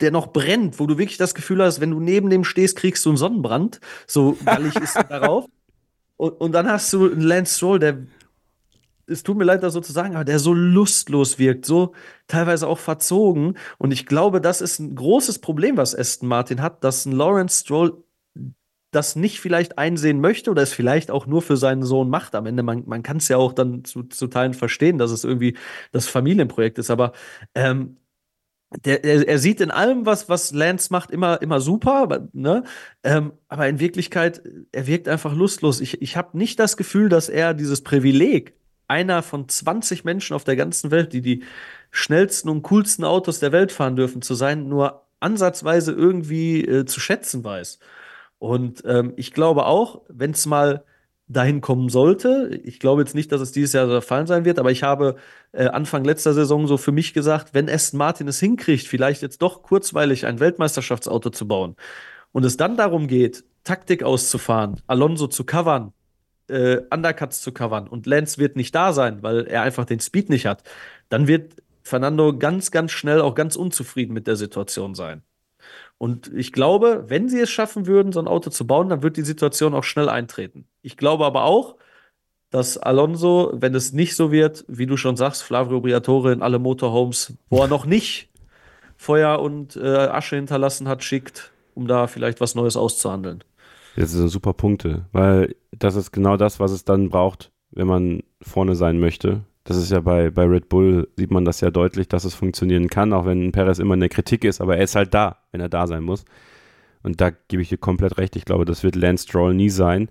der 0.01 0.11
noch 0.11 0.29
brennt, 0.29 0.79
wo 0.79 0.87
du 0.87 0.97
wirklich 0.97 1.19
das 1.19 1.35
Gefühl 1.35 1.63
hast, 1.63 1.81
wenn 1.81 1.91
du 1.91 2.01
neben 2.01 2.31
dem 2.31 2.45
stehst, 2.45 2.77
kriegst 2.77 3.05
du 3.05 3.11
einen 3.11 3.19
Sonnenbrand. 3.19 3.81
So 4.07 4.39
gallig 4.45 4.77
ist 4.77 4.97
er 4.97 5.05
darauf. 5.05 5.47
Und, 6.17 6.41
und 6.41 6.53
dann 6.53 6.69
hast 6.69 6.93
du 6.93 7.11
einen 7.11 7.21
Lance 7.21 7.57
Stroll, 7.57 7.79
der 7.79 7.99
es 9.09 9.23
tut 9.23 9.37
mir 9.37 9.45
leid, 9.45 9.63
das 9.63 9.73
so 9.73 9.81
zu 9.81 9.93
sagen, 9.93 10.15
aber 10.15 10.25
der 10.25 10.39
so 10.39 10.55
lustlos 10.55 11.39
wirkt, 11.39 11.65
so 11.65 11.95
teilweise 12.27 12.69
auch 12.69 12.79
verzogen. 12.79 13.57
Und 13.79 13.93
ich 13.93 14.07
glaube, 14.07 14.41
das 14.41 14.61
ist 14.61 14.79
ein 14.79 14.95
großes 14.95 15.41
Problem, 15.41 15.77
was 15.77 15.95
Aston 15.95 16.29
Martin 16.29 16.63
hat, 16.63 16.85
dass 16.85 17.07
ein 17.07 17.13
Lawrence 17.13 17.61
Stroll 17.61 18.05
das 18.91 19.17
nicht 19.17 19.41
vielleicht 19.41 19.77
einsehen 19.79 20.21
möchte 20.21 20.51
oder 20.51 20.63
es 20.63 20.73
vielleicht 20.73 21.11
auch 21.11 21.27
nur 21.27 21.43
für 21.43 21.57
seinen 21.57 21.83
Sohn 21.83 22.09
macht. 22.09 22.35
Am 22.35 22.47
Ende, 22.47 22.63
man, 22.63 22.85
man 22.87 23.03
kann 23.03 23.19
es 23.19 23.29
ja 23.29 23.37
auch 23.37 23.53
dann 23.53 23.85
zu, 23.85 24.05
zu 24.05 24.29
Teilen 24.29 24.55
verstehen, 24.55 24.99
dass 24.99 25.11
es 25.11 25.25
irgendwie 25.25 25.57
das 25.93 26.09
Familienprojekt 26.09 26.79
ist. 26.79 26.91
Aber 26.91 27.13
ähm, 27.55 27.99
der, 28.85 29.05
er, 29.05 29.27
er, 29.29 29.39
sieht 29.39 29.61
in 29.61 29.71
allem, 29.71 30.05
was, 30.07 30.29
was 30.29 30.53
Lance 30.53 30.89
macht, 30.91 31.11
immer, 31.11 31.41
immer 31.41 31.61
super, 31.61 31.95
aber, 32.03 32.29
ne? 32.33 32.65
Ähm, 33.03 33.33
aber 33.49 33.69
in 33.69 33.81
Wirklichkeit, 33.81 34.43
er 34.73 34.87
wirkt 34.87 35.09
einfach 35.09 35.35
lustlos. 35.35 35.81
Ich, 35.81 36.03
ich 36.03 36.17
habe 36.17 36.37
nicht 36.37 36.59
das 36.59 36.77
Gefühl, 36.77 37.09
dass 37.09 37.29
er 37.29 37.55
dieses 37.55 37.83
Privileg 37.83 38.55
einer 38.89 39.23
von 39.23 39.49
20 39.49 40.05
Menschen 40.05 40.35
auf 40.35 40.45
der 40.45 40.57
ganzen 40.57 40.91
Welt, 40.91 41.13
die 41.13 41.23
die 41.23 41.45
schnellsten 41.91 42.49
und 42.49 42.63
coolsten 42.63 43.05
Autos 43.05 43.39
der 43.41 43.53
Welt 43.53 43.73
fahren 43.73 43.97
dürfen, 43.97 44.23
zu 44.23 44.35
sein, 44.35 44.69
nur 44.69 45.07
ansatzweise 45.21 45.93
irgendwie 45.93 46.65
äh, 46.65 46.85
zu 46.85 47.01
schätzen 47.01 47.45
weiß. 47.45 47.79
Und 48.39 48.83
ähm, 48.87 49.15
ich 49.17 49.33
glaube 49.33 49.67
auch, 49.67 50.03
wenn 50.09 50.31
es 50.33 50.47
mal 50.47 50.85
dahin 51.27 51.61
kommen 51.61 51.89
sollte, 51.91 52.61
ich 52.65 52.81
glaube 52.81 53.03
jetzt 53.03 53.15
nicht, 53.15 53.31
dass 53.33 53.41
es 53.41 53.53
dieses 53.53 53.75
Jahr 53.75 53.87
der 53.87 54.01
Fall 54.01 54.27
sein 54.27 54.45
wird, 54.45 54.59
aber 54.59 54.71
ich 54.71 54.83
habe 54.83 55.17
äh, 55.53 55.67
Anfang 55.67 56.05
letzter 56.05 56.33
Saison 56.33 56.67
so 56.67 56.79
für 56.79 56.93
mich 56.93 57.13
gesagt, 57.13 57.53
wenn 57.53 57.69
Aston 57.69 57.99
Martin 57.99 58.29
es 58.29 58.41
hinkriegt, 58.41 58.87
vielleicht 58.87 59.21
jetzt 59.23 59.43
doch 59.43 59.63
kurzweilig 59.63 60.25
ein 60.25 60.41
Weltmeisterschaftsauto 60.41 61.31
zu 61.31 61.47
bauen 61.47 61.77
und 62.33 62.45
es 62.45 62.57
dann 62.57 62.77
darum 62.77 63.09
geht, 63.09 63.45
Taktik 63.65 64.03
auszufahren, 64.03 64.81
Alonso 64.87 65.27
zu 65.27 65.45
covern, 65.45 65.93
äh, 66.49 66.83
Undercuts 66.91 67.41
zu 67.41 67.53
covern 67.53 67.89
und 67.89 68.07
Lance 68.07 68.39
wird 68.39 68.57
nicht 68.57 68.75
da 68.75 68.93
sein, 68.93 69.23
weil 69.23 69.47
er 69.47 69.63
einfach 69.63 69.85
den 69.85 70.01
Speed 70.01 70.31
nicht 70.31 70.47
hat, 70.47 70.63
dann 71.09 71.27
wird 71.27 71.55
Fernando 71.83 72.37
ganz, 72.37 72.71
ganz 72.71 72.93
schnell 72.93 73.21
auch 73.21 73.35
ganz 73.35 73.57
unzufrieden 73.57 74.13
mit 74.13 74.27
der 74.27 74.37
Situation 74.37 74.95
sein. 74.95 75.23
Und 75.99 76.33
ich 76.35 76.53
glaube, 76.53 77.05
wenn 77.09 77.29
sie 77.29 77.41
es 77.41 77.51
schaffen 77.51 77.87
würden, 77.87 78.13
so 78.13 78.21
ein 78.21 78.29
Auto 78.29 78.51
zu 78.51 78.67
bauen, 78.67 78.89
dann 78.89 79.03
wird 79.03 79.17
die 79.17 79.23
Situation 79.23 79.75
auch 79.75 79.85
schnell 79.85 80.09
eintreten. 80.09 80.67
Ich 80.83 80.97
glaube 80.97 81.25
aber 81.27 81.45
auch, 81.45 81.77
dass 82.51 82.79
Alonso, 82.79 83.53
wenn 83.55 83.75
es 83.75 83.93
nicht 83.93 84.17
so 84.17 84.33
wird, 84.33 84.65
wie 84.69 84.87
du 84.87 84.97
schon 84.97 85.17
sagst, 85.17 85.43
Flavio 85.43 85.81
Briatore 85.81 86.33
in 86.33 86.43
alle 86.43 86.59
Motorhomes, 86.59 87.35
wo 87.51 87.61
er 87.61 87.69
noch 87.69 87.85
nicht 87.85 88.31
Feuer 88.97 89.41
und 89.41 89.77
äh, 89.77 89.81
Asche 89.81 90.37
hinterlassen 90.37 90.89
hat, 90.89 91.05
schickt, 91.05 91.53
um 91.75 91.87
da 91.87 92.07
vielleicht 92.07 92.41
was 92.41 92.55
Neues 92.55 92.77
auszuhandeln. 92.77 93.45
Das 93.99 94.13
sind 94.13 94.29
super 94.29 94.53
Punkte, 94.53 95.07
weil 95.13 95.57
das 95.77 95.97
ist 95.97 96.13
genau 96.13 96.37
das, 96.37 96.61
was 96.61 96.71
es 96.71 96.85
dann 96.85 97.09
braucht, 97.09 97.51
wenn 97.73 97.89
man 97.89 98.23
vorne 98.41 98.77
sein 98.77 99.01
möchte. 99.01 99.41
Das 99.65 99.77
ist 99.77 99.91
ja 99.91 100.01
bei, 100.01 100.31
bei 100.31 100.45
Red 100.45 100.69
Bull, 100.69 101.09
sieht 101.17 101.33
man 101.33 101.45
das 101.45 101.61
ja 101.61 101.71
deutlich, 101.71 102.07
dass 102.07 102.25
es 102.25 102.35
funktionieren 102.35 102.89
kann, 102.89 103.13
auch 103.13 103.27
wenn 103.27 103.51
Perez 103.51 103.81
immer 103.81 103.95
in 103.95 104.01
der 104.01 104.09
Kritik 104.09 104.45
ist, 104.45 104.61
aber 104.61 104.77
er 104.77 104.85
ist 104.85 104.95
halt 104.95 105.15
da, 105.15 105.39
wenn 105.51 105.61
er 105.61 105.69
da 105.69 105.89
sein 105.89 106.05
muss. 106.05 106.25
Und 107.03 107.21
da 107.21 107.31
gebe 107.31 107.61
ich 107.61 107.71
dir 107.71 107.79
komplett 107.79 108.19
recht. 108.19 108.37
Ich 108.37 108.45
glaube, 108.45 108.65
das 108.65 108.85
wird 108.85 108.95
Lance 108.95 109.25
Stroll 109.25 109.53
nie 109.53 109.69
sein. 109.69 110.09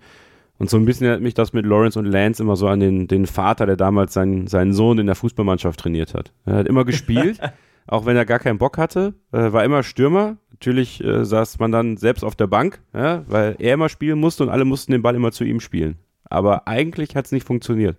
Und 0.59 0.69
so 0.69 0.75
ein 0.75 0.85
bisschen 0.85 1.05
erinnert 1.05 1.23
mich 1.23 1.33
das 1.33 1.53
mit 1.53 1.65
Lawrence 1.65 1.97
und 1.97 2.05
Lance 2.05 2.43
immer 2.43 2.57
so 2.57 2.67
an 2.67 2.81
den, 2.81 3.07
den 3.07 3.25
Vater, 3.25 3.65
der 3.65 3.77
damals 3.77 4.13
seinen, 4.13 4.47
seinen 4.47 4.73
Sohn 4.73 4.99
in 4.99 5.05
der 5.05 5.15
Fußballmannschaft 5.15 5.79
trainiert 5.79 6.13
hat. 6.13 6.33
Er 6.45 6.55
hat 6.55 6.67
immer 6.67 6.83
gespielt, 6.83 7.39
auch 7.87 8.05
wenn 8.05 8.17
er 8.17 8.25
gar 8.25 8.39
keinen 8.39 8.57
Bock 8.57 8.77
hatte, 8.77 9.13
äh, 9.31 9.51
war 9.51 9.63
immer 9.63 9.83
Stürmer. 9.83 10.37
Natürlich 10.51 11.03
äh, 11.03 11.23
saß 11.23 11.59
man 11.59 11.71
dann 11.71 11.97
selbst 11.97 12.23
auf 12.23 12.35
der 12.35 12.47
Bank, 12.47 12.81
ja, 12.93 13.23
weil 13.27 13.55
er 13.59 13.73
immer 13.73 13.89
spielen 13.89 14.19
musste 14.19 14.43
und 14.43 14.49
alle 14.49 14.65
mussten 14.65 14.91
den 14.91 15.01
Ball 15.01 15.15
immer 15.15 15.31
zu 15.31 15.43
ihm 15.43 15.59
spielen. 15.59 15.97
Aber 16.25 16.67
eigentlich 16.67 17.15
hat 17.15 17.25
es 17.25 17.31
nicht 17.31 17.47
funktioniert. 17.47 17.97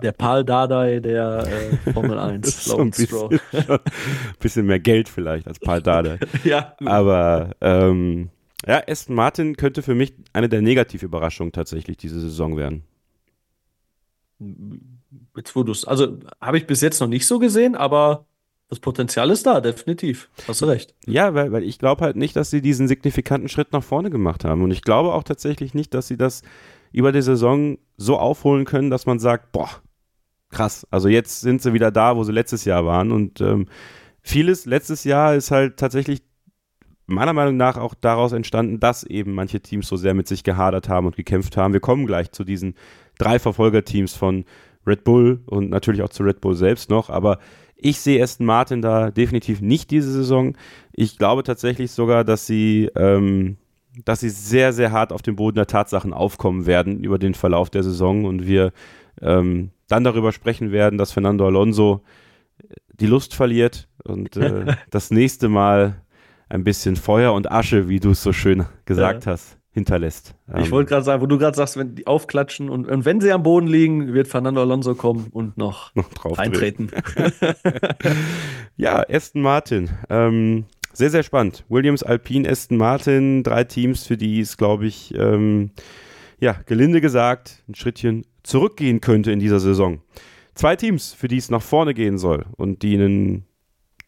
Der 0.00 0.12
Paul 0.12 0.44
Dardai 0.44 1.00
der 1.00 1.44
äh, 1.46 1.92
Formel 1.92 2.18
1. 2.18 2.64
so 2.64 2.78
ein 2.78 2.90
bisschen, 2.90 3.40
bisschen, 4.38 4.66
mehr 4.66 4.78
Geld 4.78 5.08
vielleicht 5.08 5.48
als 5.48 5.58
Paul 5.58 5.82
Dardai. 5.82 6.20
ja. 6.44 6.76
Aber 6.84 7.50
ähm, 7.60 8.30
ja, 8.64 8.80
Aston 8.86 9.16
Martin 9.16 9.56
könnte 9.56 9.82
für 9.82 9.96
mich 9.96 10.14
eine 10.32 10.48
der 10.48 10.62
Negativüberraschungen 10.62 11.52
tatsächlich 11.52 11.96
diese 11.96 12.20
Saison 12.20 12.56
werden. 12.56 12.84
Jetzt, 15.36 15.56
wo 15.56 15.62
also 15.62 16.18
habe 16.40 16.58
ich 16.58 16.66
bis 16.66 16.80
jetzt 16.80 17.00
noch 17.00 17.08
nicht 17.08 17.26
so 17.26 17.40
gesehen, 17.40 17.74
aber 17.74 18.26
das 18.72 18.80
Potenzial 18.80 19.30
ist 19.30 19.44
da, 19.44 19.60
definitiv. 19.60 20.30
Hast 20.48 20.62
du 20.62 20.64
recht. 20.64 20.94
Ja, 21.04 21.34
weil, 21.34 21.52
weil 21.52 21.62
ich 21.62 21.78
glaube 21.78 22.02
halt 22.02 22.16
nicht, 22.16 22.34
dass 22.36 22.48
sie 22.48 22.62
diesen 22.62 22.88
signifikanten 22.88 23.50
Schritt 23.50 23.70
nach 23.70 23.82
vorne 23.82 24.08
gemacht 24.08 24.46
haben. 24.46 24.62
Und 24.62 24.70
ich 24.70 24.80
glaube 24.80 25.12
auch 25.12 25.24
tatsächlich 25.24 25.74
nicht, 25.74 25.92
dass 25.92 26.08
sie 26.08 26.16
das 26.16 26.40
über 26.90 27.12
die 27.12 27.20
Saison 27.20 27.76
so 27.98 28.16
aufholen 28.16 28.64
können, 28.64 28.88
dass 28.88 29.04
man 29.04 29.18
sagt, 29.18 29.52
boah, 29.52 29.68
krass. 30.48 30.86
Also 30.90 31.08
jetzt 31.08 31.42
sind 31.42 31.60
sie 31.60 31.74
wieder 31.74 31.90
da, 31.90 32.16
wo 32.16 32.24
sie 32.24 32.32
letztes 32.32 32.64
Jahr 32.64 32.86
waren. 32.86 33.12
Und 33.12 33.42
ähm, 33.42 33.66
vieles 34.22 34.64
letztes 34.64 35.04
Jahr 35.04 35.34
ist 35.34 35.50
halt 35.50 35.76
tatsächlich 35.76 36.22
meiner 37.04 37.34
Meinung 37.34 37.58
nach 37.58 37.76
auch 37.76 37.92
daraus 37.92 38.32
entstanden, 38.32 38.80
dass 38.80 39.04
eben 39.04 39.34
manche 39.34 39.60
Teams 39.60 39.86
so 39.86 39.98
sehr 39.98 40.14
mit 40.14 40.28
sich 40.28 40.44
gehadert 40.44 40.88
haben 40.88 41.06
und 41.06 41.16
gekämpft 41.16 41.58
haben. 41.58 41.74
Wir 41.74 41.80
kommen 41.80 42.06
gleich 42.06 42.32
zu 42.32 42.42
diesen 42.42 42.76
drei 43.18 43.38
Verfolgerteams 43.38 44.14
von 44.14 44.46
Red 44.86 45.04
Bull 45.04 45.42
und 45.44 45.68
natürlich 45.68 46.00
auch 46.00 46.08
zu 46.08 46.22
Red 46.22 46.40
Bull 46.40 46.54
selbst 46.54 46.88
noch, 46.88 47.10
aber 47.10 47.38
ich 47.82 48.00
sehe 48.00 48.22
Aston 48.22 48.46
Martin 48.46 48.82
da 48.82 49.10
definitiv 49.10 49.60
nicht 49.60 49.90
diese 49.90 50.12
Saison. 50.12 50.56
Ich 50.92 51.18
glaube 51.18 51.42
tatsächlich 51.42 51.90
sogar, 51.90 52.24
dass 52.24 52.46
sie, 52.46 52.90
ähm, 52.96 53.56
dass 54.04 54.20
sie 54.20 54.30
sehr, 54.30 54.72
sehr 54.72 54.92
hart 54.92 55.12
auf 55.12 55.22
den 55.22 55.36
Boden 55.36 55.56
der 55.56 55.66
Tatsachen 55.66 56.12
aufkommen 56.12 56.66
werden 56.66 57.02
über 57.02 57.18
den 57.18 57.34
Verlauf 57.34 57.70
der 57.70 57.82
Saison 57.82 58.24
und 58.24 58.46
wir 58.46 58.72
ähm, 59.20 59.70
dann 59.88 60.04
darüber 60.04 60.32
sprechen 60.32 60.72
werden, 60.72 60.98
dass 60.98 61.12
Fernando 61.12 61.46
Alonso 61.46 62.02
die 62.94 63.06
Lust 63.06 63.34
verliert 63.34 63.88
und 64.04 64.36
äh, 64.36 64.76
das 64.90 65.10
nächste 65.10 65.48
Mal 65.48 66.00
ein 66.48 66.64
bisschen 66.64 66.96
Feuer 66.96 67.32
und 67.32 67.50
Asche, 67.50 67.88
wie 67.88 68.00
du 68.00 68.10
es 68.10 68.22
so 68.22 68.32
schön 68.32 68.66
gesagt 68.84 69.26
ja. 69.26 69.32
hast, 69.32 69.58
hinterlässt. 69.72 70.34
Ich 70.58 70.70
wollte 70.70 70.90
gerade 70.90 71.04
sagen, 71.04 71.22
wo 71.22 71.26
du 71.26 71.38
gerade 71.38 71.56
sagst, 71.56 71.78
wenn 71.78 71.94
die 71.94 72.06
aufklatschen 72.06 72.68
und, 72.68 72.86
und, 72.86 73.04
wenn 73.06 73.20
sie 73.20 73.32
am 73.32 73.42
Boden 73.42 73.66
liegen, 73.66 74.12
wird 74.12 74.28
Fernando 74.28 74.60
Alonso 74.60 74.94
kommen 74.94 75.28
und 75.32 75.56
noch, 75.56 75.92
noch 75.94 76.10
drauf 76.10 76.38
eintreten. 76.38 76.90
ja, 78.76 79.02
Aston 79.08 79.40
Martin. 79.40 79.90
Ähm, 80.10 80.66
sehr, 80.92 81.08
sehr 81.08 81.22
spannend. 81.22 81.64
Williams, 81.70 82.02
Alpine, 82.02 82.48
Aston 82.48 82.76
Martin, 82.76 83.42
drei 83.42 83.64
Teams, 83.64 84.06
für 84.06 84.18
die 84.18 84.40
es, 84.40 84.58
glaube 84.58 84.86
ich, 84.86 85.14
ähm, 85.16 85.70
ja, 86.38 86.56
gelinde 86.66 87.00
gesagt, 87.00 87.62
ein 87.66 87.74
Schrittchen 87.74 88.26
zurückgehen 88.42 89.00
könnte 89.00 89.32
in 89.32 89.38
dieser 89.38 89.60
Saison. 89.60 90.02
Zwei 90.54 90.76
Teams, 90.76 91.14
für 91.14 91.28
die 91.28 91.38
es 91.38 91.50
nach 91.50 91.62
vorne 91.62 91.94
gehen 91.94 92.18
soll 92.18 92.44
und 92.56 92.82
die 92.82 92.94
einen 92.94 93.46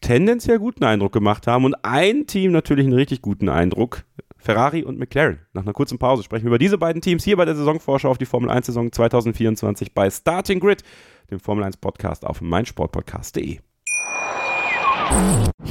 tendenziell 0.01 0.59
guten 0.59 0.83
Eindruck 0.83 1.13
gemacht 1.13 1.47
haben 1.47 1.65
und 1.65 1.73
ein 1.83 2.27
Team 2.27 2.51
natürlich 2.51 2.85
einen 2.85 2.93
richtig 2.93 3.23
guten 3.23 3.49
Eindruck. 3.49 4.03
Ferrari 4.45 4.83
und 4.83 4.99
McLaren. 4.99 5.39
Nach 5.53 5.63
einer 5.63 5.73
kurzen 5.73 5.97
Pause 5.97 6.23
sprechen 6.23 6.43
wir 6.43 6.49
über 6.49 6.59
diese 6.59 6.77
beiden 6.77 7.01
Teams 7.01 7.23
hier 7.23 7.35
bei 7.35 7.45
der 7.45 7.55
Saisonvorschau 7.55 8.09
auf 8.11 8.19
die 8.19 8.27
Formel 8.27 8.51
1 8.51 8.67
Saison 8.67 8.91
2024 8.91 9.93
bei 9.93 10.09
Starting 10.09 10.59
Grid, 10.59 10.83
dem 11.31 11.39
Formel 11.39 11.63
1 11.63 11.77
Podcast 11.77 12.25
auf 12.25 12.41
meinsportpodcast.de. 12.41 13.59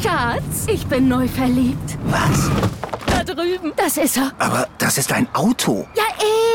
Schatz, 0.02 0.66
ich 0.66 0.84
bin 0.86 1.06
neu 1.06 1.28
verliebt. 1.28 1.98
Was? 2.06 2.50
Da 3.06 3.22
drüben. 3.22 3.72
Das 3.76 3.96
ist 3.96 4.16
er. 4.16 4.32
Aber 4.38 4.66
das 4.78 4.98
ist 4.98 5.12
ein 5.12 5.28
Auto. 5.34 5.86
Ja, 5.94 6.04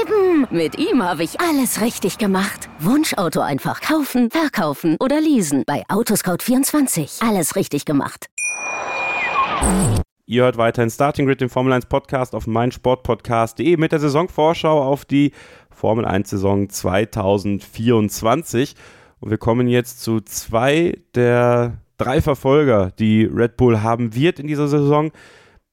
eben. 0.02 0.46
Mit 0.52 0.78
ihm 0.78 1.02
habe 1.02 1.24
ich 1.24 1.40
alles 1.40 1.80
richtig 1.80 2.18
gemacht. 2.18 2.70
Wunschauto 2.80 3.40
einfach 3.40 3.80
kaufen, 3.80 4.30
verkaufen 4.30 4.98
oder 5.00 5.22
leasen. 5.22 5.64
Bei 5.66 5.86
Autoscout24. 5.88 7.26
Alles 7.26 7.56
richtig 7.56 7.86
gemacht. 7.86 8.28
Ihr 10.30 10.44
hört 10.44 10.58
weiterhin 10.58 10.92
Starting 10.92 11.26
Grid, 11.26 11.42
den 11.42 11.50
Formel 11.50 11.74
1 11.74 11.88
Podcast 11.88 12.36
auf 12.36 12.46
meinsportpodcast.de 12.46 13.78
mit 13.78 13.92
der 13.92 13.98
Saisonvorschau 13.98 14.80
auf 14.80 15.04
die 15.04 15.32
Formel 15.72 16.06
1 16.06 16.30
Saison 16.30 16.70
2024. 16.70 18.76
Und 19.20 19.32
wir 19.32 19.40
kommen 19.40 19.68
jetzt 19.68 20.04
zu 20.04 20.22
zwei 20.22 21.00
der 21.16 21.80
drei 21.98 22.22
Verfolger, 22.22 22.92
die 23.00 23.24
Red 23.24 23.58
Bull 23.58 23.82
haben 23.82 24.14
wird 24.14 24.38
in 24.38 24.46
dieser 24.46 24.68
Saison. 24.68 25.12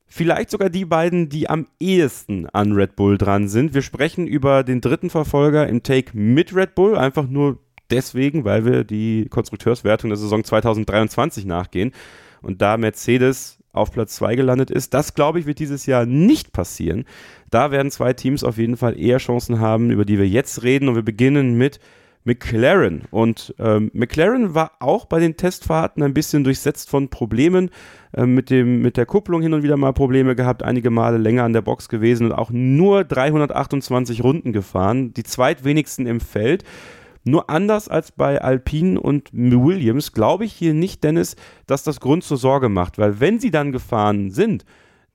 Vielleicht 0.06 0.48
sogar 0.48 0.70
die 0.70 0.86
beiden, 0.86 1.28
die 1.28 1.50
am 1.50 1.66
ehesten 1.78 2.46
an 2.46 2.72
Red 2.72 2.96
Bull 2.96 3.18
dran 3.18 3.48
sind. 3.48 3.74
Wir 3.74 3.82
sprechen 3.82 4.26
über 4.26 4.64
den 4.64 4.80
dritten 4.80 5.10
Verfolger 5.10 5.68
im 5.68 5.82
Take 5.82 6.16
mit 6.16 6.56
Red 6.56 6.74
Bull, 6.74 6.96
einfach 6.96 7.28
nur 7.28 7.58
deswegen, 7.90 8.46
weil 8.46 8.64
wir 8.64 8.84
die 8.84 9.28
Konstrukteurswertung 9.28 10.08
der 10.08 10.16
Saison 10.16 10.42
2023 10.42 11.44
nachgehen. 11.44 11.92
Und 12.40 12.62
da 12.62 12.78
Mercedes 12.78 13.55
auf 13.76 13.92
Platz 13.92 14.16
2 14.16 14.36
gelandet 14.36 14.70
ist, 14.70 14.94
das 14.94 15.14
glaube 15.14 15.38
ich 15.38 15.46
wird 15.46 15.58
dieses 15.58 15.86
Jahr 15.86 16.06
nicht 16.06 16.52
passieren. 16.52 17.04
Da 17.50 17.70
werden 17.70 17.90
zwei 17.90 18.12
Teams 18.12 18.44
auf 18.44 18.58
jeden 18.58 18.76
Fall 18.76 18.98
eher 18.98 19.18
Chancen 19.18 19.60
haben, 19.60 19.90
über 19.90 20.04
die 20.04 20.18
wir 20.18 20.28
jetzt 20.28 20.62
reden. 20.62 20.88
Und 20.88 20.94
wir 20.96 21.02
beginnen 21.02 21.56
mit 21.56 21.80
McLaren. 22.24 23.02
Und 23.10 23.54
ähm, 23.58 23.90
McLaren 23.94 24.54
war 24.54 24.72
auch 24.80 25.06
bei 25.06 25.20
den 25.20 25.36
Testfahrten 25.36 26.02
ein 26.02 26.12
bisschen 26.12 26.42
durchsetzt 26.42 26.90
von 26.90 27.08
Problemen. 27.08 27.70
Äh, 28.12 28.26
mit, 28.26 28.50
dem, 28.50 28.82
mit 28.82 28.96
der 28.96 29.06
Kupplung 29.06 29.42
hin 29.42 29.54
und 29.54 29.62
wieder 29.62 29.76
mal 29.76 29.92
Probleme 29.92 30.34
gehabt, 30.34 30.62
einige 30.62 30.90
Male 30.90 31.18
länger 31.18 31.44
an 31.44 31.52
der 31.52 31.62
Box 31.62 31.88
gewesen 31.88 32.26
und 32.26 32.32
auch 32.32 32.50
nur 32.50 33.04
328 33.04 34.24
Runden 34.24 34.52
gefahren, 34.52 35.12
die 35.14 35.22
zweitwenigsten 35.22 36.06
im 36.06 36.20
Feld. 36.20 36.64
Nur 37.28 37.50
anders 37.50 37.88
als 37.88 38.12
bei 38.12 38.40
Alpine 38.40 39.00
und 39.00 39.30
Williams 39.32 40.12
glaube 40.12 40.44
ich 40.44 40.52
hier 40.52 40.74
nicht, 40.74 41.02
Dennis, 41.02 41.34
dass 41.66 41.82
das 41.82 41.98
Grund 41.98 42.22
zur 42.22 42.36
Sorge 42.36 42.68
macht, 42.68 42.98
weil 42.98 43.18
wenn 43.18 43.40
sie 43.40 43.50
dann 43.50 43.72
gefahren 43.72 44.30
sind, 44.30 44.64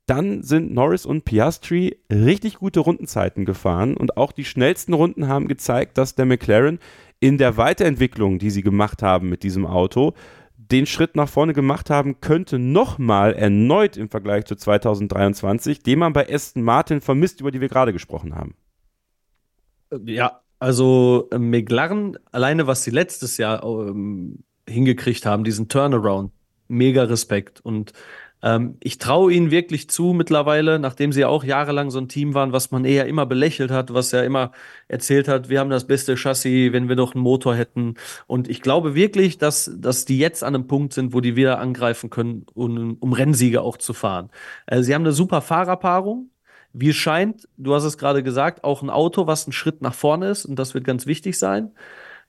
dann 0.07 0.43
sind 0.43 0.73
Norris 0.73 1.05
und 1.05 1.23
Piastri 1.23 1.97
richtig 2.11 2.55
gute 2.55 2.81
Rundenzeiten 2.81 3.45
gefahren 3.45 3.95
und 3.95 4.17
auch 4.17 4.33
die 4.33 4.43
schnellsten 4.43 4.93
Runden 4.93 5.29
haben 5.29 5.47
gezeigt, 5.47 5.97
dass 5.97 6.13
der 6.13 6.25
McLaren 6.25 6.79
in 7.21 7.37
der 7.37 7.55
Weiterentwicklung, 7.55 8.39
die 8.39 8.49
sie 8.49 8.61
gemacht 8.61 9.01
haben 9.01 9.29
mit 9.29 9.43
diesem 9.43 9.65
Auto, 9.65 10.13
den 10.57 10.87
Schritt 10.87 11.15
nach 11.15 11.29
vorne 11.29 11.53
gemacht 11.53 11.89
haben 11.89 12.19
könnte, 12.19 12.59
nochmal 12.59 13.35
erneut 13.35 13.95
im 13.95 14.09
Vergleich 14.09 14.43
zu 14.43 14.57
2023, 14.57 15.81
den 15.81 15.99
man 15.99 16.11
bei 16.11 16.29
Aston 16.29 16.63
Martin 16.63 16.99
vermisst, 16.99 17.39
über 17.39 17.51
die 17.51 17.61
wir 17.61 17.69
gerade 17.69 17.93
gesprochen 17.93 18.35
haben. 18.35 18.55
Ja, 20.05 20.41
also 20.61 21.27
äh, 21.31 21.39
McLaren, 21.39 22.19
alleine 22.31 22.67
was 22.67 22.83
sie 22.83 22.91
letztes 22.91 23.37
Jahr 23.37 23.63
ähm, 23.63 24.43
hingekriegt 24.69 25.25
haben, 25.25 25.43
diesen 25.43 25.69
Turnaround, 25.69 26.31
mega 26.67 27.01
Respekt. 27.03 27.61
Und 27.61 27.93
ähm, 28.43 28.77
ich 28.79 28.99
traue 28.99 29.33
ihnen 29.33 29.49
wirklich 29.49 29.89
zu 29.89 30.13
mittlerweile, 30.13 30.77
nachdem 30.77 31.13
sie 31.13 31.21
ja 31.21 31.29
auch 31.29 31.43
jahrelang 31.43 31.89
so 31.89 31.97
ein 31.97 32.09
Team 32.09 32.35
waren, 32.35 32.53
was 32.53 32.69
man 32.69 32.85
eher 32.85 33.07
immer 33.07 33.25
belächelt 33.25 33.71
hat, 33.71 33.91
was 33.95 34.11
ja 34.11 34.21
immer 34.21 34.51
erzählt 34.87 35.27
hat, 35.27 35.49
wir 35.49 35.59
haben 35.59 35.71
das 35.71 35.87
beste 35.87 36.15
Chassis, 36.15 36.71
wenn 36.73 36.87
wir 36.89 36.95
doch 36.95 37.15
einen 37.15 37.23
Motor 37.23 37.55
hätten. 37.55 37.95
Und 38.27 38.47
ich 38.47 38.61
glaube 38.61 38.93
wirklich, 38.93 39.39
dass, 39.39 39.71
dass 39.75 40.05
die 40.05 40.19
jetzt 40.19 40.43
an 40.43 40.53
einem 40.53 40.67
Punkt 40.67 40.93
sind, 40.93 41.11
wo 41.11 41.21
die 41.21 41.35
wieder 41.35 41.57
angreifen 41.57 42.11
können, 42.11 42.45
um, 42.53 42.97
um 42.99 43.13
Rennsiege 43.13 43.63
auch 43.63 43.77
zu 43.77 43.93
fahren. 43.93 44.29
Äh, 44.67 44.83
sie 44.83 44.93
haben 44.93 45.01
eine 45.01 45.13
super 45.13 45.41
Fahrerpaarung. 45.41 46.29
Wie 46.73 46.89
es 46.89 46.95
scheint, 46.95 47.47
du 47.57 47.73
hast 47.73 47.83
es 47.83 47.97
gerade 47.97 48.23
gesagt, 48.23 48.63
auch 48.63 48.81
ein 48.81 48.89
Auto, 48.89 49.27
was 49.27 49.47
ein 49.47 49.51
Schritt 49.51 49.81
nach 49.81 49.93
vorne 49.93 50.29
ist 50.29 50.45
und 50.45 50.57
das 50.57 50.73
wird 50.73 50.85
ganz 50.85 51.05
wichtig 51.05 51.37
sein. 51.37 51.71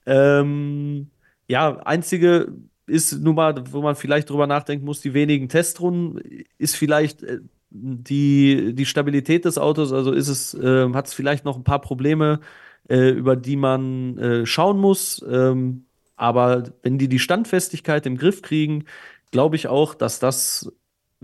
Ähm, 0.07 1.11
ja, 1.49 1.78
einzige 1.78 2.53
ist 2.86 3.12
nun 3.20 3.36
mal, 3.36 3.62
wo 3.70 3.82
man 3.82 3.95
vielleicht 3.95 4.30
drüber 4.30 4.47
nachdenken 4.47 4.84
muss, 4.84 5.01
die 5.01 5.14
wenigen 5.14 5.49
Testrunden, 5.49 6.45
ist 6.59 6.76
vielleicht 6.76 7.22
äh, 7.22 7.40
die, 7.70 8.74
die 8.74 8.86
Stabilität 8.86 9.45
des 9.45 9.59
Autos, 9.59 9.93
also 9.93 10.12
ist 10.12 10.28
es, 10.28 10.55
äh, 10.55 10.93
hat 10.93 11.07
es 11.07 11.14
vielleicht 11.14 11.45
noch 11.45 11.57
ein 11.57 11.64
paar 11.64 11.80
Probleme, 11.80 12.40
äh, 12.88 13.11
über 13.11 13.36
die 13.36 13.57
man 13.57 14.18
äh, 14.18 14.47
schauen 14.47 14.78
muss. 14.78 15.24
Ähm, 15.28 15.86
aber 16.16 16.64
wenn 16.82 16.99
die 16.99 17.09
die 17.09 17.18
Standfestigkeit 17.18 18.07
im 18.07 18.16
Griff 18.16 18.43
kriegen, 18.43 18.84
glaube 19.30 19.57
ich 19.57 19.68
auch, 19.68 19.95
dass 19.95 20.18
das 20.18 20.72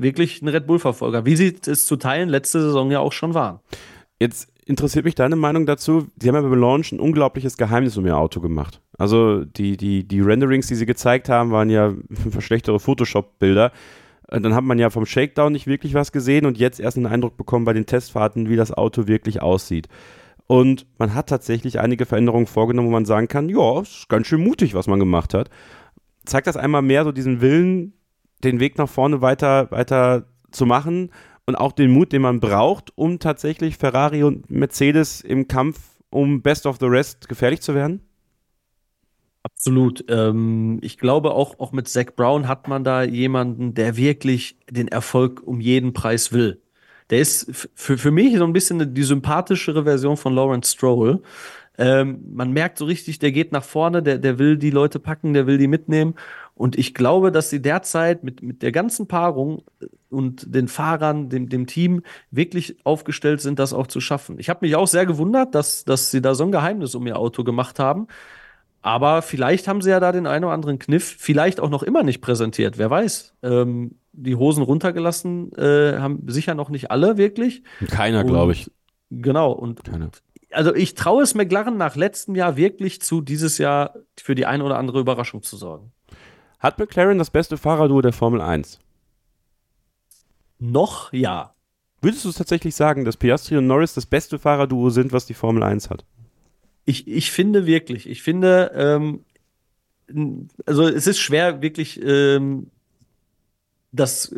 wirklich 0.01 0.43
ein 0.43 0.49
Red 0.49 0.67
Bull-Verfolger, 0.67 1.27
wie 1.27 1.37
sie 1.37 1.57
es 1.67 1.87
zu 1.87 1.97
Teilen 1.97 2.29
letzte 2.29 2.61
Saison 2.61 2.91
ja 2.91 3.01
auch 3.01 3.13
schon 3.13 3.35
waren. 3.35 3.61
Jetzt 4.21 4.49
interessiert 4.65 5.05
mich 5.05 5.15
deine 5.15 5.37
Meinung 5.37 5.67
dazu. 5.67 6.07
Sie 6.21 6.29
haben 6.29 6.35
ja 6.35 6.43
bei 6.43 6.55
Launch 6.55 6.93
ein 6.93 7.01
unglaubliches 7.01 7.57
Geheimnis 7.57 7.97
um 7.97 8.07
ihr 8.07 8.17
Auto 8.17 8.41
gemacht. 8.41 8.81
Also 8.97 9.45
die, 9.45 9.77
die, 9.77 10.07
die 10.07 10.21
Renderings, 10.21 10.67
die 10.67 10.75
sie 10.75 10.87
gezeigt 10.87 11.29
haben, 11.29 11.51
waren 11.51 11.71
ja 11.71 11.95
verschlechtere 12.31 12.81
Photoshop-Bilder. 12.81 13.73
Äh, 14.29 14.41
dann 14.41 14.55
hat 14.55 14.65
man 14.65 14.79
ja 14.79 14.91
vom 14.91 15.07
Shakedown 15.07 15.53
nicht 15.53 15.67
wirklich 15.67 15.95
was 15.95 16.13
gesehen 16.13 16.47
und 16.47 16.59
jetzt 16.59 16.81
erst 16.81 16.97
einen 16.97 17.07
Eindruck 17.07 17.37
bekommen 17.37 17.65
bei 17.65 17.73
den 17.73 17.87
Testfahrten, 17.87 18.49
wie 18.49 18.57
das 18.57 18.73
Auto 18.73 19.07
wirklich 19.07 19.43
aussieht. 19.43 19.89
Und 20.47 20.87
man 20.99 21.15
hat 21.15 21.29
tatsächlich 21.29 21.79
einige 21.79 22.07
Veränderungen 22.07 22.47
vorgenommen, 22.47 22.89
wo 22.89 22.93
man 22.93 23.05
sagen 23.05 23.29
kann, 23.29 23.49
ja, 23.49 23.81
ist 23.81 24.09
ganz 24.09 24.27
schön 24.27 24.43
mutig, 24.43 24.75
was 24.75 24.87
man 24.87 24.99
gemacht 24.99 25.35
hat. 25.35 25.51
Zeigt 26.25 26.47
das 26.47 26.57
einmal 26.57 26.83
mehr 26.83 27.05
so 27.05 27.13
diesen 27.13 27.41
Willen, 27.41 27.95
den 28.45 28.61
Weg 28.61 28.78
nach 28.78 28.89
vorne 28.89 29.20
weiter, 29.20 29.70
weiter 29.70 30.26
zu 30.51 30.66
machen 30.66 31.11
und 31.47 31.57
auch 31.57 31.72
den 31.72 31.91
Mut, 31.91 32.12
den 32.12 32.22
man 32.22 32.41
braucht, 32.41 32.93
um 32.97 33.18
tatsächlich 33.18 33.76
Ferrari 33.76 34.22
und 34.22 34.51
Mercedes 34.51 35.20
im 35.20 35.49
Kampf 35.49 35.80
um 36.11 36.43
Best 36.43 36.66
of 36.66 36.78
the 36.80 36.86
Rest 36.86 37.28
gefährlich 37.28 37.61
zu 37.61 37.74
werden? 37.74 38.01
Absolut. 39.43 40.05
Ähm, 40.09 40.78
ich 40.82 40.99
glaube 40.99 41.32
auch, 41.32 41.59
auch 41.59 41.72
mit 41.72 41.89
Zach 41.89 42.14
Brown 42.16 42.49
hat 42.49 42.68
man 42.68 42.84
da 42.84 43.03
jemanden, 43.03 43.74
der 43.74 43.97
wirklich 43.97 44.59
den 44.70 44.89
Erfolg 44.89 45.43
um 45.45 45.61
jeden 45.61 45.93
Preis 45.93 46.32
will. 46.32 46.61
Der 47.11 47.20
ist 47.20 47.68
für, 47.74 48.11
mich 48.11 48.36
so 48.36 48.45
ein 48.45 48.53
bisschen 48.53 48.95
die 48.95 49.03
sympathischere 49.03 49.84
Version 49.84 50.18
von 50.18 50.34
Lawrence 50.34 50.72
Stroll. 50.72 51.22
Ähm, 51.78 52.20
man 52.34 52.53
merkt 52.53 52.76
so 52.76 52.84
richtig, 52.84 53.18
der 53.20 53.32
geht 53.32 53.53
nach 53.53 53.64
vorne, 53.64 54.03
der, 54.03 54.18
der 54.18 54.39
will 54.39 54.59
die 54.59 54.70
Leute 54.70 54.99
packen, 54.99 55.32
der 55.32 55.47
will 55.47 55.57
die 55.57 55.68
mitnehmen. 55.68 56.14
Und 56.59 56.77
ich 56.77 56.93
glaube, 56.93 57.31
dass 57.31 57.51
sie 57.51 57.63
derzeit 57.63 58.25
mit, 58.25 58.43
mit 58.43 58.63
der 58.63 58.73
ganzen 58.73 59.07
Paarung 59.07 59.63
und 60.11 60.53
den 60.53 60.67
Fahrern, 60.67 61.29
dem, 61.29 61.49
dem 61.49 61.69
Team 61.69 62.03
wirklich 62.33 62.85
aufgestellt 62.85 63.41
sind, 63.41 63.61
das 63.61 63.73
auch 63.73 63.87
zu 63.87 64.01
schaffen. 64.01 64.41
Ich 64.41 64.51
habe 64.51 64.67
mich 64.67 64.75
auch 64.75 64.89
sehr 64.89 65.07
gewundert, 65.07 65.55
dass, 65.55 65.85
dass 65.85 66.11
sie 66.11 66.21
da 66.21 66.35
so 66.35 66.43
ein 66.43 66.51
Geheimnis 66.51 66.97
um 66.97 67.07
ihr 67.07 67.17
Auto 67.17 67.45
gemacht 67.45 67.79
haben. 67.79 68.09
Aber 68.83 69.23
vielleicht 69.23 69.69
haben 69.69 69.83
sie 69.83 69.91
ja 69.91 70.01
da 70.01 70.11
den 70.11 70.27
einen 70.27 70.47
oder 70.47 70.55
anderen 70.55 70.81
Kniff, 70.81 71.17
vielleicht 71.17 71.61
auch 71.61 71.71
noch 71.71 71.85
immer 71.85 72.03
nicht 72.03 72.21
präsentiert. 72.21 72.77
Wer 72.77 72.91
weiß. 72.91 73.35
Ähm, 73.45 73.93
die 74.13 74.35
Hosen 74.35 74.65
runtergelassen 74.65 75.53
äh, 75.53 75.99
haben 75.99 76.25
sicher 76.27 76.57
noch 76.57 76.71
nicht 76.71 76.91
alle 76.91 77.17
wirklich. 77.19 77.63
Keiner, 77.89 78.25
glaube 78.25 78.53
ich. 78.53 78.69
Genau. 79.11 79.53
Und 79.53 79.85
Keiner. 79.85 80.11
also 80.51 80.75
ich 80.75 80.95
traue 80.95 81.23
es 81.23 81.37
McLaren 81.37 81.77
nach 81.77 81.95
letztem 81.95 82.35
Jahr 82.35 82.57
wirklich 82.57 83.01
zu, 83.01 83.21
dieses 83.21 83.59
Jahr 83.59 83.95
für 84.17 84.35
die 84.35 84.47
ein 84.47 84.61
oder 84.61 84.77
andere 84.77 84.99
Überraschung 84.99 85.45
zu 85.45 85.57
sorgen. 85.57 85.93
Hat 86.59 86.79
McLaren 86.79 87.19
das 87.19 87.31
beste 87.31 87.57
Fahrerduo 87.57 88.01
der 88.01 88.13
Formel 88.13 88.41
1? 88.41 88.81
Noch 90.59 91.13
ja. 91.13 91.55
Würdest 92.01 92.25
du 92.25 92.33
tatsächlich 92.33 92.75
sagen, 92.75 93.05
dass 93.05 93.17
Piastri 93.17 93.57
und 93.57 93.67
Norris 93.67 93.95
das 93.95 94.07
beste 94.07 94.39
Fahrerduo 94.39 94.91
sind, 94.91 95.13
was 95.13 95.27
die 95.27 95.35
Formel 95.35 95.63
1 95.63 95.91
hat? 95.91 96.05
Ich, 96.85 97.07
ich 97.07 97.31
finde 97.31 97.67
wirklich, 97.67 98.09
ich 98.09 98.23
finde, 98.23 98.73
ähm, 98.75 99.25
also 100.65 100.87
es 100.89 101.07
ist 101.07 101.19
schwer, 101.19 101.61
wirklich 101.61 102.01
ähm, 102.03 102.71
das, 103.93 104.35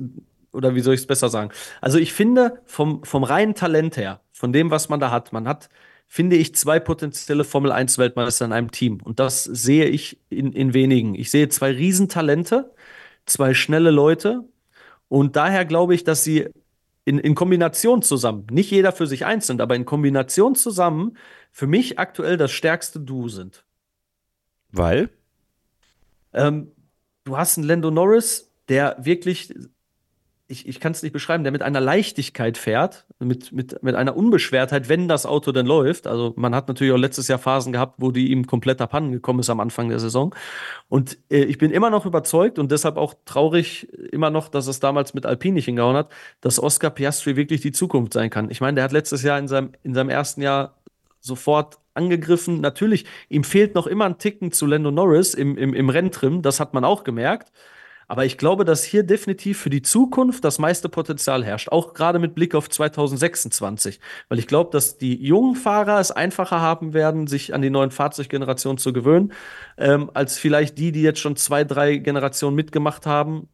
oder 0.53 0.75
wie 0.75 0.81
soll 0.81 0.95
ich 0.95 1.01
es 1.01 1.07
besser 1.07 1.29
sagen? 1.29 1.51
Also 1.81 1.99
ich 1.99 2.13
finde, 2.13 2.61
vom, 2.65 3.05
vom 3.05 3.25
reinen 3.25 3.55
Talent 3.55 3.97
her, 3.97 4.21
von 4.33 4.53
dem, 4.53 4.71
was 4.71 4.89
man 4.89 5.01
da 5.01 5.11
hat, 5.11 5.33
man 5.33 5.47
hat, 5.47 5.69
finde 6.13 6.35
ich, 6.35 6.57
zwei 6.57 6.81
potenzielle 6.81 7.45
Formel 7.45 7.71
1-Weltmeister 7.71 8.45
in 8.45 8.53
einem 8.53 8.73
Team. 8.73 8.99
Und 9.01 9.21
das 9.21 9.45
sehe 9.45 9.85
ich 9.85 10.19
in, 10.29 10.53
in 10.53 10.75
wenigen. 10.75 11.15
Ich 11.15 11.31
sehe 11.31 11.49
zwei 11.49 11.71
Riesentalente, 11.71 12.75
zwei 13.27 13.55
schnelle 13.55 13.93
Leute. 13.93 14.43
Und 15.07 15.37
daher 15.37 15.65
glaube 15.65 15.95
ich, 15.95 16.03
dass 16.03 16.25
sie 16.25 16.49
in, 17.05 17.21
in 17.21 17.37
Kombination 17.37 18.03
zusammen, 18.03 18.45
nicht 18.51 18.73
jeder 18.73 18.91
für 18.91 19.07
sich 19.07 19.25
einzeln, 19.25 19.61
aber 19.61 19.77
in 19.77 19.85
Kombination 19.85 20.57
zusammen 20.57 21.17
für 21.53 21.69
mich 21.69 22.01
aktuell 22.01 22.37
das 22.37 22.51
stärkste 22.51 22.99
Duo 22.99 23.29
sind. 23.29 23.65
Weil? 24.73 25.11
Ähm, 26.33 26.73
du 27.23 27.37
hast 27.37 27.57
einen 27.57 27.69
Lando 27.69 27.93
Norris, 27.93 28.51
der 28.69 28.97
wirklich, 28.99 29.55
ich, 30.51 30.67
ich 30.67 30.81
kann 30.81 30.93
es 30.93 31.03
nicht 31.03 31.13
beschreiben, 31.13 31.45
der 31.45 31.53
mit 31.53 31.63
einer 31.63 31.81
Leichtigkeit 31.81 32.59
fährt, 32.59 33.07
mit, 33.21 33.53
mit, 33.53 33.83
mit 33.83 33.95
einer 33.95 34.17
Unbeschwertheit, 34.17 34.89
wenn 34.89 35.07
das 35.07 35.25
Auto 35.25 35.53
denn 35.53 35.65
läuft. 35.65 36.07
Also 36.07 36.35
man 36.37 36.55
hat 36.55 36.67
natürlich 36.67 36.93
auch 36.93 36.99
letztes 36.99 37.29
Jahr 37.29 37.39
Phasen 37.39 37.73
gehabt, 37.73 37.95
wo 37.99 38.11
die 38.11 38.33
ihm 38.33 38.47
kompletter 38.47 38.89
Pannen 38.89 39.13
gekommen 39.13 39.41
ist 39.41 39.51
am 39.51 39.61
Anfang 39.61 39.89
der 39.89 40.01
Saison. 40.01 40.35
Und 40.89 41.19
äh, 41.31 41.45
ich 41.45 41.59
bin 41.59 41.71
immer 41.71 41.89
noch 41.89 42.05
überzeugt 42.05 42.59
und 42.59 42.73
deshalb 42.73 42.97
auch 42.97 43.15
traurig 43.25 43.89
immer 44.11 44.31
noch, 44.31 44.49
dass 44.49 44.67
es 44.67 44.81
damals 44.81 45.15
mit 45.15 45.25
Alpine 45.25 45.55
nicht 45.55 45.67
hingehauen 45.67 45.97
hat, 45.97 46.11
dass 46.41 46.61
Oscar 46.61 46.91
Piastri 46.91 47.37
wirklich 47.37 47.61
die 47.61 47.73
Zukunft 47.73 48.13
sein 48.13 48.29
kann. 48.29 48.51
Ich 48.51 48.61
meine, 48.61 48.75
der 48.75 48.85
hat 48.85 48.93
letztes 48.93 49.23
Jahr 49.23 49.39
in 49.39 49.47
seinem, 49.47 49.71
in 49.85 49.95
seinem 49.95 50.11
ersten 50.11 50.43
Jahr 50.43 50.75
sofort 51.21 51.79
angegriffen. 51.95 52.61
Natürlich, 52.61 53.05
ihm 53.29 53.45
fehlt 53.45 53.77
noch 53.77 53.87
immer 53.87 54.07
ein 54.07 54.19
Ticken 54.19 54.51
zu 54.51 54.67
Lando 54.67 54.91
Norris 54.91 55.35
im, 55.35 55.57
im, 55.57 55.75
im 55.75 55.91
Renntrim, 55.91 56.43
das 56.43 56.59
hat 56.59 56.75
man 56.75 56.85
auch 56.85 57.05
gemerkt. 57.05 57.53
Aber 58.11 58.25
ich 58.25 58.39
glaube, 58.39 58.65
dass 58.65 58.83
hier 58.83 59.05
definitiv 59.05 59.61
für 59.61 59.71
die 59.71 59.83
Zukunft 59.83 60.45
das 60.45 60.59
meiste 60.59 60.89
Potenzial 60.89 61.45
herrscht, 61.45 61.69
auch 61.69 61.95
gerade 61.95 62.19
mit 62.19 62.35
Blick 62.35 62.57
auf 62.57 62.69
2026. 62.69 64.01
Weil 64.29 64.41
ich 64.41 64.49
glaube, 64.49 64.71
dass 64.73 64.99
die 64.99 65.15
jungen 65.25 65.55
Fahrer 65.55 66.01
es 66.01 66.11
einfacher 66.11 66.61
haben 66.61 66.93
werden, 66.93 67.29
sich 67.29 67.55
an 67.55 67.63
die 67.63 67.71
neuen 67.71 67.93
Fahrzeuggenerationen 67.93 68.79
zu 68.79 68.93
gewöhnen, 68.93 69.33
ähm, 69.79 70.11
als 70.13 70.39
vielleicht 70.39 70.77
die, 70.77 70.91
die 70.91 71.03
jetzt 71.03 71.21
schon 71.21 71.37
zwei, 71.37 71.63
drei 71.63 71.99
Generationen 71.99 72.57
mitgemacht 72.57 73.07
haben 73.07 73.49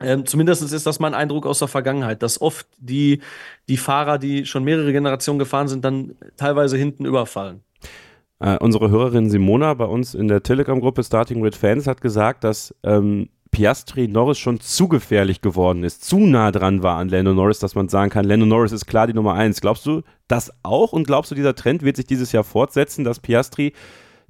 ähm, 0.00 0.26
zumindest 0.26 0.60
ist 0.60 0.86
das 0.86 0.98
mein 0.98 1.14
Eindruck 1.14 1.46
aus 1.46 1.60
der 1.60 1.68
Vergangenheit, 1.68 2.24
dass 2.24 2.40
oft 2.40 2.66
die, 2.78 3.20
die 3.68 3.76
Fahrer, 3.76 4.18
die 4.18 4.44
schon 4.44 4.64
mehrere 4.64 4.92
Generationen 4.92 5.38
gefahren 5.38 5.68
sind, 5.68 5.84
dann 5.84 6.16
teilweise 6.36 6.76
hinten 6.76 7.04
überfallen. 7.04 7.60
Äh, 8.40 8.58
unsere 8.58 8.90
Hörerin 8.90 9.30
Simona 9.30 9.72
bei 9.74 9.84
uns 9.84 10.14
in 10.16 10.26
der 10.26 10.42
Telegram-Gruppe 10.42 11.04
Starting 11.04 11.44
with 11.44 11.54
Fans 11.54 11.86
hat 11.86 12.00
gesagt, 12.00 12.42
dass 12.42 12.74
ähm, 12.82 13.28
Piastri 13.54 14.08
Norris 14.08 14.38
schon 14.38 14.58
zu 14.58 14.88
gefährlich 14.88 15.40
geworden 15.40 15.84
ist, 15.84 16.04
zu 16.04 16.18
nah 16.18 16.50
dran 16.50 16.82
war 16.82 16.96
an 16.96 17.08
Lando 17.08 17.34
Norris, 17.34 17.60
dass 17.60 17.76
man 17.76 17.88
sagen 17.88 18.10
kann, 18.10 18.24
Lando 18.24 18.46
Norris 18.46 18.72
ist 18.72 18.86
klar 18.86 19.06
die 19.06 19.14
Nummer 19.14 19.34
eins. 19.34 19.60
Glaubst 19.60 19.86
du 19.86 20.02
das 20.26 20.52
auch 20.64 20.92
und 20.92 21.06
glaubst 21.06 21.30
du, 21.30 21.36
dieser 21.36 21.54
Trend 21.54 21.84
wird 21.84 21.94
sich 21.94 22.06
dieses 22.06 22.32
Jahr 22.32 22.42
fortsetzen, 22.42 23.04
dass 23.04 23.20
Piastri 23.20 23.72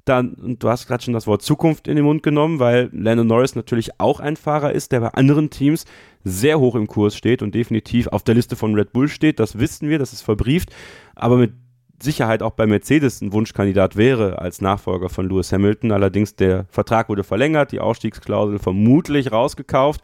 dann, 0.05 0.35
und 0.35 0.61
du 0.61 0.69
hast 0.69 0.85
gerade 0.85 1.03
schon 1.03 1.15
das 1.15 1.25
Wort 1.25 1.41
Zukunft 1.41 1.87
in 1.87 1.95
den 1.95 2.05
Mund 2.05 2.21
genommen, 2.21 2.59
weil 2.59 2.91
Lando 2.93 3.23
Norris 3.23 3.55
natürlich 3.55 3.99
auch 3.99 4.19
ein 4.19 4.35
Fahrer 4.35 4.73
ist, 4.73 4.91
der 4.91 4.99
bei 4.99 5.07
anderen 5.07 5.49
Teams 5.49 5.85
sehr 6.23 6.59
hoch 6.59 6.75
im 6.75 6.85
Kurs 6.85 7.15
steht 7.15 7.41
und 7.41 7.55
definitiv 7.55 8.05
auf 8.07 8.21
der 8.21 8.35
Liste 8.35 8.55
von 8.55 8.75
Red 8.75 8.93
Bull 8.93 9.07
steht. 9.07 9.39
Das 9.39 9.57
wissen 9.57 9.89
wir, 9.89 9.97
das 9.97 10.13
ist 10.13 10.21
verbrieft, 10.21 10.69
aber 11.15 11.37
mit 11.37 11.53
Sicherheit 12.01 12.43
auch 12.43 12.51
bei 12.51 12.65
Mercedes 12.65 13.21
ein 13.21 13.31
Wunschkandidat 13.33 13.95
wäre 13.95 14.39
als 14.39 14.61
Nachfolger 14.61 15.09
von 15.09 15.29
Lewis 15.29 15.51
Hamilton. 15.51 15.91
Allerdings 15.91 16.35
der 16.35 16.65
Vertrag 16.69 17.09
wurde 17.09 17.23
verlängert, 17.23 17.71
die 17.71 17.79
Ausstiegsklausel 17.79 18.59
vermutlich 18.59 19.31
rausgekauft. 19.31 20.01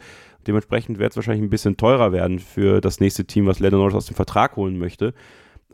Dementsprechend 0.47 0.99
wird 0.99 1.11
es 1.11 1.17
wahrscheinlich 1.17 1.43
ein 1.43 1.49
bisschen 1.49 1.77
teurer 1.77 2.11
werden 2.11 2.39
für 2.39 2.81
das 2.81 2.99
nächste 2.99 3.25
Team, 3.25 3.45
was 3.45 3.59
Lando 3.59 3.77
Norris 3.77 3.95
aus 3.95 4.05
dem 4.07 4.15
Vertrag 4.15 4.55
holen 4.55 4.77
möchte. 4.77 5.13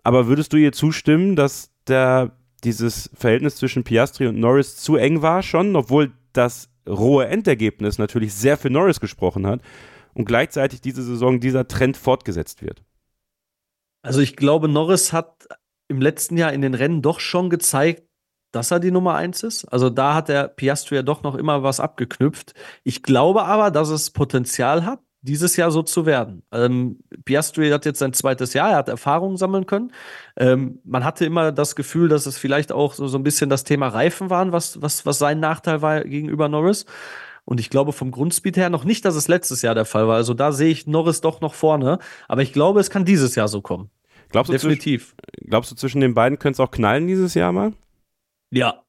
Aber 0.03 0.27
würdest 0.27 0.53
du 0.53 0.57
ihr 0.57 0.71
zustimmen, 0.71 1.35
dass 1.35 1.71
der 1.87 2.31
dieses 2.63 3.09
Verhältnis 3.13 3.55
zwischen 3.55 3.83
Piastri 3.83 4.27
und 4.27 4.39
Norris 4.39 4.77
zu 4.77 4.95
eng 4.95 5.21
war 5.21 5.43
schon, 5.43 5.75
obwohl 5.75 6.11
das 6.33 6.69
rohe 6.87 7.27
Endergebnis 7.27 7.97
natürlich 7.97 8.33
sehr 8.33 8.57
für 8.57 8.69
Norris 8.69 8.99
gesprochen 8.99 9.45
hat 9.45 9.61
und 10.13 10.25
gleichzeitig 10.25 10.81
diese 10.81 11.03
Saison 11.03 11.39
dieser 11.39 11.67
Trend 11.67 11.97
fortgesetzt 11.97 12.61
wird. 12.61 12.83
Also 14.01 14.21
ich 14.21 14.35
glaube, 14.35 14.67
Norris 14.67 15.13
hat 15.13 15.47
im 15.87 16.01
letzten 16.01 16.37
Jahr 16.37 16.53
in 16.53 16.61
den 16.61 16.73
Rennen 16.73 17.01
doch 17.01 17.19
schon 17.19 17.49
gezeigt, 17.49 18.03
dass 18.51 18.71
er 18.71 18.79
die 18.79 18.91
Nummer 18.91 19.15
eins 19.15 19.43
ist. 19.43 19.65
Also 19.65 19.89
da 19.89 20.13
hat 20.13 20.29
der 20.29 20.47
Piastri 20.47 20.95
ja 20.95 21.03
doch 21.03 21.23
noch 21.23 21.35
immer 21.35 21.63
was 21.63 21.79
abgeknüpft. 21.79 22.53
Ich 22.83 23.03
glaube 23.03 23.43
aber, 23.43 23.71
dass 23.71 23.89
es 23.89 24.11
Potenzial 24.11 24.85
hat, 24.85 24.99
dieses 25.21 25.57
Jahr 25.57 25.71
so 25.71 25.83
zu 25.83 26.05
werden. 26.05 26.43
Ähm, 26.51 26.99
Piastri 27.25 27.69
hat 27.69 27.85
jetzt 27.85 27.99
sein 27.99 28.13
zweites 28.13 28.53
Jahr, 28.53 28.71
er 28.71 28.77
hat 28.77 28.89
Erfahrungen 28.89 29.37
sammeln 29.37 29.65
können. 29.65 29.91
Ähm, 30.37 30.79
man 30.85 31.03
hatte 31.03 31.25
immer 31.25 31.51
das 31.51 31.75
Gefühl, 31.75 32.07
dass 32.07 32.25
es 32.25 32.37
vielleicht 32.37 32.71
auch 32.71 32.93
so, 32.93 33.07
so 33.07 33.17
ein 33.17 33.23
bisschen 33.23 33.49
das 33.49 33.63
Thema 33.63 33.89
Reifen 33.89 34.29
waren, 34.29 34.51
was, 34.51 34.81
was, 34.81 35.05
was 35.05 35.19
sein 35.19 35.39
Nachteil 35.39 35.81
war 35.81 36.03
gegenüber 36.03 36.47
Norris. 36.49 36.85
Und 37.45 37.59
ich 37.59 37.69
glaube 37.69 37.93
vom 37.93 38.11
Grundspeed 38.11 38.57
her 38.57 38.69
noch 38.69 38.83
nicht, 38.83 39.05
dass 39.05 39.15
es 39.15 39.27
letztes 39.27 39.61
Jahr 39.61 39.75
der 39.75 39.85
Fall 39.85 40.07
war. 40.07 40.15
Also 40.15 40.33
da 40.33 40.51
sehe 40.51 40.69
ich 40.69 40.87
Norris 40.87 41.21
doch 41.21 41.41
noch 41.41 41.53
vorne. 41.53 41.99
Aber 42.27 42.41
ich 42.41 42.53
glaube, 42.53 42.79
es 42.79 42.89
kann 42.89 43.05
dieses 43.05 43.35
Jahr 43.35 43.47
so 43.47 43.61
kommen. 43.61 43.89
Glaubst 44.29 44.49
du, 44.49 44.53
definitiv. 44.53 45.15
glaubst 45.45 45.71
du, 45.71 45.75
zwischen 45.75 46.01
den 46.01 46.13
beiden 46.13 46.39
könnte 46.39 46.55
es 46.55 46.59
auch 46.59 46.71
knallen 46.71 47.07
dieses 47.07 47.33
Jahr 47.33 47.51
mal? 47.51 47.73
Ja, 48.51 48.83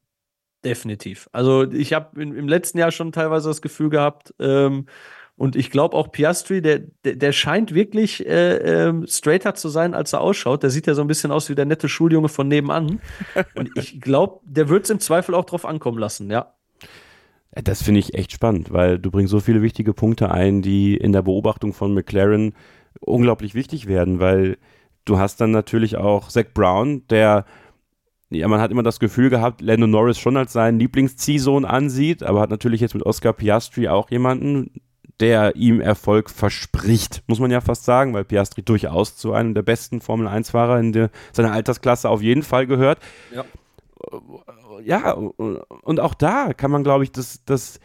definitiv. 0.64 1.28
Also 1.32 1.70
ich 1.70 1.92
habe 1.92 2.20
im 2.22 2.48
letzten 2.48 2.78
Jahr 2.78 2.90
schon 2.90 3.12
teilweise 3.12 3.48
das 3.48 3.62
Gefühl 3.62 3.90
gehabt, 3.90 4.34
ähm, 4.38 4.86
und 5.38 5.54
ich 5.54 5.70
glaube 5.70 5.96
auch 5.96 6.10
Piastri, 6.10 6.60
der, 6.60 6.80
der, 7.04 7.14
der 7.14 7.30
scheint 7.30 7.72
wirklich 7.72 8.26
äh, 8.26 8.56
äh, 8.88 9.06
straighter 9.06 9.54
zu 9.54 9.68
sein, 9.68 9.94
als 9.94 10.12
er 10.12 10.20
ausschaut. 10.20 10.64
Der 10.64 10.70
sieht 10.70 10.88
ja 10.88 10.94
so 10.94 11.00
ein 11.00 11.06
bisschen 11.06 11.30
aus 11.30 11.48
wie 11.48 11.54
der 11.54 11.64
nette 11.64 11.88
Schuljunge 11.88 12.28
von 12.28 12.48
nebenan. 12.48 13.00
Und 13.54 13.70
ich 13.76 14.00
glaube, 14.00 14.40
der 14.44 14.68
wird 14.68 14.84
es 14.84 14.90
im 14.90 14.98
Zweifel 14.98 15.36
auch 15.36 15.44
drauf 15.44 15.64
ankommen 15.64 15.98
lassen, 15.98 16.28
ja. 16.28 16.54
Das 17.52 17.84
finde 17.84 18.00
ich 18.00 18.14
echt 18.14 18.32
spannend, 18.32 18.72
weil 18.72 18.98
du 18.98 19.12
bringst 19.12 19.30
so 19.30 19.38
viele 19.38 19.62
wichtige 19.62 19.94
Punkte 19.94 20.30
ein, 20.32 20.60
die 20.60 20.96
in 20.96 21.12
der 21.12 21.22
Beobachtung 21.22 21.72
von 21.72 21.94
McLaren 21.94 22.54
unglaublich 23.00 23.54
wichtig 23.54 23.86
werden, 23.86 24.18
weil 24.18 24.58
du 25.08 25.18
hast 25.18 25.40
dann 25.40 25.50
natürlich 25.50 25.96
auch 25.96 26.28
Zach 26.28 26.46
Brown, 26.54 27.06
der 27.08 27.44
ja, 28.30 28.46
man 28.46 28.60
hat 28.60 28.70
immer 28.70 28.82
das 28.82 29.00
Gefühl 29.00 29.30
gehabt, 29.30 29.62
Lando 29.62 29.86
Norris 29.86 30.18
schon 30.18 30.36
als 30.36 30.52
seinen 30.52 30.78
Lieblingsziehsohn 30.78 31.64
ansieht, 31.64 32.22
aber 32.22 32.40
hat 32.40 32.50
natürlich 32.50 32.82
jetzt 32.82 32.94
mit 32.94 33.06
Oscar 33.06 33.32
Piastri 33.32 33.88
auch 33.88 34.10
jemanden, 34.10 34.70
der 35.18 35.56
ihm 35.56 35.80
Erfolg 35.80 36.28
verspricht, 36.28 37.22
muss 37.26 37.40
man 37.40 37.50
ja 37.50 37.60
fast 37.60 37.84
sagen, 37.84 38.12
weil 38.12 38.24
Piastri 38.24 38.62
durchaus 38.62 39.16
zu 39.16 39.32
einem 39.32 39.54
der 39.54 39.62
besten 39.62 40.00
Formel-1-Fahrer 40.00 40.78
in 40.78 40.92
der, 40.92 41.10
seiner 41.32 41.52
Altersklasse 41.52 42.08
auf 42.08 42.22
jeden 42.22 42.42
Fall 42.42 42.66
gehört. 42.66 42.98
Ja, 43.34 43.44
ja 44.84 45.12
und 45.12 46.00
auch 46.00 46.14
da 46.14 46.52
kann 46.52 46.70
man, 46.70 46.84
glaube 46.84 47.04
ich, 47.04 47.12
das, 47.12 47.44
das, 47.46 47.80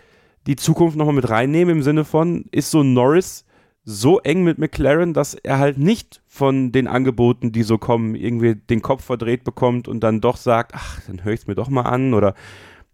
die 0.46 0.58
Zukunft 0.58 0.98
nochmal 0.98 1.16
mit 1.16 1.30
reinnehmen 1.30 1.78
im 1.78 1.84
Sinne 1.84 2.04
von, 2.04 2.46
ist 2.52 2.70
so 2.70 2.84
Norris 2.84 3.46
so 3.86 4.20
eng 4.20 4.44
mit 4.44 4.60
McLaren, 4.60 5.14
dass 5.14 5.34
er 5.34 5.60
halt 5.60 5.78
nicht 5.78 6.22
von 6.28 6.72
den 6.72 6.88
Angeboten, 6.88 7.52
die 7.52 7.64
so 7.64 7.78
kommen, 7.78 8.16
irgendwie 8.16 8.56
den 8.56 8.82
Kopf 8.82 9.04
verdreht 9.04 9.44
bekommt 9.44 9.88
und 9.88 10.02
dann 10.02 10.22
doch 10.22 10.38
sagt, 10.38 10.72
ach, 10.74 11.02
dann 11.08 11.24
höre 11.24 11.34
ich 11.34 11.42
es 11.42 11.48
mir 11.48 11.56
doch 11.56 11.70
mal 11.70 11.82
an 11.82 12.14
oder 12.14 12.34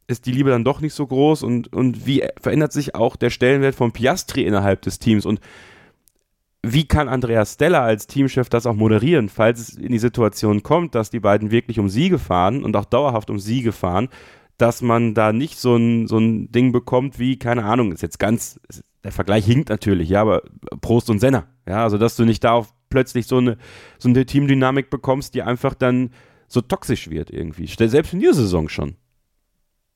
ist 0.07 0.25
die 0.25 0.31
Liebe 0.31 0.49
dann 0.49 0.63
doch 0.63 0.81
nicht 0.81 0.95
so 0.95 1.05
groß? 1.05 1.43
Und, 1.43 1.71
und 1.71 2.07
wie 2.07 2.23
verändert 2.41 2.73
sich 2.73 2.95
auch 2.95 3.15
der 3.15 3.29
Stellenwert 3.29 3.75
von 3.75 3.91
Piastri 3.91 4.43
innerhalb 4.43 4.81
des 4.81 4.97
Teams? 4.97 5.27
Und 5.27 5.39
wie 6.63 6.85
kann 6.85 7.07
Andreas 7.07 7.53
Stella 7.53 7.83
als 7.83 8.07
Teamchef 8.07 8.49
das 8.49 8.65
auch 8.65 8.73
moderieren, 8.73 9.29
falls 9.29 9.59
es 9.59 9.75
in 9.75 9.91
die 9.91 9.99
Situation 9.99 10.63
kommt, 10.63 10.95
dass 10.95 11.11
die 11.11 11.19
beiden 11.19 11.51
wirklich 11.51 11.79
um 11.79 11.87
Siege 11.87 12.17
fahren 12.17 12.63
und 12.63 12.75
auch 12.75 12.85
dauerhaft 12.85 13.29
um 13.29 13.39
Siege 13.39 13.71
fahren, 13.71 14.09
dass 14.57 14.81
man 14.81 15.13
da 15.13 15.31
nicht 15.31 15.57
so 15.57 15.75
ein, 15.77 16.07
so 16.07 16.17
ein 16.17 16.51
Ding 16.51 16.71
bekommt 16.71 17.19
wie, 17.19 17.37
keine 17.37 17.63
Ahnung, 17.63 17.93
ist 17.93 18.01
jetzt 18.01 18.19
ganz, 18.19 18.59
der 19.03 19.11
Vergleich 19.11 19.45
hinkt 19.45 19.69
natürlich, 19.69 20.09
ja, 20.09 20.21
aber 20.21 20.43
Prost 20.81 21.09
und 21.09 21.19
Senna, 21.19 21.47
ja, 21.67 21.83
also 21.83 21.97
dass 21.97 22.15
du 22.15 22.25
nicht 22.25 22.43
da 22.43 22.65
plötzlich 22.89 23.27
so 23.27 23.37
eine, 23.37 23.57
so 23.97 24.09
eine 24.09 24.25
Teamdynamik 24.25 24.89
bekommst, 24.89 25.35
die 25.35 25.41
einfach 25.41 25.73
dann 25.73 26.11
so 26.47 26.61
toxisch 26.61 27.09
wird 27.09 27.29
irgendwie. 27.29 27.67
Selbst 27.67 28.13
in 28.13 28.19
dieser 28.19 28.33
Saison 28.33 28.67
schon. 28.67 28.95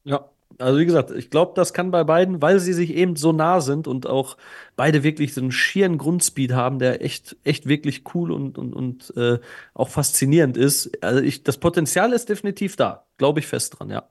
Ja, 0.04 0.30
also 0.60 0.80
wie 0.80 0.86
gesagt, 0.86 1.12
ich 1.12 1.30
glaube, 1.30 1.54
das 1.56 1.74
kann 1.74 1.91
bei 1.91 2.04
beiden, 2.04 2.41
weil 2.41 2.60
sie 2.60 2.74
sich 2.74 2.93
eben 2.93 3.16
so 3.16 3.32
nah 3.32 3.62
sind 3.62 3.88
und 3.88 4.08
auch 4.08 4.38
beide 4.76 5.04
wirklich 5.04 5.34
so 5.34 5.41
einen 5.41 5.51
schieren 5.51 5.97
Grundspeed 5.97 6.54
haben, 6.54 6.80
der 6.80 7.04
echt, 7.04 7.36
echt 7.43 7.68
wirklich 7.68 8.04
cool 8.14 8.32
und, 8.32 8.58
und, 8.58 8.74
und 8.74 9.14
äh, 9.18 9.39
auch 9.74 9.89
faszinierend 9.89 10.58
ist. 10.58 10.91
Also 11.04 11.22
ich, 11.22 11.43
das 11.43 11.58
Potenzial 11.58 12.14
ist 12.14 12.30
definitiv 12.30 12.76
da, 12.76 13.06
glaube 13.18 13.39
ich 13.39 13.47
fest 13.47 13.80
dran, 13.80 13.89
ja. 13.89 14.10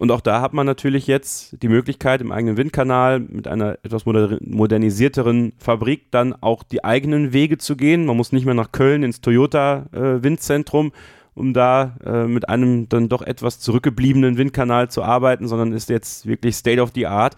Und 0.00 0.10
auch 0.12 0.22
da 0.22 0.40
hat 0.40 0.54
man 0.54 0.64
natürlich 0.64 1.06
jetzt 1.06 1.62
die 1.62 1.68
Möglichkeit, 1.68 2.22
im 2.22 2.32
eigenen 2.32 2.56
Windkanal 2.56 3.20
mit 3.20 3.46
einer 3.46 3.76
etwas 3.82 4.06
modernisierteren 4.06 5.52
Fabrik 5.58 6.10
dann 6.10 6.32
auch 6.32 6.62
die 6.62 6.82
eigenen 6.82 7.34
Wege 7.34 7.58
zu 7.58 7.76
gehen. 7.76 8.06
Man 8.06 8.16
muss 8.16 8.32
nicht 8.32 8.46
mehr 8.46 8.54
nach 8.54 8.72
Köln 8.72 9.02
ins 9.02 9.20
Toyota 9.20 9.84
äh, 9.92 10.22
Windzentrum, 10.22 10.92
um 11.34 11.52
da 11.52 11.98
äh, 12.02 12.24
mit 12.24 12.48
einem 12.48 12.88
dann 12.88 13.10
doch 13.10 13.20
etwas 13.20 13.60
zurückgebliebenen 13.60 14.38
Windkanal 14.38 14.90
zu 14.90 15.02
arbeiten, 15.02 15.46
sondern 15.46 15.74
ist 15.74 15.90
jetzt 15.90 16.24
wirklich 16.24 16.56
State 16.56 16.80
of 16.80 16.92
the 16.94 17.06
Art. 17.06 17.36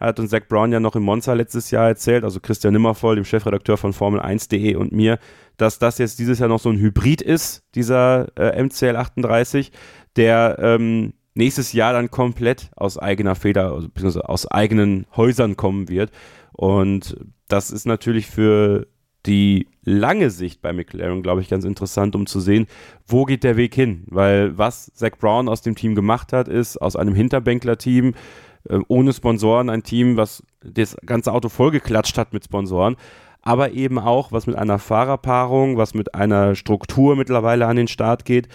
Hat 0.00 0.18
uns 0.18 0.30
Zach 0.30 0.48
Brown 0.48 0.72
ja 0.72 0.80
noch 0.80 0.96
in 0.96 1.04
Monza 1.04 1.34
letztes 1.34 1.70
Jahr 1.70 1.86
erzählt, 1.86 2.24
also 2.24 2.40
Christian 2.40 2.72
Nimmervoll, 2.72 3.14
dem 3.14 3.24
Chefredakteur 3.24 3.76
von 3.76 3.92
Formel1.de 3.92 4.74
und 4.74 4.90
mir, 4.90 5.20
dass 5.58 5.78
das 5.78 5.98
jetzt 5.98 6.18
dieses 6.18 6.40
Jahr 6.40 6.48
noch 6.48 6.58
so 6.58 6.70
ein 6.70 6.78
Hybrid 6.80 7.22
ist, 7.22 7.62
dieser 7.76 8.36
äh, 8.36 8.60
MCL 8.60 8.96
38, 8.96 9.70
der 10.16 10.56
ähm, 10.58 11.12
nächstes 11.40 11.72
Jahr 11.72 11.92
dann 11.92 12.10
komplett 12.10 12.70
aus 12.76 12.98
eigener 12.98 13.34
Feder, 13.34 13.72
also 13.72 13.88
beziehungsweise 13.88 14.28
aus 14.28 14.46
eigenen 14.46 15.06
Häusern 15.16 15.56
kommen 15.56 15.88
wird. 15.88 16.10
Und 16.52 17.16
das 17.48 17.70
ist 17.70 17.86
natürlich 17.86 18.26
für 18.26 18.86
die 19.26 19.66
lange 19.82 20.30
Sicht 20.30 20.62
bei 20.62 20.72
McLaren, 20.72 21.22
glaube 21.22 21.40
ich, 21.40 21.48
ganz 21.48 21.64
interessant, 21.64 22.14
um 22.14 22.26
zu 22.26 22.40
sehen, 22.40 22.66
wo 23.06 23.24
geht 23.24 23.42
der 23.42 23.56
Weg 23.56 23.74
hin. 23.74 24.04
Weil 24.06 24.56
was 24.56 24.92
Zach 24.94 25.12
Brown 25.18 25.48
aus 25.48 25.62
dem 25.62 25.74
Team 25.74 25.94
gemacht 25.94 26.32
hat, 26.32 26.46
ist 26.48 26.76
aus 26.76 26.94
einem 26.96 27.14
Hinterbänkler-Team 27.14 28.14
äh, 28.68 28.78
ohne 28.88 29.12
Sponsoren 29.12 29.70
ein 29.70 29.82
Team, 29.82 30.16
was 30.16 30.42
das 30.62 30.96
ganze 31.04 31.32
Auto 31.32 31.48
vollgeklatscht 31.48 32.18
hat 32.18 32.32
mit 32.32 32.44
Sponsoren, 32.44 32.96
aber 33.42 33.72
eben 33.72 33.98
auch 33.98 34.32
was 34.32 34.46
mit 34.46 34.56
einer 34.56 34.78
Fahrerpaarung, 34.78 35.78
was 35.78 35.94
mit 35.94 36.14
einer 36.14 36.54
Struktur 36.54 37.16
mittlerweile 37.16 37.66
an 37.66 37.76
den 37.76 37.88
Start 37.88 38.26
geht, 38.26 38.48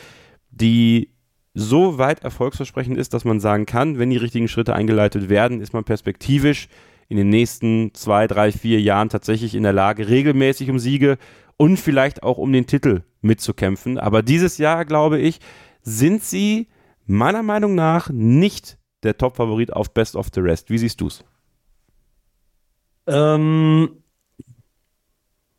die 0.51 1.14
so 1.55 1.97
weit 1.97 2.23
erfolgsversprechend 2.23 2.97
ist, 2.97 3.13
dass 3.13 3.25
man 3.25 3.39
sagen 3.39 3.65
kann, 3.65 3.97
wenn 3.97 4.09
die 4.09 4.17
richtigen 4.17 4.49
Schritte 4.49 4.75
eingeleitet 4.75 5.29
werden, 5.29 5.61
ist 5.61 5.73
man 5.73 5.85
perspektivisch 5.85 6.67
in 7.07 7.17
den 7.17 7.29
nächsten 7.29 7.93
zwei, 7.93 8.27
drei, 8.27 8.51
vier 8.51 8.81
Jahren 8.81 9.09
tatsächlich 9.09 9.55
in 9.55 9.63
der 9.63 9.73
Lage, 9.73 10.09
regelmäßig 10.09 10.69
um 10.69 10.79
Siege 10.79 11.17
und 11.57 11.77
vielleicht 11.77 12.23
auch 12.23 12.37
um 12.37 12.51
den 12.51 12.67
Titel 12.67 13.03
mitzukämpfen. 13.21 13.97
Aber 13.97 14.21
dieses 14.21 14.57
Jahr, 14.57 14.85
glaube 14.85 15.19
ich, 15.19 15.39
sind 15.81 16.23
sie 16.23 16.67
meiner 17.05 17.43
Meinung 17.43 17.73
nach 17.73 18.09
nicht 18.09 18.77
der 19.03 19.17
Top-Favorit 19.17 19.71
auf 19.71 19.93
Best 19.93 20.15
of 20.15 20.27
the 20.33 20.41
Rest. 20.41 20.69
Wie 20.69 20.77
siehst 20.77 20.99
du 20.99 21.07
es? 21.07 21.23
Ähm, 23.07 24.03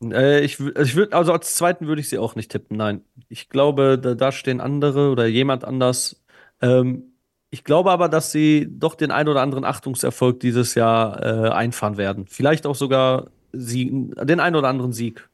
äh, 0.02 0.40
ich 0.40 0.60
ich 0.60 0.96
würde, 0.96 1.16
also 1.16 1.32
als 1.32 1.54
zweiten 1.54 1.86
würde 1.86 2.00
ich 2.00 2.08
sie 2.08 2.18
auch 2.18 2.34
nicht 2.34 2.50
tippen, 2.50 2.76
nein. 2.76 3.02
Ich 3.28 3.48
glaube, 3.48 3.98
da, 3.98 4.14
da 4.14 4.32
stehen 4.32 4.60
andere 4.60 5.10
oder 5.10 5.26
jemand 5.26 5.64
anders. 5.64 6.22
Ähm, 6.60 7.12
ich 7.50 7.64
glaube 7.64 7.90
aber, 7.90 8.08
dass 8.08 8.32
sie 8.32 8.66
doch 8.68 8.94
den 8.94 9.10
ein 9.10 9.28
oder 9.28 9.40
anderen 9.40 9.64
Achtungserfolg 9.64 10.40
dieses 10.40 10.74
Jahr 10.74 11.22
äh, 11.22 11.50
einfahren 11.50 11.96
werden. 11.96 12.26
Vielleicht 12.26 12.66
auch 12.66 12.74
sogar 12.74 13.30
sie, 13.52 14.10
den 14.22 14.40
ein 14.40 14.54
oder 14.54 14.68
anderen 14.68 14.92
Sieg. 14.92 15.28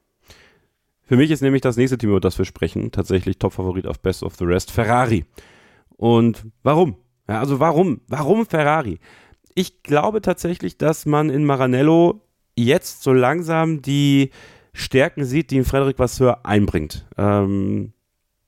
Für 1.03 1.17
mich 1.17 1.31
ist 1.31 1.43
nämlich 1.43 1.63
das 1.63 1.77
nächste 1.77 1.99
Team, 1.99 2.11
über 2.11 2.21
das 2.21 2.39
wir 2.39 2.45
sprechen, 2.45 2.93
tatsächlich 2.93 3.39
Top-Favorit 3.39 3.87
auf 3.87 4.01
Best 4.01 4.23
of 4.23 4.37
the 4.37 4.45
Rest, 4.45 4.71
Ferrari. 4.71 5.25
Und 5.97 6.47
warum? 6.63 6.97
Ja, 7.29 7.41
also 7.41 7.61
warum? 7.61 8.01
Warum 8.09 8.47
Ferrari? 8.47 8.99
Ich 9.55 9.83
glaube 9.83 10.23
tatsächlich, 10.23 10.79
dass 10.79 11.05
man 11.05 11.29
in 11.29 11.45
Maranello 11.45 12.23
jetzt 12.57 13.03
so 13.03 13.13
langsam 13.13 13.83
die 13.83 14.31
Stärken 14.73 15.25
sieht, 15.25 15.51
die 15.51 15.63
Frederik 15.65 15.99
Vasseur 15.99 16.45
einbringt. 16.45 17.07
Ähm, 17.19 17.93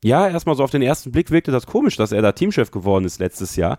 ja, 0.02 0.28
erstmal 0.28 0.56
so 0.56 0.64
auf 0.64 0.70
den 0.70 0.82
ersten 0.82 1.12
Blick 1.12 1.30
wirkte 1.30 1.50
das 1.50 1.66
komisch, 1.66 1.96
dass 1.96 2.12
er 2.12 2.22
da 2.22 2.32
Teamchef 2.32 2.70
geworden 2.70 3.04
ist 3.04 3.20
letztes 3.20 3.56
Jahr. 3.56 3.78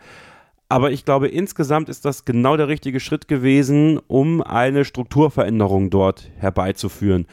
Aber 0.68 0.92
ich 0.92 1.06
glaube, 1.06 1.28
insgesamt 1.28 1.90
ist 1.90 2.06
das 2.06 2.26
genau 2.26 2.58
der 2.58 2.68
richtige 2.68 3.00
Schritt 3.00 3.28
gewesen, 3.28 4.00
um 4.08 4.42
eine 4.42 4.84
Strukturveränderung 4.84 5.92
dort 5.92 6.32
herbeizuführen. 6.38 7.28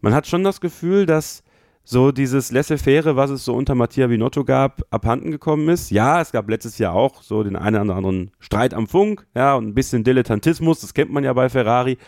Man 0.00 0.14
hat 0.14 0.26
schon 0.26 0.42
das 0.42 0.60
Gefühl, 0.60 1.06
dass 1.06 1.44
so 1.84 2.12
dieses 2.12 2.50
Laissez-faire, 2.50 3.16
was 3.16 3.30
es 3.30 3.44
so 3.44 3.54
unter 3.54 3.74
Mattia 3.74 4.06
Binotto 4.06 4.44
gab, 4.44 4.82
abhanden 4.90 5.30
gekommen 5.30 5.68
ist. 5.68 5.90
Ja, 5.90 6.20
es 6.20 6.32
gab 6.32 6.48
letztes 6.48 6.78
Jahr 6.78 6.94
auch 6.94 7.22
so 7.22 7.42
den 7.42 7.56
einen 7.56 7.88
oder 7.88 7.96
anderen 7.96 8.30
Streit 8.38 8.74
am 8.74 8.86
Funk, 8.86 9.26
ja, 9.34 9.54
und 9.54 9.68
ein 9.68 9.74
bisschen 9.74 10.04
Dilettantismus, 10.04 10.80
das 10.80 10.94
kennt 10.94 11.12
man 11.12 11.24
ja 11.24 11.32
bei 11.32 11.48
Ferrari. 11.48 11.98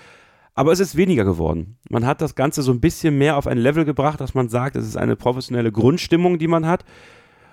Aber 0.55 0.73
es 0.73 0.81
ist 0.81 0.97
weniger 0.97 1.25
geworden. 1.25 1.79
Man 1.91 2.07
hat 2.07 2.21
das 2.21 2.37
Ganze 2.37 2.63
so 2.63 2.73
ein 2.73 2.81
bisschen 2.81 3.19
mehr 3.19 3.37
auf 3.37 3.47
ein 3.47 3.59
Level 3.59 3.85
gebracht, 3.85 4.21
dass 4.21 4.35
man 4.35 4.49
sagt, 4.49 4.77
es 4.77 4.87
ist 4.87 4.97
eine 4.97 5.17
professionelle 5.17 5.73
Grundstimmung, 5.73 6.39
die 6.39 6.47
man 6.47 6.67
hat. 6.67 6.85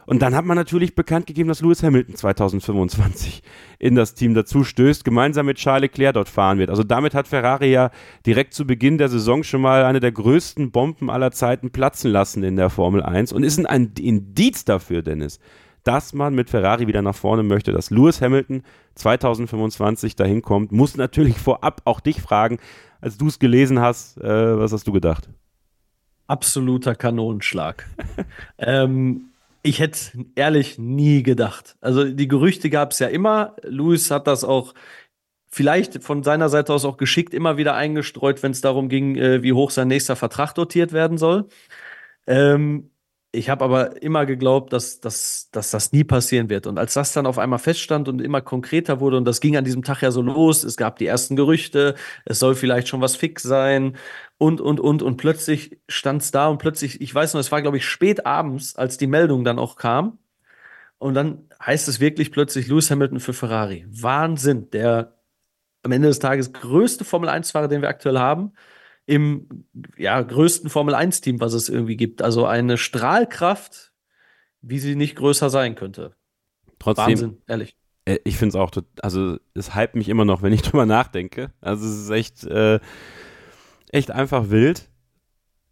Und 0.05 0.21
dann 0.21 0.35
hat 0.35 0.45
man 0.45 0.57
natürlich 0.57 0.95
bekannt 0.95 1.27
gegeben, 1.27 1.47
dass 1.47 1.61
Lewis 1.61 1.83
Hamilton 1.83 2.15
2025 2.15 3.43
in 3.79 3.95
das 3.95 4.13
Team 4.13 4.33
dazu 4.33 4.63
stößt, 4.63 5.03
gemeinsam 5.03 5.45
mit 5.45 5.57
Charles 5.57 5.83
Leclerc 5.83 6.15
dort 6.15 6.29
fahren 6.29 6.57
wird. 6.57 6.69
Also 6.69 6.83
damit 6.83 7.13
hat 7.13 7.27
Ferrari 7.27 7.71
ja 7.71 7.91
direkt 8.25 8.53
zu 8.53 8.65
Beginn 8.65 8.97
der 8.97 9.09
Saison 9.09 9.43
schon 9.43 9.61
mal 9.61 9.85
eine 9.85 9.99
der 9.99 10.11
größten 10.11 10.71
Bomben 10.71 11.09
aller 11.09 11.31
Zeiten 11.31 11.71
platzen 11.71 12.11
lassen 12.11 12.43
in 12.43 12.55
der 12.55 12.69
Formel 12.69 13.03
1 13.03 13.31
und 13.31 13.43
ist 13.43 13.63
ein 13.65 13.93
Indiz 13.99 14.65
dafür, 14.65 15.01
Dennis, 15.01 15.39
dass 15.83 16.13
man 16.13 16.35
mit 16.35 16.49
Ferrari 16.49 16.87
wieder 16.87 17.01
nach 17.01 17.15
vorne 17.15 17.43
möchte, 17.43 17.71
dass 17.71 17.89
Lewis 17.89 18.21
Hamilton 18.21 18.63
2025 18.95 20.15
dahin 20.15 20.41
kommt. 20.41 20.71
Muss 20.71 20.97
natürlich 20.97 21.37
vorab 21.37 21.81
auch 21.85 21.99
dich 21.99 22.21
fragen, 22.21 22.57
als 23.01 23.17
du 23.17 23.27
es 23.27 23.39
gelesen 23.39 23.79
hast, 23.79 24.17
äh, 24.17 24.57
was 24.57 24.71
hast 24.71 24.87
du 24.87 24.91
gedacht? 24.91 25.29
Absoluter 26.27 26.95
Kanonenschlag. 26.95 27.85
ähm, 28.57 29.31
ich 29.63 29.79
hätte 29.79 30.25
ehrlich 30.35 30.79
nie 30.79 31.23
gedacht. 31.23 31.75
Also 31.81 32.05
die 32.05 32.27
Gerüchte 32.27 32.69
gab 32.69 32.91
es 32.91 32.99
ja 32.99 33.07
immer. 33.07 33.55
Luis 33.63 34.09
hat 34.09 34.27
das 34.27 34.43
auch 34.43 34.73
vielleicht 35.51 36.03
von 36.03 36.23
seiner 36.23 36.49
Seite 36.49 36.73
aus 36.73 36.85
auch 36.85 36.97
geschickt 36.97 37.33
immer 37.33 37.57
wieder 37.57 37.75
eingestreut, 37.75 38.41
wenn 38.41 38.53
es 38.53 38.61
darum 38.61 38.87
ging, 38.87 39.17
äh, 39.17 39.43
wie 39.43 39.53
hoch 39.53 39.71
sein 39.71 39.89
nächster 39.89 40.15
Vertrag 40.15 40.53
dotiert 40.53 40.93
werden 40.93 41.17
soll. 41.17 41.47
Ähm, 42.27 42.91
ich 43.33 43.49
habe 43.49 43.63
aber 43.63 44.01
immer 44.01 44.25
geglaubt, 44.25 44.73
dass, 44.73 44.99
dass, 44.99 45.49
dass 45.51 45.71
das 45.71 45.93
nie 45.93 46.03
passieren 46.03 46.49
wird. 46.49 46.67
Und 46.67 46.77
als 46.77 46.93
das 46.95 47.13
dann 47.13 47.25
auf 47.25 47.37
einmal 47.39 47.59
feststand 47.59 48.09
und 48.09 48.19
immer 48.21 48.41
konkreter 48.41 48.99
wurde, 48.99 49.15
und 49.15 49.25
das 49.25 49.39
ging 49.39 49.55
an 49.55 49.63
diesem 49.63 49.83
Tag 49.83 50.01
ja 50.01 50.11
so 50.11 50.21
los, 50.21 50.65
es 50.65 50.75
gab 50.75 50.97
die 50.97 51.05
ersten 51.05 51.37
Gerüchte, 51.37 51.95
es 52.25 52.39
soll 52.39 52.55
vielleicht 52.55 52.89
schon 52.89 52.99
was 52.99 53.15
fix 53.15 53.43
sein 53.43 53.95
und, 54.37 54.59
und, 54.59 54.81
und, 54.81 55.01
und 55.01 55.15
plötzlich 55.15 55.79
stand 55.87 56.23
es 56.23 56.31
da 56.31 56.47
und 56.47 56.57
plötzlich, 56.57 56.99
ich 56.99 57.15
weiß 57.15 57.33
noch, 57.33 57.39
es 57.39 57.51
war, 57.53 57.61
glaube 57.61 57.77
ich, 57.77 57.85
spät 57.85 58.25
abends, 58.25 58.75
als 58.75 58.97
die 58.97 59.07
Meldung 59.07 59.45
dann 59.45 59.59
auch 59.59 59.77
kam. 59.77 60.19
Und 60.97 61.13
dann 61.13 61.47
heißt 61.65 61.87
es 61.87 61.99
wirklich 61.99 62.31
plötzlich 62.31 62.67
Lewis 62.67 62.91
Hamilton 62.91 63.19
für 63.21 63.33
Ferrari. 63.33 63.85
Wahnsinn, 63.89 64.69
der 64.71 65.15
am 65.83 65.91
Ende 65.93 66.09
des 66.09 66.19
Tages 66.19 66.53
größte 66.53 67.05
Formel-1-Fahrer, 67.05 67.67
den 67.69 67.81
wir 67.81 67.89
aktuell 67.89 68.19
haben 68.19 68.53
im 69.05 69.65
ja, 69.97 70.21
größten 70.21 70.69
Formel-1-Team, 70.69 71.39
was 71.39 71.53
es 71.53 71.69
irgendwie 71.69 71.97
gibt. 71.97 72.21
Also 72.21 72.45
eine 72.45 72.77
Strahlkraft, 72.77 73.93
wie 74.61 74.79
sie 74.79 74.95
nicht 74.95 75.15
größer 75.15 75.49
sein 75.49 75.75
könnte. 75.75 76.15
Trotzdem, 76.79 77.05
Wahnsinn, 77.05 77.37
ehrlich. 77.47 77.75
Äh, 78.05 78.19
ich 78.23 78.37
finde 78.37 78.49
es 78.49 78.55
auch, 78.55 78.71
also 79.01 79.37
es 79.53 79.75
hypt 79.75 79.95
mich 79.95 80.09
immer 80.09 80.25
noch, 80.25 80.41
wenn 80.41 80.53
ich 80.53 80.61
drüber 80.63 80.85
nachdenke. 80.85 81.51
Also 81.61 81.85
es 81.85 82.03
ist 82.03 82.09
echt, 82.09 82.43
äh, 82.45 82.79
echt 83.91 84.11
einfach 84.11 84.49
wild. 84.49 84.89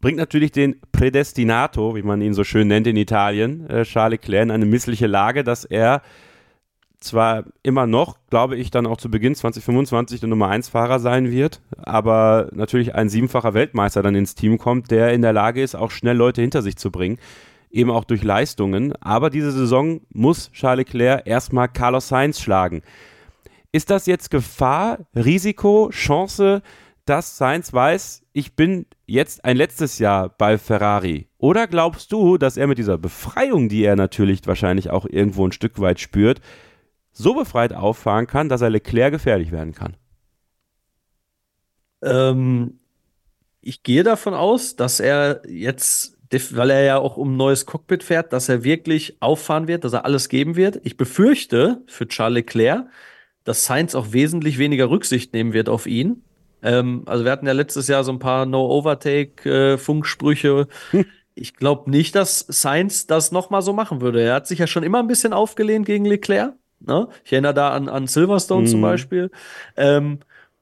Bringt 0.02 0.18
natürlich 0.18 0.52
den 0.52 0.80
Prädestinato, 0.92 1.96
wie 1.96 2.04
man 2.04 2.22
ihn 2.22 2.34
so 2.34 2.46
schön 2.46 2.70
nennt 2.70 2.88
in 2.88 2.96
Italien, 2.96 3.70
äh, 3.70 3.84
Charles 3.84 4.22
Leclerc 4.22 4.44
in 4.44 4.52
eine 4.52 4.66
missliche 4.66 5.08
Lage, 5.08 5.44
dass 5.44 5.66
er 5.66 6.02
zwar 7.00 7.46
immer 7.64 7.88
noch, 7.88 8.18
glaube 8.30 8.58
ich, 8.58 8.72
dann 8.72 8.86
auch 8.86 8.98
zu 8.98 9.10
Beginn 9.10 9.36
2025 9.36 10.20
der 10.20 10.30
Nummer 10.30 10.50
1 10.50 10.70
Fahrer 10.70 11.00
sein 11.00 11.32
wird, 11.32 11.62
aber 11.78 12.50
natürlich 12.52 12.96
ein 12.96 13.10
siebenfacher 13.10 13.54
Weltmeister 13.54 14.04
dann 14.04 14.16
ins 14.16 14.36
Team 14.36 14.58
kommt, 14.58 14.92
der 14.92 15.14
in 15.14 15.22
der 15.22 15.34
Lage 15.34 15.62
ist, 15.62 15.76
auch 15.76 15.92
schnell 15.92 16.18
Leute 16.18 16.42
hinter 16.42 16.62
sich 16.62 16.76
zu 16.76 16.92
bringen, 16.92 17.18
eben 17.72 17.90
auch 17.90 18.04
durch 18.04 18.24
Leistungen. 18.24 18.94
Aber 19.02 19.30
diese 19.30 19.52
Saison 19.52 20.02
muss 20.10 20.52
Charles 20.52 20.86
Leclerc 20.86 21.26
erstmal 21.26 21.70
Carlos 21.70 22.10
Sainz 22.10 22.42
schlagen. 22.42 22.82
Ist 23.72 23.90
das 23.90 24.06
jetzt 24.06 24.32
Gefahr, 24.32 25.00
Risiko, 25.16 25.90
Chance, 25.92 26.62
dass 27.06 27.38
Sainz 27.38 27.72
weiß, 27.72 28.24
ich 28.34 28.56
bin 28.56 28.88
jetzt 29.06 29.46
ein 29.46 29.58
letztes 29.58 30.00
Jahr 30.00 30.30
bei 30.30 30.58
Ferrari? 30.58 31.28
Oder 31.38 31.68
glaubst 31.68 32.12
du, 32.12 32.38
dass 32.38 32.58
er 32.58 32.68
mit 32.68 32.78
dieser 32.78 32.98
Befreiung, 32.98 33.70
die 33.70 33.84
er 33.84 33.96
natürlich 33.96 34.46
wahrscheinlich 34.46 34.90
auch 34.90 35.06
irgendwo 35.06 35.46
ein 35.46 35.52
Stück 35.52 35.80
weit 35.80 36.00
spürt, 36.00 36.42
so 37.20 37.34
befreit 37.34 37.74
auffahren 37.74 38.28
kann, 38.28 38.50
dass 38.50 38.62
er 38.62 38.70
Leclerc 38.70 39.12
gefährlich 39.12 39.52
werden 39.52 39.74
kann? 39.74 39.98
Ähm, 42.02 42.80
ich 43.62 43.84
gehe 43.84 44.04
davon 44.04 44.34
aus, 44.34 44.78
dass 44.78 45.02
er 45.02 45.42
jetzt, 45.48 46.18
weil 46.32 46.70
er 46.70 46.84
ja 46.84 46.98
auch 46.98 47.18
um 47.18 47.34
ein 47.34 47.38
neues 47.38 47.66
Cockpit 47.66 48.04
fährt, 48.04 48.32
dass 48.32 48.48
er 48.48 48.64
wirklich 48.64 49.18
auffahren 49.22 49.68
wird, 49.68 49.84
dass 49.84 49.92
er 49.94 50.06
alles 50.06 50.30
geben 50.30 50.56
wird. 50.56 50.80
Ich 50.84 50.96
befürchte 50.96 51.82
für 51.88 52.08
Charles 52.08 52.36
Leclerc, 52.36 52.88
dass 53.44 53.66
Sainz 53.66 53.96
auch 53.96 54.14
wesentlich 54.14 54.58
weniger 54.58 54.90
Rücksicht 54.90 55.34
nehmen 55.34 55.52
wird 55.54 55.68
auf 55.68 55.88
ihn. 55.88 56.24
Ähm, 56.64 57.04
also 57.06 57.26
wir 57.26 57.32
hatten 57.32 57.48
ja 57.48 57.54
letztes 57.54 57.90
Jahr 57.90 58.06
so 58.06 58.14
ein 58.14 58.20
paar 58.20 58.46
No-Overtake-Funksprüche. 58.46 60.68
Äh, 60.94 61.04
ich 61.36 61.56
glaube 61.56 61.90
nicht, 61.90 62.16
dass 62.16 62.46
Sainz 62.48 63.08
das 63.08 63.32
nochmal 63.32 63.62
so 63.62 63.74
machen 63.74 64.02
würde. 64.02 64.22
Er 64.22 64.36
hat 64.36 64.48
sich 64.48 64.60
ja 64.60 64.68
schon 64.68 64.84
immer 64.84 65.00
ein 65.00 65.08
bisschen 65.08 65.34
aufgelehnt 65.34 65.86
gegen 65.86 66.06
Leclerc. 66.06 66.54
Ne? 66.80 67.08
Ich 67.24 67.34
erinnere 67.34 67.54
da 67.54 67.70
an, 67.70 67.90
an 67.90 68.08
Silverstone 68.08 68.64
mhm. 68.64 68.68
zum 68.68 68.82
Beispiel. 68.82 69.32
Ähm, 69.78 70.20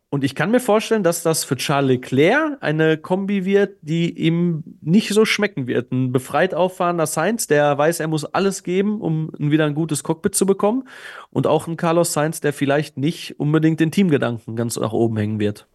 und 0.09 0.23
ich 0.23 0.35
kann 0.35 0.51
mir 0.51 0.61
vorstellen, 0.61 1.03
dass 1.03 1.21
das 1.21 1.43
für 1.43 1.57
Charles 1.57 1.89
Leclerc 1.89 2.57
eine 2.61 2.97
Kombi 2.97 3.43
wird, 3.43 3.75
die 3.81 4.17
ihm 4.17 4.63
nicht 4.79 5.09
so 5.09 5.25
schmecken 5.25 5.67
wird. 5.67 5.91
Ein 5.91 6.13
befreit 6.13 6.53
auffahrender 6.53 7.05
Sainz, 7.07 7.47
der 7.47 7.77
weiß, 7.77 7.99
er 7.99 8.07
muss 8.07 8.23
alles 8.23 8.63
geben, 8.63 9.01
um 9.01 9.31
wieder 9.37 9.65
ein 9.65 9.75
gutes 9.75 10.03
Cockpit 10.03 10.33
zu 10.33 10.45
bekommen. 10.45 10.87
Und 11.29 11.45
auch 11.45 11.67
ein 11.67 11.75
Carlos 11.75 12.13
Sainz, 12.13 12.39
der 12.39 12.53
vielleicht 12.53 12.97
nicht 12.97 13.37
unbedingt 13.37 13.81
den 13.81 13.91
Teamgedanken 13.91 14.55
ganz 14.55 14.77
nach 14.77 14.93
oben 14.93 15.17
hängen 15.17 15.39
wird. 15.41 15.67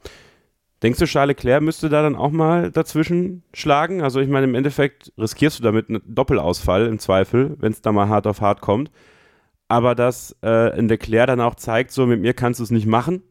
Denkst 0.82 0.98
du, 0.98 1.05
Charles 1.05 1.36
Leclerc 1.36 1.62
müsste 1.62 1.90
da 1.90 2.02
dann 2.02 2.16
auch 2.16 2.31
mal 2.31 2.70
dazwischen 2.70 3.43
schlagen? 3.52 4.02
Also 4.02 4.20
ich 4.20 4.28
meine, 4.28 4.47
im 4.47 4.55
Endeffekt 4.55 5.12
riskierst 5.19 5.59
du 5.59 5.62
damit 5.62 5.90
einen 5.90 6.01
Doppelausfall 6.06 6.86
im 6.86 6.98
Zweifel, 6.98 7.55
wenn 7.60 7.73
es 7.73 7.82
da 7.82 7.93
mal 7.93 8.09
hart 8.09 8.27
auf 8.27 8.40
hart 8.40 8.62
kommt 8.62 8.90
aber 9.73 9.94
dass 9.94 10.36
äh, 10.44 10.78
in 10.78 10.86
Leclerc 10.86 11.28
dann 11.28 11.40
auch 11.40 11.55
zeigt, 11.55 11.93
so 11.93 12.05
mit 12.05 12.20
mir 12.20 12.35
kannst 12.35 12.61
du 12.61 12.65
es 12.65 12.70
nicht 12.70 12.85
machen. 12.85 13.23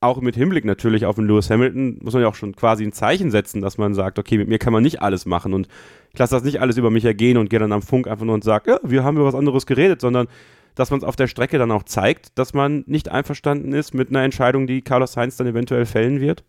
Auch 0.00 0.20
mit 0.20 0.34
Hinblick 0.34 0.64
natürlich 0.64 1.06
auf 1.06 1.14
den 1.14 1.28
Lewis 1.28 1.50
Hamilton 1.50 2.00
muss 2.02 2.14
man 2.14 2.22
ja 2.24 2.28
auch 2.28 2.34
schon 2.34 2.56
quasi 2.56 2.82
ein 2.82 2.90
Zeichen 2.90 3.30
setzen, 3.30 3.62
dass 3.62 3.78
man 3.78 3.94
sagt, 3.94 4.18
okay, 4.18 4.36
mit 4.36 4.48
mir 4.48 4.58
kann 4.58 4.72
man 4.72 4.82
nicht 4.82 5.02
alles 5.02 5.24
machen 5.24 5.54
und 5.54 5.68
ich 6.12 6.18
lasse 6.18 6.34
das 6.34 6.42
nicht 6.42 6.60
alles 6.60 6.78
über 6.78 6.90
mich 6.90 7.04
ergehen 7.04 7.36
und 7.36 7.48
gehe 7.48 7.60
dann 7.60 7.70
am 7.70 7.80
Funk 7.80 8.08
einfach 8.08 8.24
nur 8.24 8.34
und 8.34 8.42
sage, 8.42 8.72
ja, 8.72 8.80
wir 8.82 9.04
haben 9.04 9.14
über 9.18 9.26
was 9.26 9.36
anderes 9.36 9.66
geredet, 9.66 10.00
sondern 10.00 10.26
dass 10.74 10.90
man 10.90 10.98
es 10.98 11.04
auf 11.04 11.14
der 11.14 11.28
Strecke 11.28 11.58
dann 11.58 11.70
auch 11.70 11.84
zeigt, 11.84 12.40
dass 12.40 12.54
man 12.54 12.82
nicht 12.88 13.08
einverstanden 13.08 13.72
ist 13.72 13.94
mit 13.94 14.08
einer 14.08 14.24
Entscheidung, 14.24 14.66
die 14.66 14.82
Carlos 14.82 15.12
Sainz 15.12 15.36
dann 15.36 15.46
eventuell 15.46 15.86
fällen 15.86 16.20
wird? 16.20 16.42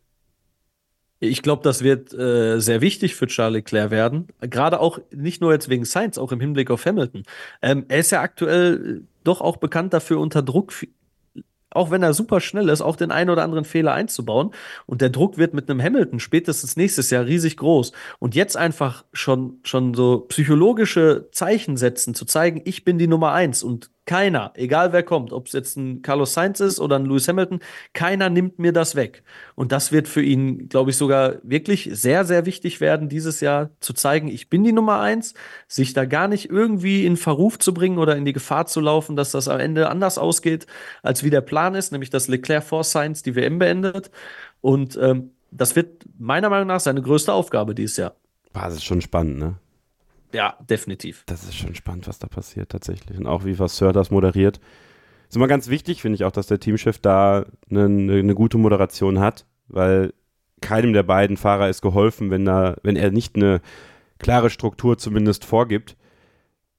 Ich 1.19 1.43
glaube, 1.43 1.61
das 1.61 1.83
wird 1.83 2.15
äh, 2.15 2.59
sehr 2.59 2.81
wichtig 2.81 3.13
für 3.13 3.27
Charles 3.27 3.57
Leclerc 3.57 3.91
werden. 3.91 4.27
Gerade 4.41 4.79
auch 4.79 4.97
nicht 5.11 5.39
nur 5.39 5.53
jetzt 5.53 5.69
wegen 5.69 5.85
Sainz, 5.85 6.17
auch 6.17 6.31
im 6.31 6.39
Hinblick 6.39 6.71
auf 6.71 6.83
Hamilton. 6.83 7.23
Ähm, 7.61 7.85
er 7.89 7.99
ist 7.99 8.11
ja 8.11 8.21
aktuell 8.21 9.03
doch 9.27 9.41
auch 9.41 9.57
bekannt 9.57 9.93
dafür, 9.93 10.19
unter 10.19 10.41
Druck 10.41 10.71
auch 11.75 11.91
wenn 11.91 12.03
er 12.03 12.13
super 12.13 12.39
schnell 12.39 12.69
ist, 12.69 12.81
auch 12.81 12.95
den 12.95 13.11
einen 13.11 13.29
oder 13.29 13.43
anderen 13.43 13.65
Fehler 13.65 13.93
einzubauen. 13.93 14.51
Und 14.85 15.01
der 15.01 15.09
Druck 15.09 15.37
wird 15.37 15.53
mit 15.53 15.69
einem 15.69 15.81
Hamilton 15.81 16.19
spätestens 16.19 16.77
nächstes 16.77 17.09
Jahr 17.09 17.25
riesig 17.25 17.57
groß. 17.57 17.91
Und 18.19 18.33
jetzt 18.33 18.55
einfach 18.55 19.03
schon, 19.11 19.59
schon 19.63 19.93
so 19.93 20.21
psychologische 20.29 21.27
Zeichen 21.31 21.75
setzen, 21.75 22.15
zu 22.15 22.25
zeigen, 22.25 22.61
ich 22.63 22.85
bin 22.85 22.97
die 22.97 23.07
Nummer 23.07 23.33
eins 23.33 23.61
und 23.61 23.91
keiner, 24.05 24.51
egal 24.55 24.93
wer 24.93 25.03
kommt, 25.03 25.33
ob 25.33 25.47
es 25.47 25.53
jetzt 25.53 25.77
ein 25.77 26.01
Carlos 26.01 26.33
Sainz 26.33 26.59
ist 26.59 26.79
oder 26.79 26.97
ein 26.97 27.05
Lewis 27.05 27.27
Hamilton, 27.27 27.59
keiner 27.93 28.29
nimmt 28.29 28.59
mir 28.59 28.71
das 28.71 28.95
weg. 28.95 29.23
Und 29.55 29.71
das 29.71 29.91
wird 29.91 30.07
für 30.07 30.21
ihn, 30.21 30.69
glaube 30.69 30.91
ich, 30.91 30.97
sogar 30.97 31.37
wirklich 31.41 31.89
sehr, 31.91 32.23
sehr 32.23 32.45
wichtig 32.45 32.81
werden, 32.81 33.09
dieses 33.09 33.41
Jahr 33.41 33.71
zu 33.79 33.93
zeigen, 33.93 34.27
ich 34.27 34.49
bin 34.49 34.63
die 34.63 34.73
Nummer 34.73 34.99
eins, 34.99 35.33
sich 35.67 35.93
da 35.93 36.05
gar 36.05 36.27
nicht 36.27 36.49
irgendwie 36.49 37.05
in 37.05 37.17
Verruf 37.17 37.57
zu 37.57 37.73
bringen 37.73 37.97
oder 37.97 38.15
in 38.15 38.25
die 38.25 38.33
Gefahr 38.33 38.67
zu 38.67 38.79
laufen, 38.79 39.15
dass 39.15 39.31
das 39.31 39.47
am 39.47 39.59
Ende 39.59 39.89
anders 39.89 40.17
ausgeht, 40.17 40.67
als 41.01 41.23
wie 41.23 41.31
der 41.31 41.41
Plan 41.41 41.73
ist, 41.73 41.91
nämlich 41.91 42.11
dass 42.11 42.27
Leclerc 42.27 42.63
vor 42.63 42.83
Sainz 42.83 43.23
die 43.23 43.35
WM 43.35 43.57
beendet. 43.57 44.11
Und 44.61 44.97
ähm, 45.01 45.31
das 45.51 45.75
wird 45.75 46.05
meiner 46.19 46.49
Meinung 46.49 46.67
nach 46.67 46.79
seine 46.79 47.01
größte 47.01 47.33
Aufgabe 47.33 47.73
dieses 47.73 47.97
Jahr. 47.97 48.15
War 48.53 48.65
das 48.65 48.75
ist 48.75 48.85
schon 48.85 49.01
spannend, 49.01 49.39
ne? 49.39 49.55
Ja, 50.35 50.57
definitiv. 50.69 51.23
Das 51.27 51.45
ist 51.45 51.55
schon 51.55 51.75
spannend, 51.75 52.09
was 52.09 52.19
da 52.19 52.27
passiert 52.27 52.69
tatsächlich. 52.69 53.17
Und 53.17 53.25
auch 53.25 53.45
wie 53.45 53.57
Vasseur 53.57 53.93
das 53.93 54.11
moderiert. 54.11 54.59
Ist 55.29 55.37
immer 55.37 55.47
ganz 55.47 55.69
wichtig, 55.69 56.01
finde 56.01 56.17
ich 56.17 56.25
auch, 56.25 56.31
dass 56.33 56.47
der 56.47 56.59
Teamchef 56.59 56.99
da 56.99 57.45
eine, 57.69 57.85
eine, 57.85 58.35
gute 58.35 58.57
Moderation 58.57 59.19
hat, 59.19 59.45
weil 59.69 60.13
keinem 60.59 60.91
der 60.91 61.03
beiden 61.03 61.37
Fahrer 61.37 61.69
ist 61.69 61.81
geholfen, 61.81 62.31
wenn, 62.31 62.43
da, 62.43 62.75
wenn 62.83 62.97
er 62.97 63.11
nicht 63.11 63.37
eine 63.37 63.61
klare 64.19 64.49
Struktur 64.49 64.97
zumindest 64.97 65.45
vorgibt. 65.45 65.95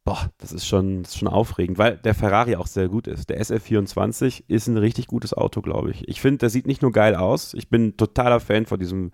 Boah, 0.05 0.31
das 0.37 0.53
ist 0.53 0.67
schon, 0.67 1.03
das 1.03 1.13
ist 1.13 1.19
schon 1.19 1.29
aufregend, 1.29 1.79
weil 1.79 1.97
der 1.97 2.15
Ferrari 2.15 2.57
auch 2.57 2.67
sehr 2.67 2.89
gut 2.89 3.07
ist. 3.07 3.31
Der 3.31 3.41
SF24 3.41 4.45
ist 4.49 4.67
ein 4.67 4.77
richtig 4.77 5.07
gutes 5.07 5.33
Auto, 5.33 5.63
glaube 5.63 5.93
ich. 5.93 6.07
Ich 6.09 6.21
finde, 6.21 6.39
der 6.39 6.51
sieht 6.51 6.67
nicht 6.67 6.83
nur 6.83 6.93
geil 6.93 7.15
aus. 7.15 7.55
Ich 7.55 7.71
bin 7.71 7.97
totaler 7.97 8.39
Fan 8.39 8.67
von 8.67 8.79
diesem 8.79 9.13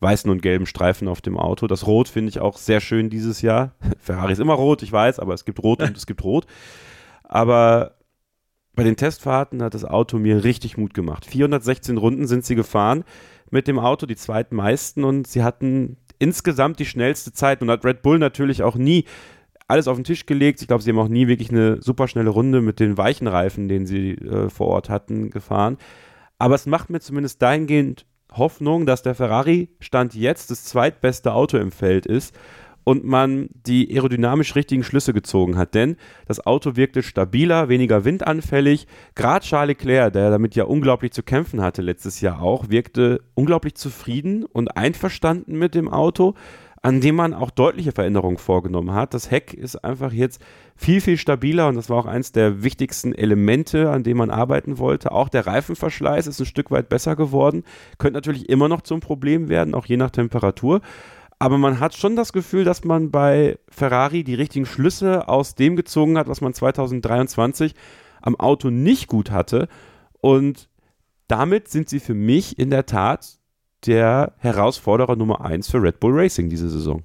weißen 0.00 0.30
und 0.30 0.42
gelben 0.42 0.66
Streifen 0.66 1.08
auf 1.08 1.20
dem 1.20 1.38
Auto. 1.38 1.66
Das 1.66 1.86
Rot 1.86 2.08
finde 2.08 2.30
ich 2.30 2.40
auch 2.40 2.58
sehr 2.58 2.80
schön 2.80 3.10
dieses 3.10 3.42
Jahr. 3.42 3.74
Ferrari 3.98 4.32
ist 4.32 4.40
immer 4.40 4.54
rot, 4.54 4.82
ich 4.82 4.92
weiß, 4.92 5.18
aber 5.18 5.34
es 5.34 5.44
gibt 5.44 5.62
Rot 5.62 5.82
und 5.82 5.96
es 5.96 6.06
gibt 6.06 6.24
Rot. 6.24 6.46
Aber 7.24 7.96
bei 8.74 8.84
den 8.84 8.96
Testfahrten 8.96 9.62
hat 9.62 9.74
das 9.74 9.84
Auto 9.84 10.18
mir 10.18 10.44
richtig 10.44 10.76
Mut 10.76 10.94
gemacht. 10.94 11.24
416 11.24 11.96
Runden 11.96 12.26
sind 12.26 12.44
sie 12.44 12.54
gefahren 12.54 13.04
mit 13.50 13.68
dem 13.68 13.78
Auto, 13.78 14.06
die 14.06 14.16
zweitmeisten, 14.16 15.02
und 15.04 15.26
sie 15.26 15.42
hatten 15.42 15.96
insgesamt 16.18 16.78
die 16.78 16.86
schnellste 16.86 17.32
Zeit. 17.32 17.62
Und 17.62 17.70
hat 17.70 17.84
Red 17.84 18.02
Bull 18.02 18.18
natürlich 18.18 18.62
auch 18.62 18.76
nie 18.76 19.06
alles 19.66 19.88
auf 19.88 19.96
den 19.96 20.04
Tisch 20.04 20.26
gelegt. 20.26 20.60
Ich 20.60 20.68
glaube, 20.68 20.82
sie 20.82 20.90
haben 20.90 20.98
auch 20.98 21.08
nie 21.08 21.26
wirklich 21.26 21.50
eine 21.50 21.82
super 21.82 22.06
schnelle 22.06 22.30
Runde 22.30 22.60
mit 22.60 22.78
den 22.78 22.98
weichen 22.98 23.26
Reifen, 23.26 23.68
den 23.68 23.86
sie 23.86 24.12
äh, 24.12 24.48
vor 24.50 24.68
Ort 24.68 24.90
hatten, 24.90 25.30
gefahren. 25.30 25.78
Aber 26.38 26.54
es 26.54 26.66
macht 26.66 26.90
mir 26.90 27.00
zumindest 27.00 27.40
dahingehend 27.42 28.06
Hoffnung, 28.32 28.86
dass 28.86 29.02
der 29.02 29.14
Ferrari 29.14 29.68
Stand 29.80 30.14
jetzt 30.14 30.50
das 30.50 30.64
zweitbeste 30.64 31.32
Auto 31.32 31.56
im 31.58 31.72
Feld 31.72 32.06
ist 32.06 32.34
und 32.86 33.04
man 33.04 33.48
die 33.66 33.92
aerodynamisch 33.92 34.54
richtigen 34.54 34.84
Schlüsse 34.84 35.12
gezogen 35.12 35.56
hat. 35.56 35.74
Denn 35.74 35.96
das 36.26 36.46
Auto 36.46 36.76
wirkte 36.76 37.02
stabiler, 37.02 37.68
weniger 37.68 38.04
windanfällig. 38.04 38.86
Gerade 39.16 39.44
Charles 39.44 39.76
Leclerc, 39.76 40.12
der 40.12 40.30
damit 40.30 40.54
ja 40.54 40.64
unglaublich 40.64 41.10
zu 41.10 41.24
kämpfen 41.24 41.60
hatte 41.62 41.82
letztes 41.82 42.20
Jahr 42.20 42.40
auch, 42.40 42.70
wirkte 42.70 43.22
unglaublich 43.34 43.74
zufrieden 43.74 44.44
und 44.44 44.76
einverstanden 44.76 45.58
mit 45.58 45.74
dem 45.74 45.88
Auto 45.88 46.34
an 46.82 47.00
dem 47.00 47.16
man 47.16 47.34
auch 47.34 47.50
deutliche 47.50 47.92
Veränderungen 47.92 48.38
vorgenommen 48.38 48.94
hat. 48.94 49.14
Das 49.14 49.30
Heck 49.30 49.54
ist 49.54 49.76
einfach 49.76 50.12
jetzt 50.12 50.40
viel, 50.76 51.00
viel 51.00 51.16
stabiler 51.16 51.68
und 51.68 51.74
das 51.74 51.90
war 51.90 51.98
auch 51.98 52.06
eins 52.06 52.32
der 52.32 52.62
wichtigsten 52.62 53.14
Elemente, 53.14 53.90
an 53.90 54.02
dem 54.02 54.18
man 54.18 54.30
arbeiten 54.30 54.78
wollte. 54.78 55.12
Auch 55.12 55.28
der 55.28 55.46
Reifenverschleiß 55.46 56.26
ist 56.26 56.40
ein 56.40 56.46
Stück 56.46 56.70
weit 56.70 56.88
besser 56.88 57.16
geworden. 57.16 57.64
Könnte 57.98 58.18
natürlich 58.18 58.48
immer 58.48 58.68
noch 58.68 58.82
zum 58.82 59.00
Problem 59.00 59.48
werden, 59.48 59.74
auch 59.74 59.86
je 59.86 59.96
nach 59.96 60.10
Temperatur. 60.10 60.80
Aber 61.38 61.58
man 61.58 61.80
hat 61.80 61.94
schon 61.94 62.16
das 62.16 62.32
Gefühl, 62.32 62.64
dass 62.64 62.84
man 62.84 63.10
bei 63.10 63.58
Ferrari 63.68 64.24
die 64.24 64.34
richtigen 64.34 64.64
Schlüsse 64.64 65.28
aus 65.28 65.54
dem 65.54 65.76
gezogen 65.76 66.16
hat, 66.16 66.28
was 66.28 66.40
man 66.40 66.54
2023 66.54 67.74
am 68.22 68.36
Auto 68.36 68.70
nicht 68.70 69.06
gut 69.08 69.30
hatte. 69.30 69.68
Und 70.20 70.68
damit 71.28 71.68
sind 71.68 71.88
sie 71.88 72.00
für 72.00 72.14
mich 72.14 72.58
in 72.58 72.70
der 72.70 72.86
Tat 72.86 73.38
der 73.86 74.34
Herausforderer 74.38 75.16
Nummer 75.16 75.40
1 75.42 75.70
für 75.70 75.82
Red 75.82 76.00
Bull 76.00 76.18
Racing 76.18 76.48
diese 76.48 76.68
Saison. 76.68 77.04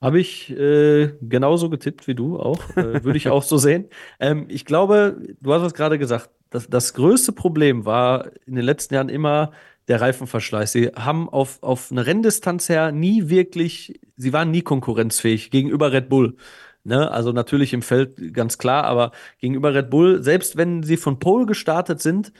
Habe 0.00 0.18
ich 0.18 0.50
äh, 0.50 1.12
genauso 1.20 1.70
getippt 1.70 2.08
wie 2.08 2.16
du 2.16 2.38
auch. 2.38 2.58
Äh, 2.76 3.04
Würde 3.04 3.16
ich 3.16 3.28
auch 3.28 3.42
so 3.42 3.56
sehen. 3.56 3.88
Ähm, 4.20 4.46
ich 4.48 4.64
glaube, 4.64 5.20
du 5.40 5.52
hast 5.52 5.62
es 5.62 5.74
gerade 5.74 5.98
gesagt, 5.98 6.30
das, 6.50 6.68
das 6.68 6.94
größte 6.94 7.32
Problem 7.32 7.86
war 7.86 8.30
in 8.46 8.54
den 8.54 8.64
letzten 8.64 8.94
Jahren 8.94 9.08
immer 9.08 9.52
der 9.88 10.00
Reifenverschleiß. 10.00 10.72
Sie 10.72 10.88
haben 10.88 11.28
auf, 11.28 11.62
auf 11.62 11.90
eine 11.90 12.06
Renndistanz 12.06 12.68
her 12.68 12.92
nie 12.92 13.28
wirklich, 13.28 14.00
sie 14.16 14.32
waren 14.32 14.50
nie 14.50 14.62
konkurrenzfähig 14.62 15.50
gegenüber 15.50 15.92
Red 15.92 16.08
Bull. 16.08 16.36
Ne? 16.84 17.10
Also 17.10 17.32
natürlich 17.32 17.72
im 17.72 17.82
Feld 17.82 18.34
ganz 18.34 18.58
klar, 18.58 18.84
aber 18.84 19.12
gegenüber 19.38 19.74
Red 19.74 19.90
Bull, 19.90 20.22
selbst 20.22 20.56
wenn 20.56 20.82
sie 20.82 20.96
von 20.96 21.18
Pole 21.18 21.46
gestartet 21.46 22.00
sind, 22.00 22.32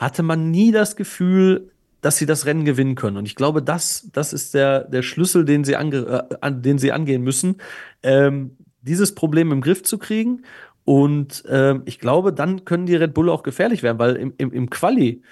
hatte 0.00 0.22
man 0.22 0.50
nie 0.50 0.72
das 0.72 0.96
Gefühl, 0.96 1.70
dass 2.00 2.16
sie 2.16 2.24
das 2.24 2.46
Rennen 2.46 2.64
gewinnen 2.64 2.94
können. 2.94 3.18
Und 3.18 3.26
ich 3.26 3.36
glaube, 3.36 3.62
das, 3.62 4.08
das 4.12 4.32
ist 4.32 4.54
der, 4.54 4.84
der 4.84 5.02
Schlüssel, 5.02 5.44
den 5.44 5.62
sie, 5.62 5.76
ange, 5.76 5.98
äh, 6.30 6.36
an, 6.40 6.62
den 6.62 6.78
sie 6.78 6.90
angehen 6.90 7.22
müssen, 7.22 7.56
ähm, 8.02 8.56
dieses 8.80 9.14
Problem 9.14 9.52
im 9.52 9.60
Griff 9.60 9.82
zu 9.82 9.98
kriegen. 9.98 10.42
Und 10.86 11.44
ähm, 11.48 11.82
ich 11.84 11.98
glaube, 11.98 12.32
dann 12.32 12.64
können 12.64 12.86
die 12.86 12.96
Red 12.96 13.12
Bull 13.12 13.28
auch 13.28 13.42
gefährlich 13.42 13.82
werden, 13.82 13.98
weil 13.98 14.16
im, 14.16 14.32
im, 14.38 14.50
im 14.52 14.70
Quali 14.70 15.22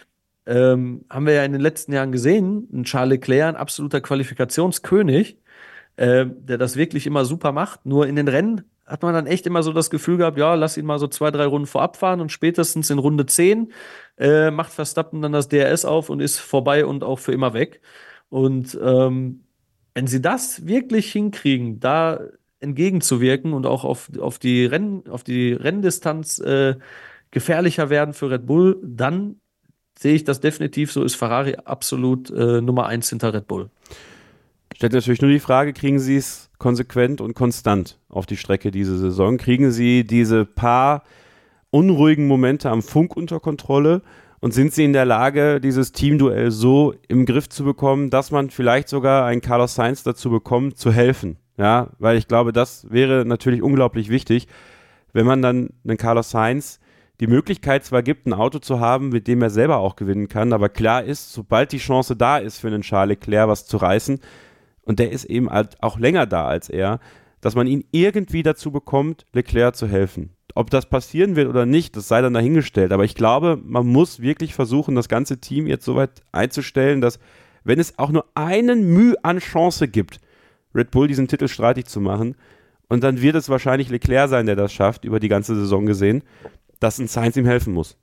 ähm, 0.45 1.07
haben 1.09 1.25
wir 1.25 1.33
ja 1.33 1.45
in 1.45 1.53
den 1.53 1.63
letzten 1.63 1.95
Jahren 1.95 2.13
gesehen, 2.13 2.69
ein 2.71 2.85
Charles 2.85 3.13
Leclerc, 3.13 3.49
ein 3.49 3.57
absoluter 3.57 4.03
Qualifikationskönig, 4.03 5.39
äh, 5.97 6.27
der 6.27 6.59
das 6.59 6.77
wirklich 6.77 7.07
immer 7.07 7.25
super 7.25 7.53
macht. 7.53 7.87
Nur 7.87 8.07
in 8.07 8.17
den 8.17 8.29
Rennen 8.29 8.65
hat 8.89 9.03
man 9.03 9.15
dann 9.15 9.27
echt 9.27 9.47
immer 9.47 9.63
so 9.63 9.73
das 9.73 9.91
Gefühl 9.91 10.17
gehabt, 10.17 10.39
ja, 10.39 10.55
lass 10.55 10.77
ihn 10.77 10.87
mal 10.87 10.99
so 10.99 11.07
zwei, 11.07 11.31
drei 11.31 11.45
Runden 11.45 11.67
vorab 11.67 11.97
fahren 11.97 12.21
und 12.21 12.33
spätestens 12.33 12.91
in 12.91 12.99
Runde 12.99 13.27
10 13.27 13.73
äh, 14.19 14.51
macht 14.51 14.73
Verstappen 14.73 15.21
dann 15.21 15.33
das 15.33 15.49
DRS 15.49 15.85
auf 15.85 16.11
und 16.11 16.21
ist 16.21 16.39
vorbei 16.39 16.87
und 16.87 17.05
auch 17.05 17.19
für 17.19 17.33
immer 17.33 17.53
weg. 17.53 17.81
Und 18.31 18.79
ähm, 18.83 19.45
wenn 19.95 20.07
sie 20.07 20.23
das 20.23 20.67
wirklich 20.67 21.13
hinkriegen, 21.13 21.81
da 21.81 22.21
entgegenzuwirken 22.61 23.53
und 23.53 23.67
auch 23.67 23.85
auf, 23.85 24.11
auf 24.19 24.39
die 24.39 24.65
Renn, 24.65 25.05
auf 25.09 25.23
die 25.23 25.53
Renndistanz 25.53 26.39
äh, 26.41 26.77
gefährlicher 27.31 27.91
werden 27.91 28.15
für 28.15 28.31
Red 28.31 28.47
Bull, 28.47 28.81
dann 28.83 29.37
sehe 29.99 30.15
ich 30.15 30.25
das 30.25 30.41
definitiv 30.41 30.93
so, 30.93 31.03
ist 31.03 31.17
Ferrari 31.17 31.57
absolut 31.57 32.31
äh, 32.31 32.61
Nummer 32.61 32.87
eins 32.87 33.11
hinter 33.11 33.35
Red 33.35 33.49
Bull. 33.49 33.71
Stellt 34.75 34.93
natürlich 34.93 35.21
nur 35.21 35.31
die 35.31 35.41
Frage, 35.41 35.73
kriegen 35.73 35.99
Sie 35.99 36.17
es 36.17 36.48
konsequent 36.59 37.21
und 37.21 37.35
konstant 37.35 37.99
auf 38.09 38.27
die 38.27 38.37
Strecke 38.37 38.71
diese 38.71 38.99
Saison? 38.99 39.37
Kriegen 39.37 39.71
Sie 39.71 40.05
diese 40.05 40.45
paar 40.45 41.03
unruhigen 41.71 42.27
Momente 42.27 42.71
am 42.71 42.83
Funk 42.83 43.17
unter 43.17 43.41
Kontrolle? 43.41 44.03
Und 44.41 44.55
sind 44.55 44.73
Sie 44.73 44.85
in 44.85 44.93
der 44.93 45.05
Lage, 45.05 45.61
dieses 45.61 45.93
Teamduell 45.93 46.51
so 46.51 46.95
im 47.09 47.27
Griff 47.27 47.49
zu 47.49 47.65
bekommen, 47.65 48.11
dass 48.11 48.31
man 48.31 48.51
vielleicht 48.51 48.89
sogar 48.89 49.25
einen 49.27 49.41
Carlos 49.41 49.75
Sainz 49.75 50.05
dazu 50.05 50.31
bekommt, 50.31 50.79
zu 50.79 50.93
helfen? 50.93 51.39
Ja, 51.57 51.89
weil 51.99 52.17
ich 52.17 52.29
glaube, 52.29 52.53
das 52.53 52.89
wäre 52.91 53.25
natürlich 53.25 53.63
unglaublich 53.63 54.11
wichtig, 54.11 54.47
wenn 55.13 55.27
man 55.27 55.43
dann 55.43 55.71
einen 55.85 55.97
Carlos 55.97 56.31
Sainz 56.31 56.79
die 57.21 57.27
Möglichkeit 57.27 57.85
zwar 57.85 58.05
gibt, 58.05 58.27
ein 58.27 58.33
Auto 58.33 58.61
zu 58.61 58.79
haben, 58.79 59.09
mit 59.09 59.27
dem 59.27 59.43
er 59.43 59.51
selber 59.51 59.79
auch 59.79 59.97
gewinnen 59.97 60.29
kann, 60.29 60.53
aber 60.53 60.69
klar 60.69 61.03
ist, 61.03 61.33
sobald 61.33 61.73
die 61.73 61.79
Chance 61.79 62.15
da 62.15 62.39
ist 62.39 62.61
für 62.61 62.69
einen 62.69 62.83
Charles 62.83 63.19
Leclerc 63.19 63.49
was 63.49 63.67
zu 63.67 63.77
reißen, 63.77 64.21
und 64.89 64.99
der 64.99 65.13
ist 65.13 65.27
eben 65.27 65.51
halt 65.51 65.81
auch 65.83 65.99
länger 65.99 66.25
da 66.27 66.47
als 66.47 66.71
er, 66.71 66.99
dass 67.43 67.55
man 67.55 67.67
ihn 67.67 67.85
irgendwie 67.93 68.43
dazu 68.43 68.73
bekommt, 68.73 69.27
Leclerc 69.35 69.77
zu 69.77 69.87
helfen. 69.87 70.31
Ob 70.55 70.71
das 70.71 70.89
passieren 70.89 71.37
wird 71.37 71.49
oder 71.49 71.67
nicht, 71.67 71.95
das 71.95 72.09
sei 72.09 72.23
dann 72.23 72.33
dahingestellt. 72.33 72.91
Aber 72.93 73.05
ich 73.05 73.15
glaube, 73.15 73.61
man 73.63 73.87
muss 73.87 74.21
wirklich 74.21 74.55
versuchen, 74.55 74.95
das 74.95 75.11
ganze 75.11 75.41
Team 75.41 75.67
jetzt 75.67 75.85
so 75.85 75.95
weit 75.95 76.23
einzustellen, 76.33 77.03
dass, 77.03 77.21
wenn 77.65 77.79
es 77.79 77.99
auch 77.99 78.11
nur 78.11 78.25
einen 78.35 78.95
Mühe 78.95 79.15
an 79.23 79.41
Chance 79.41 79.89
gibt, 79.89 80.21
Red 80.75 80.91
Bull 80.91 81.07
diesen 81.07 81.29
Titel 81.29 81.49
streitig 81.49 81.85
zu 81.85 82.01
machen, 82.01 82.35
und 82.89 83.05
dann 83.05 83.21
wird 83.21 83.37
es 83.37 83.51
wahrscheinlich 83.51 83.91
Leclerc 83.91 84.31
sein, 84.31 84.47
der 84.47 84.57
das 84.57 84.73
schafft, 84.73 85.05
über 85.05 85.21
die 85.21 85.29
ganze 85.29 85.55
Saison 85.55 85.85
gesehen, 85.85 86.23
dass 86.81 86.99
ein 86.99 87.09
Sainz 87.09 87.37
ihm 87.37 87.45
helfen 87.45 87.75
muss. 87.75 87.99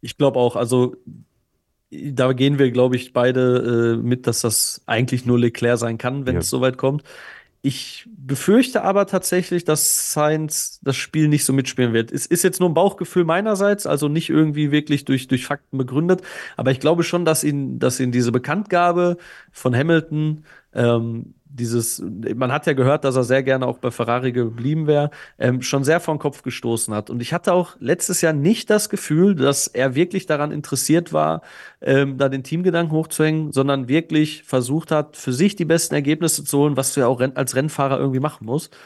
Ich 0.00 0.16
glaube 0.16 0.38
auch, 0.38 0.56
also 0.56 0.96
da 1.90 2.32
gehen 2.32 2.58
wir, 2.58 2.70
glaube 2.70 2.96
ich, 2.96 3.12
beide 3.12 3.96
äh, 3.98 4.02
mit, 4.02 4.26
dass 4.26 4.42
das 4.42 4.82
eigentlich 4.86 5.24
nur 5.26 5.38
Leclerc 5.38 5.78
sein 5.78 5.98
kann, 5.98 6.26
wenn 6.26 6.34
ja. 6.34 6.40
es 6.40 6.50
soweit 6.50 6.76
kommt. 6.76 7.02
Ich 7.60 8.06
befürchte 8.16 8.82
aber 8.82 9.06
tatsächlich, 9.06 9.64
dass 9.64 10.12
Sainz 10.12 10.78
das 10.82 10.96
Spiel 10.96 11.26
nicht 11.26 11.44
so 11.44 11.52
mitspielen 11.52 11.92
wird. 11.92 12.12
Es 12.12 12.24
ist 12.24 12.44
jetzt 12.44 12.60
nur 12.60 12.70
ein 12.70 12.74
Bauchgefühl 12.74 13.24
meinerseits, 13.24 13.84
also 13.84 14.08
nicht 14.08 14.30
irgendwie 14.30 14.70
wirklich 14.70 15.04
durch, 15.04 15.26
durch 15.26 15.46
Fakten 15.46 15.76
begründet. 15.76 16.22
Aber 16.56 16.70
ich 16.70 16.78
glaube 16.78 17.02
schon, 17.02 17.24
dass 17.24 17.42
ihn, 17.42 17.80
dass 17.80 17.98
ihn 17.98 18.12
diese 18.12 18.30
Bekanntgabe 18.30 19.16
von 19.50 19.74
Hamilton 19.74 20.44
ähm, 20.72 21.34
dieses, 21.50 22.02
man 22.34 22.52
hat 22.52 22.66
ja 22.66 22.72
gehört, 22.72 23.04
dass 23.04 23.16
er 23.16 23.24
sehr 23.24 23.42
gerne 23.42 23.66
auch 23.66 23.78
bei 23.78 23.90
Ferrari 23.90 24.32
geblieben 24.32 24.86
wäre, 24.86 25.10
ähm, 25.38 25.62
schon 25.62 25.84
sehr 25.84 26.00
vor 26.00 26.14
den 26.14 26.20
Kopf 26.20 26.42
gestoßen 26.42 26.94
hat. 26.94 27.10
Und 27.10 27.20
ich 27.20 27.32
hatte 27.32 27.52
auch 27.52 27.76
letztes 27.80 28.20
Jahr 28.20 28.32
nicht 28.32 28.70
das 28.70 28.88
Gefühl, 28.88 29.34
dass 29.34 29.66
er 29.66 29.94
wirklich 29.94 30.26
daran 30.26 30.52
interessiert 30.52 31.12
war, 31.12 31.42
ähm, 31.80 32.18
da 32.18 32.28
den 32.28 32.42
Teamgedanken 32.42 32.96
hochzuhängen, 32.96 33.52
sondern 33.52 33.88
wirklich 33.88 34.42
versucht 34.44 34.90
hat, 34.90 35.16
für 35.16 35.32
sich 35.32 35.56
die 35.56 35.64
besten 35.64 35.94
Ergebnisse 35.94 36.44
zu 36.44 36.58
holen, 36.58 36.76
was 36.76 36.94
du 36.94 37.00
ja 37.00 37.06
auch 37.06 37.20
als 37.20 37.54
Rennfahrer 37.56 37.98
irgendwie 37.98 38.20
machen 38.20 38.46
musst. 38.46 38.76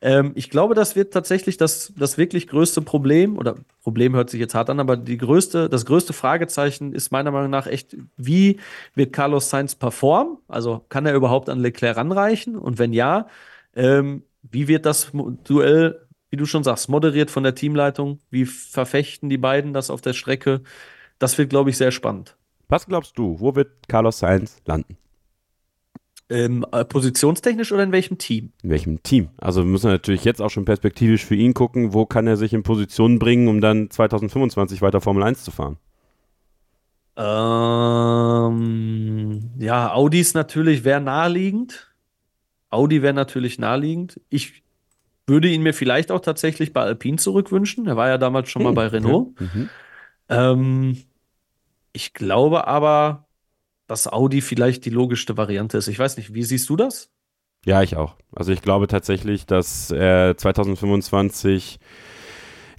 Ähm, 0.00 0.32
ich 0.34 0.50
glaube, 0.50 0.74
das 0.74 0.94
wird 0.94 1.12
tatsächlich 1.12 1.56
das, 1.56 1.92
das 1.96 2.18
wirklich 2.18 2.48
größte 2.48 2.82
Problem, 2.82 3.38
oder 3.38 3.56
Problem 3.82 4.14
hört 4.14 4.30
sich 4.30 4.40
jetzt 4.40 4.54
hart 4.54 4.68
an, 4.70 4.80
aber 4.80 4.96
die 4.96 5.16
größte, 5.16 5.68
das 5.68 5.86
größte 5.86 6.12
Fragezeichen 6.12 6.92
ist 6.92 7.12
meiner 7.12 7.30
Meinung 7.30 7.50
nach 7.50 7.66
echt, 7.66 7.96
wie 8.16 8.58
wird 8.94 9.12
Carlos 9.12 9.48
Sainz 9.50 9.74
performen? 9.74 10.38
Also 10.48 10.84
kann 10.88 11.06
er 11.06 11.14
überhaupt 11.14 11.48
an 11.48 11.60
Leclerc 11.60 11.96
ranreichen? 11.96 12.56
Und 12.56 12.78
wenn 12.78 12.92
ja, 12.92 13.28
ähm, 13.74 14.22
wie 14.42 14.68
wird 14.68 14.86
das 14.86 15.12
Duell, 15.44 16.06
wie 16.30 16.36
du 16.36 16.44
schon 16.44 16.64
sagst, 16.64 16.88
moderiert 16.88 17.30
von 17.30 17.42
der 17.42 17.54
Teamleitung? 17.54 18.18
Wie 18.30 18.44
verfechten 18.44 19.28
die 19.28 19.38
beiden 19.38 19.72
das 19.72 19.90
auf 19.90 20.02
der 20.02 20.12
Strecke? 20.12 20.60
Das 21.18 21.38
wird, 21.38 21.50
glaube 21.50 21.70
ich, 21.70 21.76
sehr 21.76 21.90
spannend. 21.90 22.36
Was 22.68 22.86
glaubst 22.86 23.16
du, 23.16 23.40
wo 23.40 23.54
wird 23.54 23.88
Carlos 23.88 24.18
Sainz 24.18 24.58
landen? 24.66 24.98
Ähm, 26.28 26.66
äh, 26.72 26.84
positionstechnisch 26.84 27.70
oder 27.70 27.84
in 27.84 27.92
welchem 27.92 28.18
Team? 28.18 28.52
In 28.62 28.70
welchem 28.70 29.02
Team? 29.02 29.28
Also 29.36 29.62
wir 29.62 29.70
müssen 29.70 29.88
natürlich 29.90 30.24
jetzt 30.24 30.42
auch 30.42 30.50
schon 30.50 30.64
perspektivisch 30.64 31.24
für 31.24 31.36
ihn 31.36 31.54
gucken, 31.54 31.92
wo 31.92 32.04
kann 32.04 32.26
er 32.26 32.36
sich 32.36 32.52
in 32.52 32.64
Position 32.64 33.20
bringen, 33.20 33.46
um 33.46 33.60
dann 33.60 33.90
2025 33.90 34.82
weiter 34.82 35.00
Formel 35.00 35.22
1 35.22 35.44
zu 35.44 35.52
fahren. 35.52 35.76
Ähm, 37.16 38.50
ja, 39.58 39.92
Audi 39.92 40.20
ist 40.20 40.34
natürlich, 40.34 40.84
wäre 40.84 41.00
naheliegend. 41.00 41.94
Audi 42.70 43.02
wäre 43.02 43.14
natürlich 43.14 43.58
naheliegend. 43.58 44.20
Ich 44.28 44.64
würde 45.26 45.48
ihn 45.48 45.62
mir 45.62 45.74
vielleicht 45.74 46.10
auch 46.10 46.20
tatsächlich 46.20 46.72
bei 46.72 46.82
Alpine 46.82 47.18
zurückwünschen. 47.18 47.86
Er 47.86 47.96
war 47.96 48.08
ja 48.08 48.18
damals 48.18 48.50
schon 48.50 48.60
hm, 48.60 48.66
mal 48.66 48.74
bei 48.74 48.88
Renault. 48.88 49.28
Ja. 49.38 49.46
Mhm. 49.46 49.70
Ähm, 50.28 50.96
ich 51.92 52.12
glaube 52.12 52.66
aber, 52.66 53.25
dass 53.86 54.10
Audi 54.10 54.40
vielleicht 54.40 54.84
die 54.84 54.90
logischste 54.90 55.36
Variante 55.36 55.78
ist. 55.78 55.88
Ich 55.88 55.98
weiß 55.98 56.16
nicht, 56.16 56.34
wie 56.34 56.42
siehst 56.42 56.68
du 56.68 56.76
das? 56.76 57.10
Ja, 57.64 57.82
ich 57.82 57.96
auch. 57.96 58.16
Also 58.32 58.52
ich 58.52 58.62
glaube 58.62 58.86
tatsächlich, 58.86 59.46
dass 59.46 59.90
er 59.90 60.36
2025 60.36 61.78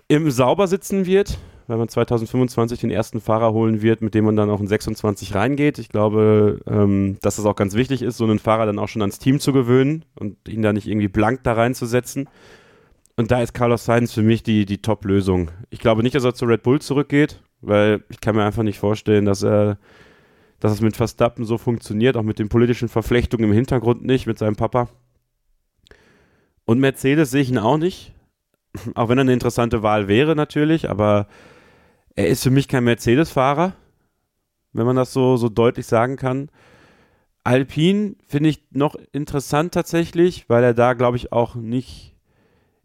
im 0.08 0.32
Sauber 0.32 0.68
sitzen 0.68 1.06
wird, 1.06 1.38
weil 1.68 1.78
man 1.78 1.90
2025 1.90 2.80
den 2.80 2.92
ersten 2.92 3.20
Fahrer 3.20 3.52
holen 3.52 3.82
wird, 3.82 4.02
mit 4.02 4.14
dem 4.16 4.26
man 4.26 4.38
dann 4.38 4.50
auch 4.50 4.62
in 4.62 4.68
26 4.68 5.36
reingeht. 5.36 5.80
Ich 5.80 5.90
glaube, 5.90 6.62
ähm, 6.66 7.18
dass 7.22 7.38
es 7.38 7.46
auch 7.46 7.58
ganz 7.58 7.76
wichtig 7.76 8.02
ist, 8.02 8.18
so 8.18 8.24
einen 8.24 8.40
Fahrer 8.40 8.66
dann 8.66 8.80
auch 8.80 8.88
schon 8.88 9.02
ans 9.02 9.20
Team 9.20 9.42
zu 9.42 9.52
gewöhnen 9.52 10.06
und 10.16 10.38
ihn 10.48 10.62
da 10.62 10.72
nicht 10.72 10.88
irgendwie 10.88 11.10
blank 11.10 11.44
da 11.44 11.54
reinzusetzen. 11.54 12.30
Und 13.18 13.32
da 13.32 13.42
ist 13.42 13.54
Carlos 13.54 13.84
Sainz 13.84 14.14
für 14.14 14.22
mich 14.22 14.44
die, 14.44 14.66
die 14.66 14.82
Top-Lösung. 14.82 15.52
Ich 15.70 15.80
glaube 15.80 16.04
nicht, 16.04 16.16
dass 16.16 16.24
er 16.24 16.36
zu 16.36 16.46
Red 16.46 16.64
Bull 16.64 16.80
zurückgeht, 16.80 17.42
weil 17.62 18.04
ich 18.10 18.22
kann 18.22 18.36
mir 18.36 18.46
einfach 18.46 18.64
nicht 18.64 18.80
vorstellen, 18.80 19.26
dass 19.26 19.44
er 19.44 19.80
dass 20.60 20.72
es 20.72 20.82
mit 20.82 20.96
Verstappen 20.98 21.46
so 21.46 21.58
funktioniert, 21.58 22.18
auch 22.18 22.24
mit 22.24 22.40
den 22.40 22.50
politischen 22.50 22.90
Verflechtungen 22.90 23.46
im 23.46 23.54
Hintergrund 23.54 24.04
nicht, 24.04 24.28
mit 24.28 24.38
seinem 24.38 24.56
Papa. 24.56 24.90
Und 26.66 26.80
Mercedes 26.80 27.32
sehe 27.32 27.42
ich 27.42 27.50
ihn 27.50 27.58
auch 27.58 27.78
nicht, 27.78 28.14
auch 28.96 29.10
wenn 29.10 29.18
er 29.18 29.22
eine 29.22 29.34
interessante 29.34 29.84
Wahl 29.84 30.08
wäre 30.08 30.36
natürlich, 30.36 30.90
aber 30.90 31.28
er 32.16 32.28
ist 32.28 32.44
für 32.44 32.50
mich 32.50 32.68
kein 32.68 32.84
Mercedes-Fahrer, 32.84 33.74
wenn 34.74 34.86
man 34.86 34.96
das 34.96 35.14
so, 35.14 35.38
so 35.38 35.50
deutlich 35.50 35.86
sagen 35.86 36.18
kann. 36.18 36.50
Alpine 37.44 38.16
finde 38.28 38.50
ich 38.50 38.66
noch 38.72 38.96
interessant 39.14 39.74
tatsächlich, 39.74 40.50
weil 40.50 40.64
er 40.64 40.74
da, 40.74 40.94
glaube 40.94 41.16
ich, 41.16 41.32
auch 41.32 41.56
nicht 41.56 42.17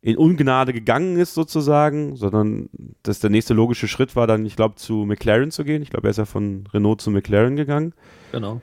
in 0.03 0.17
Ungnade 0.17 0.73
gegangen 0.73 1.17
ist 1.17 1.33
sozusagen, 1.33 2.17
sondern 2.17 2.69
dass 3.05 3.21
der 3.21 3.31
nächste 3.31 3.55
logische 3.55 3.87
Schritt 3.87 4.17
war 4.17 4.27
dann, 4.27 4.45
ich 4.45 4.57
glaube, 4.57 4.75
zu 4.75 5.05
McLaren 5.05 5.53
zu 5.53 5.65
gehen. 5.65 5.81
Ich 5.81 5.91
glaube, 5.91 6.09
er 6.09 6.11
ist 6.11 6.17
ja 6.17 6.25
von 6.25 6.67
Renault 6.75 7.01
zu 7.01 7.13
McLaren 7.13 7.55
gegangen. 7.55 7.95
Genau. 8.33 8.61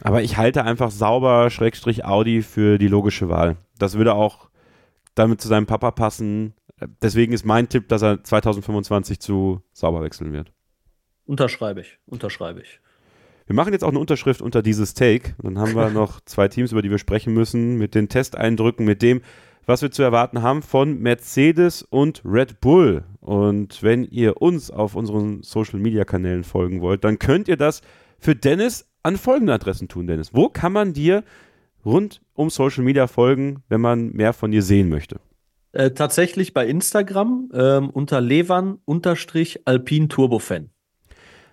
Aber 0.00 0.22
ich 0.22 0.36
halte 0.36 0.64
einfach 0.64 0.90
sauber 0.90 1.50
Schrägstrich 1.50 2.04
Audi 2.04 2.42
für 2.42 2.78
die 2.78 2.88
logische 2.88 3.28
Wahl. 3.28 3.56
Das 3.78 3.96
würde 3.96 4.14
auch 4.14 4.50
damit 5.14 5.40
zu 5.40 5.46
seinem 5.46 5.66
Papa 5.66 5.92
passen. 5.92 6.54
Deswegen 7.00 7.32
ist 7.32 7.44
mein 7.46 7.68
Tipp, 7.68 7.88
dass 7.88 8.02
er 8.02 8.24
2025 8.24 9.20
zu 9.20 9.62
sauber 9.72 10.02
wechseln 10.02 10.32
wird. 10.32 10.52
Unterschreibe 11.26 11.80
ich, 11.80 11.98
unterschreibe 12.06 12.60
ich. 12.60 12.80
Wir 13.46 13.54
machen 13.54 13.72
jetzt 13.72 13.84
auch 13.84 13.90
eine 13.90 14.00
Unterschrift 14.00 14.42
unter 14.42 14.62
dieses 14.62 14.94
Take. 14.94 15.36
Dann 15.40 15.58
haben 15.58 15.74
wir 15.76 15.90
noch 15.90 16.20
zwei 16.24 16.48
Teams, 16.48 16.72
über 16.72 16.82
die 16.82 16.90
wir 16.90 16.98
sprechen 16.98 17.32
müssen, 17.32 17.78
mit 17.78 17.94
den 17.94 18.08
Testeindrücken, 18.08 18.84
mit 18.84 19.00
dem, 19.00 19.22
was 19.66 19.82
wir 19.82 19.90
zu 19.90 20.02
erwarten 20.02 20.40
haben 20.42 20.62
von 20.62 20.98
Mercedes 21.00 21.82
und 21.82 22.22
Red 22.24 22.60
Bull. 22.60 23.04
Und 23.20 23.82
wenn 23.82 24.04
ihr 24.04 24.40
uns 24.40 24.70
auf 24.70 24.94
unseren 24.94 25.42
Social 25.42 25.80
Media 25.80 26.04
Kanälen 26.04 26.44
folgen 26.44 26.80
wollt, 26.80 27.02
dann 27.04 27.18
könnt 27.18 27.48
ihr 27.48 27.56
das 27.56 27.82
für 28.18 28.36
Dennis 28.36 28.88
an 29.02 29.16
folgende 29.16 29.52
Adressen 29.52 29.88
tun, 29.88 30.06
Dennis. 30.06 30.32
Wo 30.32 30.48
kann 30.48 30.72
man 30.72 30.92
dir 30.92 31.24
rund 31.84 32.22
um 32.34 32.48
Social 32.48 32.84
Media 32.84 33.08
folgen, 33.08 33.64
wenn 33.68 33.80
man 33.80 34.12
mehr 34.12 34.32
von 34.32 34.52
dir 34.52 34.62
sehen 34.62 34.88
möchte? 34.88 35.20
Äh, 35.72 35.90
tatsächlich 35.90 36.54
bei 36.54 36.66
Instagram 36.66 37.50
ähm, 37.52 37.90
unter 37.90 38.20
levan-alpin 38.20 40.08
Turbofan. 40.08 40.70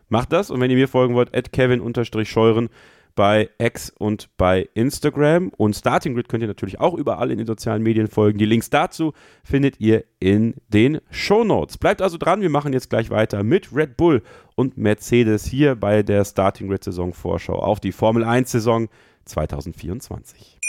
Macht 0.07 0.31
das 0.31 0.51
und 0.51 0.61
wenn 0.61 0.69
ihr 0.69 0.77
mir 0.77 0.87
folgen 0.87 1.15
wollt, 1.15 1.35
at 1.35 1.51
kevin-scheuren 1.51 2.69
bei 3.15 3.49
X 3.57 3.89
und 3.89 4.29
bei 4.37 4.69
Instagram. 4.73 5.49
Und 5.57 5.75
Starting 5.75 6.15
Grid 6.15 6.29
könnt 6.29 6.43
ihr 6.43 6.47
natürlich 6.47 6.79
auch 6.79 6.93
überall 6.93 7.31
in 7.31 7.37
den 7.37 7.47
sozialen 7.47 7.83
Medien 7.83 8.07
folgen. 8.07 8.37
Die 8.37 8.45
Links 8.45 8.69
dazu 8.69 9.13
findet 9.43 9.79
ihr 9.79 10.03
in 10.19 10.55
den 10.67 10.99
Show 11.11 11.43
Notes. 11.43 11.77
Bleibt 11.77 12.01
also 12.01 12.17
dran, 12.17 12.41
wir 12.41 12.49
machen 12.49 12.73
jetzt 12.73 12.89
gleich 12.89 13.09
weiter 13.09 13.43
mit 13.43 13.75
Red 13.75 13.97
Bull 13.97 14.21
und 14.55 14.77
Mercedes 14.77 15.45
hier 15.45 15.75
bei 15.75 16.03
der 16.03 16.25
Starting 16.25 16.69
Grid 16.69 16.83
Saison 16.83 17.13
Vorschau 17.13 17.59
auf 17.59 17.79
die 17.79 17.91
Formel 17.91 18.23
1 18.23 18.51
Saison 18.51 18.87
2024. 19.25 20.59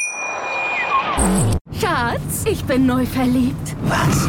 Schatz, 1.81 2.45
ich 2.47 2.65
bin 2.65 2.87
neu 2.87 3.07
verliebt. 3.07 3.77
Was? 3.85 4.29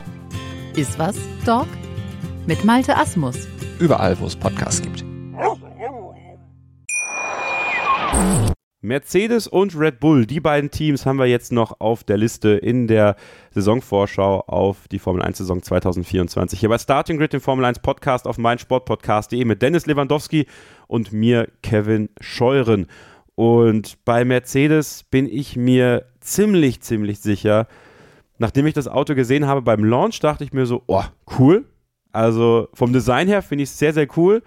Iswas 0.75 1.17
Dog 1.45 1.67
mit 2.47 2.63
Malte 2.63 2.95
Asmus. 2.95 3.47
Überall, 3.79 4.17
wo 4.19 4.25
es 4.25 4.35
Podcasts 4.37 4.81
gibt. 4.81 5.03
Mercedes 8.79 9.47
und 9.47 9.77
Red 9.77 9.99
Bull, 9.99 10.25
die 10.25 10.39
beiden 10.39 10.71
Teams 10.71 11.05
haben 11.05 11.19
wir 11.19 11.27
jetzt 11.27 11.51
noch 11.51 11.79
auf 11.81 12.03
der 12.03 12.17
Liste 12.17 12.51
in 12.51 12.87
der 12.87 13.15
Saisonvorschau 13.51 14.39
auf 14.47 14.87
die 14.87 14.97
Formel 14.97 15.21
1 15.21 15.39
Saison 15.39 15.61
2024. 15.61 16.59
Hier 16.59 16.69
bei 16.69 16.77
Starting 16.77 17.17
Grid, 17.17 17.33
dem 17.33 17.41
Formel 17.41 17.65
1 17.65 17.79
Podcast 17.79 18.25
auf 18.25 18.37
meinsportpodcast.de 18.37 19.43
mit 19.43 19.61
Dennis 19.61 19.85
Lewandowski 19.85 20.47
und 20.87 21.11
mir 21.11 21.49
Kevin 21.61 22.09
Scheuren. 22.21 22.87
Und 23.35 24.03
bei 24.05 24.23
Mercedes 24.25 25.03
bin 25.03 25.27
ich 25.27 25.55
mir 25.55 26.05
ziemlich, 26.21 26.81
ziemlich 26.81 27.19
sicher, 27.19 27.67
nachdem 28.41 28.65
ich 28.65 28.73
das 28.73 28.87
Auto 28.87 29.13
gesehen 29.13 29.45
habe 29.45 29.61
beim 29.61 29.85
Launch, 29.85 30.19
dachte 30.19 30.43
ich 30.43 30.51
mir 30.51 30.65
so, 30.65 30.83
oh, 30.87 31.03
cool. 31.37 31.63
Also 32.11 32.67
vom 32.73 32.91
Design 32.91 33.27
her 33.27 33.43
finde 33.43 33.63
ich 33.63 33.69
es 33.69 33.77
sehr, 33.77 33.93
sehr 33.93 34.07
cool. 34.17 34.41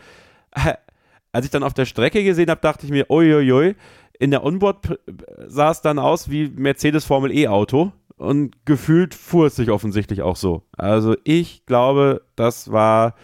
Als 1.32 1.46
ich 1.46 1.50
dann 1.50 1.62
auf 1.62 1.74
der 1.74 1.86
Strecke 1.86 2.22
gesehen 2.24 2.50
habe, 2.50 2.60
dachte 2.60 2.84
ich 2.84 2.92
mir, 2.92 3.08
uiuiui, 3.08 3.76
in 4.18 4.30
der 4.32 4.44
Onboard 4.44 4.98
sah 5.46 5.70
es 5.70 5.80
dann 5.80 6.00
aus 6.00 6.28
wie 6.28 6.48
Mercedes 6.48 7.04
Formel 7.04 7.30
E 7.32 7.46
Auto 7.46 7.92
und 8.16 8.66
gefühlt 8.66 9.14
fuhr 9.14 9.46
es 9.46 9.56
sich 9.56 9.70
offensichtlich 9.70 10.22
auch 10.22 10.36
so. 10.36 10.64
Also 10.76 11.16
ich 11.22 11.64
glaube, 11.64 12.22
das 12.34 12.72
war, 12.72 13.14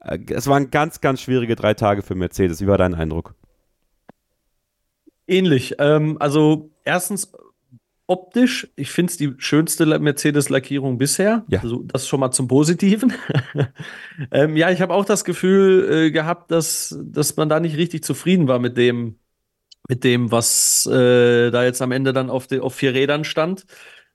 äh, 0.00 0.18
es 0.30 0.46
waren 0.46 0.70
ganz, 0.70 1.00
ganz 1.00 1.20
schwierige 1.20 1.56
drei 1.56 1.74
Tage 1.74 2.02
für 2.02 2.14
Mercedes. 2.14 2.60
Wie 2.60 2.68
war 2.68 2.78
dein 2.78 2.94
Eindruck? 2.94 3.34
Ähnlich. 5.26 5.74
Ähm, 5.78 6.16
also 6.20 6.70
erstens 6.84 7.32
optisch, 8.08 8.66
ich 8.74 8.90
finde 8.90 9.10
es 9.10 9.16
die 9.18 9.34
schönste 9.38 9.86
Mercedes-Lackierung 9.86 10.98
bisher. 10.98 11.44
Ja. 11.48 11.60
Also 11.60 11.84
das 11.84 12.08
schon 12.08 12.20
mal 12.20 12.32
zum 12.32 12.48
Positiven. 12.48 13.12
ähm, 14.32 14.56
ja, 14.56 14.70
ich 14.70 14.80
habe 14.80 14.94
auch 14.94 15.04
das 15.04 15.24
Gefühl 15.24 15.88
äh, 15.90 16.10
gehabt, 16.10 16.50
dass, 16.50 16.98
dass 17.00 17.36
man 17.36 17.48
da 17.48 17.60
nicht 17.60 17.76
richtig 17.76 18.02
zufrieden 18.02 18.48
war 18.48 18.58
mit 18.58 18.76
dem, 18.76 19.18
mit 19.88 20.04
dem, 20.04 20.32
was 20.32 20.86
äh, 20.86 21.50
da 21.50 21.64
jetzt 21.64 21.82
am 21.82 21.92
Ende 21.92 22.12
dann 22.12 22.30
auf, 22.30 22.46
de, 22.46 22.60
auf 22.60 22.74
vier 22.74 22.94
Rädern 22.94 23.24
stand. 23.24 23.66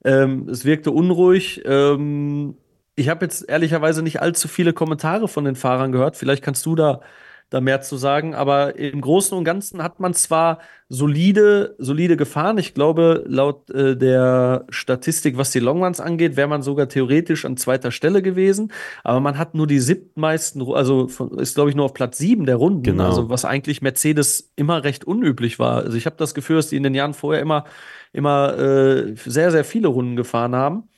Ähm, 0.04 0.50
es 0.50 0.66
wirkte 0.66 0.92
unruhig. 0.92 1.62
Ähm, 1.64 2.58
ich 2.96 3.10
habe 3.10 3.26
jetzt 3.26 3.48
ehrlicherweise 3.48 4.02
nicht 4.02 4.22
allzu 4.22 4.48
viele 4.48 4.74
Kommentare 4.74 5.28
von 5.28 5.46
den 5.46 5.56
Fahrern 5.56 5.92
gehört. 5.92 6.18
Vielleicht 6.18 6.44
kannst 6.44 6.66
du 6.66 6.76
da 6.76 7.02
da 7.50 7.62
mehr 7.62 7.82
zu 7.82 7.98
sagen. 7.98 8.34
Aber 8.36 8.78
im 8.78 9.02
Großen 9.02 9.38
und 9.38 9.44
Ganzen 9.44 9.84
hat 9.84 10.00
man 10.00 10.14
zwar 10.14 10.60
solide, 10.90 11.76
solide 11.78 12.18
gefahren. 12.18 12.58
Ich 12.58 12.74
glaube, 12.74 13.24
laut 13.28 13.70
äh, 13.70 13.96
der 13.96 14.66
Statistik, 14.70 15.38
was 15.38 15.52
die 15.52 15.60
Longruns 15.60 16.00
angeht, 16.00 16.36
wäre 16.36 16.48
man 16.48 16.62
sogar 16.62 16.88
theoretisch 16.90 17.46
an 17.46 17.58
zweiter 17.58 17.92
Stelle 17.92 18.22
gewesen. 18.22 18.72
Aber 19.04 19.20
man 19.20 19.38
hat 19.38 19.56
nur 19.56 19.68
die 19.68 19.80
siebtmeisten, 19.80 20.62
also 20.74 21.08
von, 21.08 21.38
ist, 21.40 21.56
glaube 21.56 21.70
ich, 21.70 21.76
nur 21.76 21.86
auf 21.86 21.94
Platz 21.94 22.18
sieben 22.18 22.46
der 22.46 22.56
Runden. 22.56 22.84
Genau. 22.84 23.06
Also 23.06 23.30
was 23.30 23.46
eigentlich 23.46 23.82
Mercedes 23.82 24.52
immer 24.56 24.84
recht 24.84 25.06
unüblich 25.06 25.60
war. 25.60 25.84
Also 25.84 25.98
ich 25.98 26.06
habe 26.06 26.16
das 26.18 26.34
Gefühl, 26.34 26.58
dass 26.58 26.70
die 26.70 26.78
in 26.78 26.84
den 26.84 26.96
Jahren 26.96 27.14
vorher 27.14 27.42
immer, 27.42 27.66
immer 28.12 28.58
äh, 28.58 29.16
sehr, 29.16 29.52
sehr 29.52 29.64
viele 29.64 29.88
Runden 29.88 30.16
gefahren 30.16 30.56
haben. 30.56 30.90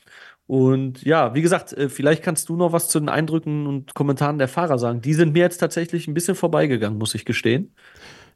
Und 0.46 1.02
ja, 1.02 1.34
wie 1.34 1.42
gesagt, 1.42 1.72
äh, 1.72 1.88
vielleicht 1.88 2.22
kannst 2.22 2.48
du 2.48 2.56
noch 2.56 2.72
was 2.72 2.88
zu 2.88 3.00
den 3.00 3.08
Eindrücken 3.08 3.66
und 3.66 3.94
Kommentaren 3.94 4.38
der 4.38 4.48
Fahrer 4.48 4.78
sagen. 4.78 5.00
Die 5.00 5.14
sind 5.14 5.32
mir 5.32 5.40
jetzt 5.40 5.58
tatsächlich 5.58 6.06
ein 6.06 6.14
bisschen 6.14 6.36
vorbeigegangen, 6.36 6.98
muss 6.98 7.14
ich 7.14 7.24
gestehen. 7.24 7.74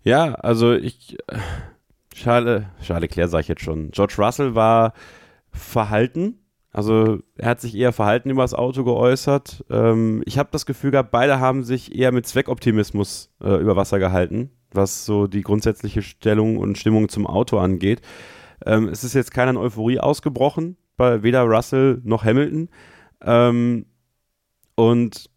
Ja, 0.03 0.35
also 0.35 0.73
ich. 0.75 1.19
Schade, 2.15 2.67
schade, 2.83 3.07
Claire 3.07 3.29
sage 3.29 3.43
ich 3.43 3.49
jetzt 3.49 3.63
schon. 3.63 3.93
George 3.93 4.15
Russell 4.19 4.55
war 4.55 4.93
verhalten. 5.53 6.41
Also 6.73 7.21
er 7.37 7.49
hat 7.49 7.61
sich 7.61 7.75
eher 7.75 7.93
verhalten 7.93 8.31
über 8.31 8.43
das 8.43 8.55
Auto 8.55 8.85
geäußert. 8.85 9.65
Ähm, 9.71 10.23
ich 10.27 10.39
habe 10.39 10.51
das 10.53 10.67
Gefühl 10.67 10.91
gehabt, 10.91 11.11
beide 11.13 11.41
haben 11.41 11.65
sich 11.65 11.97
eher 11.97 12.13
mit 12.13 12.27
Zweckoptimismus 12.27 13.31
äh, 13.41 13.55
über 13.61 13.77
Wasser 13.77 13.99
gehalten, 13.99 14.51
was 14.73 15.07
so 15.07 15.27
die 15.27 15.43
grundsätzliche 15.43 16.03
Stellung 16.03 16.59
und 16.59 16.79
Stimmung 16.79 17.09
zum 17.09 17.27
Auto 17.27 17.59
angeht. 17.59 18.03
Ähm, 18.67 18.89
es 18.89 19.03
ist 19.05 19.15
jetzt 19.15 19.33
keiner 19.33 19.53
in 19.53 19.57
Euphorie 19.57 19.99
ausgebrochen 19.99 20.77
bei 21.01 21.23
weder 21.23 21.45
Russell 21.45 21.99
noch 22.05 22.27
Hamilton. 22.27 22.69
Ähm, 23.23 23.87
und 24.75 25.31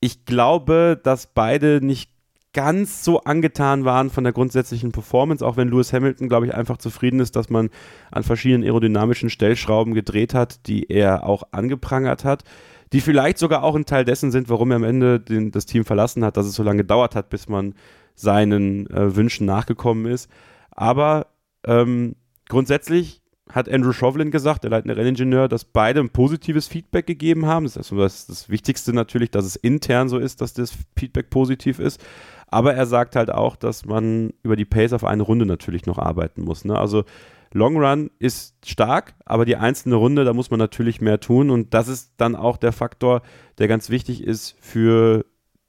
ich 0.00 0.26
glaube, 0.26 1.00
dass 1.02 1.26
beide 1.26 1.80
nicht 1.82 2.10
ganz 2.52 3.02
so 3.02 3.20
angetan 3.20 3.86
waren 3.86 4.10
von 4.10 4.24
der 4.24 4.34
grundsätzlichen 4.34 4.92
Performance, 4.92 5.46
auch 5.46 5.56
wenn 5.56 5.68
Lewis 5.68 5.94
Hamilton, 5.94 6.28
glaube 6.28 6.46
ich, 6.46 6.54
einfach 6.54 6.76
zufrieden 6.76 7.18
ist, 7.20 7.34
dass 7.34 7.48
man 7.48 7.70
an 8.10 8.24
verschiedenen 8.24 8.62
aerodynamischen 8.62 9.30
Stellschrauben 9.30 9.94
gedreht 9.94 10.34
hat, 10.34 10.66
die 10.66 10.90
er 10.90 11.24
auch 11.24 11.44
angeprangert 11.50 12.26
hat, 12.26 12.44
die 12.92 13.00
vielleicht 13.00 13.38
sogar 13.38 13.62
auch 13.62 13.76
ein 13.76 13.86
Teil 13.86 14.04
dessen 14.04 14.30
sind, 14.30 14.50
warum 14.50 14.70
er 14.70 14.76
am 14.76 14.84
Ende 14.84 15.18
den, 15.18 15.50
das 15.50 15.64
Team 15.64 15.86
verlassen 15.86 16.24
hat, 16.24 16.36
dass 16.36 16.44
es 16.44 16.54
so 16.54 16.62
lange 16.62 16.82
gedauert 16.82 17.14
hat, 17.14 17.30
bis 17.30 17.48
man 17.48 17.74
seinen 18.16 18.86
äh, 18.90 19.16
Wünschen 19.16 19.46
nachgekommen 19.46 20.04
ist. 20.12 20.28
Aber 20.72 21.28
ähm, 21.64 22.16
grundsätzlich 22.50 23.22
hat 23.52 23.68
Andrew 23.68 23.92
Chauvelin 23.92 24.30
gesagt, 24.30 24.64
der 24.64 24.70
leitende 24.70 24.96
Renningenieur, 24.96 25.48
dass 25.48 25.64
beide 25.64 26.00
ein 26.00 26.10
positives 26.10 26.68
Feedback 26.68 27.06
gegeben 27.06 27.46
haben. 27.46 27.64
Das 27.64 27.76
ist 27.76 27.92
das, 27.92 28.26
das 28.26 28.48
Wichtigste 28.48 28.92
natürlich, 28.92 29.30
dass 29.30 29.44
es 29.44 29.56
intern 29.56 30.08
so 30.08 30.18
ist, 30.18 30.40
dass 30.40 30.54
das 30.54 30.72
Feedback 30.96 31.30
positiv 31.30 31.78
ist. 31.78 32.02
Aber 32.46 32.74
er 32.74 32.86
sagt 32.86 33.16
halt 33.16 33.30
auch, 33.30 33.56
dass 33.56 33.84
man 33.84 34.32
über 34.42 34.56
die 34.56 34.64
Pace 34.64 34.92
auf 34.92 35.04
eine 35.04 35.22
Runde 35.22 35.46
natürlich 35.46 35.86
noch 35.86 35.98
arbeiten 35.98 36.42
muss. 36.42 36.64
Ne? 36.64 36.76
Also 36.76 37.04
Long 37.52 37.76
Run 37.76 38.10
ist 38.18 38.54
stark, 38.64 39.14
aber 39.24 39.44
die 39.44 39.56
einzelne 39.56 39.96
Runde, 39.96 40.24
da 40.24 40.32
muss 40.32 40.50
man 40.50 40.58
natürlich 40.58 41.00
mehr 41.00 41.20
tun. 41.20 41.50
Und 41.50 41.74
das 41.74 41.88
ist 41.88 42.12
dann 42.16 42.36
auch 42.36 42.56
der 42.56 42.72
Faktor, 42.72 43.22
der 43.58 43.68
ganz 43.68 43.90
wichtig 43.90 44.22
ist 44.22 44.56
für 44.60 45.24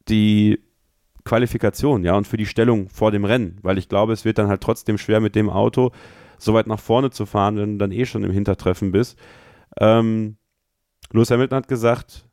die 0.08 0.60
Qualifikation, 1.24 2.04
ja, 2.04 2.16
und 2.16 2.28
für 2.28 2.38
die 2.38 2.48
Stellung 2.48 2.90
vor 2.90 3.12
dem 3.12 3.26
Rennen. 3.26 3.58
Weil 3.62 3.78
ich 3.78 3.90
glaube, 3.90 4.14
es 4.14 4.26
wird 4.26 4.38
dann 4.38 4.48
halt 4.48 4.62
trotzdem 4.62 4.98
schwer 4.98 5.20
mit 5.20 5.36
dem 5.36 5.50
Auto 5.50 5.92
so 6.44 6.54
weit 6.54 6.68
nach 6.68 6.80
vorne 6.80 7.12
zu 7.12 7.26
fahren, 7.26 7.58
wenn 7.58 7.74
du 7.74 7.78
dann 7.78 7.92
eh 7.92 8.06
schon 8.06 8.24
im 8.24 8.32
Hintertreffen 8.32 8.92
bist. 8.92 9.18
Ähm, 9.80 10.38
Lewis 11.12 11.32
Hamilton 11.32 11.58
hat 11.58 11.68
gesagt, 11.68 12.26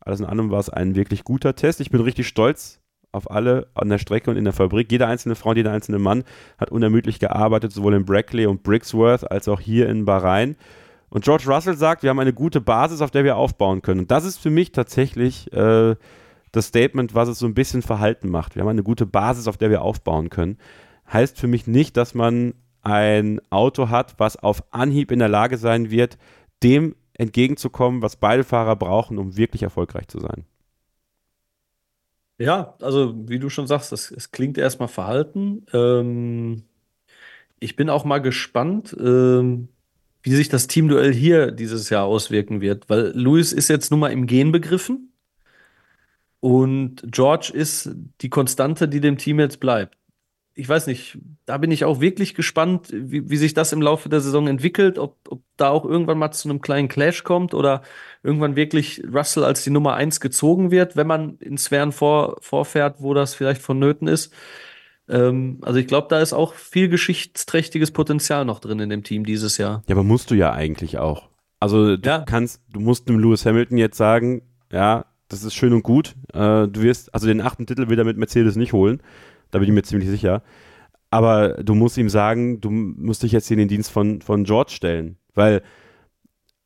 alles 0.00 0.20
in 0.20 0.26
allem 0.26 0.50
war 0.50 0.60
es 0.60 0.70
ein 0.70 0.94
wirklich 0.94 1.24
guter 1.24 1.54
Test. 1.54 1.80
Ich 1.80 1.90
bin 1.90 2.00
richtig 2.00 2.28
stolz 2.28 2.80
auf 3.12 3.30
alle 3.30 3.68
an 3.74 3.88
der 3.88 3.98
Strecke 3.98 4.30
und 4.30 4.36
in 4.36 4.44
der 4.44 4.52
Fabrik. 4.52 4.90
Jede 4.90 5.06
einzelne 5.06 5.34
Frau 5.34 5.50
und 5.50 5.56
jeder 5.56 5.72
einzelne 5.72 5.98
Mann 5.98 6.24
hat 6.58 6.70
unermüdlich 6.70 7.20
gearbeitet, 7.20 7.72
sowohl 7.72 7.94
in 7.94 8.04
Brackley 8.04 8.46
und 8.46 8.62
Brixworth 8.62 9.30
als 9.30 9.48
auch 9.48 9.60
hier 9.60 9.88
in 9.88 10.04
Bahrain. 10.04 10.56
Und 11.10 11.24
George 11.24 11.44
Russell 11.46 11.76
sagt, 11.76 12.02
wir 12.02 12.10
haben 12.10 12.18
eine 12.18 12.32
gute 12.32 12.60
Basis, 12.60 13.00
auf 13.00 13.12
der 13.12 13.22
wir 13.22 13.36
aufbauen 13.36 13.82
können. 13.82 14.00
Und 14.00 14.10
das 14.10 14.24
ist 14.24 14.38
für 14.38 14.50
mich 14.50 14.72
tatsächlich 14.72 15.52
äh, 15.52 15.94
das 16.50 16.66
Statement, 16.66 17.14
was 17.14 17.28
es 17.28 17.38
so 17.38 17.46
ein 17.46 17.54
bisschen 17.54 17.82
verhalten 17.82 18.28
macht. 18.28 18.56
Wir 18.56 18.62
haben 18.62 18.68
eine 18.68 18.82
gute 18.82 19.06
Basis, 19.06 19.46
auf 19.46 19.56
der 19.56 19.70
wir 19.70 19.82
aufbauen 19.82 20.28
können. 20.28 20.58
Heißt 21.12 21.38
für 21.38 21.46
mich 21.46 21.66
nicht, 21.68 21.96
dass 21.96 22.14
man 22.14 22.54
ein 22.84 23.40
Auto 23.50 23.88
hat, 23.90 24.14
was 24.18 24.36
auf 24.36 24.62
Anhieb 24.72 25.10
in 25.12 25.18
der 25.18 25.28
Lage 25.28 25.58
sein 25.58 25.90
wird, 25.90 26.18
dem 26.62 26.96
entgegenzukommen, 27.14 28.02
was 28.02 28.16
beide 28.16 28.44
Fahrer 28.44 28.76
brauchen, 28.76 29.18
um 29.18 29.36
wirklich 29.36 29.62
erfolgreich 29.62 30.08
zu 30.08 30.20
sein. 30.20 30.44
Ja, 32.38 32.74
also 32.80 33.14
wie 33.28 33.38
du 33.38 33.48
schon 33.48 33.66
sagst, 33.66 33.92
es, 33.92 34.30
klingt 34.32 34.58
erstmal 34.58 34.88
verhalten. 34.88 35.64
Ähm, 35.72 36.64
Ich 37.60 37.76
bin 37.76 37.90
auch 37.90 38.04
mal 38.04 38.20
gespannt, 38.20 38.94
ähm, 39.00 39.68
wie 40.22 40.34
sich 40.34 40.48
das 40.48 40.66
Teamduell 40.68 41.12
hier 41.14 41.50
dieses 41.52 41.90
Jahr 41.90 42.04
auswirken 42.06 42.60
wird, 42.60 42.88
weil 42.90 43.12
Lewis 43.14 43.52
ist 43.52 43.68
jetzt 43.68 43.90
nun 43.90 44.00
mal 44.00 44.12
im 44.12 44.26
Gehen 44.26 44.52
begriffen 44.52 45.12
und 46.40 47.02
George 47.10 47.50
ist 47.54 47.90
die 48.20 48.28
Konstante, 48.30 48.88
die 48.88 49.00
dem 49.00 49.18
Team 49.18 49.40
jetzt 49.40 49.60
bleibt. 49.60 49.96
Ich 50.56 50.68
weiß 50.68 50.86
nicht, 50.86 51.18
da 51.46 51.58
bin 51.58 51.72
ich 51.72 51.84
auch 51.84 52.00
wirklich 52.00 52.34
gespannt, 52.34 52.88
wie, 52.92 53.28
wie 53.28 53.36
sich 53.36 53.54
das 53.54 53.72
im 53.72 53.82
Laufe 53.82 54.08
der 54.08 54.20
Saison 54.20 54.46
entwickelt, 54.46 54.98
ob, 54.98 55.16
ob 55.28 55.42
da 55.56 55.70
auch 55.70 55.84
irgendwann 55.84 56.18
mal 56.18 56.30
zu 56.30 56.48
einem 56.48 56.60
kleinen 56.60 56.86
Clash 56.88 57.24
kommt 57.24 57.54
oder 57.54 57.82
irgendwann 58.22 58.54
wirklich 58.54 59.02
Russell 59.12 59.42
als 59.42 59.64
die 59.64 59.70
Nummer 59.70 59.94
eins 59.94 60.20
gezogen 60.20 60.70
wird, 60.70 60.94
wenn 60.96 61.08
man 61.08 61.38
in 61.38 61.58
Sphären 61.58 61.90
vor, 61.90 62.36
vorfährt, 62.40 62.96
wo 63.00 63.14
das 63.14 63.34
vielleicht 63.34 63.62
vonnöten 63.62 64.06
ist. 64.06 64.32
Ähm, 65.08 65.58
also 65.62 65.78
ich 65.78 65.86
glaube, 65.86 66.06
da 66.08 66.20
ist 66.20 66.32
auch 66.32 66.54
viel 66.54 66.88
geschichtsträchtiges 66.88 67.90
Potenzial 67.90 68.44
noch 68.44 68.60
drin 68.60 68.78
in 68.78 68.90
dem 68.90 69.02
Team 69.02 69.24
dieses 69.24 69.58
Jahr. 69.58 69.82
Ja, 69.88 69.94
aber 69.96 70.04
musst 70.04 70.30
du 70.30 70.34
ja 70.34 70.52
eigentlich 70.52 70.98
auch. 70.98 71.28
Also 71.60 71.96
du 71.96 72.08
Ja. 72.08 72.20
kannst, 72.20 72.62
du 72.72 72.80
musst 72.80 73.08
dem 73.08 73.18
Lewis 73.18 73.44
Hamilton 73.44 73.76
jetzt 73.78 73.96
sagen, 73.96 74.42
ja, 74.70 75.06
das 75.28 75.42
ist 75.42 75.54
schön 75.54 75.72
und 75.72 75.82
gut. 75.82 76.14
Äh, 76.32 76.68
du 76.68 76.82
wirst, 76.82 77.12
also 77.12 77.26
den 77.26 77.40
achten 77.40 77.66
Titel 77.66 77.88
wird 77.88 77.98
er 77.98 78.04
mit 78.04 78.18
Mercedes 78.18 78.56
nicht 78.56 78.72
holen. 78.72 79.02
Da 79.50 79.58
bin 79.58 79.68
ich 79.68 79.74
mir 79.74 79.82
ziemlich 79.82 80.08
sicher. 80.08 80.42
Aber 81.10 81.62
du 81.62 81.74
musst 81.74 81.96
ihm 81.96 82.08
sagen, 82.08 82.60
du 82.60 82.70
musst 82.70 83.22
dich 83.22 83.32
jetzt 83.32 83.46
hier 83.46 83.54
in 83.54 83.60
den 83.60 83.68
Dienst 83.68 83.90
von, 83.90 84.20
von 84.20 84.44
George 84.44 84.72
stellen. 84.72 85.16
Weil 85.34 85.62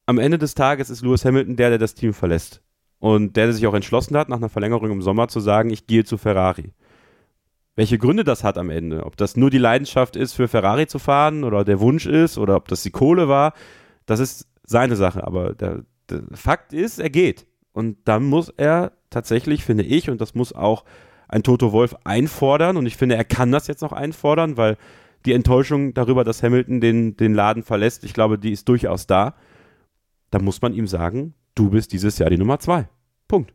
am 0.07 0.19
Ende 0.19 0.39
des 0.39 0.55
Tages 0.55 0.89
ist 0.89 1.03
Lewis 1.03 1.25
Hamilton 1.25 1.57
der, 1.57 1.69
der 1.69 1.79
das 1.79 1.95
Team 1.95 2.15
verlässt. 2.15 2.63
Und 2.99 3.37
der, 3.37 3.45
der 3.45 3.53
sich 3.53 3.67
auch 3.67 3.75
entschlossen 3.75 4.17
hat, 4.17 4.29
nach 4.29 4.39
einer 4.39 4.49
Verlängerung 4.49 4.91
im 4.91 5.03
Sommer 5.03 5.29
zu 5.29 5.41
sagen, 5.41 5.71
ich 5.71 5.87
gehe 5.87 6.05
zu 6.05 6.17
Ferrari. 6.17 6.73
Welche 7.77 7.99
Gründe 7.99 8.25
das 8.25 8.43
hat 8.43 8.59
am 8.59 8.71
Ende, 8.71 9.05
ob 9.05 9.17
das 9.17 9.37
nur 9.37 9.51
die 9.51 9.59
Leidenschaft 9.59 10.17
ist, 10.17 10.33
für 10.33 10.49
Ferrari 10.49 10.87
zu 10.87 10.99
fahren 10.99 11.45
oder 11.45 11.65
der 11.65 11.79
Wunsch 11.79 12.07
ist 12.07 12.39
oder 12.39 12.57
ob 12.57 12.69
das 12.69 12.83
die 12.83 12.91
Kohle 12.91 13.29
war, 13.29 13.53
das 14.07 14.19
ist 14.19 14.49
seine 14.65 14.97
Sache. 14.97 15.25
Aber 15.25 15.55
der, 15.55 15.85
der 16.11 16.23
Fakt 16.33 16.73
ist, 16.73 16.99
er 16.99 17.11
geht. 17.11 17.47
Und 17.73 17.99
dann 18.07 18.25
muss 18.25 18.49
er 18.57 18.93
tatsächlich, 19.11 19.63
finde 19.63 19.85
ich, 19.85 20.11
und 20.11 20.21
das 20.21 20.35
muss 20.35 20.53
auch 20.53 20.85
ein 21.29 21.43
Toto 21.43 21.73
Wolf 21.73 21.95
einfordern, 22.05 22.77
und 22.77 22.87
ich 22.87 22.97
finde, 22.97 23.17
er 23.17 23.25
kann 23.25 23.53
das 23.53 23.67
jetzt 23.67 23.83
noch 23.83 23.93
einfordern, 23.93 24.57
weil 24.57 24.77
die 25.27 25.33
Enttäuschung 25.33 25.95
darüber, 25.95 26.25
dass 26.25 26.43
Hamilton 26.43 26.81
den, 26.81 27.17
den 27.17 27.35
Laden 27.35 27.63
verlässt, 27.63 28.05
ich 28.05 28.15
glaube, 28.15 28.39
die 28.39 28.53
ist 28.53 28.69
durchaus 28.69 29.07
da. 29.07 29.35
Da 30.31 30.39
muss 30.39 30.63
man 30.63 30.75
ihm 30.75 30.87
sagen, 30.87 31.35
du 31.55 31.71
bist 31.71 31.93
dieses 31.93 32.19
Jahr 32.19 32.31
die 32.31 32.39
Nummer 32.39 32.59
zwei. 32.61 32.89
Punkt. 33.27 33.53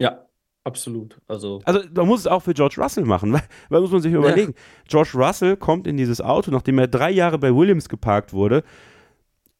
Ja, 0.00 0.26
absolut. 0.64 1.20
Also 1.28 1.60
Also 1.64 1.80
man 1.94 2.06
muss 2.06 2.20
es 2.20 2.26
auch 2.26 2.42
für 2.42 2.54
George 2.54 2.76
Russell 2.78 3.04
machen, 3.04 3.32
weil, 3.34 3.42
weil 3.68 3.80
muss 3.80 3.92
man 3.92 4.00
sich 4.00 4.12
überlegen. 4.12 4.54
George 4.88 5.12
Russell 5.14 5.56
kommt 5.56 5.86
in 5.86 5.96
dieses 5.96 6.20
Auto, 6.20 6.50
nachdem 6.50 6.78
er 6.78 6.88
drei 6.88 7.10
Jahre 7.10 7.38
bei 7.38 7.54
Williams 7.54 7.88
geparkt 7.88 8.32
wurde. 8.32 8.64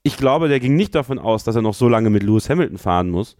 Ich 0.02 0.16
glaube, 0.16 0.48
der 0.48 0.60
ging 0.60 0.76
nicht 0.76 0.94
davon 0.94 1.18
aus, 1.18 1.44
dass 1.44 1.56
er 1.56 1.62
noch 1.62 1.74
so 1.74 1.88
lange 1.88 2.10
mit 2.10 2.22
Lewis 2.22 2.48
Hamilton 2.48 2.78
fahren 2.78 3.10
muss 3.10 3.36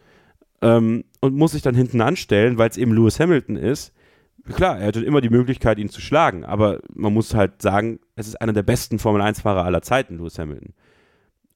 ähm, 0.62 1.04
und 1.26 1.36
muss 1.36 1.52
sich 1.52 1.62
dann 1.62 1.74
hinten 1.74 2.00
anstellen, 2.00 2.58
weil 2.58 2.70
es 2.70 2.76
eben 2.76 2.92
Lewis 2.92 3.20
Hamilton 3.20 3.56
ist. 3.56 3.92
Klar, 4.52 4.78
er 4.78 4.86
hatte 4.86 5.04
immer 5.04 5.20
die 5.20 5.30
Möglichkeit, 5.30 5.78
ihn 5.78 5.88
zu 5.88 6.00
schlagen, 6.00 6.44
aber 6.44 6.80
man 6.94 7.12
muss 7.12 7.34
halt 7.34 7.62
sagen, 7.62 7.98
es 8.14 8.28
ist 8.28 8.40
einer 8.40 8.52
der 8.52 8.62
besten 8.62 8.98
Formel-1-Fahrer 8.98 9.64
aller 9.64 9.82
Zeiten, 9.82 10.18
Lewis 10.18 10.38
Hamilton. 10.38 10.72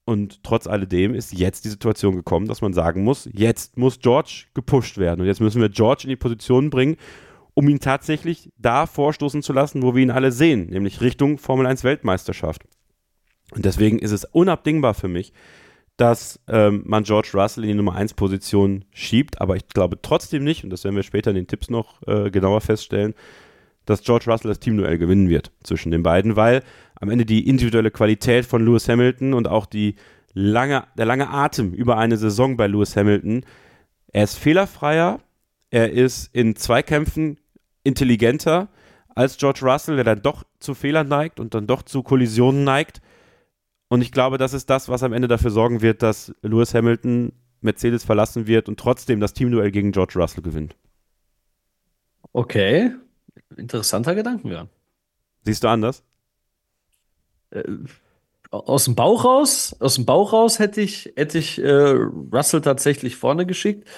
Und 0.04 0.42
trotz 0.42 0.66
alledem 0.66 1.14
ist 1.14 1.32
jetzt 1.32 1.64
die 1.64 1.68
Situation 1.68 2.16
gekommen, 2.16 2.48
dass 2.48 2.62
man 2.62 2.72
sagen 2.72 3.04
muss, 3.04 3.28
jetzt 3.32 3.78
muss 3.78 4.00
George 4.00 4.46
gepusht 4.54 4.98
werden. 4.98 5.20
Und 5.20 5.26
jetzt 5.28 5.40
müssen 5.40 5.60
wir 5.60 5.68
George 5.68 6.02
in 6.04 6.08
die 6.10 6.16
Position 6.16 6.70
bringen, 6.70 6.96
um 7.54 7.68
ihn 7.68 7.78
tatsächlich 7.78 8.50
da 8.58 8.86
vorstoßen 8.86 9.42
zu 9.42 9.52
lassen, 9.52 9.82
wo 9.82 9.94
wir 9.94 10.02
ihn 10.02 10.10
alle 10.10 10.32
sehen, 10.32 10.66
nämlich 10.70 11.00
Richtung 11.00 11.38
Formel 11.38 11.66
1 11.66 11.84
Weltmeisterschaft. 11.84 12.64
Und 13.52 13.64
deswegen 13.64 13.98
ist 13.98 14.12
es 14.12 14.24
unabdingbar 14.24 14.94
für 14.94 15.08
mich, 15.08 15.32
dass 16.00 16.40
ähm, 16.48 16.82
man 16.86 17.04
George 17.04 17.30
Russell 17.34 17.64
in 17.64 17.68
die 17.68 17.74
Nummer 17.74 17.94
1 17.94 18.14
Position 18.14 18.86
schiebt, 18.92 19.40
aber 19.40 19.56
ich 19.56 19.68
glaube 19.68 20.00
trotzdem 20.00 20.44
nicht, 20.44 20.64
und 20.64 20.70
das 20.70 20.84
werden 20.84 20.96
wir 20.96 21.02
später 21.02 21.30
in 21.30 21.36
den 21.36 21.46
Tipps 21.46 21.68
noch 21.68 22.00
äh, 22.06 22.30
genauer 22.30 22.62
feststellen, 22.62 23.14
dass 23.84 24.02
George 24.02 24.30
Russell 24.30 24.48
das 24.48 24.60
Teamduell 24.60 24.96
gewinnen 24.96 25.28
wird 25.28 25.52
zwischen 25.62 25.90
den 25.90 26.02
beiden, 26.02 26.36
weil 26.36 26.62
am 26.94 27.10
Ende 27.10 27.26
die 27.26 27.46
individuelle 27.46 27.90
Qualität 27.90 28.46
von 28.46 28.64
Lewis 28.64 28.88
Hamilton 28.88 29.34
und 29.34 29.46
auch 29.46 29.66
die 29.66 29.96
lange, 30.32 30.84
der 30.96 31.04
lange 31.04 31.28
Atem 31.28 31.74
über 31.74 31.98
eine 31.98 32.16
Saison 32.16 32.56
bei 32.56 32.66
Lewis 32.66 32.96
Hamilton, 32.96 33.44
er 34.12 34.24
ist 34.24 34.38
fehlerfreier, 34.38 35.20
er 35.70 35.90
ist 35.90 36.34
in 36.34 36.56
Zweikämpfen 36.56 37.38
intelligenter 37.84 38.68
als 39.14 39.36
George 39.36 39.60
Russell, 39.62 39.96
der 39.96 40.04
dann 40.04 40.22
doch 40.22 40.44
zu 40.60 40.74
Fehlern 40.74 41.08
neigt 41.08 41.40
und 41.40 41.54
dann 41.54 41.66
doch 41.66 41.82
zu 41.82 42.02
Kollisionen 42.02 42.64
neigt. 42.64 43.02
Und 43.90 44.02
ich 44.02 44.12
glaube, 44.12 44.38
das 44.38 44.54
ist 44.54 44.70
das, 44.70 44.88
was 44.88 45.02
am 45.02 45.12
Ende 45.12 45.26
dafür 45.26 45.50
sorgen 45.50 45.82
wird, 45.82 46.02
dass 46.02 46.32
Lewis 46.42 46.74
Hamilton 46.74 47.32
Mercedes 47.60 48.04
verlassen 48.04 48.46
wird 48.46 48.68
und 48.68 48.78
trotzdem 48.78 49.18
das 49.18 49.34
Teamduell 49.34 49.72
gegen 49.72 49.90
George 49.92 50.14
Russell 50.16 50.42
gewinnt. 50.42 50.76
okay, 52.32 52.92
interessanter 53.56 54.14
Gedankengang. 54.14 54.68
Siehst 55.42 55.64
du 55.64 55.68
anders? 55.68 56.04
Äh, 57.50 57.64
aus 58.52 58.84
dem 58.84 58.94
Bauch 58.94 59.24
raus, 59.24 59.76
aus 59.80 59.96
dem 59.96 60.06
Bauch 60.06 60.32
raus 60.32 60.60
hätte 60.60 60.80
ich, 60.80 61.12
hätte 61.16 61.38
ich 61.38 61.60
äh, 61.60 61.96
Russell 62.32 62.60
tatsächlich 62.60 63.16
vorne 63.16 63.44
geschickt, 63.44 63.88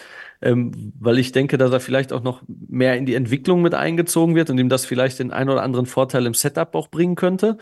ähm, 0.41 0.93
weil 0.99 1.19
ich 1.19 1.33
denke, 1.33 1.59
dass 1.59 1.71
er 1.71 1.81
vielleicht 1.81 2.15
auch 2.15 2.23
noch 2.23 2.43
mehr 2.49 2.97
in 2.97 3.05
die 3.05 3.15
Entwicklung 3.15 3.61
mit 3.61 3.75
eingezogen 3.75 4.35
wird 4.35 4.49
und 4.49 4.59
ihm 4.59 4.71
das 4.71 4.87
vielleicht 4.87 5.19
den 5.19 5.33
einen 5.33 5.51
oder 5.51 5.63
anderen 5.63 5.87
Vorteil 5.87 6.25
im 6.25 6.35
Setup 6.35 6.75
auch 6.75 6.89
bringen 6.89 7.15
könnte. 7.15 7.59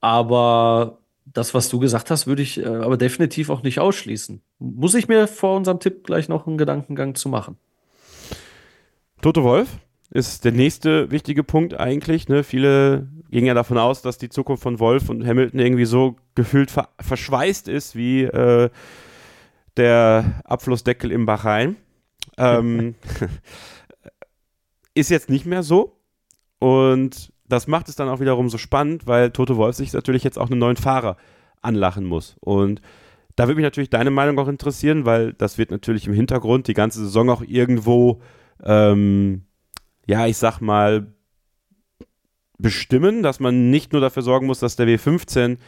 Aber 0.00 1.03
das, 1.34 1.52
was 1.52 1.68
du 1.68 1.78
gesagt 1.78 2.10
hast, 2.10 2.26
würde 2.26 2.42
ich 2.42 2.58
äh, 2.58 2.66
aber 2.66 2.96
definitiv 2.96 3.50
auch 3.50 3.62
nicht 3.62 3.80
ausschließen. 3.80 4.40
Muss 4.60 4.94
ich 4.94 5.08
mir 5.08 5.26
vor 5.26 5.56
unserem 5.56 5.80
Tipp 5.80 6.04
gleich 6.04 6.28
noch 6.28 6.46
einen 6.46 6.56
Gedankengang 6.56 7.16
zu 7.16 7.28
machen. 7.28 7.58
Toto 9.20 9.42
Wolf 9.42 9.68
ist 10.10 10.44
der 10.44 10.52
nächste 10.52 11.10
wichtige 11.10 11.42
Punkt 11.42 11.74
eigentlich. 11.74 12.28
Ne? 12.28 12.44
Viele 12.44 13.08
gingen 13.30 13.48
ja 13.48 13.54
davon 13.54 13.78
aus, 13.78 14.00
dass 14.00 14.16
die 14.16 14.28
Zukunft 14.28 14.62
von 14.62 14.78
Wolf 14.78 15.08
und 15.10 15.26
Hamilton 15.26 15.58
irgendwie 15.58 15.86
so 15.86 16.16
gefühlt 16.36 16.70
ver 16.70 16.88
verschweißt 17.00 17.68
ist 17.68 17.96
wie 17.96 18.22
äh, 18.22 18.70
der 19.76 20.40
Abflussdeckel 20.44 21.10
im 21.10 21.26
Bahrain. 21.26 21.76
Ähm, 22.38 22.94
ist 24.94 25.10
jetzt 25.10 25.30
nicht 25.30 25.46
mehr 25.46 25.64
so. 25.64 25.98
Und 26.60 27.33
das 27.48 27.66
macht 27.66 27.88
es 27.88 27.96
dann 27.96 28.08
auch 28.08 28.20
wiederum 28.20 28.48
so 28.48 28.58
spannend, 28.58 29.06
weil 29.06 29.30
Toto 29.30 29.56
Wolf 29.56 29.76
sich 29.76 29.92
natürlich 29.92 30.24
jetzt 30.24 30.38
auch 30.38 30.50
einen 30.50 30.60
neuen 30.60 30.76
Fahrer 30.76 31.16
anlachen 31.60 32.04
muss. 32.04 32.36
Und 32.40 32.80
da 33.36 33.44
würde 33.44 33.56
mich 33.56 33.64
natürlich 33.64 33.90
deine 33.90 34.10
Meinung 34.10 34.38
auch 34.38 34.48
interessieren, 34.48 35.04
weil 35.04 35.32
das 35.32 35.58
wird 35.58 35.70
natürlich 35.70 36.06
im 36.06 36.14
Hintergrund 36.14 36.68
die 36.68 36.74
ganze 36.74 37.00
Saison 37.00 37.30
auch 37.30 37.42
irgendwo, 37.42 38.20
ähm, 38.62 39.44
ja, 40.06 40.26
ich 40.26 40.36
sag 40.36 40.60
mal, 40.60 41.12
bestimmen, 42.58 43.22
dass 43.22 43.40
man 43.40 43.70
nicht 43.70 43.92
nur 43.92 44.00
dafür 44.00 44.22
sorgen 44.22 44.46
muss, 44.46 44.60
dass 44.60 44.76
der 44.76 44.86
W15 44.86 45.58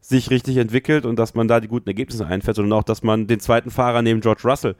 sich 0.00 0.30
richtig 0.30 0.56
entwickelt 0.56 1.04
und 1.04 1.18
dass 1.18 1.34
man 1.34 1.46
da 1.46 1.60
die 1.60 1.68
guten 1.68 1.88
Ergebnisse 1.88 2.26
einfährt, 2.26 2.56
sondern 2.56 2.78
auch, 2.78 2.84
dass 2.84 3.02
man 3.02 3.26
den 3.26 3.40
zweiten 3.40 3.70
Fahrer 3.70 4.00
neben 4.00 4.22
George 4.22 4.42
Russell 4.44 4.76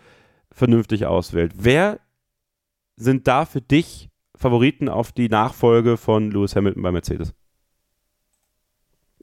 vernünftig 0.51 1.05
auswählt. 1.05 1.53
Wer 1.57 2.01
sind 2.97 3.29
da 3.29 3.45
für 3.45 3.61
dich 3.61 4.09
Favoriten 4.41 4.89
auf 4.89 5.13
die 5.13 5.29
Nachfolge 5.29 5.97
von 5.97 6.31
Lewis 6.31 6.57
Hamilton 6.57 6.83
bei 6.83 6.91
Mercedes? 6.91 7.35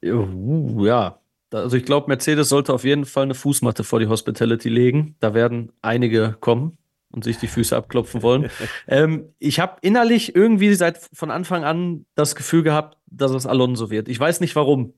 Uh, 0.02 0.86
ja, 0.86 1.18
also 1.52 1.76
ich 1.76 1.84
glaube, 1.84 2.06
Mercedes 2.08 2.48
sollte 2.48 2.72
auf 2.72 2.84
jeden 2.84 3.04
Fall 3.04 3.24
eine 3.24 3.34
Fußmatte 3.34 3.82
vor 3.82 3.98
die 3.98 4.06
Hospitality 4.06 4.68
legen. 4.68 5.16
Da 5.18 5.34
werden 5.34 5.72
einige 5.82 6.36
kommen 6.38 6.78
und 7.10 7.24
sich 7.24 7.38
die 7.38 7.48
Füße 7.48 7.76
abklopfen 7.76 8.22
wollen. 8.22 8.48
ähm, 8.86 9.34
ich 9.40 9.58
habe 9.58 9.78
innerlich 9.80 10.36
irgendwie 10.36 10.72
seit 10.74 11.00
von 11.12 11.32
Anfang 11.32 11.64
an 11.64 12.06
das 12.14 12.36
Gefühl 12.36 12.62
gehabt, 12.62 12.98
dass 13.06 13.32
es 13.32 13.46
Alonso 13.46 13.90
wird. 13.90 14.08
Ich 14.08 14.20
weiß 14.20 14.40
nicht 14.40 14.54
warum. 14.54 14.94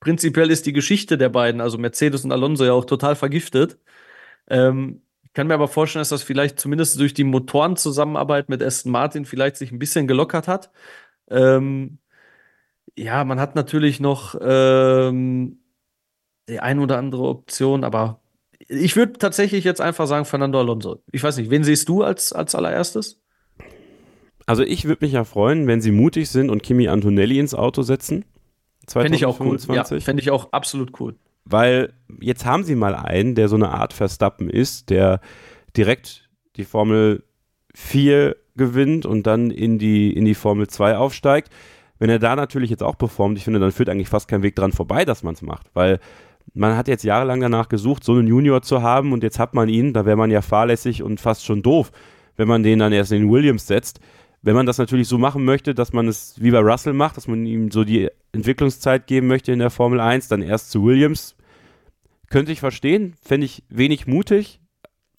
Prinzipiell 0.00 0.50
ist 0.50 0.66
die 0.66 0.74
Geschichte 0.74 1.16
der 1.16 1.30
beiden, 1.30 1.62
also 1.62 1.78
Mercedes 1.78 2.24
und 2.24 2.32
Alonso, 2.32 2.64
ja 2.66 2.72
auch 2.72 2.84
total 2.84 3.16
vergiftet. 3.16 3.78
Ähm, 4.46 5.00
kann 5.34 5.48
mir 5.48 5.54
aber 5.54 5.68
vorstellen, 5.68 6.00
dass 6.00 6.08
das 6.08 6.22
vielleicht 6.22 6.58
zumindest 6.58 6.98
durch 6.98 7.12
die 7.12 7.24
Motorenzusammenarbeit 7.24 8.48
mit 8.48 8.62
Aston 8.62 8.92
Martin 8.92 9.24
vielleicht 9.24 9.56
sich 9.56 9.72
ein 9.72 9.78
bisschen 9.78 10.06
gelockert 10.06 10.48
hat. 10.48 10.70
Ähm, 11.28 11.98
ja, 12.96 13.24
man 13.24 13.40
hat 13.40 13.56
natürlich 13.56 14.00
noch 14.00 14.36
ähm, 14.40 15.58
die 16.48 16.60
ein 16.60 16.78
oder 16.78 16.98
andere 16.98 17.24
Option, 17.24 17.84
aber 17.84 18.20
ich 18.68 18.96
würde 18.96 19.14
tatsächlich 19.14 19.64
jetzt 19.64 19.80
einfach 19.80 20.06
sagen 20.06 20.24
Fernando 20.24 20.60
Alonso. 20.60 21.02
Ich 21.10 21.22
weiß 21.22 21.36
nicht, 21.36 21.50
wen 21.50 21.64
siehst 21.64 21.88
du 21.88 22.02
als, 22.02 22.32
als 22.32 22.54
allererstes? 22.54 23.20
Also 24.46 24.62
ich 24.62 24.84
würde 24.84 25.04
mich 25.04 25.12
ja 25.12 25.24
freuen, 25.24 25.66
wenn 25.66 25.80
sie 25.80 25.90
mutig 25.90 26.28
sind 26.28 26.50
und 26.50 26.62
Kimi 26.62 26.88
Antonelli 26.88 27.38
ins 27.38 27.54
Auto 27.54 27.82
setzen. 27.82 28.24
Fände 28.86 29.16
ich 29.16 29.24
auch 29.24 29.40
cool. 29.40 29.56
Ja, 29.56 29.84
2025. 29.84 30.04
fände 30.04 30.22
ich 30.22 30.30
auch 30.30 30.52
absolut 30.52 31.00
cool. 31.00 31.16
Weil 31.44 31.92
jetzt 32.20 32.46
haben 32.46 32.64
sie 32.64 32.74
mal 32.74 32.94
einen, 32.94 33.34
der 33.34 33.48
so 33.48 33.56
eine 33.56 33.70
Art 33.70 33.92
Verstappen 33.92 34.48
ist, 34.48 34.90
der 34.90 35.20
direkt 35.76 36.28
die 36.56 36.64
Formel 36.64 37.24
4 37.74 38.36
gewinnt 38.56 39.04
und 39.06 39.26
dann 39.26 39.50
in 39.50 39.78
die, 39.78 40.12
in 40.12 40.24
die 40.24 40.34
Formel 40.34 40.68
2 40.68 40.96
aufsteigt. 40.96 41.50
wenn 41.98 42.10
er 42.10 42.18
da 42.18 42.36
natürlich 42.36 42.70
jetzt 42.70 42.82
auch 42.82 42.98
performt, 42.98 43.38
ich 43.38 43.44
finde, 43.44 43.60
dann 43.60 43.72
führt 43.72 43.88
eigentlich 43.88 44.08
fast 44.08 44.28
kein 44.28 44.42
Weg 44.42 44.56
dran 44.56 44.72
vorbei, 44.72 45.04
dass 45.04 45.22
man 45.22 45.34
es 45.34 45.42
macht, 45.42 45.68
weil 45.74 46.00
man 46.52 46.76
hat 46.76 46.88
jetzt 46.88 47.04
jahrelang 47.04 47.40
danach 47.40 47.68
gesucht, 47.68 48.04
so 48.04 48.12
einen 48.12 48.26
Junior 48.26 48.62
zu 48.62 48.82
haben 48.82 49.12
und 49.12 49.22
jetzt 49.22 49.38
hat 49.38 49.54
man 49.54 49.68
ihn, 49.68 49.92
da 49.92 50.04
wäre 50.04 50.16
man 50.16 50.30
ja 50.30 50.42
fahrlässig 50.42 51.02
und 51.02 51.20
fast 51.20 51.44
schon 51.44 51.62
doof, 51.62 51.92
wenn 52.36 52.48
man 52.48 52.62
den 52.62 52.80
dann 52.80 52.92
erst 52.92 53.12
in 53.12 53.22
den 53.22 53.30
Williams 53.30 53.66
setzt. 53.66 54.00
Wenn 54.44 54.54
man 54.54 54.66
das 54.66 54.76
natürlich 54.76 55.08
so 55.08 55.16
machen 55.16 55.46
möchte, 55.46 55.74
dass 55.74 55.94
man 55.94 56.06
es 56.06 56.34
wie 56.38 56.50
bei 56.50 56.58
Russell 56.58 56.92
macht, 56.92 57.16
dass 57.16 57.26
man 57.26 57.46
ihm 57.46 57.70
so 57.70 57.82
die 57.82 58.10
Entwicklungszeit 58.32 59.06
geben 59.06 59.26
möchte 59.26 59.52
in 59.52 59.58
der 59.58 59.70
Formel 59.70 60.00
1, 60.00 60.28
dann 60.28 60.42
erst 60.42 60.70
zu 60.70 60.84
Williams, 60.84 61.34
könnte 62.28 62.52
ich 62.52 62.60
verstehen, 62.60 63.14
fände 63.22 63.46
ich 63.46 63.62
wenig 63.70 64.06
mutig. 64.06 64.60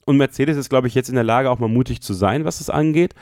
Und 0.06 0.18
Mercedes 0.18 0.58
ist, 0.58 0.70
glaube 0.70 0.88
ich, 0.88 0.94
jetzt 0.94 1.10
in 1.10 1.16
der 1.16 1.24
Lage, 1.24 1.50
auch 1.50 1.58
mal 1.58 1.68
mutig 1.68 2.02
zu 2.02 2.14
sein, 2.14 2.46
was 2.46 2.62
es 2.62 2.70
angeht. 2.70 3.16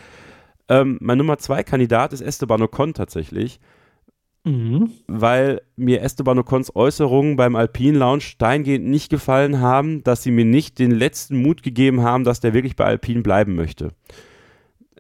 Ähm, 0.67 0.97
mein 0.99 1.17
Nummer 1.17 1.37
zwei 1.37 1.63
Kandidat 1.63 2.11
ist 2.11 2.19
Esteban 2.19 2.61
Ocon 2.61 2.93
tatsächlich. 2.93 3.61
Mhm. 4.43 4.91
Weil 5.07 5.61
mir 5.77 6.01
Esteban 6.01 6.37
Ocons 6.37 6.75
Äußerungen 6.75 7.37
beim 7.37 7.55
Alpine 7.55 7.97
Lounge 7.97 8.33
dahingehend 8.39 8.87
nicht 8.87 9.09
gefallen 9.09 9.61
haben, 9.61 10.03
dass 10.03 10.21
sie 10.21 10.31
mir 10.31 10.43
nicht 10.43 10.79
den 10.79 10.91
letzten 10.91 11.41
Mut 11.41 11.63
gegeben 11.63 12.01
haben, 12.01 12.25
dass 12.25 12.41
der 12.41 12.53
wirklich 12.53 12.75
bei 12.75 12.83
Alpine 12.83 13.21
bleiben 13.21 13.55
möchte. 13.55 13.93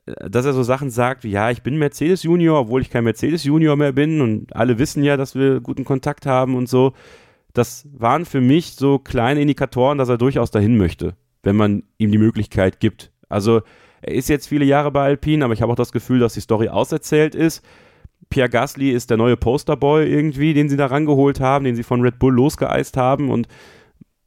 Dass 0.05 0.45
er 0.45 0.53
so 0.53 0.63
Sachen 0.63 0.89
sagt 0.89 1.23
wie, 1.23 1.31
ja, 1.31 1.49
ich 1.49 1.63
bin 1.63 1.77
Mercedes 1.77 2.23
Junior, 2.23 2.59
obwohl 2.59 2.81
ich 2.81 2.89
kein 2.89 3.05
Mercedes 3.05 3.43
Junior 3.43 3.75
mehr 3.75 3.93
bin 3.93 4.19
und 4.21 4.55
alle 4.55 4.77
wissen 4.77 5.03
ja, 5.03 5.15
dass 5.15 5.35
wir 5.35 5.61
guten 5.61 5.85
Kontakt 5.85 6.25
haben 6.25 6.55
und 6.55 6.67
so. 6.67 6.93
Das 7.53 7.87
waren 7.93 8.25
für 8.25 8.41
mich 8.41 8.73
so 8.73 8.99
kleine 8.99 9.41
Indikatoren, 9.41 9.97
dass 9.97 10.09
er 10.09 10.17
durchaus 10.17 10.51
dahin 10.51 10.77
möchte, 10.77 11.15
wenn 11.43 11.55
man 11.55 11.83
ihm 11.97 12.11
die 12.11 12.17
Möglichkeit 12.17 12.79
gibt. 12.79 13.11
Also 13.29 13.61
er 14.01 14.15
ist 14.15 14.27
jetzt 14.27 14.47
viele 14.47 14.65
Jahre 14.65 14.91
bei 14.91 15.03
Alpine, 15.03 15.45
aber 15.45 15.53
ich 15.53 15.61
habe 15.61 15.71
auch 15.71 15.77
das 15.77 15.91
Gefühl, 15.91 16.19
dass 16.19 16.33
die 16.33 16.41
Story 16.41 16.67
auserzählt 16.67 17.35
ist 17.35 17.63
Pierre 18.29 18.49
Gasly 18.49 18.89
ist 18.89 19.09
der 19.09 19.17
neue 19.17 19.37
Posterboy 19.37 20.07
irgendwie, 20.07 20.53
den 20.53 20.69
sie 20.69 20.77
da 20.77 20.87
rangeholt 20.87 21.39
haben, 21.39 21.65
den 21.65 21.75
sie 21.75 21.83
von 21.83 22.01
Red 22.01 22.19
Bull 22.19 22.33
losgeeist 22.33 22.97
haben 22.97 23.29
und 23.29 23.47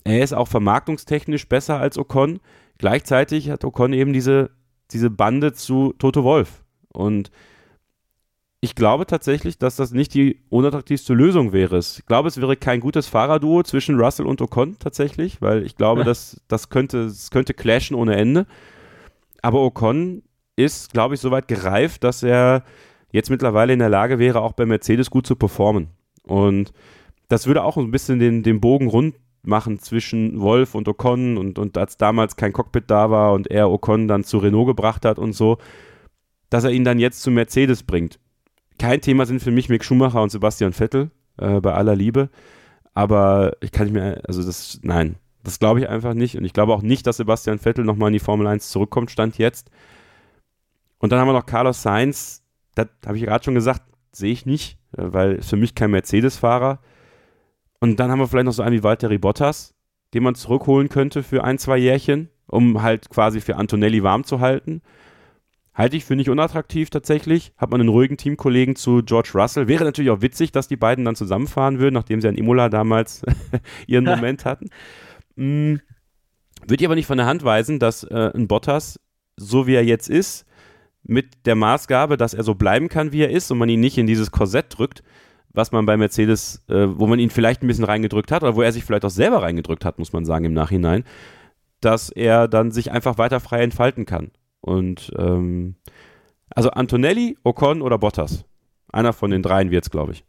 er 0.05 0.23
ist 0.23 0.33
auch 0.33 0.47
vermarktungstechnisch 0.47 1.49
besser 1.49 1.81
als 1.81 1.99
Ocon. 1.99 2.39
Gleichzeitig 2.79 3.51
hat 3.51 3.65
Ocon 3.65 3.93
eben 3.93 4.13
diese, 4.13 4.51
diese 4.93 5.11
Bande 5.11 5.53
zu 5.53 5.95
Toto 5.99 6.25
Wolf 6.25 6.63
und 6.93 7.31
ich 8.61 8.75
glaube 8.75 9.07
tatsächlich, 9.07 9.59
dass 9.59 9.77
das 9.77 9.93
nicht 9.93 10.15
die 10.15 10.41
unattraktivste 10.49 11.15
Lösung 11.15 11.53
wäre. 11.53 11.79
Ich 11.79 12.05
glaube, 12.07 12.29
es 12.29 12.41
wäre 12.41 12.57
kein 12.57 12.81
gutes 12.81 13.07
Fahrerduo 13.07 13.63
zwischen 13.63 14.01
Russell 14.01 14.27
und 14.27 14.41
Ocon 14.41 14.77
tatsächlich, 14.79 15.43
weil 15.43 15.65
ich 15.65 15.77
glaube, 15.77 16.01
ja. 16.01 16.07
dass 16.07 16.41
das 16.49 16.69
könnte, 16.69 17.05
das 17.05 17.31
könnte 17.31 17.55
clashen 17.55 17.95
ohne 17.95 18.17
Ende. 18.17 18.47
Aber 19.43 19.61
Ocon 19.63 20.23
ist, 20.57 20.93
glaube 20.93 21.15
ich, 21.15 21.21
soweit 21.21 21.49
gereift, 21.49 22.03
dass 22.03 22.23
er 22.23 22.65
jetzt 23.13 23.31
mittlerweile 23.31 23.73
in 23.73 23.79
der 23.79 23.89
Lage 23.89 24.19
wäre, 24.19 24.41
auch 24.41 24.53
bei 24.53 24.67
Mercedes 24.67 25.11
gut 25.11 25.27
zu 25.27 25.37
performen. 25.37 25.91
Und 26.25 26.73
das 27.29 27.47
würde 27.47 27.63
auch 27.63 27.77
ein 27.77 27.91
bisschen 27.91 28.19
den, 28.19 28.43
den 28.43 28.61
Bogen 28.61 28.89
rund 28.89 29.15
machen 29.47 29.79
zwischen 29.79 30.41
Wolf 30.41 30.75
und 30.75 30.89
Ocon 30.89 31.37
und, 31.39 31.59
und 31.59 31.77
als 31.79 31.97
damals 31.97 32.37
kein 32.37 32.53
Cockpit 32.53 32.85
da 32.89 33.11
war 33.11 33.33
und 33.33 33.51
er 33.51 33.71
Ocon 33.71 34.09
dann 34.09 34.25
zu 34.25 34.39
Renault 34.39 34.67
gebracht 34.67 35.05
hat 35.05 35.19
und 35.19 35.33
so, 35.33 35.59
dass 36.51 36.65
er 36.65 36.71
ihn 36.71 36.85
dann 36.85 36.99
jetzt 36.99 37.23
zu 37.23 37.31
Mercedes 37.31 37.83
bringt. 37.83 38.19
Kein 38.79 39.01
Thema 39.01 39.27
sind 39.27 39.43
für 39.43 39.51
mich 39.51 39.69
Mick 39.69 39.85
Schumacher 39.85 40.23
und 40.23 40.31
Sebastian 40.31 40.73
Vettel, 40.73 41.11
äh, 41.39 41.61
bei 41.61 41.73
aller 41.73 41.97
Liebe. 41.97 42.31
Aber 42.95 43.53
ich 43.61 43.73
kann 43.73 43.87
nicht 43.87 43.95
mehr, 43.95 44.23
also 44.27 44.43
das, 44.43 44.81
nein, 44.83 45.17
das 45.43 45.59
glaube 45.59 45.81
ich 45.81 45.89
einfach 45.89 46.15
nicht. 46.15 46.37
Und 46.37 46.45
ich 46.45 46.53
glaube 46.53 46.75
auch 46.75 46.83
nicht, 46.83 47.07
dass 47.07 47.19
Sebastian 47.19 47.59
Vettel 47.59 47.85
nochmal 47.85 48.09
in 48.09 48.15
die 48.15 48.21
Formel 48.21 48.47
1 48.47 48.71
zurückkommt, 48.71 49.11
stand 49.11 49.39
jetzt. 49.39 49.71
Und 50.99 51.13
dann 51.13 51.21
haben 51.21 51.29
wir 51.29 51.33
noch 51.33 51.47
Carlos 51.47 51.83
Sainz, 51.83 52.43
das 52.75 52.89
habe 53.07 53.17
ich 53.17 53.25
gerade 53.25 53.45
schon 53.45 53.55
gesagt, 53.55 53.83
sehe 54.13 54.33
ich 54.33 54.47
nicht, 54.47 54.79
äh, 54.97 55.03
weil 55.13 55.33
ist 55.37 55.51
für 55.51 55.57
mich 55.57 55.75
kein 55.75 55.91
Mercedes-Fahrer. 55.91 56.81
Und 57.81 58.01
dann 58.01 58.11
haben 58.11 58.19
wir 58.19 58.29
vielleicht 58.29 58.47
noch 58.47 58.53
so 58.53 58.63
einen 58.63 58.77
wie 58.77 58.83
Valtteri 58.83 59.19
Bottas, 59.19 59.75
den 60.15 60.23
man 60.23 60.35
zurückholen 60.35 60.89
könnte 60.89 61.23
für 61.23 61.45
ein, 61.45 61.59
zwei 61.59 61.77
Jährchen, 61.79 62.31
um 62.47 62.83
halt 62.83 63.11
quasi 63.11 63.41
für 63.41 63.57
Antonelli 63.57 64.03
warm 64.03 64.25
zu 64.25 64.41
halten. 64.41 64.83
Halte 65.75 65.99
ich 65.99 66.07
für 66.07 66.17
nicht 66.17 66.31
unattraktiv 66.31 66.89
tatsächlich. 66.89 67.53
Hat 67.59 67.71
man 67.71 67.81
einen 67.81 67.91
ruhigen 67.91 68.17
Teamkollegen 68.17 68.77
zu 68.77 69.03
George 69.03 69.33
Russell. 69.35 69.69
Wäre 69.69 69.85
natürlich 69.85 70.11
auch 70.11 70.23
witzig, 70.23 70.51
dass 70.51 70.69
die 70.69 70.77
beiden 70.77 71.05
dann 71.05 71.17
zusammenfahren 71.17 71.79
würden, 71.79 71.95
nachdem 71.95 72.23
sie 72.23 72.29
an 72.29 72.37
Imola 72.37 72.71
damals 72.71 73.23
ihren 73.87 74.05
Moment 74.05 74.47
hatten. 74.47 74.71
Hm, 75.37 75.83
Würde 76.67 76.83
ich 76.83 76.87
aber 76.87 76.95
nicht 76.95 77.07
von 77.07 77.19
der 77.19 77.27
Hand 77.27 77.45
weisen, 77.45 77.79
dass 77.79 78.05
äh, 78.05 78.31
ein 78.35 78.49
Bottas, 78.49 78.99
so 79.37 79.67
wie 79.67 79.75
er 79.75 79.85
jetzt 79.85 80.09
ist, 80.09 80.47
mit 81.03 81.47
der 81.47 81.57
Maßgabe, 81.57 82.17
dass 82.17 82.33
er 82.33 82.43
so 82.43 82.55
bleiben 82.55 82.89
kann, 82.89 83.13
wie 83.13 83.21
er 83.21 83.31
ist 83.31 83.51
und 83.51 83.59
man 83.59 83.69
ihn 83.69 83.81
nicht 83.81 83.99
in 83.99 84.07
dieses 84.07 84.31
Korsett 84.31 84.79
drückt, 84.79 85.03
was 85.57 85.73
man 85.73 85.87
bei 85.87 85.97
Mercedes, 85.97 86.63
äh, 86.69 86.87
wo 86.87 87.07
man 87.07 87.19
ihn 87.19 87.31
vielleicht 87.31 87.63
ein 87.63 87.67
bisschen 87.67 87.85
reingedrückt 87.85 88.31
hat 88.31 88.43
oder 88.43 88.57
wo 88.57 88.63
er 88.63 88.73
sich 88.73 88.85
vielleicht 88.85 89.05
auch 89.05 89.11
selber 89.11 89.43
reingedrückt 89.43 89.85
hat, 89.85 89.99
muss 89.99 90.13
man 90.13 90.25
sagen 90.25 90.45
im 90.45 90.53
Nachhinein, 90.53 91.05
dass 91.81 92.11
er 92.11 92.49
dann 92.49 92.71
sich 92.71 92.93
einfach 92.93 93.19
weiter 93.19 93.41
frei 93.41 93.63
entfalten 93.63 94.07
kann. 94.07 94.31
Und 94.61 95.13
ähm, 95.19 95.77
also 96.55 96.71
Antonelli, 96.71 97.39
Ocon 97.43 97.83
oder 97.83 97.99
Bottas. 97.99 98.45
Einer 98.93 99.13
von 99.13 99.31
den 99.31 99.43
dreien 99.43 99.71
wird 99.71 99.85
es, 99.85 99.91
glaube 99.91 100.13
ich. 100.13 100.25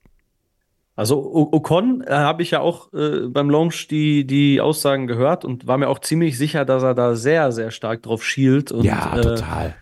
Also 0.95 1.31
Ocon 1.51 2.01
äh, 2.01 2.11
habe 2.11 2.41
ich 2.41 2.51
ja 2.51 2.59
auch 2.59 2.91
äh, 2.91 3.27
beim 3.27 3.51
Launch 3.51 3.87
die, 3.87 4.25
die 4.25 4.59
Aussagen 4.59 5.05
gehört 5.05 5.45
und 5.45 5.67
war 5.67 5.77
mir 5.77 5.89
auch 5.89 5.99
ziemlich 5.99 6.37
sicher, 6.39 6.65
dass 6.65 6.81
er 6.81 6.95
da 6.95 7.15
sehr, 7.15 7.51
sehr 7.51 7.69
stark 7.69 8.01
drauf 8.01 8.23
schielt. 8.23 8.71
Und, 8.71 8.83
ja, 8.83 9.15
äh, 9.15 9.21
total. 9.21 9.75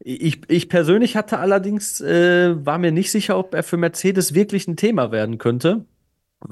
Ich, 0.00 0.42
ich 0.48 0.68
persönlich 0.68 1.16
hatte 1.16 1.38
allerdings, 1.38 2.00
äh, 2.00 2.54
war 2.64 2.78
mir 2.78 2.92
nicht 2.92 3.10
sicher, 3.10 3.36
ob 3.38 3.54
er 3.54 3.62
für 3.62 3.76
Mercedes 3.76 4.34
wirklich 4.34 4.68
ein 4.68 4.76
Thema 4.76 5.10
werden 5.10 5.38
könnte. 5.38 5.84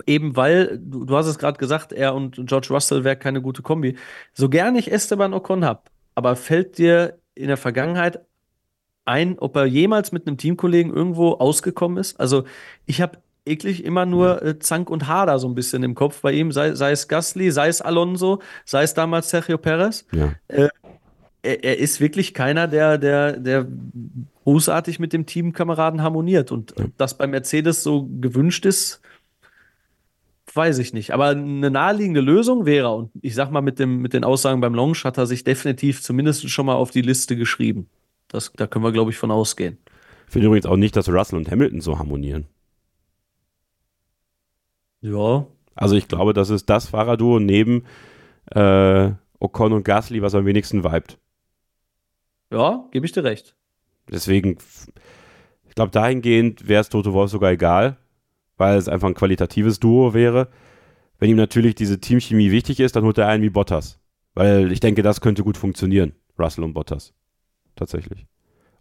Eben 0.06 0.34
weil, 0.34 0.78
du, 0.82 1.04
du 1.04 1.16
hast 1.16 1.26
es 1.26 1.38
gerade 1.38 1.58
gesagt, 1.58 1.92
er 1.92 2.14
und 2.14 2.44
George 2.46 2.68
Russell 2.70 3.04
wäre 3.04 3.16
keine 3.16 3.40
gute 3.40 3.62
Kombi. 3.62 3.96
So 4.32 4.48
gern 4.48 4.74
ich 4.74 4.90
Esteban 4.90 5.32
Ocon 5.32 5.64
habe, 5.64 5.82
aber 6.16 6.34
fällt 6.34 6.78
dir 6.78 7.18
in 7.36 7.46
der 7.46 7.56
Vergangenheit 7.56 8.20
ein, 9.04 9.38
ob 9.38 9.54
er 9.54 9.66
jemals 9.66 10.10
mit 10.10 10.26
einem 10.26 10.38
Teamkollegen 10.38 10.92
irgendwo 10.92 11.34
ausgekommen 11.34 11.98
ist? 11.98 12.18
Also 12.18 12.44
ich 12.84 13.00
habe 13.00 13.18
eklig 13.44 13.84
immer 13.84 14.04
nur 14.04 14.42
äh, 14.42 14.58
Zank 14.58 14.90
und 14.90 15.06
Hader 15.06 15.38
so 15.38 15.48
ein 15.48 15.54
bisschen 15.54 15.84
im 15.84 15.94
Kopf 15.94 16.20
bei 16.20 16.32
ihm, 16.32 16.52
sei, 16.52 16.74
sei 16.74 16.90
es 16.90 17.06
Gasly, 17.06 17.52
sei 17.52 17.68
es 17.68 17.80
Alonso, 17.80 18.40
sei 18.64 18.82
es 18.82 18.94
damals 18.94 19.30
Sergio 19.30 19.56
Perez. 19.56 20.04
Ja. 20.12 20.32
Äh, 20.48 20.68
er, 21.46 21.64
er, 21.64 21.78
ist 21.78 22.00
wirklich 22.00 22.34
keiner, 22.34 22.68
der, 22.68 22.98
der, 22.98 23.38
der 23.38 23.66
großartig 24.44 24.98
mit 24.98 25.12
dem 25.12 25.26
Teamkameraden 25.26 26.02
harmoniert. 26.02 26.52
Und 26.52 26.74
ja. 26.78 26.86
das 26.96 27.16
bei 27.16 27.26
Mercedes 27.26 27.82
so 27.82 28.08
gewünscht 28.20 28.66
ist, 28.66 29.00
weiß 30.52 30.78
ich 30.78 30.92
nicht. 30.92 31.12
Aber 31.12 31.28
eine 31.28 31.70
naheliegende 31.70 32.20
Lösung 32.20 32.66
wäre, 32.66 32.94
und 32.94 33.10
ich 33.22 33.34
sag 33.34 33.50
mal, 33.50 33.60
mit, 33.60 33.78
dem, 33.78 34.00
mit 34.00 34.12
den 34.12 34.24
Aussagen 34.24 34.60
beim 34.60 34.74
Launch 34.74 35.04
hat 35.04 35.18
er 35.18 35.26
sich 35.26 35.44
definitiv 35.44 36.02
zumindest 36.02 36.48
schon 36.50 36.66
mal 36.66 36.74
auf 36.74 36.90
die 36.90 37.02
Liste 37.02 37.36
geschrieben. 37.36 37.88
Das, 38.28 38.52
da 38.56 38.66
können 38.66 38.84
wir, 38.84 38.92
glaube 38.92 39.10
ich, 39.10 39.18
von 39.18 39.30
ausgehen. 39.30 39.78
Ich 40.26 40.32
finde 40.32 40.46
übrigens 40.48 40.66
auch 40.66 40.76
nicht, 40.76 40.96
dass 40.96 41.08
Russell 41.08 41.38
und 41.38 41.50
Hamilton 41.50 41.80
so 41.80 41.98
harmonieren. 41.98 42.46
Ja. 45.00 45.46
Also 45.74 45.94
ich 45.94 46.08
glaube, 46.08 46.32
das 46.32 46.50
ist 46.50 46.68
das 46.68 46.88
Fahrerduo 46.88 47.38
neben 47.38 47.84
äh, 48.50 49.10
Ocon 49.38 49.72
und 49.72 49.84
Gasly, 49.84 50.22
was 50.22 50.34
am 50.34 50.46
wenigsten 50.46 50.82
vibet. 50.82 51.18
Ja, 52.50 52.86
gebe 52.92 53.06
ich 53.06 53.12
dir 53.12 53.24
recht. 53.24 53.54
Deswegen, 54.10 54.58
ich 55.68 55.74
glaube, 55.74 55.90
dahingehend 55.90 56.68
wäre 56.68 56.80
es 56.80 56.88
Toto 56.88 57.12
Wolf 57.12 57.30
sogar 57.30 57.50
egal, 57.50 57.96
weil 58.56 58.78
es 58.78 58.88
einfach 58.88 59.08
ein 59.08 59.14
qualitatives 59.14 59.80
Duo 59.80 60.14
wäre. 60.14 60.48
Wenn 61.18 61.30
ihm 61.30 61.36
natürlich 61.36 61.74
diese 61.74 61.98
Teamchemie 61.98 62.50
wichtig 62.50 62.80
ist, 62.80 62.94
dann 62.94 63.04
holt 63.04 63.18
er 63.18 63.28
einen 63.28 63.42
wie 63.42 63.50
Bottas. 63.50 63.98
Weil 64.34 64.70
ich 64.70 64.80
denke, 64.80 65.02
das 65.02 65.20
könnte 65.20 65.42
gut 65.42 65.56
funktionieren, 65.56 66.12
Russell 66.38 66.64
und 66.64 66.74
Bottas. 66.74 67.14
Tatsächlich. 67.74 68.26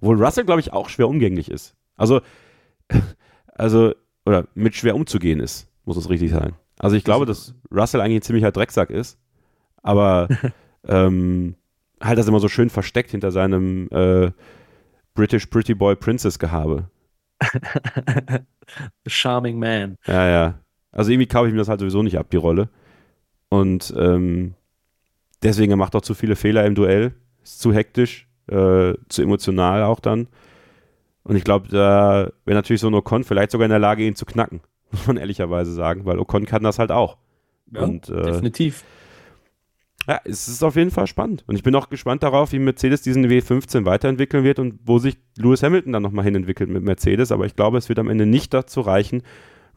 Obwohl 0.01 0.21
Russell, 0.23 0.45
glaube 0.45 0.59
ich, 0.59 0.73
auch 0.73 0.89
schwer 0.89 1.07
umgänglich 1.07 1.49
ist. 1.49 1.75
Also, 1.95 2.21
also, 3.47 3.93
oder 4.25 4.47
mit 4.53 4.75
schwer 4.75 4.95
umzugehen 4.95 5.39
ist, 5.39 5.67
muss 5.85 5.97
es 5.97 6.09
richtig 6.09 6.31
sein. 6.31 6.55
Also 6.77 6.95
ich 6.95 7.03
glaube, 7.03 7.25
dass 7.25 7.55
Russell 7.71 8.01
eigentlich 8.01 8.19
ein 8.19 8.23
ziemlicher 8.23 8.51
Drecksack 8.51 8.89
ist, 8.89 9.17
aber 9.81 10.27
ähm, 10.87 11.55
halt 12.01 12.17
das 12.17 12.27
immer 12.27 12.39
so 12.39 12.47
schön 12.47 12.69
versteckt 12.69 13.11
hinter 13.11 13.31
seinem 13.31 13.87
äh, 13.91 14.31
British 15.13 15.45
Pretty 15.47 15.73
Boy 15.73 15.95
Princess 15.95 16.39
Gehabe. 16.39 16.89
Charming 19.07 19.59
Man. 19.59 19.97
Ja, 20.05 20.27
ja. 20.27 20.59
Also 20.91 21.11
irgendwie 21.11 21.27
kaufe 21.27 21.47
ich 21.47 21.53
mir 21.53 21.59
das 21.59 21.69
halt 21.69 21.79
sowieso 21.79 22.03
nicht 22.03 22.17
ab, 22.17 22.29
die 22.29 22.37
Rolle. 22.37 22.69
Und 23.49 23.93
ähm, 23.97 24.53
deswegen 25.43 25.71
er 25.71 25.77
macht 25.77 25.95
auch 25.95 26.01
zu 26.01 26.13
viele 26.13 26.35
Fehler 26.35 26.65
im 26.65 26.75
Duell. 26.75 27.13
Ist 27.43 27.59
zu 27.59 27.73
hektisch, 27.73 28.27
äh, 28.47 28.93
zu 29.09 29.21
emotional 29.21 29.83
auch 29.83 29.99
dann. 29.99 30.27
Und 31.23 31.35
ich 31.35 31.43
glaube, 31.43 31.67
da 31.69 32.31
wäre 32.45 32.55
natürlich 32.55 32.81
so 32.81 32.87
ein 32.87 32.93
Ocon 32.93 33.23
vielleicht 33.23 33.51
sogar 33.51 33.65
in 33.65 33.71
der 33.71 33.79
Lage, 33.79 34.05
ihn 34.05 34.15
zu 34.15 34.25
knacken. 34.25 34.61
Muss 34.91 35.07
man 35.07 35.17
ehrlicherweise 35.17 35.73
sagen, 35.73 36.05
weil 36.05 36.19
Ocon 36.19 36.45
kann 36.45 36.63
das 36.63 36.79
halt 36.79 36.91
auch. 36.91 37.17
Ja, 37.71 37.81
Und, 37.81 38.09
äh, 38.09 38.23
definitiv. 38.23 38.83
Ja, 40.07 40.21
es 40.23 40.47
ist 40.47 40.63
auf 40.63 40.75
jeden 40.75 40.91
Fall 40.91 41.07
spannend. 41.07 41.43
Und 41.47 41.55
ich 41.55 41.63
bin 41.63 41.75
auch 41.75 41.89
gespannt 41.89 42.21
darauf, 42.21 42.51
wie 42.51 42.59
Mercedes 42.59 43.01
diesen 43.01 43.25
W15 43.27 43.85
weiterentwickeln 43.85 44.43
wird 44.43 44.59
und 44.59 44.79
wo 44.85 44.99
sich 44.99 45.17
Lewis 45.37 45.63
Hamilton 45.63 45.93
dann 45.93 46.03
nochmal 46.03 46.25
hinentwickelt 46.25 46.69
mit 46.69 46.83
Mercedes. 46.83 47.31
Aber 47.31 47.45
ich 47.45 47.55
glaube, 47.55 47.77
es 47.77 47.89
wird 47.89 47.99
am 47.99 48.09
Ende 48.09 48.25
nicht 48.25 48.53
dazu 48.53 48.81
reichen, 48.81 49.23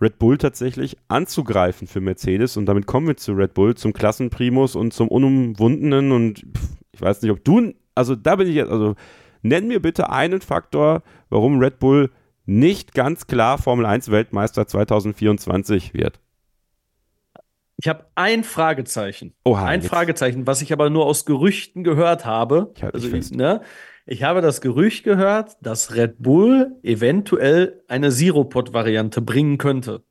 Red 0.01 0.19
Bull 0.19 0.39
tatsächlich 0.39 0.97
anzugreifen 1.09 1.89
für 1.89 2.01
Mercedes. 2.01 2.57
Und 2.57 2.67
damit 2.67 2.87
kommen 2.87 3.07
wir 3.07 3.17
zu 3.17 3.33
Red 3.33 3.55
Bull, 3.55 3.75
zum 3.75 3.93
Klassenprimus 3.93 4.77
und 4.77 4.93
zum 4.93 5.09
Unumwundenen. 5.09 6.13
Und 6.13 6.45
ich 6.93 7.01
weiß 7.01 7.23
nicht, 7.23 7.33
ob 7.33 7.43
du, 7.45 7.73
also 7.95 8.15
da 8.15 8.37
bin 8.37 8.49
ich 8.49 8.55
jetzt, 8.55 8.71
also 8.71 8.95
nenn 9.43 9.67
mir 9.67 9.81
bitte 9.81 10.11
einen 10.11 10.41
Faktor, 10.41 11.03
warum 11.31 11.59
Red 11.59 11.79
Bull 11.79 12.11
nicht 12.45 12.95
ganz 12.95 13.27
klar 13.27 13.59
Formel 13.59 13.87
1 13.87 14.11
Weltmeister 14.11 14.67
2024 14.67 15.95
wird. 15.95 16.21
Ich 17.81 17.87
habe 17.87 18.07
ein 18.17 18.43
Fragezeichen. 18.43 19.35
Oha, 19.45 19.65
ein 19.67 19.81
jetzt- 19.81 19.91
Fragezeichen, 19.91 20.47
was 20.47 20.63
ich 20.63 20.73
aber 20.73 20.91
nur 20.91 21.07
aus 21.07 21.25
Gerüchten 21.25 21.85
gehört 21.85 22.25
habe. 22.25 22.73
Ich 22.77 22.83
halt 22.83 22.95
also 22.95 23.09
ich, 23.09 23.31
ne, 23.31 23.63
ich 24.05 24.25
habe 24.25 24.41
das 24.41 24.61
Gerücht 24.61 25.05
gehört, 25.05 25.57
dass 25.61 25.95
Red 25.95 26.17
Bull 26.19 26.77
eventuell 26.83 27.83
eine 27.87 28.11
Zero-Pod-Variante 28.11 29.21
bringen 29.23 29.59
könnte. 29.59 30.03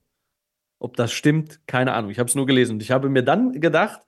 Ob 0.79 0.95
das 0.95 1.11
stimmt, 1.11 1.59
keine 1.67 1.93
Ahnung. 1.93 2.09
Ich 2.11 2.19
habe 2.19 2.29
es 2.29 2.35
nur 2.35 2.45
gelesen. 2.45 2.73
Und 2.73 2.83
ich 2.83 2.91
habe 2.91 3.09
mir 3.09 3.23
dann 3.23 3.59
gedacht, 3.59 4.01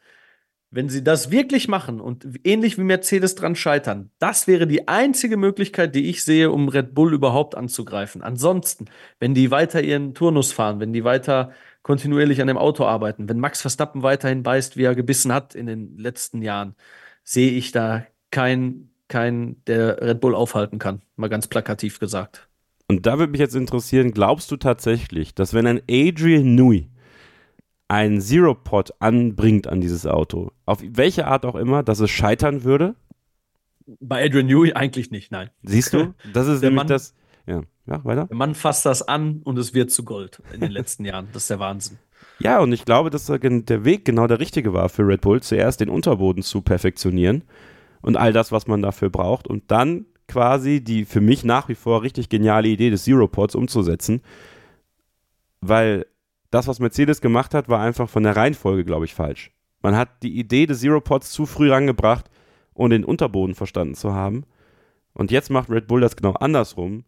wenn 0.71 0.87
sie 0.87 1.03
das 1.03 1.31
wirklich 1.31 1.67
machen 1.67 1.99
und 1.99 2.27
ähnlich 2.43 2.77
wie 2.77 2.83
Mercedes 2.83 3.33
dran 3.33 3.55
scheitern, 3.55 4.11
das 4.19 4.45
wäre 4.47 4.67
die 4.67 4.87
einzige 4.87 5.35
Möglichkeit, 5.35 5.95
die 5.95 6.07
ich 6.09 6.23
sehe, 6.23 6.51
um 6.51 6.69
Red 6.69 6.93
Bull 6.93 7.13
überhaupt 7.13 7.55
anzugreifen. 7.55 8.21
Ansonsten, 8.21 8.85
wenn 9.19 9.33
die 9.33 9.49
weiter 9.49 9.81
ihren 9.81 10.13
Turnus 10.13 10.51
fahren, 10.53 10.79
wenn 10.79 10.93
die 10.93 11.03
weiter 11.03 11.51
kontinuierlich 11.83 12.41
an 12.41 12.47
dem 12.47 12.57
Auto 12.57 12.85
arbeiten, 12.85 13.29
wenn 13.29 13.39
Max 13.39 13.61
Verstappen 13.61 14.03
weiterhin 14.03 14.43
beißt, 14.43 14.77
wie 14.77 14.83
er 14.83 14.95
gebissen 14.95 15.33
hat 15.33 15.55
in 15.55 15.65
den 15.65 15.97
letzten 15.97 16.41
Jahren, 16.41 16.75
sehe 17.23 17.51
ich 17.51 17.71
da 17.71 18.05
keinen, 18.31 18.91
kein, 19.07 19.63
der 19.65 20.01
Red 20.01 20.19
Bull 20.21 20.35
aufhalten 20.35 20.77
kann. 20.79 21.01
Mal 21.15 21.29
ganz 21.29 21.47
plakativ 21.47 21.99
gesagt. 21.99 22.47
Und 22.87 23.05
da 23.05 23.19
würde 23.19 23.31
mich 23.31 23.39
jetzt 23.39 23.55
interessieren, 23.55 24.11
glaubst 24.11 24.49
du 24.51 24.57
tatsächlich, 24.57 25.33
dass 25.35 25.53
wenn 25.53 25.67
ein 25.67 25.81
Adrian 25.89 26.55
Newey 26.55 26.89
einen 27.87 28.21
Zero-Pod 28.21 28.91
anbringt 28.99 29.67
an 29.67 29.81
dieses 29.81 30.05
Auto, 30.05 30.51
auf 30.65 30.79
welche 30.83 31.25
Art 31.27 31.45
auch 31.45 31.55
immer, 31.55 31.81
dass 31.83 31.99
es 31.99 32.09
scheitern 32.11 32.63
würde? 32.63 32.95
Bei 33.99 34.23
Adrian 34.23 34.45
Newey 34.47 34.73
eigentlich 34.73 35.09
nicht, 35.09 35.31
nein. 35.31 35.49
Siehst 35.63 35.93
du? 35.93 36.13
Das 36.33 36.47
ist 36.47 36.61
Der 36.61 36.69
nämlich 36.69 36.83
Mann- 36.83 36.87
das. 36.87 37.15
Ja, 37.89 38.03
weiter. 38.05 38.25
Der 38.27 38.37
Mann 38.37 38.55
fasst 38.55 38.85
das 38.85 39.01
an 39.01 39.41
und 39.43 39.57
es 39.57 39.73
wird 39.73 39.89
zu 39.91 40.03
Gold 40.03 40.41
in 40.53 40.61
den 40.61 40.71
letzten 40.71 41.05
Jahren. 41.05 41.27
Das 41.33 41.43
ist 41.43 41.49
der 41.49 41.59
Wahnsinn. 41.59 41.97
Ja, 42.41 42.61
und 42.61 42.71
ich 42.71 42.85
glaube, 42.85 43.09
dass 43.09 43.25
der 43.25 43.85
Weg 43.85 44.05
genau 44.05 44.25
der 44.25 44.39
richtige 44.39 44.71
war 44.71 44.87
für 44.87 45.05
Red 45.05 45.19
Bull, 45.21 45.41
zuerst 45.41 45.81
den 45.81 45.89
Unterboden 45.89 46.41
zu 46.41 46.61
perfektionieren 46.61 47.43
und 48.01 48.15
all 48.15 48.31
das, 48.31 48.53
was 48.53 48.65
man 48.65 48.81
dafür 48.81 49.09
braucht, 49.09 49.45
und 49.45 49.71
dann 49.71 50.05
quasi 50.29 50.81
die 50.81 51.03
für 51.03 51.19
mich 51.19 51.43
nach 51.43 51.67
wie 51.67 51.75
vor 51.75 52.01
richtig 52.01 52.29
geniale 52.29 52.69
Idee 52.69 52.91
des 52.91 53.03
Zero-Pods 53.03 53.55
umzusetzen. 53.55 54.21
Weil 55.59 56.05
das, 56.49 56.67
was 56.67 56.79
Mercedes 56.79 57.19
gemacht 57.19 57.53
hat, 57.53 57.67
war 57.67 57.81
einfach 57.81 58.07
von 58.07 58.23
der 58.23 58.37
Reihenfolge, 58.37 58.85
glaube 58.85 59.03
ich, 59.03 59.13
falsch. 59.13 59.51
Man 59.81 59.97
hat 59.97 60.23
die 60.23 60.39
Idee 60.39 60.65
des 60.65 60.79
Zero-Pods 60.79 61.31
zu 61.31 61.45
früh 61.45 61.69
rangebracht, 61.69 62.29
ohne 62.73 62.95
den 62.95 63.03
Unterboden 63.03 63.55
verstanden 63.55 63.95
zu 63.95 64.13
haben. 64.13 64.45
Und 65.13 65.31
jetzt 65.31 65.49
macht 65.49 65.69
Red 65.69 65.87
Bull 65.87 65.99
das 65.99 66.15
genau 66.15 66.33
andersrum. 66.33 67.03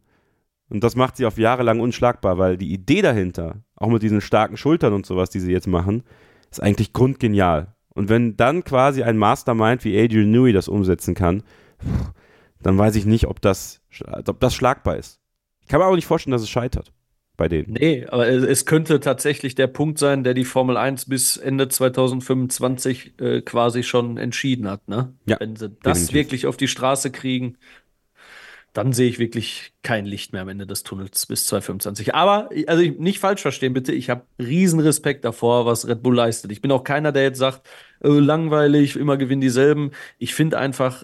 Und 0.72 0.86
das 0.86 0.96
macht 0.96 1.18
sie 1.18 1.26
auf 1.26 1.38
Jahre 1.38 1.64
lang 1.64 1.82
unschlagbar, 1.82 2.38
weil 2.38 2.56
die 2.56 2.72
Idee 2.72 3.02
dahinter, 3.02 3.58
auch 3.76 3.90
mit 3.90 4.04
diesen 4.04 4.22
starken 4.22 4.56
Schultern 4.56 4.94
und 4.94 5.06
sowas, 5.06 5.30
die 5.30 5.42
sie 5.42 5.52
jetzt 5.52 5.68
machen, 5.68 6.04
ist 6.50 6.64
eigentlich 6.64 6.94
grundgenial. 6.94 7.76
Und 7.90 8.08
wenn 8.08 8.38
dann 8.38 8.64
quasi 8.64 9.04
ein 9.04 9.18
Mastermind 9.18 9.84
wie 9.84 10.00
Adrian 10.00 10.32
Newey 10.32 10.54
das 10.54 10.70
umsetzen 10.70 11.14
kann, 11.14 11.44
dann 12.64 12.78
weiß 12.78 12.96
ich 12.96 13.06
nicht, 13.06 13.28
ob 13.28 13.42
das, 13.42 13.82
ob 14.26 14.40
das 14.40 14.56
schlagbar 14.56 14.96
ist. 14.96 15.20
Ich 15.60 15.68
kann 15.68 15.82
mir 15.82 15.88
auch 15.88 15.96
nicht 15.96 16.08
vorstellen, 16.08 16.32
dass 16.32 16.42
es 16.42 16.50
scheitert 16.50 16.94
bei 17.36 17.50
denen. 17.50 17.74
Nee, 17.74 18.06
aber 18.08 18.30
es, 18.30 18.44
es 18.44 18.66
könnte 18.66 19.02
tatsächlich 19.02 19.56
der 19.56 19.68
Punkt 19.68 20.00
sein, 20.00 20.24
der 20.24 20.34
die 20.34 20.46
Formel 20.46 20.78
1 20.78 21.06
bis 21.06 21.38
Ende 21.38 21.68
2025 21.68 23.20
äh, 23.20 23.42
quasi 23.42 23.84
schon 23.84 24.18
entschieden 24.18 24.70
hat. 24.70 24.88
Ne? 24.88 25.14
Ja, 25.26 25.38
Wenn 25.40 25.56
sie 25.56 25.70
das 25.82 26.00
definitiv. 26.00 26.14
wirklich 26.14 26.48
auf 26.48 26.56
die 26.56 26.68
Straße 26.68 27.12
kriegen, 27.12 27.58
dann 28.74 28.94
sehe 28.94 29.10
ich 29.10 29.20
wirklich 29.20 29.74
kein 29.84 30.06
Licht 30.06 30.32
mehr 30.32 30.44
am 30.44 30.50
Ende 30.50 30.66
des 30.66 30.84
Tunnels 30.84 31.26
bis 31.26 31.46
2025. 31.48 32.16
Aber, 32.16 32.50
also 32.68 32.82
ich, 32.82 32.98
nicht 32.98 33.20
falsch 33.20 33.42
verstehen, 33.42 33.74
bitte, 33.74 33.92
ich 33.92 34.10
habe 34.10 34.26
riesen 34.40 34.80
Respekt 34.80 35.26
davor, 35.26 35.66
was 35.66 35.88
Red 35.88 36.02
Bull 36.02 36.16
leistet. 36.16 36.52
Ich 36.52 36.62
bin 36.62 36.72
auch 36.72 36.84
keiner, 36.84 37.12
der 37.12 37.24
jetzt 37.24 37.40
sagt, 37.40 37.68
äh, 38.02 38.08
langweilig, 38.08 38.96
immer 38.96 39.18
gewinnen 39.18 39.42
dieselben. 39.42 39.92
Ich 40.20 40.34
finde 40.34 40.58
einfach, 40.58 41.04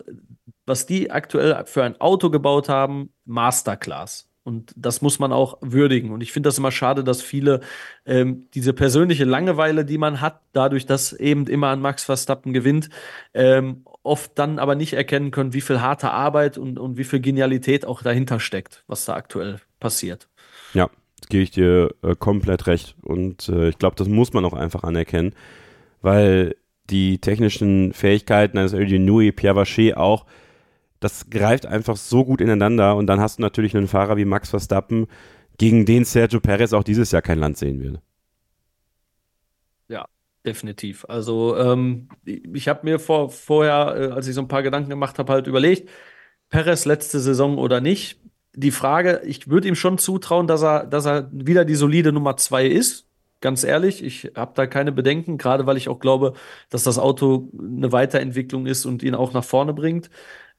was 0.65 0.85
die 0.85 1.11
aktuell 1.11 1.65
für 1.65 1.83
ein 1.83 1.99
Auto 1.99 2.29
gebaut 2.29 2.69
haben, 2.69 3.09
Masterclass. 3.25 4.29
Und 4.47 4.73
das 4.77 5.01
muss 5.01 5.19
man 5.19 5.33
auch 5.33 5.57
würdigen. 5.59 6.11
Und 6.11 6.21
ich 6.21 6.31
finde 6.31 6.47
das 6.47 6.57
immer 6.57 6.71
schade, 6.71 7.03
dass 7.03 7.21
viele 7.21 7.59
ähm, 8.05 8.47
diese 8.53 8.71
persönliche 8.71 9.25
Langeweile, 9.25 9.83
die 9.83 9.97
man 9.97 10.21
hat, 10.21 10.39
dadurch, 10.53 10.85
dass 10.85 11.11
eben 11.11 11.47
immer 11.47 11.67
an 11.67 11.81
Max 11.81 12.05
Verstappen 12.05 12.53
gewinnt, 12.53 12.89
ähm, 13.33 13.83
oft 14.07 14.31
dann 14.35 14.59
aber 14.59 14.75
nicht 14.75 14.93
erkennen 14.93 15.31
können, 15.31 15.53
wie 15.53 15.61
viel 15.61 15.81
harte 15.81 16.11
Arbeit 16.11 16.57
und, 16.57 16.79
und 16.79 16.97
wie 16.97 17.03
viel 17.03 17.19
Genialität 17.19 17.85
auch 17.85 18.01
dahinter 18.01 18.39
steckt, 18.39 18.83
was 18.87 19.05
da 19.05 19.13
aktuell 19.13 19.59
passiert. 19.79 20.27
Ja, 20.73 20.89
das 21.19 21.29
gebe 21.29 21.43
ich 21.43 21.51
dir 21.51 21.93
äh, 22.01 22.15
komplett 22.15 22.67
recht. 22.67 22.95
Und 23.01 23.49
äh, 23.49 23.69
ich 23.69 23.77
glaube, 23.77 23.95
das 23.95 24.07
muss 24.07 24.33
man 24.33 24.45
auch 24.45 24.53
einfach 24.53 24.83
anerkennen, 24.83 25.33
weil 26.01 26.55
die 26.89 27.19
technischen 27.19 27.93
Fähigkeiten 27.93 28.57
eines 28.57 28.73
Adrian 28.73 29.05
Newey, 29.05 29.31
Pierre 29.31 29.55
Vacher 29.55 29.97
auch, 29.97 30.25
das 30.99 31.29
greift 31.29 31.65
einfach 31.65 31.97
so 31.97 32.25
gut 32.25 32.41
ineinander. 32.41 32.95
Und 32.95 33.07
dann 33.07 33.19
hast 33.19 33.37
du 33.37 33.41
natürlich 33.43 33.75
einen 33.75 33.87
Fahrer 33.87 34.17
wie 34.17 34.25
Max 34.25 34.49
Verstappen, 34.49 35.07
gegen 35.57 35.85
den 35.85 36.05
Sergio 36.05 36.39
Perez 36.39 36.73
auch 36.73 36.83
dieses 36.83 37.11
Jahr 37.11 37.21
kein 37.21 37.39
Land 37.39 37.57
sehen 37.57 37.81
wird. 37.81 37.99
Definitiv. 40.47 41.05
Also 41.09 41.57
ähm, 41.57 42.07
ich 42.23 42.69
habe 42.69 42.79
mir 42.83 42.99
vor, 42.99 43.29
vorher, 43.29 43.95
äh, 43.97 44.13
als 44.13 44.29
ich 44.29 44.33
so 44.33 44.39
ein 44.39 44.47
paar 44.47 44.63
Gedanken 44.63 44.89
gemacht 44.89 45.19
habe, 45.19 45.33
halt 45.33 45.45
überlegt, 45.45 45.89
Perez 46.49 46.85
letzte 46.85 47.19
Saison 47.19 47.57
oder 47.57 47.81
nicht. 47.81 48.21
Die 48.55 48.71
Frage, 48.71 49.21
ich 49.25 49.49
würde 49.49 49.67
ihm 49.67 49.75
schon 49.75 49.97
zutrauen, 49.97 50.47
dass 50.47 50.63
er, 50.63 50.85
dass 50.87 51.05
er 51.05 51.29
wieder 51.33 51.65
die 51.65 51.75
solide 51.75 52.13
Nummer 52.13 52.37
zwei 52.37 52.65
ist. 52.65 53.09
Ganz 53.41 53.65
ehrlich, 53.65 54.01
ich 54.01 54.31
habe 54.35 54.53
da 54.55 54.67
keine 54.67 54.93
Bedenken, 54.93 55.37
gerade 55.37 55.65
weil 55.65 55.75
ich 55.75 55.89
auch 55.89 55.99
glaube, 55.99 56.33
dass 56.69 56.83
das 56.83 56.97
Auto 56.97 57.51
eine 57.59 57.91
Weiterentwicklung 57.91 58.65
ist 58.67 58.85
und 58.85 59.03
ihn 59.03 59.15
auch 59.15 59.33
nach 59.33 59.43
vorne 59.43 59.73
bringt. 59.73 60.09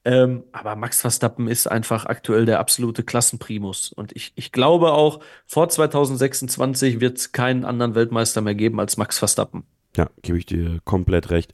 Ähm, 0.05 0.45
aber 0.53 0.77
Max 0.77 1.01
Verstappen 1.01 1.49
ist 1.49 1.67
einfach 1.67 2.05
aktuell 2.07 2.45
der 2.45 2.61
absolute 2.61 3.05
Klassenprimus. 3.05 3.93
Und 3.93 4.15
ich, 4.15 4.33
ich 4.37 4.53
glaube 4.53 4.93
auch, 4.93 5.21
vor 5.47 5.69
2026 5.71 7.01
wird 7.01 7.19
es 7.19 7.33
keinen 7.33 7.65
anderen 7.65 7.95
Weltmeister 7.95 8.43
mehr 8.43 8.55
geben 8.55 8.81
als 8.81 8.99
Max 8.99 9.19
Verstappen. 9.19 9.65
Ja, 9.99 10.09
gebe 10.23 10.39
ich 10.39 10.47
dir 10.47 10.79
komplett 10.85 11.31
recht. 11.31 11.53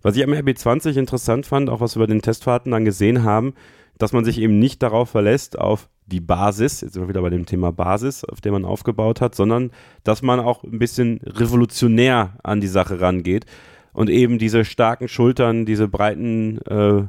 Was 0.00 0.16
ich 0.16 0.22
am 0.22 0.30
RB20 0.30 0.96
interessant 0.96 1.44
fand, 1.44 1.68
auch 1.68 1.80
was 1.80 1.96
wir 1.96 2.00
bei 2.00 2.06
den 2.06 2.22
Testfahrten 2.22 2.70
dann 2.70 2.84
gesehen 2.84 3.24
haben, 3.24 3.54
dass 3.98 4.12
man 4.12 4.24
sich 4.24 4.38
eben 4.38 4.60
nicht 4.60 4.80
darauf 4.82 5.10
verlässt, 5.10 5.58
auf 5.58 5.88
die 6.06 6.20
Basis, 6.20 6.82
jetzt 6.82 6.92
sind 6.92 7.02
wir 7.02 7.08
wieder 7.08 7.20
bei 7.20 7.30
dem 7.30 7.46
Thema 7.46 7.72
Basis, 7.72 8.24
auf 8.24 8.40
der 8.40 8.52
man 8.52 8.64
aufgebaut 8.64 9.20
hat, 9.20 9.34
sondern 9.34 9.72
dass 10.04 10.22
man 10.22 10.38
auch 10.38 10.62
ein 10.62 10.78
bisschen 10.78 11.18
revolutionär 11.24 12.38
an 12.44 12.60
die 12.60 12.68
Sache 12.68 13.00
rangeht 13.00 13.44
und 13.92 14.08
eben 14.08 14.38
diese 14.38 14.64
starken 14.64 15.08
Schultern, 15.08 15.66
diese 15.66 15.88
breiten 15.88 16.58
äh, 16.66 17.02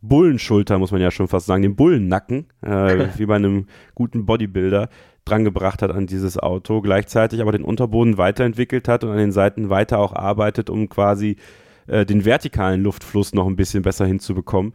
Bullenschulter, 0.00 0.78
muss 0.78 0.92
man 0.92 1.02
ja 1.02 1.10
schon 1.10 1.28
fast 1.28 1.44
sagen, 1.44 1.62
den 1.62 1.76
Bullennacken, 1.76 2.46
äh, 2.62 3.08
wie 3.18 3.26
bei 3.26 3.36
einem 3.36 3.66
guten 3.94 4.24
Bodybuilder, 4.24 4.88
drangebracht 5.24 5.82
hat 5.82 5.90
an 5.90 6.06
dieses 6.06 6.38
Auto, 6.38 6.80
gleichzeitig 6.80 7.40
aber 7.40 7.52
den 7.52 7.64
Unterboden 7.64 8.18
weiterentwickelt 8.18 8.88
hat 8.88 9.04
und 9.04 9.10
an 9.10 9.18
den 9.18 9.32
Seiten 9.32 9.70
weiter 9.70 9.98
auch 9.98 10.12
arbeitet, 10.14 10.70
um 10.70 10.88
quasi 10.88 11.36
äh, 11.86 12.04
den 12.04 12.24
vertikalen 12.24 12.82
Luftfluss 12.82 13.32
noch 13.32 13.46
ein 13.46 13.56
bisschen 13.56 13.82
besser 13.82 14.06
hinzubekommen, 14.06 14.74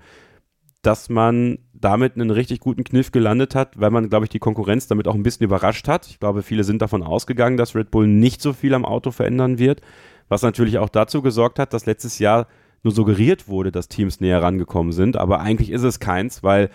dass 0.82 1.10
man 1.10 1.60
damit 1.74 2.16
einen 2.16 2.32
richtig 2.32 2.60
guten 2.60 2.84
Kniff 2.84 3.12
gelandet 3.12 3.56
hat, 3.56 3.80
weil 3.80 3.92
man, 3.92 4.10
glaube 4.10 4.26
ich, 4.26 4.30
die 4.30 4.40
Konkurrenz 4.40 4.88
damit 4.88 5.08
auch 5.08 5.16
ein 5.16 5.24
bisschen 5.24 5.44
überrascht 5.44 5.88
hat. 5.88 6.08
Ich 6.08 6.20
glaube, 6.20 6.44
viele 6.44 6.64
sind 6.64 6.82
davon 6.82 7.04
ausgegangen, 7.04 7.58
dass 7.58 7.76
Red 7.76 7.92
Bull 7.92 8.08
nicht 8.08 8.42
so 8.42 8.54
viel 8.54 8.74
am 8.74 8.86
Auto 8.86 9.12
verändern 9.12 9.60
wird, 9.60 9.82
was 10.30 10.42
natürlich 10.42 10.78
auch 10.78 10.90
dazu 10.90 11.22
gesorgt 11.22 11.60
hat, 11.60 11.74
dass 11.74 11.86
letztes 11.86 12.20
Jahr 12.20 12.48
nur 12.84 12.94
suggeriert 12.94 13.48
wurde, 13.48 13.72
dass 13.72 13.88
Teams 13.88 14.22
näher 14.22 14.42
rangekommen 14.42 14.92
sind, 14.92 15.18
aber 15.18 15.40
eigentlich 15.40 15.72
ist 15.72 15.84
es 15.84 16.00
keins, 16.00 16.44
weil 16.44 16.70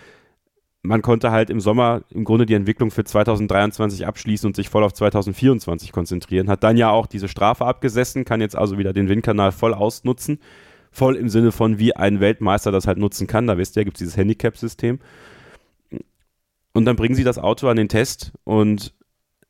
man 0.82 1.00
konnte 1.00 1.30
halt 1.30 1.48
im 1.48 1.60
Sommer 1.60 2.02
im 2.10 2.24
Grunde 2.24 2.44
die 2.44 2.54
Entwicklung 2.54 2.90
für 2.90 3.04
2023 3.04 4.06
abschließen 4.06 4.48
und 4.48 4.56
sich 4.56 4.68
voll 4.68 4.82
auf 4.82 4.92
2024 4.92 5.92
konzentrieren. 5.92 6.48
Hat 6.48 6.64
dann 6.64 6.76
ja 6.76 6.90
auch 6.90 7.06
diese 7.06 7.28
Strafe 7.28 7.64
abgesessen, 7.64 8.24
kann 8.24 8.40
jetzt 8.40 8.56
also 8.56 8.78
wieder 8.78 8.92
den 8.92 9.08
Windkanal 9.08 9.52
voll 9.52 9.74
ausnutzen. 9.74 10.40
Voll 10.90 11.16
im 11.16 11.28
Sinne 11.28 11.52
von, 11.52 11.78
wie 11.78 11.94
ein 11.96 12.20
Weltmeister 12.20 12.72
das 12.72 12.86
halt 12.86 12.98
nutzen 12.98 13.26
kann. 13.26 13.46
Da 13.46 13.56
wisst 13.58 13.76
ihr, 13.76 13.84
gibt 13.84 13.96
es 13.96 14.00
dieses 14.00 14.16
Handicap-System. 14.16 14.98
Und 16.74 16.84
dann 16.84 16.96
bringen 16.96 17.14
sie 17.14 17.24
das 17.24 17.38
Auto 17.38 17.68
an 17.68 17.76
den 17.76 17.88
Test 17.88 18.32
und 18.44 18.92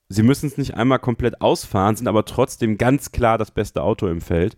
sie 0.09 0.23
müssen 0.23 0.47
es 0.47 0.59
nicht 0.59 0.75
einmal 0.75 0.99
komplett 0.99 1.41
ausfahren, 1.41 1.97
sind 1.97 2.09
aber 2.09 2.25
trotzdem 2.25 2.79
ganz 2.79 3.11
klar 3.11 3.39
das 3.39 3.51
beste 3.51 3.83
Auto 3.83 4.07
im 4.09 4.21
Feld. 4.21 4.57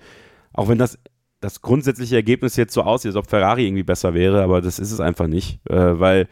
Auch 0.52 0.68
wenn 0.68 0.78
das 0.78 0.98
das 1.40 1.60
grundsätzliche 1.60 2.16
Ergebnis 2.16 2.56
jetzt 2.56 2.72
so 2.72 2.82
aussieht, 2.82 3.10
als 3.10 3.16
ob 3.16 3.28
Ferrari 3.28 3.66
irgendwie 3.66 3.82
besser 3.82 4.14
wäre, 4.14 4.42
aber 4.42 4.62
das 4.62 4.78
ist 4.78 4.92
es 4.92 5.00
einfach 5.00 5.26
nicht, 5.26 5.60
äh, 5.68 6.00
weil 6.00 6.26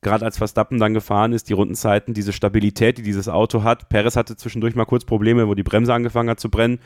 gerade 0.00 0.24
als 0.24 0.38
Verstappen 0.38 0.78
dann 0.78 0.94
gefahren 0.94 1.32
ist, 1.32 1.48
die 1.48 1.54
Rundenzeiten, 1.54 2.14
diese 2.14 2.32
Stabilität, 2.32 2.98
die 2.98 3.02
dieses 3.02 3.28
Auto 3.28 3.62
hat. 3.62 3.88
Perez 3.88 4.16
hatte 4.16 4.36
zwischendurch 4.36 4.74
mal 4.74 4.84
kurz 4.84 5.04
Probleme, 5.04 5.48
wo 5.48 5.54
die 5.54 5.62
Bremse 5.62 5.92
angefangen 5.92 6.30
hat 6.30 6.40
zu 6.40 6.50
brennen. 6.50 6.76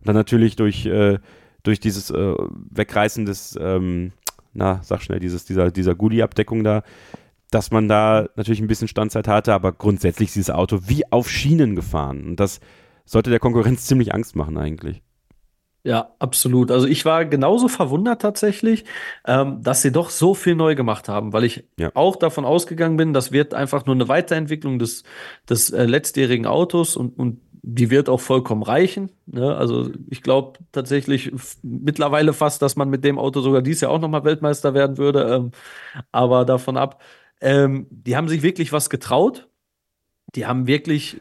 Und 0.00 0.08
dann 0.08 0.16
natürlich 0.16 0.56
durch, 0.56 0.86
äh, 0.86 1.18
durch 1.62 1.80
dieses 1.80 2.10
äh, 2.10 2.34
Wegreißen 2.70 3.24
des, 3.24 3.56
ähm, 3.60 4.12
na, 4.52 4.80
sag 4.82 5.02
schnell, 5.02 5.20
dieses, 5.20 5.44
dieser, 5.44 5.70
dieser 5.70 5.94
Goodie-Abdeckung 5.94 6.64
da, 6.64 6.82
dass 7.50 7.70
man 7.70 7.88
da 7.88 8.28
natürlich 8.34 8.60
ein 8.60 8.66
bisschen 8.66 8.88
Standzeit 8.88 9.28
hatte, 9.28 9.54
aber 9.54 9.72
grundsätzlich 9.72 10.28
ist 10.30 10.36
dieses 10.36 10.50
Auto 10.50 10.80
wie 10.86 11.10
auf 11.12 11.30
Schienen 11.30 11.76
gefahren. 11.76 12.24
Und 12.24 12.40
das 12.40 12.60
sollte 13.04 13.30
der 13.30 13.38
Konkurrenz 13.40 13.84
ziemlich 13.86 14.14
Angst 14.14 14.34
machen 14.34 14.58
eigentlich. 14.58 15.02
Ja, 15.86 16.16
absolut. 16.18 16.72
Also 16.72 16.88
ich 16.88 17.04
war 17.04 17.24
genauso 17.24 17.68
verwundert 17.68 18.20
tatsächlich, 18.20 18.84
ähm, 19.24 19.62
dass 19.62 19.82
sie 19.82 19.92
doch 19.92 20.10
so 20.10 20.34
viel 20.34 20.56
neu 20.56 20.74
gemacht 20.74 21.08
haben, 21.08 21.32
weil 21.32 21.44
ich 21.44 21.62
ja. 21.78 21.92
auch 21.94 22.16
davon 22.16 22.44
ausgegangen 22.44 22.96
bin, 22.96 23.12
das 23.12 23.30
wird 23.30 23.54
einfach 23.54 23.86
nur 23.86 23.94
eine 23.94 24.08
Weiterentwicklung 24.08 24.80
des, 24.80 25.04
des 25.48 25.70
äh, 25.70 25.84
letztjährigen 25.84 26.44
Autos 26.44 26.96
und, 26.96 27.16
und 27.16 27.40
die 27.62 27.88
wird 27.88 28.08
auch 28.08 28.20
vollkommen 28.20 28.64
reichen. 28.64 29.12
Ne? 29.26 29.54
Also 29.54 29.92
ich 30.10 30.22
glaube 30.22 30.58
tatsächlich 30.72 31.30
mittlerweile 31.62 32.32
fast, 32.32 32.62
dass 32.62 32.74
man 32.74 32.90
mit 32.90 33.04
dem 33.04 33.16
Auto 33.16 33.40
sogar 33.40 33.62
dieses 33.62 33.82
Jahr 33.82 33.92
auch 33.92 34.00
nochmal 34.00 34.24
Weltmeister 34.24 34.74
werden 34.74 34.98
würde. 34.98 35.36
Ähm, 35.36 35.50
aber 36.10 36.44
davon 36.44 36.76
ab, 36.76 37.00
ähm, 37.40 37.86
die 37.90 38.16
haben 38.16 38.28
sich 38.28 38.42
wirklich 38.42 38.72
was 38.72 38.90
getraut. 38.90 39.48
Die 40.34 40.46
haben 40.46 40.66
wirklich 40.66 41.20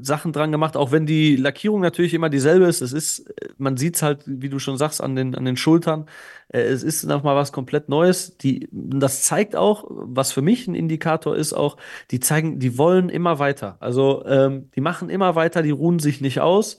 Sachen 0.00 0.32
dran 0.32 0.52
gemacht, 0.52 0.76
auch 0.76 0.92
wenn 0.92 1.06
die 1.06 1.36
Lackierung 1.36 1.80
natürlich 1.80 2.14
immer 2.14 2.28
dieselbe 2.28 2.66
ist. 2.66 2.80
Es 2.80 2.92
ist, 2.92 3.32
man 3.56 3.76
sieht 3.76 3.96
es 3.96 4.02
halt, 4.02 4.22
wie 4.26 4.48
du 4.48 4.58
schon 4.58 4.76
sagst, 4.76 5.02
an 5.02 5.16
den, 5.16 5.34
an 5.34 5.44
den 5.44 5.56
Schultern. 5.56 6.06
Äh, 6.48 6.60
es 6.60 6.82
ist 6.82 7.04
nochmal 7.04 7.36
was 7.36 7.52
komplett 7.52 7.88
Neues. 7.88 8.36
Die, 8.38 8.68
das 8.70 9.22
zeigt 9.22 9.56
auch, 9.56 9.86
was 9.88 10.32
für 10.32 10.42
mich 10.42 10.66
ein 10.68 10.74
Indikator 10.74 11.36
ist, 11.36 11.52
auch, 11.52 11.76
die 12.10 12.20
zeigen, 12.20 12.58
die 12.58 12.76
wollen 12.78 13.08
immer 13.08 13.38
weiter. 13.38 13.76
Also 13.80 14.24
ähm, 14.26 14.70
die 14.74 14.80
machen 14.80 15.10
immer 15.10 15.34
weiter, 15.34 15.62
die 15.62 15.70
ruhen 15.70 15.98
sich 15.98 16.20
nicht 16.20 16.40
aus. 16.40 16.78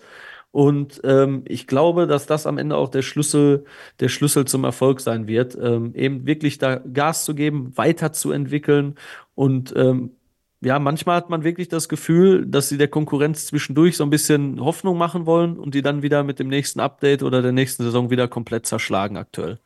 Und 0.51 1.01
ähm, 1.03 1.43
ich 1.45 1.67
glaube, 1.67 2.07
dass 2.07 2.25
das 2.25 2.47
am 2.47 2.57
Ende 2.57 2.75
auch 2.75 2.89
der 2.89 3.03
Schlüssel, 3.03 3.65
der 3.99 4.09
Schlüssel 4.09 4.45
zum 4.45 4.63
Erfolg 4.63 4.99
sein 4.99 5.27
wird, 5.27 5.55
ähm, 5.61 5.93
eben 5.93 6.25
wirklich 6.25 6.57
da 6.57 6.77
Gas 6.77 7.25
zu 7.25 7.35
geben, 7.35 7.71
weiterzuentwickeln 7.75 8.95
und 9.35 9.73
ähm, 9.75 10.15
ja, 10.61 10.77
manchmal 10.77 11.15
hat 11.15 11.29
man 11.29 11.43
wirklich 11.43 11.69
das 11.69 11.87
Gefühl, 11.87 12.45
dass 12.45 12.67
sie 12.67 12.77
der 12.77 12.89
Konkurrenz 12.89 13.45
zwischendurch 13.45 13.95
so 13.95 14.03
ein 14.03 14.09
bisschen 14.09 14.59
Hoffnung 14.59 14.97
machen 14.97 15.25
wollen 15.25 15.57
und 15.57 15.73
die 15.73 15.81
dann 15.81 16.01
wieder 16.01 16.23
mit 16.23 16.39
dem 16.39 16.49
nächsten 16.49 16.79
Update 16.81 17.23
oder 17.23 17.41
der 17.41 17.53
nächsten 17.53 17.83
Saison 17.83 18.09
wieder 18.09 18.27
komplett 18.27 18.65
zerschlagen 18.65 19.15
aktuell. 19.15 19.59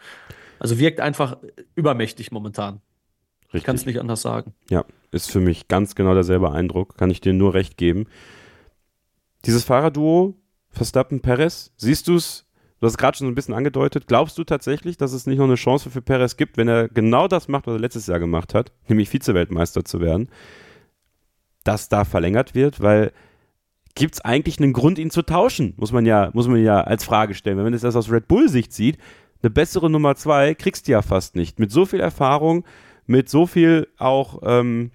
Also 0.59 0.77
wirkt 0.77 0.99
einfach 0.99 1.37
übermächtig 1.75 2.31
momentan. 2.31 2.81
Richtig. 3.45 3.61
Ich 3.61 3.63
kann 3.63 3.75
es 3.75 3.85
nicht 3.85 3.99
anders 3.99 4.21
sagen. 4.21 4.53
Ja, 4.69 4.85
ist 5.11 5.31
für 5.31 5.39
mich 5.39 5.67
ganz 5.67 5.95
genau 5.95 6.13
derselbe 6.13 6.51
Eindruck, 6.51 6.97
kann 6.97 7.09
ich 7.09 7.21
dir 7.21 7.33
nur 7.33 7.53
recht 7.53 7.77
geben. 7.77 8.05
Dieses 9.45 9.63
Fahrerduo 9.63 10.35
Verstappen-Perez, 10.69 11.71
siehst 11.77 12.07
du 12.07 12.15
es, 12.15 12.45
du 12.79 12.85
hast 12.85 12.93
es 12.93 12.97
gerade 12.97 13.17
schon 13.17 13.27
so 13.27 13.31
ein 13.31 13.35
bisschen 13.35 13.53
angedeutet, 13.53 14.07
glaubst 14.07 14.37
du 14.37 14.43
tatsächlich, 14.43 14.97
dass 14.97 15.13
es 15.13 15.27
nicht 15.27 15.37
noch 15.37 15.45
eine 15.45 15.55
Chance 15.55 15.89
für 15.89 16.01
Perez 16.01 16.35
gibt, 16.35 16.57
wenn 16.57 16.67
er 16.67 16.87
genau 16.87 17.27
das 17.27 17.47
macht, 17.47 17.67
was 17.67 17.75
er 17.75 17.79
letztes 17.79 18.07
Jahr 18.07 18.19
gemacht 18.19 18.53
hat, 18.53 18.71
nämlich 18.87 19.09
Vize-Weltmeister 19.09 19.85
zu 19.85 20.01
werden? 20.01 20.29
Dass 21.63 21.89
da 21.89 22.05
verlängert 22.05 22.55
wird, 22.55 22.81
weil 22.81 23.11
gibt 23.95 24.15
es 24.15 24.21
eigentlich 24.21 24.59
einen 24.59 24.73
Grund, 24.73 24.97
ihn 24.97 25.11
zu 25.11 25.21
tauschen? 25.21 25.73
Muss 25.77 25.91
man 25.91 26.05
ja, 26.05 26.29
muss 26.33 26.47
man 26.47 26.63
ja 26.63 26.81
als 26.81 27.03
Frage 27.03 27.35
stellen. 27.35 27.57
Wenn 27.57 27.65
man 27.65 27.73
das 27.73 27.95
aus 27.95 28.11
Red 28.11 28.27
Bull-Sicht 28.27 28.73
sieht, 28.73 28.97
eine 29.41 29.49
bessere 29.49 29.89
Nummer 29.89 30.15
zwei 30.15 30.55
kriegst 30.55 30.87
du 30.87 30.93
ja 30.93 31.01
fast 31.01 31.35
nicht. 31.35 31.59
Mit 31.59 31.71
so 31.71 31.85
viel 31.85 31.99
Erfahrung, 31.99 32.65
mit 33.05 33.29
so 33.29 33.45
viel 33.45 33.87
auch, 33.97 34.41
ähm, 34.43 34.91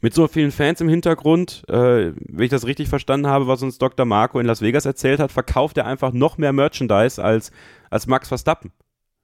mit 0.00 0.14
so 0.14 0.26
vielen 0.28 0.50
Fans 0.50 0.80
im 0.80 0.88
Hintergrund, 0.88 1.62
äh, 1.68 2.12
wenn 2.16 2.44
ich 2.44 2.50
das 2.50 2.66
richtig 2.66 2.88
verstanden 2.88 3.26
habe, 3.26 3.46
was 3.46 3.62
uns 3.62 3.76
Dr. 3.76 4.06
Marco 4.06 4.40
in 4.40 4.46
Las 4.46 4.62
Vegas 4.62 4.86
erzählt 4.86 5.20
hat, 5.20 5.30
verkauft 5.30 5.76
er 5.76 5.86
einfach 5.86 6.12
noch 6.12 6.38
mehr 6.38 6.54
Merchandise 6.54 7.22
als, 7.22 7.52
als 7.90 8.06
Max 8.06 8.28
Verstappen. 8.28 8.72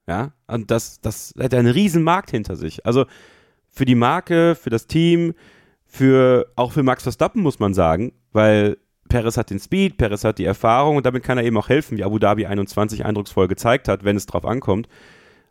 Ja, 0.06 0.32
und 0.46 0.70
das, 0.70 1.00
das 1.00 1.34
hat 1.38 1.54
einen 1.54 1.72
riesen 1.72 2.02
Markt 2.02 2.30
hinter 2.30 2.56
sich. 2.56 2.86
Also 2.86 3.06
für 3.70 3.86
die 3.86 3.94
Marke, 3.94 4.54
für 4.54 4.70
das 4.70 4.86
Team, 4.86 5.34
für, 5.86 6.52
auch 6.56 6.72
für 6.72 6.82
Max 6.82 7.04
Verstappen 7.04 7.42
muss 7.42 7.58
man 7.58 7.74
sagen, 7.74 8.12
weil 8.32 8.76
Perez 9.08 9.36
hat 9.36 9.50
den 9.50 9.60
Speed, 9.60 9.96
Perez 9.96 10.24
hat 10.24 10.38
die 10.38 10.44
Erfahrung 10.44 10.96
und 10.96 11.06
damit 11.06 11.22
kann 11.22 11.38
er 11.38 11.44
eben 11.44 11.56
auch 11.56 11.68
helfen, 11.68 11.96
wie 11.96 12.04
Abu 12.04 12.18
Dhabi 12.18 12.46
21 12.46 13.04
eindrucksvoll 13.04 13.48
gezeigt 13.48 13.88
hat, 13.88 14.04
wenn 14.04 14.16
es 14.16 14.26
drauf 14.26 14.44
ankommt. 14.44 14.88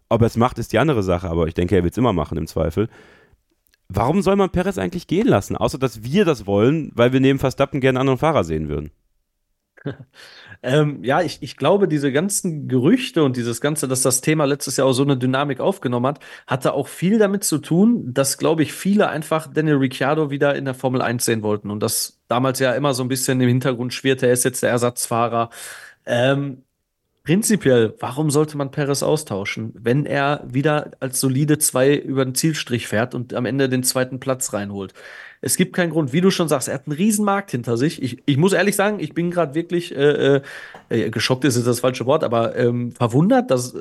Ob 0.09 0.21
er 0.21 0.27
es 0.27 0.37
macht, 0.37 0.59
ist 0.59 0.73
die 0.73 0.79
andere 0.79 1.03
Sache, 1.03 1.29
aber 1.29 1.47
ich 1.47 1.53
denke, 1.53 1.75
er 1.75 1.83
wird 1.83 1.93
es 1.93 1.97
immer 1.97 2.13
machen 2.13 2.37
im 2.37 2.47
Zweifel. 2.47 2.89
Warum 3.87 4.21
soll 4.21 4.35
man 4.35 4.51
Perez 4.51 4.77
eigentlich 4.77 5.07
gehen 5.07 5.27
lassen? 5.27 5.55
Außer, 5.55 5.77
dass 5.77 6.03
wir 6.03 6.25
das 6.25 6.47
wollen, 6.47 6.91
weil 6.95 7.13
wir 7.13 7.19
neben 7.19 7.39
Verstappen 7.39 7.81
gerne 7.81 7.99
einen 7.99 8.09
anderen 8.09 8.19
Fahrer 8.19 8.43
sehen 8.43 8.67
würden. 8.67 8.91
Ähm, 10.65 11.03
ja, 11.03 11.21
ich, 11.21 11.37
ich 11.43 11.57
glaube, 11.57 11.87
diese 11.87 12.11
ganzen 12.11 12.67
Gerüchte 12.67 13.23
und 13.23 13.37
dieses 13.37 13.61
Ganze, 13.61 13.87
dass 13.87 14.01
das 14.01 14.21
Thema 14.21 14.45
letztes 14.45 14.77
Jahr 14.77 14.87
auch 14.87 14.93
so 14.93 15.03
eine 15.03 15.15
Dynamik 15.15 15.59
aufgenommen 15.59 16.07
hat, 16.07 16.19
hatte 16.47 16.73
auch 16.73 16.87
viel 16.87 17.19
damit 17.19 17.43
zu 17.43 17.59
tun, 17.59 18.15
dass, 18.15 18.39
glaube 18.39 18.63
ich, 18.63 18.73
viele 18.73 19.07
einfach 19.07 19.45
Daniel 19.53 19.75
Ricciardo 19.75 20.31
wieder 20.31 20.55
in 20.55 20.65
der 20.65 20.73
Formel 20.73 21.03
1 21.03 21.23
sehen 21.23 21.43
wollten 21.43 21.69
und 21.69 21.81
das 21.81 22.19
damals 22.29 22.57
ja 22.57 22.71
immer 22.73 22.95
so 22.95 23.03
ein 23.03 23.09
bisschen 23.09 23.39
im 23.41 23.47
Hintergrund 23.47 23.93
schwirrte, 23.93 24.25
er 24.25 24.33
ist 24.33 24.43
jetzt 24.43 24.63
der 24.63 24.71
Ersatzfahrer. 24.71 25.51
Ähm, 26.07 26.63
Prinzipiell, 27.25 27.95
warum 27.99 28.29
sollte 28.29 28.55
man 28.55 28.69
Perez 28.69 29.01
austauschen, 29.01 29.73
wenn 29.75 30.05
er 30.05 30.43
wieder 30.47 30.91
als 30.99 31.19
solide 31.19 31.57
zwei 31.57 31.95
über 31.95 32.23
den 32.23 32.35
Zielstrich 32.35 32.87
fährt 32.87 33.15
und 33.15 33.33
am 33.33 33.47
Ende 33.47 33.67
den 33.67 33.81
zweiten 33.81 34.19
Platz 34.19 34.53
reinholt? 34.53 34.93
Es 35.45 35.57
gibt 35.57 35.75
keinen 35.75 35.91
Grund, 35.91 36.11
wie 36.11 36.21
du 36.21 36.31
schon 36.31 36.47
sagst, 36.47 36.67
er 36.67 36.73
hat 36.73 36.87
einen 36.87 36.97
riesen 36.97 37.23
Markt 37.23 37.51
hinter 37.51 37.77
sich. 37.77 38.01
Ich, 38.01 38.23
ich 38.25 38.37
muss 38.37 38.53
ehrlich 38.53 38.75
sagen, 38.75 38.99
ich 38.99 39.13
bin 39.13 39.29
gerade 39.29 39.53
wirklich 39.53 39.95
äh, 39.95 40.41
äh, 40.89 41.09
geschockt 41.11 41.45
ist 41.45 41.67
das 41.67 41.81
falsche 41.81 42.07
Wort, 42.07 42.23
aber 42.23 42.55
ähm, 42.55 42.91
verwundert, 42.93 43.51
dass 43.51 43.75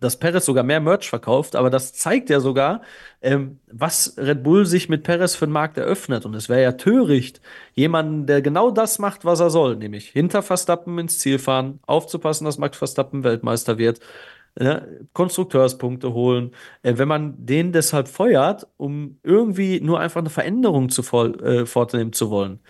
dass 0.00 0.16
Perez 0.16 0.46
sogar 0.46 0.64
mehr 0.64 0.80
Merch 0.80 1.08
verkauft, 1.08 1.54
aber 1.54 1.68
das 1.68 1.92
zeigt 1.92 2.30
ja 2.30 2.40
sogar, 2.40 2.80
ähm, 3.20 3.58
was 3.70 4.14
Red 4.16 4.42
Bull 4.42 4.64
sich 4.64 4.88
mit 4.88 5.02
Perez 5.02 5.36
für 5.36 5.46
den 5.46 5.52
Markt 5.52 5.76
eröffnet. 5.76 6.24
Und 6.24 6.34
es 6.34 6.48
wäre 6.48 6.62
ja 6.62 6.72
töricht, 6.72 7.40
jemanden, 7.74 8.26
der 8.26 8.40
genau 8.40 8.70
das 8.70 8.98
macht, 8.98 9.24
was 9.24 9.40
er 9.40 9.50
soll, 9.50 9.76
nämlich 9.76 10.08
hinter 10.08 10.42
Verstappen 10.42 10.98
ins 10.98 11.18
Ziel 11.18 11.38
fahren, 11.38 11.80
aufzupassen, 11.86 12.46
dass 12.46 12.58
Max 12.58 12.78
Verstappen 12.78 13.24
Weltmeister 13.24 13.76
wird, 13.76 14.00
ne, 14.58 15.06
Konstrukteurspunkte 15.12 16.12
holen. 16.12 16.52
Äh, 16.82 16.94
wenn 16.96 17.08
man 17.08 17.34
den 17.44 17.72
deshalb 17.72 18.08
feuert, 18.08 18.66
um 18.76 19.18
irgendwie 19.22 19.80
nur 19.80 20.00
einfach 20.00 20.20
eine 20.20 20.30
Veränderung 20.30 20.88
zu 20.88 21.02
voll, 21.02 21.40
äh, 21.42 21.66
vornehmen 21.66 22.12
zu 22.12 22.30
wollen. 22.30 22.60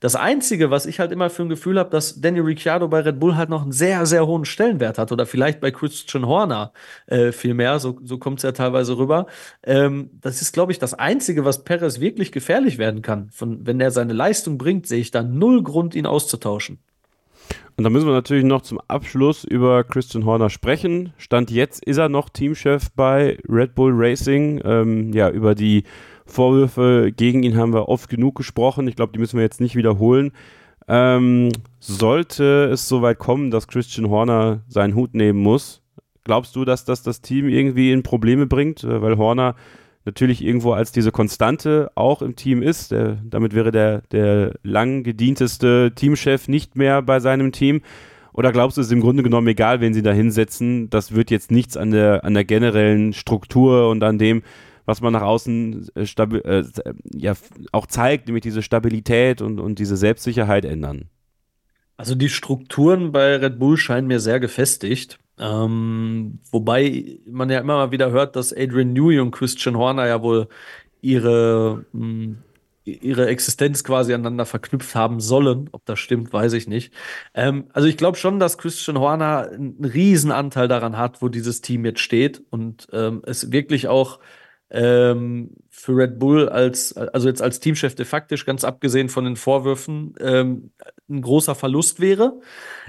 Das 0.00 0.14
Einzige, 0.14 0.70
was 0.70 0.86
ich 0.86 1.00
halt 1.00 1.12
immer 1.12 1.30
für 1.30 1.42
ein 1.42 1.48
Gefühl 1.48 1.78
habe, 1.78 1.90
dass 1.90 2.20
Danny 2.20 2.40
Ricciardo 2.40 2.88
bei 2.88 3.00
Red 3.00 3.18
Bull 3.20 3.36
halt 3.36 3.48
noch 3.48 3.62
einen 3.62 3.72
sehr, 3.72 4.06
sehr 4.06 4.26
hohen 4.26 4.44
Stellenwert 4.44 4.98
hat 4.98 5.12
oder 5.12 5.26
vielleicht 5.26 5.60
bei 5.60 5.70
Christian 5.70 6.26
Horner 6.26 6.72
äh, 7.06 7.32
viel 7.32 7.54
mehr, 7.54 7.78
so, 7.78 7.98
so 8.02 8.18
kommt 8.18 8.38
es 8.38 8.42
ja 8.44 8.52
teilweise 8.52 8.98
rüber. 8.98 9.26
Ähm, 9.64 10.10
das 10.20 10.42
ist, 10.42 10.52
glaube 10.52 10.72
ich, 10.72 10.78
das 10.78 10.94
Einzige, 10.94 11.44
was 11.44 11.64
Perez 11.64 12.00
wirklich 12.00 12.32
gefährlich 12.32 12.78
werden 12.78 13.02
kann. 13.02 13.30
Von, 13.30 13.66
wenn 13.66 13.80
er 13.80 13.90
seine 13.90 14.12
Leistung 14.12 14.58
bringt, 14.58 14.86
sehe 14.86 15.00
ich 15.00 15.10
da 15.10 15.22
null 15.22 15.62
Grund, 15.62 15.94
ihn 15.94 16.06
auszutauschen. 16.06 16.78
Und 17.76 17.84
da 17.84 17.90
müssen 17.90 18.06
wir 18.06 18.12
natürlich 18.12 18.44
noch 18.44 18.62
zum 18.62 18.80
Abschluss 18.88 19.44
über 19.44 19.84
Christian 19.84 20.24
Horner 20.24 20.50
sprechen. 20.50 21.12
Stand 21.16 21.50
jetzt 21.50 21.84
ist 21.84 21.98
er 21.98 22.08
noch 22.08 22.28
Teamchef 22.28 22.90
bei 22.96 23.38
Red 23.48 23.74
Bull 23.74 23.92
Racing. 23.94 24.60
Ähm, 24.64 25.12
ja, 25.12 25.30
über 25.30 25.54
die 25.54 25.84
Vorwürfe 26.26 27.12
gegen 27.16 27.42
ihn 27.42 27.56
haben 27.56 27.72
wir 27.72 27.88
oft 27.88 28.08
genug 28.08 28.34
gesprochen. 28.34 28.88
Ich 28.88 28.96
glaube, 28.96 29.12
die 29.12 29.18
müssen 29.18 29.36
wir 29.36 29.44
jetzt 29.44 29.60
nicht 29.60 29.76
wiederholen. 29.76 30.32
Ähm, 30.88 31.50
sollte 31.80 32.64
es 32.72 32.88
soweit 32.88 33.18
kommen, 33.18 33.50
dass 33.50 33.68
Christian 33.68 34.08
Horner 34.10 34.62
seinen 34.68 34.94
Hut 34.94 35.14
nehmen 35.14 35.38
muss, 35.38 35.82
glaubst 36.28 36.54
du, 36.54 36.64
dass 36.64 36.84
das 36.84 37.02
das 37.02 37.20
Team 37.20 37.48
irgendwie 37.48 37.90
in 37.90 38.04
Probleme 38.04 38.46
bringt? 38.46 38.84
Äh, 38.84 39.02
weil 39.02 39.18
Horner 39.18 39.56
natürlich 40.08 40.42
irgendwo 40.42 40.72
als 40.72 40.90
diese 40.90 41.12
Konstante 41.12 41.90
auch 41.94 42.22
im 42.22 42.34
Team 42.34 42.62
ist. 42.62 42.90
Der, 42.90 43.18
damit 43.24 43.54
wäre 43.54 43.70
der, 43.70 44.02
der 44.10 44.54
lang 44.62 45.02
gedienteste 45.02 45.92
Teamchef 45.94 46.48
nicht 46.48 46.76
mehr 46.76 47.02
bei 47.02 47.20
seinem 47.20 47.52
Team. 47.52 47.82
Oder 48.32 48.52
glaubst 48.52 48.76
du, 48.76 48.80
es 48.80 48.86
ist 48.86 48.92
im 48.92 49.00
Grunde 49.00 49.22
genommen 49.22 49.48
egal, 49.48 49.80
wen 49.80 49.92
sie 49.92 50.02
da 50.02 50.12
hinsetzen? 50.12 50.88
Das 50.90 51.14
wird 51.14 51.30
jetzt 51.30 51.50
nichts 51.50 51.76
an 51.76 51.90
der, 51.90 52.24
an 52.24 52.34
der 52.34 52.44
generellen 52.44 53.12
Struktur 53.12 53.90
und 53.90 54.02
an 54.02 54.18
dem, 54.18 54.42
was 54.86 55.00
man 55.00 55.12
nach 55.12 55.22
außen 55.22 55.88
äh, 55.94 56.04
äh, 56.04 56.64
ja, 57.12 57.34
auch 57.72 57.86
zeigt, 57.86 58.26
nämlich 58.26 58.42
diese 58.42 58.62
Stabilität 58.62 59.42
und, 59.42 59.60
und 59.60 59.78
diese 59.78 59.96
Selbstsicherheit 59.96 60.64
ändern. 60.64 61.10
Also 61.98 62.14
die 62.14 62.28
Strukturen 62.28 63.12
bei 63.12 63.36
Red 63.36 63.58
Bull 63.58 63.76
scheinen 63.76 64.06
mir 64.06 64.20
sehr 64.20 64.40
gefestigt. 64.40 65.18
Ähm, 65.38 66.38
wobei 66.50 67.18
man 67.26 67.50
ja 67.50 67.60
immer 67.60 67.76
mal 67.76 67.90
wieder 67.92 68.10
hört, 68.10 68.36
dass 68.36 68.52
Adrian 68.52 68.92
Newey 68.92 69.20
und 69.20 69.30
Christian 69.30 69.76
Horner 69.76 70.06
ja 70.06 70.22
wohl 70.22 70.48
ihre, 71.00 71.84
mh, 71.92 72.02
hm, 72.02 72.38
ihre 72.84 73.26
Existenz 73.26 73.84
quasi 73.84 74.14
aneinander 74.14 74.46
verknüpft 74.46 74.94
haben 74.94 75.20
sollen. 75.20 75.68
Ob 75.72 75.84
das 75.84 75.98
stimmt, 75.98 76.32
weiß 76.32 76.54
ich 76.54 76.66
nicht. 76.66 76.92
Ähm, 77.34 77.66
also 77.72 77.86
ich 77.88 77.96
glaube 77.96 78.16
schon, 78.16 78.38
dass 78.38 78.58
Christian 78.58 78.98
Horner 78.98 79.50
einen 79.52 79.84
riesen 79.84 80.32
Anteil 80.32 80.68
daran 80.68 80.96
hat, 80.96 81.22
wo 81.22 81.28
dieses 81.28 81.60
Team 81.60 81.84
jetzt 81.84 82.00
steht 82.00 82.42
und 82.50 82.88
ähm, 82.92 83.22
es 83.26 83.52
wirklich 83.52 83.88
auch 83.88 84.18
ähm, 84.70 85.50
für 85.70 85.96
Red 85.96 86.18
Bull 86.18 86.48
als, 86.48 86.96
also 86.96 87.28
jetzt 87.28 87.42
als 87.42 87.60
Teamchef 87.60 87.94
de 87.94 88.04
facto, 88.04 88.36
ganz 88.44 88.64
abgesehen 88.64 89.08
von 89.08 89.24
den 89.24 89.36
Vorwürfen, 89.36 90.14
ähm, 90.20 90.72
ein 91.08 91.22
großer 91.22 91.54
Verlust 91.54 92.00
wäre. 92.00 92.40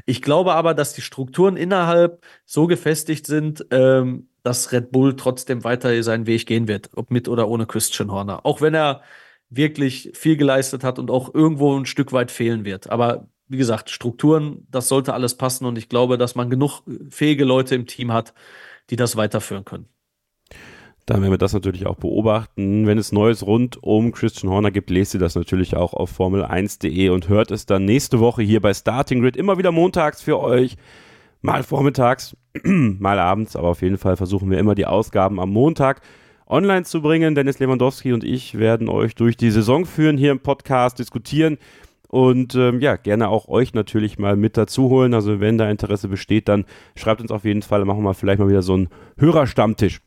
Ich 0.06 0.22
glaube 0.22 0.54
aber, 0.56 0.74
dass 0.74 0.94
die 0.94 1.02
Strukturen 1.02 1.56
innerhalb 1.58 2.24
so 2.46 2.68
gefestigt 2.68 3.28
sind, 3.28 3.66
ähm, 3.72 4.30
dass 4.44 4.72
Red 4.72 4.92
Bull 4.92 5.16
trotzdem 5.16 5.64
weiter 5.64 6.02
seinen 6.04 6.28
Weg 6.28 6.46
gehen 6.46 6.68
wird, 6.68 6.90
ob 6.96 7.12
mit 7.12 7.28
oder 7.28 7.48
ohne 7.48 7.66
Christian 7.66 8.12
Horner. 8.12 8.46
Auch 8.46 8.62
wenn 8.62 8.74
er 8.74 9.02
wirklich 9.50 10.12
viel 10.14 10.38
geleistet 10.38 10.84
hat 10.84 11.00
und 11.00 11.10
auch 11.12 11.34
irgendwo 11.34 11.78
ein 11.78 11.86
Stück 11.86 12.14
weit 12.14 12.32
fehlen 12.32 12.66
wird. 12.66 12.90
Aber 12.90 13.28
wie 13.48 13.58
gesagt, 13.58 13.90
Strukturen, 13.90 14.68
das 14.70 14.88
sollte 14.88 15.14
alles 15.14 15.36
passen 15.36 15.66
und 15.66 15.78
ich 15.78 15.90
glaube, 15.90 16.18
dass 16.18 16.36
man 16.36 16.50
genug 16.50 16.84
fähige 17.10 17.46
Leute 17.46 17.76
im 17.76 17.88
Team 17.88 18.14
hat, 18.14 18.34
die 18.90 18.96
das 18.96 19.16
weiterführen 19.16 19.66
können. 19.66 19.88
Dann 21.10 21.24
werden 21.24 21.32
wir 21.32 21.40
das 21.40 21.54
natürlich 21.54 21.88
auch 21.88 21.96
beobachten. 21.96 22.86
Wenn 22.86 23.00
es 23.00 23.12
Neues 23.12 23.44
rund 23.44 23.82
um 23.82 24.12
Christian 24.12 24.54
Horner 24.54 24.70
gibt, 24.70 24.92
lest 24.92 25.16
ihr 25.16 25.20
das 25.20 25.34
natürlich 25.34 25.76
auch 25.76 25.96
auf 25.96 26.16
Formel1.de 26.20 27.10
und 27.10 27.30
hört 27.30 27.50
es 27.50 27.66
dann 27.66 27.84
nächste 27.86 28.20
Woche 28.20 28.44
hier 28.44 28.62
bei 28.62 28.76
Starting 28.76 29.22
Grid 29.22 29.36
immer 29.36 29.58
wieder 29.58 29.72
montags 29.72 30.22
für 30.22 30.40
euch. 30.40 30.78
Mal 31.42 31.64
vormittags, 31.64 32.38
mal 32.64 33.18
abends, 33.18 33.56
aber 33.56 33.70
auf 33.70 33.82
jeden 33.82 33.98
Fall 33.98 34.18
versuchen 34.18 34.52
wir 34.52 34.60
immer 34.60 34.76
die 34.76 34.86
Ausgaben 34.86 35.40
am 35.40 35.50
Montag 35.50 36.02
online 36.46 36.84
zu 36.84 37.02
bringen. 37.02 37.34
Dennis 37.34 37.58
Lewandowski 37.58 38.14
und 38.14 38.24
ich 38.24 38.60
werden 38.60 38.88
euch 38.88 39.16
durch 39.16 39.36
die 39.36 39.50
Saison 39.50 39.88
führen, 39.88 40.16
hier 40.16 40.32
im 40.32 40.42
Podcast 40.42 41.00
diskutieren 41.00 41.58
und 42.08 42.56
ähm, 42.56 42.82
ja, 42.82 42.98
gerne 42.98 43.30
auch 43.30 43.48
euch 43.48 43.74
natürlich 43.74 44.18
mal 44.18 44.36
mit 44.36 44.58
dazu 44.58 44.90
holen. 44.90 45.14
Also 45.14 45.40
wenn 45.40 45.58
da 45.58 45.70
Interesse 45.70 46.08
besteht, 46.08 46.48
dann 46.48 46.66
schreibt 46.96 47.22
uns 47.22 47.32
auf 47.32 47.46
jeden 47.46 47.62
Fall, 47.62 47.86
machen 47.86 48.04
wir 48.04 48.16
vielleicht 48.16 48.40
mal 48.40 48.50
wieder 48.50 48.64
so 48.64 48.74
einen 48.74 48.90
Hörerstammtisch. 49.18 50.02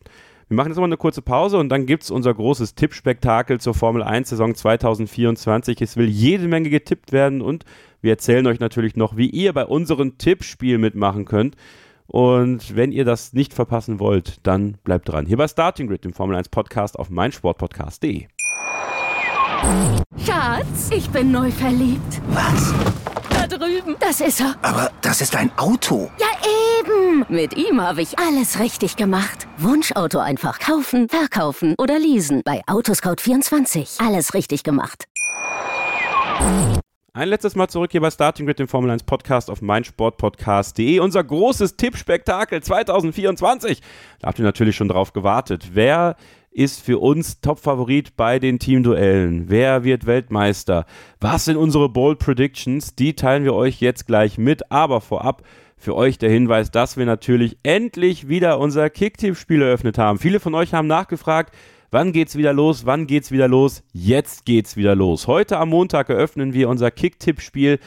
Wir 0.49 0.57
machen 0.57 0.69
jetzt 0.69 0.79
mal 0.79 0.85
eine 0.85 0.97
kurze 0.97 1.23
Pause 1.23 1.59
und 1.59 1.69
dann 1.69 1.87
gibt 1.87 2.03
es 2.03 2.11
unser 2.11 2.35
großes 2.35 2.75
Tippspektakel 2.75 3.61
zur 3.61 3.75
Formel 3.75 4.03
1 4.03 4.29
Saison 4.29 4.55
2024. 4.55 5.81
Es 5.81 5.97
will 5.97 6.09
jede 6.09 6.49
Menge 6.49 6.71
getippt 6.71 7.13
werden 7.13 7.41
und 7.41 7.65
wir 8.01 8.13
erzählen 8.13 8.47
euch 8.47 8.61
natürlich 8.61 8.97
noch, 8.97 9.17
wie 9.17 9.31
ihr 9.31 9.53
bei 9.53 9.65
unserem 9.65 10.19
Tippspiel 10.19 10.79
mitmachen 10.79 11.25
könnt. 11.25 11.57
Und 12.07 12.77
wenn 12.77 12.93
ihr 12.93 13.05
das 13.05 13.33
nicht 13.33 13.55
verpassen 13.55 13.99
wollt, 13.99 14.47
dann 14.47 14.77
bleibt 14.85 15.09
dran. 15.09 15.25
Hier 15.25 15.37
bei 15.37 15.49
Starting 15.49 15.87
Grid, 15.87 16.05
dem 16.05 16.13
Formel 16.13 16.37
1 16.37 16.51
Podcast 16.51 16.99
auf 16.99 17.09
meinsportpodcast.de. 17.09 18.27
Schatz, 20.19 20.91
ich 20.95 21.09
bin 21.11 21.31
neu 21.31 21.51
verliebt. 21.51 22.21
Was? 22.29 22.75
Drüben. 23.59 23.97
Das 24.01 24.21
ist 24.21 24.41
er. 24.41 24.55
Aber 24.63 24.91
das 25.01 25.21
ist 25.21 25.37
ein 25.37 25.51
Auto. 25.59 26.11
Ja, 26.19 26.27
eben. 26.81 27.25
Mit 27.29 27.57
ihm 27.57 27.81
habe 27.81 28.03
ich 28.03 28.19
alles 28.19 28.59
richtig 28.59 28.97
gemacht. 28.97 29.47
Wunschauto 29.59 30.19
einfach 30.19 30.59
kaufen, 30.59 31.09
verkaufen 31.09 31.75
oder 31.79 31.99
leasen. 31.99 32.43
Bei 32.45 32.63
Autoscout24. 32.67 34.07
Alles 34.07 34.35
richtig 34.35 34.63
gemacht. 34.65 35.05
Ein 37.15 37.29
letztes 37.29 37.57
Mal 37.57 37.69
zurück 37.69 37.93
hier 37.93 38.01
bei 38.01 38.11
Starting 38.11 38.47
Grid, 38.47 38.59
dem 38.59 38.69
Formel 38.69 38.91
1 38.91 39.03
Podcast 39.03 39.51
auf 39.51 39.61
meinsportpodcast.de. 39.61 40.99
Unser 40.99 41.23
großes 41.23 41.77
Tippspektakel 41.77 42.63
2024. 42.63 43.83
Da 44.19 44.29
habt 44.29 44.39
ihr 44.39 44.47
natürlich 44.47 44.77
schon 44.77 44.89
drauf 44.89 45.13
gewartet. 45.13 45.73
Wer 45.75 46.17
ist 46.53 46.83
für 46.83 46.99
uns 46.99 47.41
Top-Favorit 47.41 48.17
bei 48.17 48.39
den 48.39 48.59
Teamduellen? 48.59 49.49
Wer 49.49 49.85
wird 49.85 50.07
Weltmeister? 50.07 50.87
Was 51.21 51.47
sind 51.47 51.57
unsere 51.57 51.89
Bold 51.89 52.19
Predictions? 52.19 52.95
Die 52.95 53.15
teilen 53.15 53.45
wir 53.45 53.55
euch 53.55 53.81
jetzt 53.81 54.07
gleich 54.07 54.39
mit. 54.39 54.71
Aber 54.71 55.01
vorab 55.01 55.43
für 55.77 55.97
euch 55.97 56.19
der 56.19 56.31
Hinweis, 56.31 56.71
dass 56.71 56.97
wir 56.97 57.07
natürlich 57.07 57.59
endlich 57.63 58.29
wieder 58.29 58.59
unser 58.59 58.91
Kicktipp-Spiel 58.91 59.63
eröffnet 59.63 59.99
haben. 59.99 60.19
Viele 60.19 60.41
von 60.41 60.55
euch 60.55 60.75
haben 60.75 60.87
nachgefragt, 60.87 61.55
Wann 61.95 62.13
geht's 62.13 62.37
wieder 62.37 62.55
los? 62.55 62.87
Wann 62.87 63.07
geht's 63.07 63.33
wieder 63.33 63.49
los? 63.49 63.83
Jetzt 63.93 64.47
geht's 64.47 64.79
wieder 64.79 64.95
los. 64.95 65.27
Heute 65.27 65.59
am 65.59 65.69
Montag 65.69 66.09
eröffnen 66.09 66.55
wir 66.55 66.71
unser 66.71 66.91
Kick-Tipp-Spiel 66.91 67.81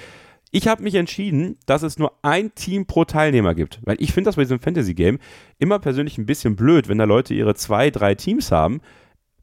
Ich 0.55 0.67
habe 0.67 0.83
mich 0.83 0.95
entschieden, 0.95 1.57
dass 1.65 1.83
es 1.83 1.97
nur 1.97 2.13
ein 2.21 2.53
Team 2.53 2.85
pro 2.85 3.05
Teilnehmer 3.05 3.55
gibt, 3.55 3.79
weil 3.83 3.97
ich 3.99 4.13
finde 4.13 4.29
das 4.29 4.35
bei 4.35 4.43
diesem 4.43 4.59
Fantasy-Game 4.59 5.17
immer 5.59 5.79
persönlich 5.79 6.17
ein 6.17 6.27
bisschen 6.27 6.55
blöd, 6.55 6.87
wenn 6.87 6.99
da 6.99 7.05
Leute 7.05 7.33
ihre 7.33 7.55
zwei, 7.55 7.89
drei 7.89 8.15
Teams 8.15 8.51
haben 8.51 8.79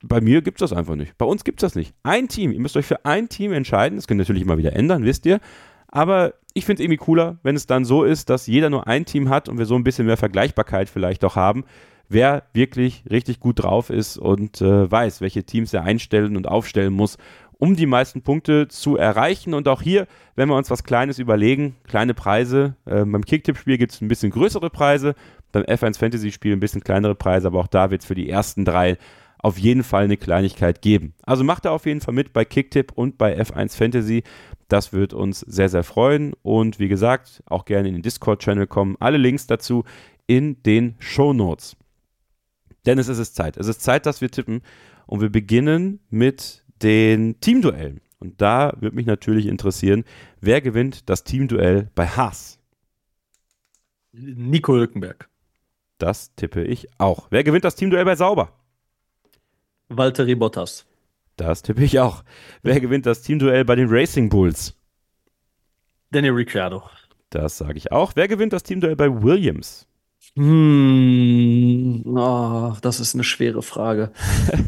bei 0.02 0.20
mir 0.20 0.42
gibt 0.42 0.60
es 0.60 0.70
das 0.70 0.76
einfach 0.76 0.96
nicht. 0.96 1.16
Bei 1.18 1.26
uns 1.26 1.44
gibt 1.44 1.62
es 1.62 1.68
das 1.68 1.74
nicht. 1.74 1.94
Ein 2.02 2.28
Team. 2.28 2.52
Ihr 2.52 2.60
müsst 2.60 2.76
euch 2.76 2.86
für 2.86 3.04
ein 3.04 3.28
Team 3.28 3.52
entscheiden. 3.52 3.96
Das 3.96 4.06
könnt 4.06 4.18
ihr 4.18 4.22
natürlich 4.22 4.42
immer 4.42 4.58
wieder 4.58 4.74
ändern, 4.74 5.04
wisst 5.04 5.26
ihr. 5.26 5.40
Aber 5.88 6.34
ich 6.54 6.64
finde 6.64 6.80
es 6.80 6.84
irgendwie 6.84 7.04
cooler, 7.04 7.38
wenn 7.42 7.56
es 7.56 7.66
dann 7.66 7.84
so 7.84 8.04
ist, 8.04 8.30
dass 8.30 8.46
jeder 8.46 8.70
nur 8.70 8.86
ein 8.86 9.04
Team 9.04 9.28
hat 9.28 9.48
und 9.48 9.58
wir 9.58 9.66
so 9.66 9.74
ein 9.74 9.84
bisschen 9.84 10.06
mehr 10.06 10.16
Vergleichbarkeit 10.16 10.88
vielleicht 10.88 11.24
auch 11.24 11.36
haben, 11.36 11.64
wer 12.08 12.44
wirklich 12.54 13.04
richtig 13.10 13.40
gut 13.40 13.62
drauf 13.62 13.90
ist 13.90 14.16
und 14.16 14.60
äh, 14.60 14.90
weiß, 14.90 15.20
welche 15.20 15.44
Teams 15.44 15.74
er 15.74 15.84
einstellen 15.84 16.36
und 16.36 16.48
aufstellen 16.48 16.92
muss, 16.92 17.18
um 17.60 17.76
die 17.76 17.86
meisten 17.86 18.22
Punkte 18.22 18.66
zu 18.68 18.96
erreichen. 18.96 19.54
Und 19.54 19.68
auch 19.68 19.82
hier, 19.82 20.06
wenn 20.34 20.48
wir 20.48 20.56
uns 20.56 20.70
was 20.70 20.82
Kleines 20.82 21.18
überlegen, 21.18 21.76
kleine 21.86 22.14
Preise. 22.14 22.74
Äh, 22.86 23.04
beim 23.04 23.24
Kicktipp-Spiel 23.24 23.78
gibt 23.78 23.92
es 23.92 24.00
ein 24.00 24.08
bisschen 24.08 24.32
größere 24.32 24.70
Preise, 24.70 25.14
beim 25.52 25.64
F1 25.64 25.98
Fantasy-Spiel 25.98 26.54
ein 26.54 26.60
bisschen 26.60 26.82
kleinere 26.82 27.14
Preise, 27.14 27.48
aber 27.48 27.60
auch 27.60 27.66
da 27.66 27.90
wird 27.90 28.00
es 28.00 28.06
für 28.06 28.14
die 28.14 28.28
ersten 28.28 28.64
drei 28.64 28.96
auf 29.42 29.58
jeden 29.58 29.84
Fall 29.84 30.04
eine 30.04 30.16
Kleinigkeit 30.16 30.82
geben. 30.82 31.14
Also 31.22 31.44
macht 31.44 31.64
da 31.64 31.70
auf 31.70 31.86
jeden 31.86 32.00
Fall 32.00 32.14
mit 32.14 32.32
bei 32.32 32.44
Kicktip 32.44 32.92
und 32.92 33.18
bei 33.18 33.38
F1 33.38 33.76
Fantasy. 33.76 34.22
Das 34.68 34.92
wird 34.92 35.12
uns 35.12 35.40
sehr, 35.40 35.68
sehr 35.68 35.82
freuen. 35.82 36.32
Und 36.42 36.78
wie 36.78 36.88
gesagt, 36.88 37.42
auch 37.46 37.64
gerne 37.64 37.88
in 37.88 37.94
den 37.94 38.02
Discord-Channel 38.02 38.66
kommen. 38.66 38.96
Alle 39.00 39.18
Links 39.18 39.46
dazu 39.46 39.84
in 40.26 40.62
den 40.62 40.94
Show 40.98 41.32
Notes. 41.32 41.76
Denn 42.86 42.98
es 42.98 43.08
ist 43.08 43.34
Zeit. 43.34 43.56
Es 43.56 43.66
ist 43.66 43.82
Zeit, 43.82 44.06
dass 44.06 44.20
wir 44.20 44.30
tippen. 44.30 44.62
Und 45.06 45.20
wir 45.20 45.30
beginnen 45.30 46.00
mit 46.10 46.62
den 46.82 47.40
Teamduellen. 47.40 48.00
Und 48.18 48.40
da 48.40 48.74
würde 48.80 48.96
mich 48.96 49.06
natürlich 49.06 49.46
interessieren, 49.46 50.04
wer 50.40 50.60
gewinnt 50.60 51.08
das 51.08 51.24
Teamduell 51.24 51.90
bei 51.94 52.06
Haas? 52.06 52.58
Nico 54.12 54.74
Hülkenberg. 54.74 55.28
Das 55.98 56.34
tippe 56.34 56.64
ich 56.64 56.88
auch. 56.98 57.28
Wer 57.30 57.44
gewinnt 57.44 57.64
das 57.64 57.76
Teamduell 57.76 58.04
bei 58.04 58.16
Sauber? 58.16 58.52
Valtteri 59.88 60.34
Bottas. 60.34 60.86
Das 61.36 61.62
tippe 61.62 61.82
ich 61.82 61.98
auch. 61.98 62.22
Wer 62.62 62.80
gewinnt 62.80 63.06
das 63.06 63.22
Teamduell 63.22 63.64
bei 63.64 63.74
den 63.74 63.88
Racing 63.88 64.28
Bulls? 64.28 64.76
Daniel 66.10 66.34
Ricciardo. 66.34 66.82
Das 67.30 67.58
sage 67.58 67.78
ich 67.78 67.92
auch. 67.92 68.12
Wer 68.16 68.28
gewinnt 68.28 68.52
das 68.52 68.62
Teamduell 68.62 68.96
bei 68.96 69.22
Williams? 69.22 69.86
Hm, 70.36 72.02
oh, 72.06 72.76
das 72.82 73.00
ist 73.00 73.14
eine 73.14 73.24
schwere 73.24 73.62
Frage. 73.62 74.12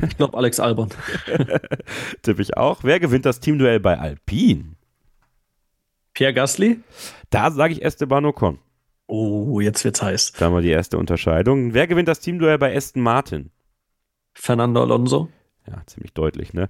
Ich 0.07 0.17
glaube 0.17 0.37
Alex 0.37 0.61
Albon. 0.61 0.91
Tippe 2.23 2.43
ich 2.43 2.57
auch. 2.57 2.85
Wer 2.85 3.01
gewinnt 3.01 3.25
das 3.25 3.41
Teamduell 3.41 3.81
bei 3.81 3.99
Alpine? 3.99 4.77
Pierre 6.15 6.35
Gasly? 6.35 6.81
Da 7.31 7.51
sage 7.51 7.73
ich 7.73 7.83
Esteban 7.85 8.27
Ocon. 8.27 8.59
Oh, 9.07 9.61
jetzt 9.61 9.85
wird's 9.85 10.03
heiß. 10.03 10.33
Da 10.33 10.47
haben 10.47 10.55
wir 10.55 10.61
die 10.61 10.71
erste 10.71 10.99
Unterscheidung. 10.99 11.75
Wer 11.75 11.87
gewinnt 11.87 12.09
das 12.09 12.21
Teamduell 12.21 12.59
bei 12.59 12.77
Aston 12.77 13.03
Martin? 13.03 13.51
Fernando 14.35 14.83
Alonso? 14.83 15.29
Ja, 15.67 15.83
ziemlich 15.87 16.13
deutlich, 16.13 16.53
ne? 16.53 16.69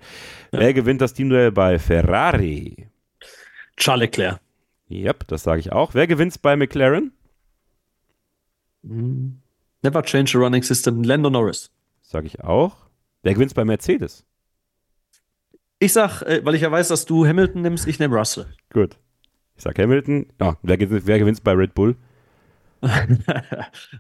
Ja. 0.53 0.61
Wer 0.61 0.75
gewinnt 0.75 1.01
das 1.01 1.15
Teamduell 1.15 1.53
bei 1.53 1.79
Ferrari? 1.79 2.89
Charles 3.77 4.03
Leclerc. 4.03 4.41
Yep, 4.91 5.29
das 5.29 5.43
sage 5.43 5.61
ich 5.61 5.73
auch. 5.73 5.95
Wer 5.95 6.07
gewinnt's 6.07 6.39
bei 6.39 6.57
McLaren? 6.57 7.13
Never 8.83 10.03
change 10.03 10.33
the 10.33 10.39
running 10.39 10.63
system. 10.63 11.03
Lando 11.03 11.31
Norris. 11.31 11.71
Sage 12.03 12.27
ich 12.27 12.41
auch. 12.41 12.77
Wer 13.23 13.35
gewinnt's 13.35 13.55
bei 13.55 13.65
Mercedes? 13.65 14.25
Ich 15.79 15.93
sag, 15.93 16.23
äh, 16.23 16.45
weil 16.45 16.55
ich 16.55 16.63
ja 16.63 16.71
weiß, 16.71 16.89
dass 16.89 17.07
du 17.07 17.27
Hamilton 17.27 17.63
nimmst, 17.63 17.87
ich 17.89 17.99
nehme 17.99 18.17
Russell. 18.17 18.47
Gut. 18.71 18.99
Ich 19.57 19.63
sag 19.65 19.79
Hamilton. 19.79 20.27
Ja, 20.41 20.57
wer, 20.63 20.79
wer 21.07 21.19
gewinnt's 21.19 21.41
bei 21.41 21.53
Red 21.53 21.75
Bull? 21.75 21.97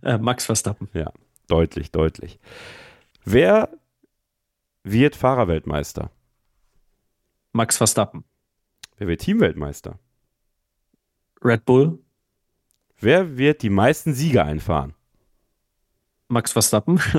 Äh, 0.02 0.18
Max 0.18 0.46
Verstappen. 0.46 0.88
Ja, 0.92 1.12
deutlich, 1.46 1.92
deutlich. 1.92 2.40
Wer 3.24 3.68
wird 4.82 5.14
Fahrerweltmeister? 5.14 6.10
Max 7.52 7.76
Verstappen. 7.76 8.24
Wer 8.96 9.06
wird 9.06 9.20
Teamweltmeister? 9.20 9.98
Red 11.44 11.64
Bull. 11.64 12.02
Wer 13.03 13.37
wird 13.37 13.62
die 13.62 13.70
meisten 13.70 14.15
Siege 14.15 14.45
einfahren? 14.45 14.95
Max 16.29 16.53
Verstappen. 16.53 17.01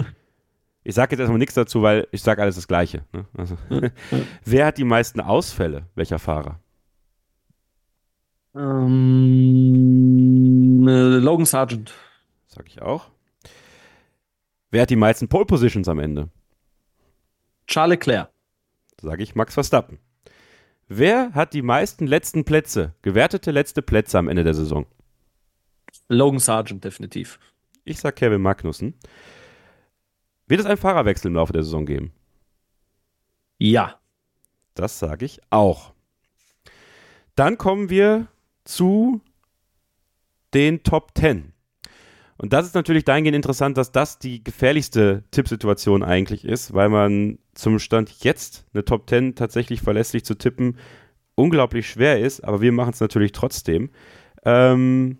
Ich 0.85 0.95
sage 0.95 1.11
jetzt 1.11 1.21
erstmal 1.21 1.39
nichts 1.39 1.53
dazu, 1.55 1.81
weil 1.81 2.09
ich 2.11 2.21
sage 2.21 2.41
alles 2.41 2.55
das 2.55 2.67
Gleiche. 2.67 3.05
Ne? 3.13 3.25
Also, 3.37 3.55
wer 4.43 4.65
hat 4.65 4.77
die 4.77 4.83
meisten 4.83 5.21
Ausfälle? 5.21 5.87
Welcher 5.95 6.19
Fahrer? 6.19 6.59
Ähm, 8.53 8.85
äh, 10.85 11.19
Logan 11.19 11.45
Sargent. 11.45 11.93
Sag 12.47 12.67
ich 12.67 12.81
auch. 12.81 13.09
Wer 14.71 14.81
hat 14.81 14.89
die 14.89 14.97
meisten 14.97 15.29
Pole 15.29 15.45
Positions 15.45 15.87
am 15.87 15.99
Ende? 15.99 16.27
Charles 17.65 17.91
Leclerc. 17.91 18.29
Sage 18.99 19.23
ich 19.23 19.35
Max 19.35 19.53
Verstappen. 19.53 19.99
Wer 20.89 21.31
hat 21.31 21.53
die 21.53 21.61
meisten 21.61 22.07
letzten 22.07 22.43
Plätze, 22.43 22.93
gewertete 23.03 23.51
letzte 23.51 23.81
Plätze 23.81 24.19
am 24.19 24.27
Ende 24.27 24.43
der 24.43 24.53
Saison? 24.53 24.85
Logan 26.07 26.39
Sargent, 26.39 26.83
definitiv. 26.83 27.39
Ich 27.85 27.99
sag 27.99 28.15
Kevin 28.15 28.41
Magnussen. 28.41 28.93
Wird 30.47 30.59
es 30.59 30.65
einen 30.65 30.77
Fahrerwechsel 30.77 31.27
im 31.27 31.35
Laufe 31.35 31.53
der 31.53 31.63
Saison 31.63 31.85
geben? 31.85 32.11
Ja. 33.57 33.99
Das 34.75 34.99
sage 34.99 35.25
ich 35.25 35.39
auch. 35.51 35.93
Dann 37.35 37.57
kommen 37.57 37.89
wir 37.89 38.27
zu 38.63 39.21
den 40.53 40.83
Top 40.83 41.11
10. 41.17 41.53
Und 42.37 42.53
das 42.53 42.65
ist 42.65 42.75
natürlich 42.75 43.05
dahingehend 43.05 43.35
interessant, 43.35 43.77
dass 43.77 43.91
das 43.91 44.19
die 44.19 44.43
gefährlichste 44.43 45.23
Tippsituation 45.31 46.03
eigentlich 46.03 46.43
ist, 46.45 46.73
weil 46.73 46.89
man 46.89 47.39
zum 47.53 47.79
Stand 47.79 48.23
jetzt 48.23 48.65
eine 48.73 48.83
Top 48.83 49.07
10 49.09 49.35
tatsächlich 49.35 49.81
verlässlich 49.81 50.25
zu 50.25 50.35
tippen 50.35 50.77
unglaublich 51.35 51.89
schwer 51.89 52.19
ist, 52.19 52.43
aber 52.43 52.61
wir 52.61 52.71
machen 52.71 52.91
es 52.93 52.99
natürlich 52.99 53.31
trotzdem. 53.31 53.89
Ähm, 54.45 55.17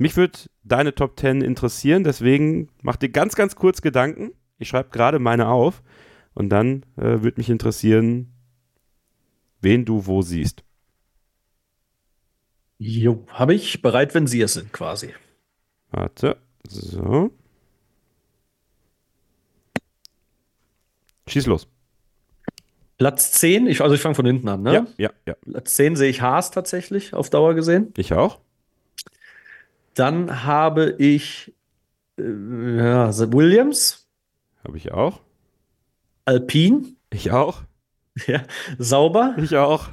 mich 0.00 0.16
würde 0.16 0.38
deine 0.64 0.94
Top 0.94 1.20
10 1.20 1.42
interessieren, 1.42 2.04
deswegen 2.04 2.70
mach 2.80 2.96
dir 2.96 3.10
ganz, 3.10 3.34
ganz 3.34 3.54
kurz 3.54 3.82
Gedanken. 3.82 4.32
Ich 4.56 4.68
schreibe 4.68 4.88
gerade 4.88 5.18
meine 5.18 5.48
auf 5.48 5.82
und 6.32 6.48
dann 6.48 6.86
äh, 6.96 7.22
würde 7.22 7.34
mich 7.36 7.50
interessieren, 7.50 8.32
wen 9.60 9.84
du 9.84 10.06
wo 10.06 10.22
siehst. 10.22 10.64
Jo, 12.78 13.26
habe 13.28 13.52
ich 13.52 13.82
bereit, 13.82 14.14
wenn 14.14 14.26
Sie 14.26 14.40
es 14.40 14.54
sind, 14.54 14.72
quasi. 14.72 15.12
Warte, 15.90 16.38
so. 16.66 17.30
Schieß 21.26 21.44
los. 21.44 21.68
Platz 22.96 23.32
10, 23.32 23.66
ich, 23.66 23.82
also 23.82 23.94
ich 23.94 24.00
fange 24.00 24.14
von 24.14 24.24
hinten 24.24 24.48
an, 24.48 24.62
ne? 24.62 24.72
Ja, 24.72 24.86
ja, 24.96 25.10
ja. 25.26 25.34
Platz 25.42 25.74
10 25.74 25.96
sehe 25.96 26.08
ich 26.08 26.22
Haas 26.22 26.50
tatsächlich 26.50 27.12
auf 27.12 27.28
Dauer 27.28 27.52
gesehen. 27.52 27.92
Ich 27.98 28.14
auch. 28.14 28.40
Dann 29.94 30.44
habe 30.44 30.94
ich 30.98 31.52
äh, 32.18 32.76
ja, 32.76 33.32
Williams. 33.32 34.08
Habe 34.64 34.76
ich 34.76 34.92
auch. 34.92 35.20
Alpine. 36.24 36.84
Ich 37.10 37.30
auch. 37.30 37.62
Ja, 38.26 38.42
Sauber. 38.76 39.36
Ich 39.38 39.56
auch. 39.56 39.88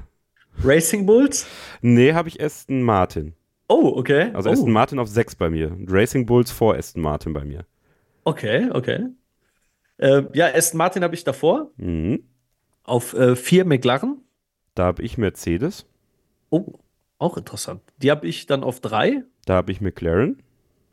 Racing 0.64 1.06
Bulls. 1.06 1.45
Nee, 1.82 2.14
habe 2.14 2.28
ich 2.28 2.44
Aston 2.44 2.82
Martin. 2.82 3.34
Oh, 3.69 3.94
okay. 3.95 4.32
Also 4.34 4.49
oh. 4.49 4.53
Aston 4.53 4.72
Martin 4.72 4.99
auf 4.99 5.07
6 5.07 5.36
bei 5.36 5.49
mir. 5.49 5.78
Racing 5.88 6.26
Bulls 6.26 6.52
vor 6.52 6.76
Aston 6.76 7.03
Martin 7.03 7.34
bei 7.34 7.45
mir. 7.45 7.65
Okay, 8.24 8.69
okay. 8.72 9.06
Äh, 9.98 10.24
ja, 10.34 10.48
Aston 10.53 10.80
Martin 10.80 11.03
habe 11.03 11.14
ich 11.14 11.24
davor. 11.24 11.72
Mhm. 11.78 12.24
Auf 12.84 13.15
4 13.36 13.61
äh, 13.61 13.64
McLaren. 13.64 14.22
Da 14.74 14.86
habe 14.86 15.03
ich 15.03 15.18
Mercedes. 15.18 15.86
Oh, 16.49 16.80
auch 17.19 17.38
interessant. 17.38 17.82
Die 17.98 18.10
habe 18.10 18.28
ich 18.28 18.48
dann 18.48 18.64
auf 18.64 18.82
3. 18.82 19.24
Da 19.48 19.56
habe 19.56 19.72
ich 19.72 19.80
McLaren. 19.80 20.44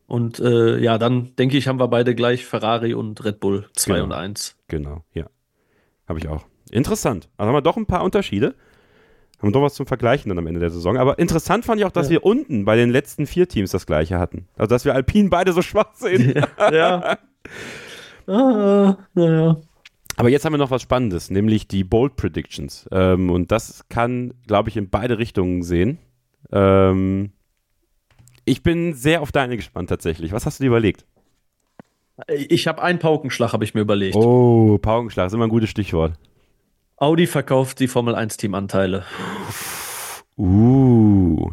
Und 0.06 0.38
äh, 0.38 0.78
ja, 0.78 0.96
dann 0.96 1.34
denke 1.36 1.56
ich, 1.56 1.66
haben 1.66 1.80
wir 1.80 1.88
beide 1.88 2.14
gleich 2.14 2.46
Ferrari 2.46 2.94
und 2.94 3.24
Red 3.24 3.40
Bull 3.40 3.66
2 3.74 3.92
genau. 3.94 4.04
und 4.04 4.12
1. 4.12 4.56
Genau, 4.68 5.04
ja. 5.12 5.26
Habe 6.06 6.20
ich 6.20 6.28
auch. 6.28 6.44
Interessant. 6.70 7.28
Also 7.36 7.48
haben 7.48 7.56
wir 7.56 7.62
doch 7.62 7.76
ein 7.76 7.86
paar 7.86 8.04
Unterschiede. 8.04 8.54
Haben 9.42 9.52
doch 9.52 9.62
was 9.62 9.74
zum 9.74 9.86
Vergleichen 9.86 10.28
dann 10.28 10.38
am 10.38 10.46
Ende 10.46 10.60
der 10.60 10.70
Saison. 10.70 10.96
Aber 10.98 11.18
interessant 11.18 11.64
fand 11.64 11.80
ich 11.80 11.86
auch, 11.86 11.90
dass 11.90 12.06
ja. 12.06 12.12
wir 12.12 12.24
unten 12.24 12.64
bei 12.64 12.76
den 12.76 12.90
letzten 12.90 13.26
vier 13.26 13.48
Teams 13.48 13.72
das 13.72 13.86
gleiche 13.86 14.18
hatten. 14.18 14.46
Also, 14.56 14.68
dass 14.68 14.84
wir 14.84 14.94
Alpine 14.94 15.30
beide 15.30 15.52
so 15.52 15.62
schwach 15.62 15.94
sehen. 15.94 16.34
ja. 16.72 17.18
ah, 18.28 18.96
naja. 19.14 19.56
Aber 20.16 20.28
jetzt 20.28 20.44
haben 20.44 20.52
wir 20.52 20.58
noch 20.58 20.70
was 20.70 20.82
Spannendes, 20.82 21.28
nämlich 21.28 21.66
die 21.66 21.82
Bold 21.82 22.14
Predictions. 22.14 22.88
Ähm, 22.92 23.30
und 23.30 23.50
das 23.50 23.88
kann, 23.88 24.34
glaube 24.46 24.68
ich, 24.68 24.76
in 24.76 24.90
beide 24.90 25.18
Richtungen 25.18 25.62
sehen. 25.64 25.98
Ähm, 26.52 27.32
ich 28.44 28.62
bin 28.62 28.94
sehr 28.94 29.22
auf 29.22 29.32
deine 29.32 29.56
gespannt 29.56 29.88
tatsächlich. 29.88 30.32
Was 30.32 30.46
hast 30.46 30.58
du 30.58 30.64
dir 30.64 30.68
überlegt? 30.68 31.04
Ich 32.28 32.68
habe 32.68 32.82
einen 32.82 32.98
Paukenschlag, 32.98 33.52
habe 33.52 33.64
ich 33.64 33.74
mir 33.74 33.80
überlegt. 33.80 34.14
Oh, 34.14 34.78
Paukenschlag 34.78 35.26
ist 35.26 35.32
immer 35.32 35.44
ein 35.44 35.50
gutes 35.50 35.70
Stichwort. 35.70 36.14
Audi 36.96 37.26
verkauft 37.26 37.80
die 37.80 37.88
Formel 37.88 38.14
1 38.14 38.36
Teamanteile. 38.36 39.04
Uh. 40.36 41.50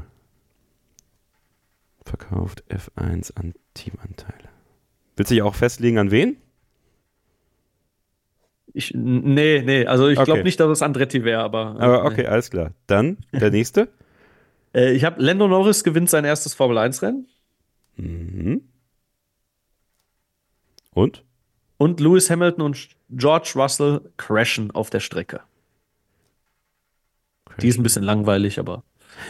Verkauft 2.05 2.63
F1 2.69 3.35
an 3.35 3.53
Teamanteile. 3.73 4.49
Willst 5.15 5.31
du 5.31 5.35
dich 5.35 5.41
auch 5.41 5.55
festlegen, 5.55 5.97
an 5.97 6.11
wen? 6.11 6.37
Ich, 8.73 8.93
nee, 8.93 9.61
nee, 9.65 9.85
also 9.85 10.07
ich 10.07 10.17
okay. 10.17 10.25
glaube 10.25 10.43
nicht, 10.43 10.59
dass 10.59 10.69
es 10.69 10.81
Andretti 10.81 11.23
wäre, 11.23 11.41
aber. 11.41 11.75
Äh, 11.79 11.83
aber 11.83 12.05
okay, 12.05 12.21
nee. 12.21 12.27
alles 12.27 12.49
klar. 12.49 12.71
Dann 12.87 13.17
der 13.31 13.51
nächste. 13.51 13.89
Äh, 14.73 14.93
ich 14.93 15.03
habe 15.03 15.21
Lando 15.21 15.47
Norris 15.47 15.83
gewinnt 15.83 16.09
sein 16.09 16.25
erstes 16.25 16.53
Formel 16.53 16.77
1-Rennen. 16.77 17.27
Mhm. 17.97 18.61
Und? 20.93 21.23
Und 21.77 21.99
Lewis 21.99 22.29
Hamilton 22.29 22.61
und 22.61 22.89
George 23.09 23.53
Russell 23.55 24.01
crashen 24.17 24.71
auf 24.71 24.89
der 24.89 24.99
Strecke. 24.99 25.41
Crashen. 27.45 27.61
Die 27.61 27.67
ist 27.67 27.77
ein 27.77 27.83
bisschen 27.83 28.03
langweilig, 28.03 28.59
aber. 28.59 28.83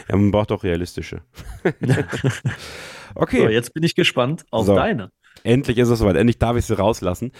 Ja, 0.08 0.16
man 0.16 0.30
braucht 0.30 0.52
auch 0.52 0.62
realistische. 0.62 1.22
okay. 3.14 3.40
So, 3.40 3.48
jetzt 3.48 3.74
bin 3.74 3.82
ich 3.82 3.94
gespannt 3.94 4.44
auf 4.50 4.66
so. 4.66 4.74
deine. 4.74 5.10
Endlich 5.44 5.78
ist 5.78 5.88
es 5.88 5.98
soweit. 5.98 6.16
Endlich 6.16 6.38
darf 6.38 6.56
ich 6.56 6.66
sie 6.66 6.76
rauslassen. 6.76 7.32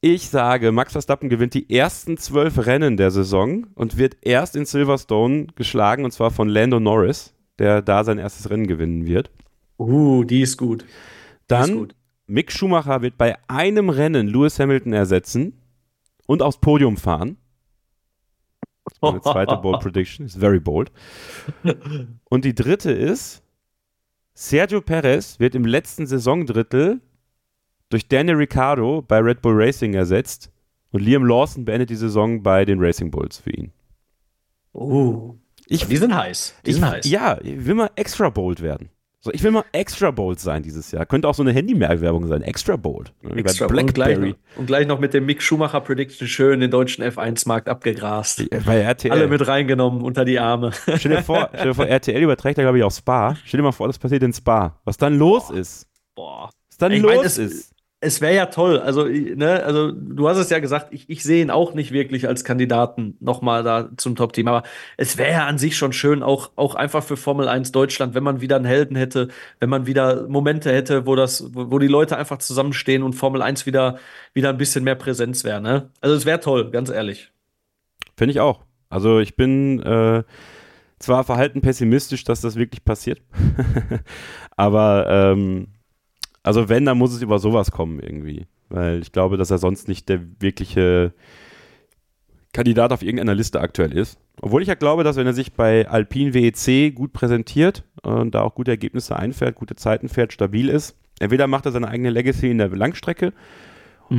Ich 0.00 0.28
sage, 0.28 0.70
Max 0.70 0.92
Verstappen 0.92 1.28
gewinnt 1.28 1.54
die 1.54 1.74
ersten 1.74 2.18
zwölf 2.18 2.66
Rennen 2.66 2.96
der 2.96 3.10
Saison 3.10 3.66
und 3.74 3.96
wird 3.96 4.16
erst 4.20 4.54
in 4.54 4.64
Silverstone 4.64 5.48
geschlagen, 5.56 6.04
und 6.04 6.12
zwar 6.12 6.30
von 6.30 6.48
Lando 6.48 6.78
Norris, 6.78 7.34
der 7.58 7.82
da 7.82 8.04
sein 8.04 8.18
erstes 8.18 8.48
Rennen 8.48 8.68
gewinnen 8.68 9.06
wird. 9.06 9.32
Uh, 9.76 10.22
die 10.22 10.42
ist 10.42 10.56
gut. 10.56 10.84
Dann 11.48 11.70
ist 11.70 11.76
gut. 11.76 11.94
Mick 12.26 12.52
Schumacher 12.52 13.02
wird 13.02 13.18
bei 13.18 13.36
einem 13.48 13.90
Rennen 13.90 14.28
Lewis 14.28 14.60
Hamilton 14.60 14.92
ersetzen 14.92 15.54
und 16.26 16.42
aufs 16.42 16.60
Podium 16.60 16.96
fahren. 16.96 17.36
Meine 19.00 19.20
zweite 19.20 19.56
Bold 19.56 19.80
Prediction 19.82 20.26
ist 20.26 20.38
very 20.38 20.60
bold. 20.60 20.92
Und 22.28 22.44
die 22.44 22.54
dritte 22.54 22.92
ist, 22.92 23.42
Sergio 24.34 24.80
Perez 24.80 25.40
wird 25.40 25.56
im 25.56 25.64
letzten 25.64 26.06
Saisondrittel 26.06 27.00
durch 27.88 28.08
Daniel 28.08 28.36
Ricciardo 28.36 29.02
bei 29.02 29.18
Red 29.18 29.42
Bull 29.42 29.54
Racing 29.60 29.94
ersetzt 29.94 30.50
Und 30.90 31.00
Liam 31.02 31.24
Lawson 31.24 31.64
beendet 31.64 31.90
die 31.90 31.96
Saison 31.96 32.42
bei 32.42 32.64
den 32.64 32.80
Racing 32.80 33.10
Bulls 33.10 33.38
für 33.38 33.50
ihn. 33.50 33.72
Oh. 34.72 35.34
Ich, 35.66 35.86
Die 35.86 35.96
sind 35.96 36.14
heiß. 36.14 36.54
Die 36.64 36.70
ich, 36.70 36.76
sind 36.76 36.86
heiß. 36.86 37.10
Ja, 37.10 37.38
ich 37.42 37.66
will 37.66 37.74
mal 37.74 37.90
extra 37.96 38.30
bold 38.30 38.62
werden. 38.62 38.90
So, 39.20 39.32
ich 39.32 39.42
will 39.42 39.50
mal 39.50 39.64
extra 39.72 40.12
bold 40.12 40.38
sein 40.38 40.62
dieses 40.62 40.92
Jahr. 40.92 41.04
Könnte 41.04 41.28
auch 41.28 41.34
so 41.34 41.42
eine 41.42 41.52
Handywerbung 41.52 42.28
sein. 42.28 42.42
Extra 42.42 42.76
bold. 42.76 43.12
Ne, 43.20 43.36
Extra. 43.40 43.66
Und, 43.66 43.72
gleich 43.72 43.92
Blackberry. 43.92 44.30
noch, 44.30 44.56
und 44.58 44.66
gleich 44.66 44.86
noch 44.86 45.00
mit 45.00 45.12
dem 45.12 45.26
Mick 45.26 45.42
Schumacher 45.42 45.80
Prediction 45.80 46.28
schön 46.28 46.60
den 46.60 46.70
deutschen 46.70 47.02
F1-Markt 47.04 47.68
abgegrast. 47.68 48.48
Bei 48.64 48.78
RTL. 48.78 49.10
Alle 49.10 49.26
mit 49.26 49.46
reingenommen 49.46 50.02
unter 50.02 50.24
die 50.24 50.38
Arme. 50.38 50.70
Stell 50.96 51.16
dir 51.16 51.22
vor, 51.22 51.48
stell 51.52 51.66
dir 51.66 51.74
vor 51.74 51.86
RTL 51.86 52.22
überträgt 52.22 52.58
da, 52.58 52.62
glaube 52.62 52.78
ich, 52.78 52.84
auch 52.84 52.92
Spa. 52.92 53.34
Stell 53.44 53.58
dir 53.58 53.64
mal 53.64 53.72
vor, 53.72 53.88
das 53.88 53.98
passiert 53.98 54.22
in 54.22 54.32
Spa. 54.32 54.80
Was 54.84 54.96
dann 54.96 55.18
los 55.18 55.50
ist. 55.50 55.88
Boah. 56.14 56.50
Was 56.68 56.78
dann 56.78 56.92
Ich 56.92 57.02
los 57.02 57.16
mein, 57.16 57.46
ist. 57.46 57.74
Es 58.00 58.20
wäre 58.20 58.34
ja 58.34 58.46
toll. 58.46 58.78
Also, 58.78 59.04
ne, 59.06 59.64
also 59.64 59.90
du 59.90 60.28
hast 60.28 60.38
es 60.38 60.50
ja 60.50 60.60
gesagt, 60.60 60.92
ich, 60.92 61.10
ich 61.10 61.24
sehe 61.24 61.42
ihn 61.42 61.50
auch 61.50 61.74
nicht 61.74 61.90
wirklich 61.90 62.28
als 62.28 62.44
Kandidaten 62.44 63.16
nochmal 63.18 63.64
da 63.64 63.90
zum 63.96 64.14
Top-Team. 64.14 64.46
Aber 64.46 64.62
es 64.96 65.18
wäre 65.18 65.32
ja 65.32 65.46
an 65.46 65.58
sich 65.58 65.76
schon 65.76 65.92
schön, 65.92 66.22
auch, 66.22 66.52
auch 66.54 66.76
einfach 66.76 67.02
für 67.02 67.16
Formel 67.16 67.48
1 67.48 67.72
Deutschland, 67.72 68.14
wenn 68.14 68.22
man 68.22 68.40
wieder 68.40 68.54
einen 68.54 68.66
Helden 68.66 68.96
hätte, 68.96 69.28
wenn 69.58 69.68
man 69.68 69.86
wieder 69.86 70.28
Momente 70.28 70.72
hätte, 70.72 71.06
wo 71.06 71.16
das, 71.16 71.52
wo, 71.52 71.72
wo 71.72 71.78
die 71.80 71.88
Leute 71.88 72.16
einfach 72.16 72.38
zusammenstehen 72.38 73.02
und 73.02 73.14
Formel 73.14 73.42
1 73.42 73.66
wieder, 73.66 73.98
wieder 74.32 74.50
ein 74.50 74.58
bisschen 74.58 74.84
mehr 74.84 74.94
Präsenz 74.94 75.42
wäre. 75.42 75.60
Ne? 75.60 75.90
Also 76.00 76.14
es 76.14 76.24
wäre 76.24 76.38
toll, 76.38 76.70
ganz 76.70 76.90
ehrlich. 76.90 77.32
Finde 78.16 78.30
ich 78.30 78.40
auch. 78.40 78.64
Also 78.90 79.18
ich 79.18 79.34
bin 79.34 79.82
äh, 79.82 80.22
zwar 80.98 81.24
verhalten 81.24 81.60
pessimistisch, 81.60 82.24
dass 82.24 82.40
das 82.40 82.56
wirklich 82.56 82.84
passiert, 82.84 83.22
aber 84.56 85.06
ähm, 85.08 85.68
also 86.42 86.68
wenn, 86.68 86.84
dann 86.84 86.98
muss 86.98 87.14
es 87.14 87.22
über 87.22 87.38
sowas 87.38 87.70
kommen 87.70 88.00
irgendwie. 88.00 88.46
Weil 88.68 89.00
ich 89.00 89.12
glaube, 89.12 89.36
dass 89.36 89.50
er 89.50 89.58
sonst 89.58 89.88
nicht 89.88 90.08
der 90.08 90.20
wirkliche 90.40 91.12
Kandidat 92.52 92.92
auf 92.92 93.02
irgendeiner 93.02 93.34
Liste 93.34 93.60
aktuell 93.60 93.92
ist. 93.92 94.18
Obwohl 94.40 94.62
ich 94.62 94.68
ja 94.68 94.74
glaube, 94.74 95.04
dass 95.04 95.16
wenn 95.16 95.26
er 95.26 95.32
sich 95.32 95.52
bei 95.52 95.88
Alpine 95.88 96.34
WEC 96.34 96.94
gut 96.94 97.12
präsentiert 97.12 97.84
und 98.02 98.34
da 98.34 98.42
auch 98.42 98.54
gute 98.54 98.70
Ergebnisse 98.70 99.16
einfährt, 99.16 99.56
gute 99.56 99.76
Zeiten 99.76 100.08
fährt, 100.08 100.32
stabil 100.32 100.68
ist, 100.68 100.96
entweder 101.18 101.46
macht 101.46 101.66
er 101.66 101.72
seine 101.72 101.88
eigene 101.88 102.10
Legacy 102.10 102.50
in 102.50 102.58
der 102.58 102.68
Langstrecke 102.68 103.32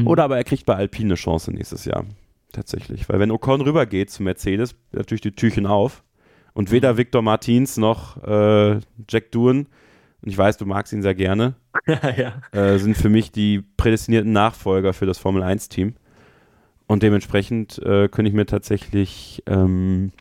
oder 0.06 0.24
aber 0.24 0.38
er 0.38 0.44
kriegt 0.44 0.66
bei 0.66 0.76
Alpine 0.76 1.08
eine 1.08 1.16
Chance 1.16 1.52
nächstes 1.52 1.86
Jahr. 1.86 2.06
Tatsächlich. 2.52 3.10
Weil 3.10 3.20
wenn 3.20 3.32
Ocon 3.32 3.62
rübergeht 3.62 4.10
zu 4.10 4.24
Mercedes, 4.24 4.76
natürlich 4.92 5.22
die 5.22 5.32
Türchen 5.32 5.66
auf. 5.66 6.04
Und 6.54 6.72
weder 6.72 6.98
Victor 6.98 7.22
Martins 7.22 7.78
noch 7.78 8.24
äh, 8.24 8.80
Jack 9.08 9.32
Doohan, 9.32 9.68
und 10.22 10.30
ich 10.30 10.38
weiß, 10.38 10.58
du 10.58 10.66
magst 10.66 10.92
ihn 10.92 11.02
sehr 11.02 11.16
gerne, 11.16 11.56
ja. 11.88 12.42
äh, 12.52 12.78
sind 12.78 12.98
für 12.98 13.10
mich 13.10 13.32
die 13.32 13.64
prädestinierten 13.78 14.32
Nachfolger 14.32 14.94
für 14.94 15.06
das 15.06 15.18
Formel 15.18 15.44
1-Team. 15.44 15.96
Und 16.88 17.04
dementsprechend 17.04 17.78
äh, 17.80 18.10
könnte 18.10 18.30
ich 18.30 18.34
mir 18.34 18.48
tatsächlich 18.48 19.44
ähm, 19.46 20.12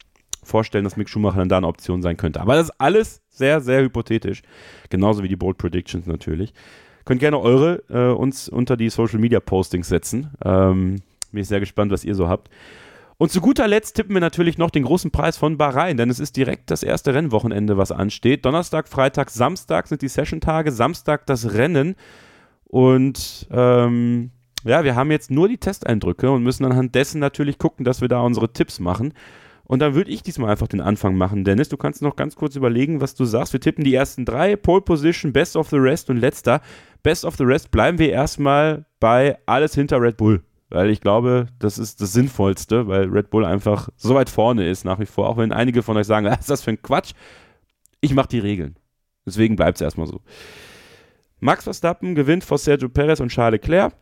vorstellen, 0.42 0.84
dass 0.84 0.96
Mick 0.96 1.08
Schumacher 1.08 1.38
dann 1.38 1.48
da 1.48 1.56
eine 1.58 1.66
Option 1.66 2.02
sein 2.02 2.16
könnte. 2.16 2.40
Aber 2.40 2.54
das 2.54 2.64
ist 2.64 2.74
alles 2.78 3.22
sehr, 3.30 3.60
sehr 3.60 3.82
hypothetisch. 3.82 4.42
Genauso 4.90 5.22
wie 5.22 5.28
die 5.28 5.36
Bold 5.36 5.58
Predictions 5.58 6.06
natürlich. 6.06 6.52
Könnt 7.04 7.20
gerne 7.20 7.40
eure 7.40 7.82
äh, 7.88 8.12
uns 8.12 8.48
unter 8.48 8.76
die 8.76 8.90
Social 8.90 9.18
Media 9.18 9.40
Postings 9.40 9.88
setzen. 9.88 10.30
Ähm, 10.44 10.96
bin 11.32 11.42
ich 11.42 11.48
sehr 11.48 11.60
gespannt, 11.60 11.90
was 11.90 12.04
ihr 12.04 12.14
so 12.14 12.28
habt. 12.28 12.50
Und 13.20 13.32
zu 13.32 13.40
guter 13.40 13.66
Letzt 13.66 13.96
tippen 13.96 14.14
wir 14.14 14.20
natürlich 14.20 14.58
noch 14.58 14.70
den 14.70 14.84
großen 14.84 15.10
Preis 15.10 15.36
von 15.36 15.58
Bahrain, 15.58 15.96
denn 15.96 16.08
es 16.08 16.20
ist 16.20 16.36
direkt 16.36 16.70
das 16.70 16.84
erste 16.84 17.14
Rennwochenende, 17.14 17.76
was 17.76 17.90
ansteht. 17.90 18.44
Donnerstag, 18.44 18.86
Freitag, 18.86 19.30
Samstag 19.30 19.88
sind 19.88 20.02
die 20.02 20.08
Session-Tage, 20.08 20.70
Samstag 20.70 21.26
das 21.26 21.52
Rennen. 21.54 21.96
Und 22.64 23.48
ähm, 23.50 24.30
ja, 24.64 24.84
wir 24.84 24.94
haben 24.94 25.10
jetzt 25.10 25.32
nur 25.32 25.48
die 25.48 25.58
Testeindrücke 25.58 26.30
und 26.30 26.44
müssen 26.44 26.64
anhand 26.64 26.94
dessen 26.94 27.18
natürlich 27.18 27.58
gucken, 27.58 27.84
dass 27.84 28.00
wir 28.00 28.08
da 28.08 28.20
unsere 28.20 28.52
Tipps 28.52 28.78
machen. 28.78 29.12
Und 29.64 29.80
dann 29.80 29.94
würde 29.94 30.12
ich 30.12 30.22
diesmal 30.22 30.50
einfach 30.50 30.68
den 30.68 30.80
Anfang 30.80 31.16
machen. 31.16 31.42
Dennis, 31.42 31.68
du 31.68 31.76
kannst 31.76 32.02
noch 32.02 32.14
ganz 32.14 32.36
kurz 32.36 32.54
überlegen, 32.54 33.00
was 33.00 33.16
du 33.16 33.24
sagst. 33.24 33.52
Wir 33.52 33.60
tippen 33.60 33.84
die 33.84 33.94
ersten 33.94 34.26
drei, 34.26 34.54
Pole 34.54 34.80
Position, 34.80 35.32
Best 35.32 35.56
of 35.56 35.70
the 35.70 35.76
Rest 35.76 36.08
und 36.08 36.18
letzter. 36.18 36.60
Best 37.02 37.24
of 37.24 37.36
the 37.36 37.44
Rest 37.44 37.72
bleiben 37.72 37.98
wir 37.98 38.10
erstmal 38.10 38.86
bei 39.00 39.38
alles 39.44 39.74
hinter 39.74 40.00
Red 40.00 40.16
Bull. 40.16 40.42
Weil 40.70 40.90
ich 40.90 41.00
glaube, 41.00 41.46
das 41.58 41.78
ist 41.78 42.00
das 42.00 42.12
Sinnvollste, 42.12 42.88
weil 42.88 43.08
Red 43.08 43.30
Bull 43.30 43.44
einfach 43.44 43.88
so 43.96 44.14
weit 44.14 44.28
vorne 44.28 44.68
ist 44.68 44.84
nach 44.84 44.98
wie 45.00 45.06
vor. 45.06 45.28
Auch 45.28 45.38
wenn 45.38 45.52
einige 45.52 45.82
von 45.82 45.96
euch 45.96 46.06
sagen, 46.06 46.26
was 46.30 46.40
ist 46.40 46.50
das 46.50 46.62
für 46.62 46.70
ein 46.70 46.82
Quatsch? 46.82 47.12
Ich 48.00 48.14
mache 48.14 48.28
die 48.28 48.38
Regeln. 48.38 48.76
Deswegen 49.26 49.56
bleibt 49.56 49.76
es 49.76 49.82
erstmal 49.82 50.06
so. 50.06 50.20
Max 51.40 51.64
Verstappen 51.64 52.14
gewinnt 52.14 52.44
vor 52.44 52.58
Sergio 52.58 52.88
Perez 52.88 53.20
und 53.20 53.28
Charles 53.28 53.60
Leclerc. 53.60 53.94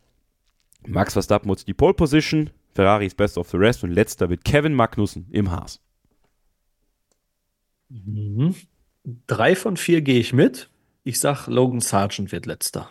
Max 0.87 1.13
Verstappen 1.13 1.49
holt 1.49 1.67
die 1.67 1.75
Pole 1.75 1.95
Position. 1.95 2.51
Ferrari 2.75 3.07
ist 3.07 3.17
Best 3.17 3.39
of 3.39 3.49
the 3.51 3.57
Rest 3.57 3.85
und 3.85 3.91
letzter 3.91 4.29
wird 4.29 4.45
Kevin 4.45 4.75
Magnussen 4.75 5.27
im 5.31 5.51
Haas. 5.51 5.81
Mhm. 7.89 8.55
Drei 9.27 9.55
von 9.55 9.77
vier 9.77 10.03
gehe 10.03 10.19
ich 10.19 10.33
mit. 10.33 10.69
Ich 11.05 11.21
sag, 11.21 11.47
Logan 11.47 11.81
Sargent 11.81 12.33
wird 12.33 12.47
letzter. 12.47 12.91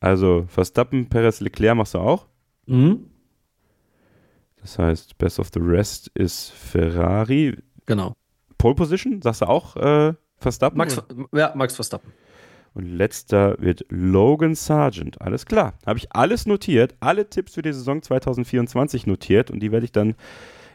Also 0.00 0.46
Verstappen, 0.48 1.08
Perez, 1.08 1.40
Leclerc 1.40 1.76
machst 1.76 1.94
du 1.94 1.98
auch. 1.98 2.26
Mhm. 2.66 3.10
Das 4.60 4.78
heißt, 4.78 5.18
Best 5.18 5.38
of 5.38 5.48
the 5.52 5.60
Rest 5.60 6.10
ist 6.14 6.50
Ferrari. 6.50 7.58
Genau. 7.86 8.14
Pole 8.56 8.74
Position, 8.74 9.20
sagst 9.20 9.42
du 9.42 9.46
auch 9.46 9.76
äh, 9.76 10.14
Verstappen? 10.38 10.78
Max, 10.78 11.00
ja, 11.32 11.52
Max 11.54 11.74
Verstappen. 11.74 12.12
Und 12.72 12.86
letzter 12.86 13.56
wird 13.60 13.84
Logan 13.88 14.54
Sargent. 14.54 15.20
Alles 15.20 15.46
klar. 15.46 15.74
Habe 15.86 15.98
ich 15.98 16.12
alles 16.12 16.46
notiert, 16.46 16.94
alle 17.00 17.28
Tipps 17.28 17.54
für 17.54 17.62
die 17.62 17.72
Saison 17.72 18.02
2024 18.02 19.06
notiert 19.06 19.50
und 19.50 19.60
die 19.60 19.70
werde 19.70 19.84
ich 19.84 19.92
dann 19.92 20.14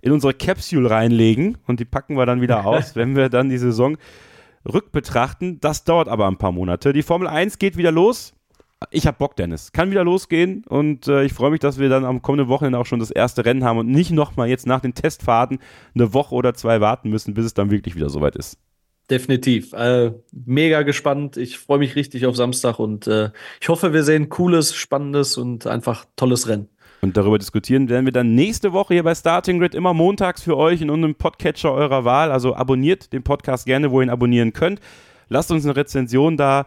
in 0.01 0.13
unsere 0.13 0.33
Capsule 0.33 0.89
reinlegen 0.89 1.57
und 1.67 1.79
die 1.79 1.85
packen 1.85 2.15
wir 2.15 2.25
dann 2.25 2.41
wieder 2.41 2.65
aus, 2.67 2.95
wenn 2.95 3.15
wir 3.15 3.29
dann 3.29 3.49
die 3.49 3.57
Saison 3.57 3.97
rückbetrachten. 4.71 5.59
Das 5.59 5.83
dauert 5.83 6.07
aber 6.07 6.27
ein 6.27 6.37
paar 6.37 6.51
Monate. 6.51 6.93
Die 6.93 7.03
Formel 7.03 7.27
1 7.27 7.59
geht 7.59 7.75
wieder 7.75 7.91
los. 7.91 8.33
Ich 8.91 9.05
habe 9.07 9.17
Bock, 9.17 9.35
Dennis. 9.35 9.73
Kann 9.73 9.91
wieder 9.91 10.05
losgehen 10.05 10.63
und 10.67 11.07
äh, 11.07 11.25
ich 11.25 11.33
freue 11.33 11.51
mich, 11.51 11.59
dass 11.59 11.79
wir 11.79 11.89
dann 11.89 12.05
am 12.05 12.21
kommenden 12.21 12.47
Wochenende 12.47 12.79
auch 12.79 12.85
schon 12.85 12.99
das 12.99 13.11
erste 13.11 13.43
Rennen 13.43 13.65
haben 13.65 13.77
und 13.77 13.87
nicht 13.87 14.11
nochmal 14.11 14.47
jetzt 14.47 14.65
nach 14.67 14.79
den 14.79 14.93
Testfahrten 14.93 15.59
eine 15.93 16.13
Woche 16.13 16.33
oder 16.33 16.53
zwei 16.53 16.79
warten 16.79 17.09
müssen, 17.09 17.33
bis 17.33 17.45
es 17.45 17.53
dann 17.53 17.71
wirklich 17.71 17.95
wieder 17.95 18.09
soweit 18.09 18.37
ist. 18.37 18.57
Definitiv. 19.09 19.73
Äh, 19.73 20.13
mega 20.31 20.83
gespannt. 20.83 21.35
Ich 21.35 21.57
freue 21.57 21.79
mich 21.79 21.95
richtig 21.95 22.25
auf 22.25 22.37
Samstag 22.37 22.79
und 22.79 23.07
äh, 23.07 23.31
ich 23.59 23.67
hoffe, 23.67 23.91
wir 23.91 24.03
sehen 24.03 24.29
cooles, 24.29 24.73
spannendes 24.73 25.35
und 25.37 25.67
einfach 25.67 26.05
tolles 26.15 26.47
Rennen. 26.47 26.69
Und 27.01 27.17
darüber 27.17 27.37
diskutieren 27.37 27.89
werden 27.89 28.05
wir 28.05 28.13
dann 28.13 28.35
nächste 28.35 28.71
Woche 28.71 28.93
hier 28.93 29.03
bei 29.03 29.15
Starting 29.15 29.59
Grid 29.59 29.73
immer 29.73 29.93
montags 29.93 30.43
für 30.43 30.55
euch 30.55 30.81
in 30.81 30.89
unserem 30.89 31.15
Podcatcher 31.15 31.73
eurer 31.73 32.05
Wahl. 32.05 32.31
Also 32.31 32.55
abonniert 32.55 33.11
den 33.11 33.23
Podcast 33.23 33.65
gerne, 33.65 33.91
wo 33.91 33.99
ihr 33.99 34.07
ihn 34.07 34.09
abonnieren 34.09 34.53
könnt. 34.53 34.79
Lasst 35.27 35.51
uns 35.51 35.65
eine 35.65 35.75
Rezension 35.75 36.37
da. 36.37 36.65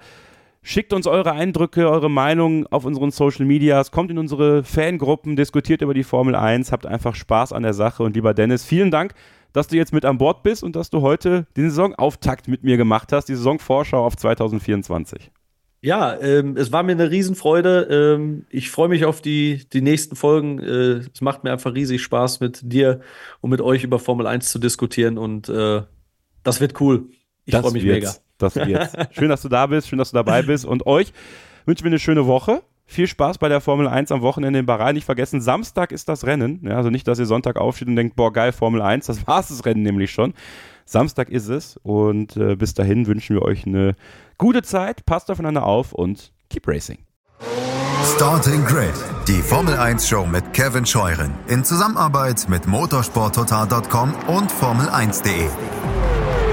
Schickt 0.64 0.92
uns 0.92 1.08
eure 1.08 1.32
Eindrücke, 1.32 1.90
eure 1.90 2.08
Meinungen 2.08 2.68
auf 2.68 2.84
unseren 2.84 3.10
Social 3.10 3.44
Medias, 3.44 3.90
kommt 3.90 4.12
in 4.12 4.18
unsere 4.18 4.62
Fangruppen, 4.62 5.34
diskutiert 5.34 5.82
über 5.82 5.92
die 5.92 6.04
Formel 6.04 6.36
1, 6.36 6.70
habt 6.70 6.86
einfach 6.86 7.16
Spaß 7.16 7.52
an 7.52 7.64
der 7.64 7.74
Sache. 7.74 8.04
Und 8.04 8.14
lieber 8.14 8.32
Dennis, 8.32 8.64
vielen 8.64 8.92
Dank, 8.92 9.14
dass 9.52 9.66
du 9.66 9.76
jetzt 9.76 9.92
mit 9.92 10.04
an 10.04 10.18
Bord 10.18 10.44
bist 10.44 10.62
und 10.62 10.76
dass 10.76 10.88
du 10.88 11.02
heute 11.02 11.46
den 11.56 11.68
Saisonauftakt 11.68 12.46
mit 12.46 12.62
mir 12.62 12.76
gemacht 12.76 13.12
hast, 13.12 13.24
die 13.26 13.34
Saisonvorschau 13.34 14.06
auf 14.06 14.16
2024. 14.16 15.32
Ja, 15.84 16.16
ähm, 16.20 16.56
es 16.56 16.70
war 16.70 16.84
mir 16.84 16.92
eine 16.92 17.10
Riesenfreude. 17.10 17.88
Ähm, 17.90 18.46
ich 18.48 18.70
freue 18.70 18.88
mich 18.88 19.04
auf 19.04 19.20
die, 19.20 19.68
die 19.72 19.82
nächsten 19.82 20.14
Folgen. 20.14 20.60
Äh, 20.60 21.00
es 21.12 21.20
macht 21.22 21.42
mir 21.42 21.50
einfach 21.50 21.74
riesig 21.74 22.02
Spaß, 22.02 22.38
mit 22.38 22.60
dir 22.62 23.00
und 23.40 23.50
mit 23.50 23.60
euch 23.60 23.82
über 23.82 23.98
Formel 23.98 24.28
1 24.28 24.48
zu 24.48 24.60
diskutieren 24.60 25.18
und 25.18 25.48
äh, 25.48 25.82
das 26.44 26.60
wird 26.60 26.80
cool. 26.80 27.08
Ich 27.46 27.56
freue 27.56 27.72
mich 27.72 27.82
wird's. 27.82 28.06
mega. 28.06 28.14
Das 28.42 28.56
wird's. 28.56 28.92
schön, 29.12 29.28
dass 29.28 29.42
du 29.42 29.48
da 29.48 29.66
bist, 29.66 29.88
schön, 29.88 29.98
dass 29.98 30.10
du 30.10 30.16
dabei 30.16 30.42
bist. 30.42 30.64
Und 30.64 30.86
euch 30.86 31.12
wünschen 31.64 31.84
wir 31.84 31.90
eine 31.90 31.98
schöne 31.98 32.26
Woche. 32.26 32.62
Viel 32.84 33.06
Spaß 33.06 33.38
bei 33.38 33.48
der 33.48 33.60
Formel 33.60 33.88
1 33.88 34.12
am 34.12 34.20
Wochenende 34.20 34.58
in 34.58 34.66
Bahrain. 34.66 34.94
Nicht 34.94 35.06
vergessen, 35.06 35.40
Samstag 35.40 35.92
ist 35.92 36.08
das 36.08 36.26
Rennen. 36.26 36.60
Ja, 36.62 36.76
also 36.76 36.90
nicht, 36.90 37.08
dass 37.08 37.18
ihr 37.18 37.26
Sonntag 37.26 37.56
aufsteht 37.56 37.88
und 37.88 37.96
denkt, 37.96 38.16
boah, 38.16 38.32
geil, 38.32 38.52
Formel 38.52 38.82
1. 38.82 39.06
Das 39.06 39.26
war's 39.26 39.48
das 39.48 39.64
Rennen 39.64 39.82
nämlich 39.82 40.10
schon. 40.10 40.34
Samstag 40.84 41.30
ist 41.30 41.48
es. 41.48 41.78
Und 41.82 42.36
äh, 42.36 42.56
bis 42.56 42.74
dahin 42.74 43.06
wünschen 43.06 43.36
wir 43.36 43.42
euch 43.42 43.66
eine 43.66 43.94
gute 44.36 44.62
Zeit. 44.62 45.06
Passt 45.06 45.30
aufeinander 45.30 45.64
auf 45.64 45.92
und 45.92 46.32
keep 46.50 46.68
racing. 46.68 46.98
Starting 48.04 48.64
Grid, 48.64 48.92
die 49.28 49.40
Formel 49.40 49.76
1 49.76 50.08
Show 50.08 50.26
mit 50.26 50.52
Kevin 50.52 50.84
Scheuren 50.84 51.32
in 51.46 51.64
Zusammenarbeit 51.64 52.48
mit 52.48 52.66
motorsporttotal.com 52.66 54.14
und 54.26 54.50
Formel1.de. 54.50 56.01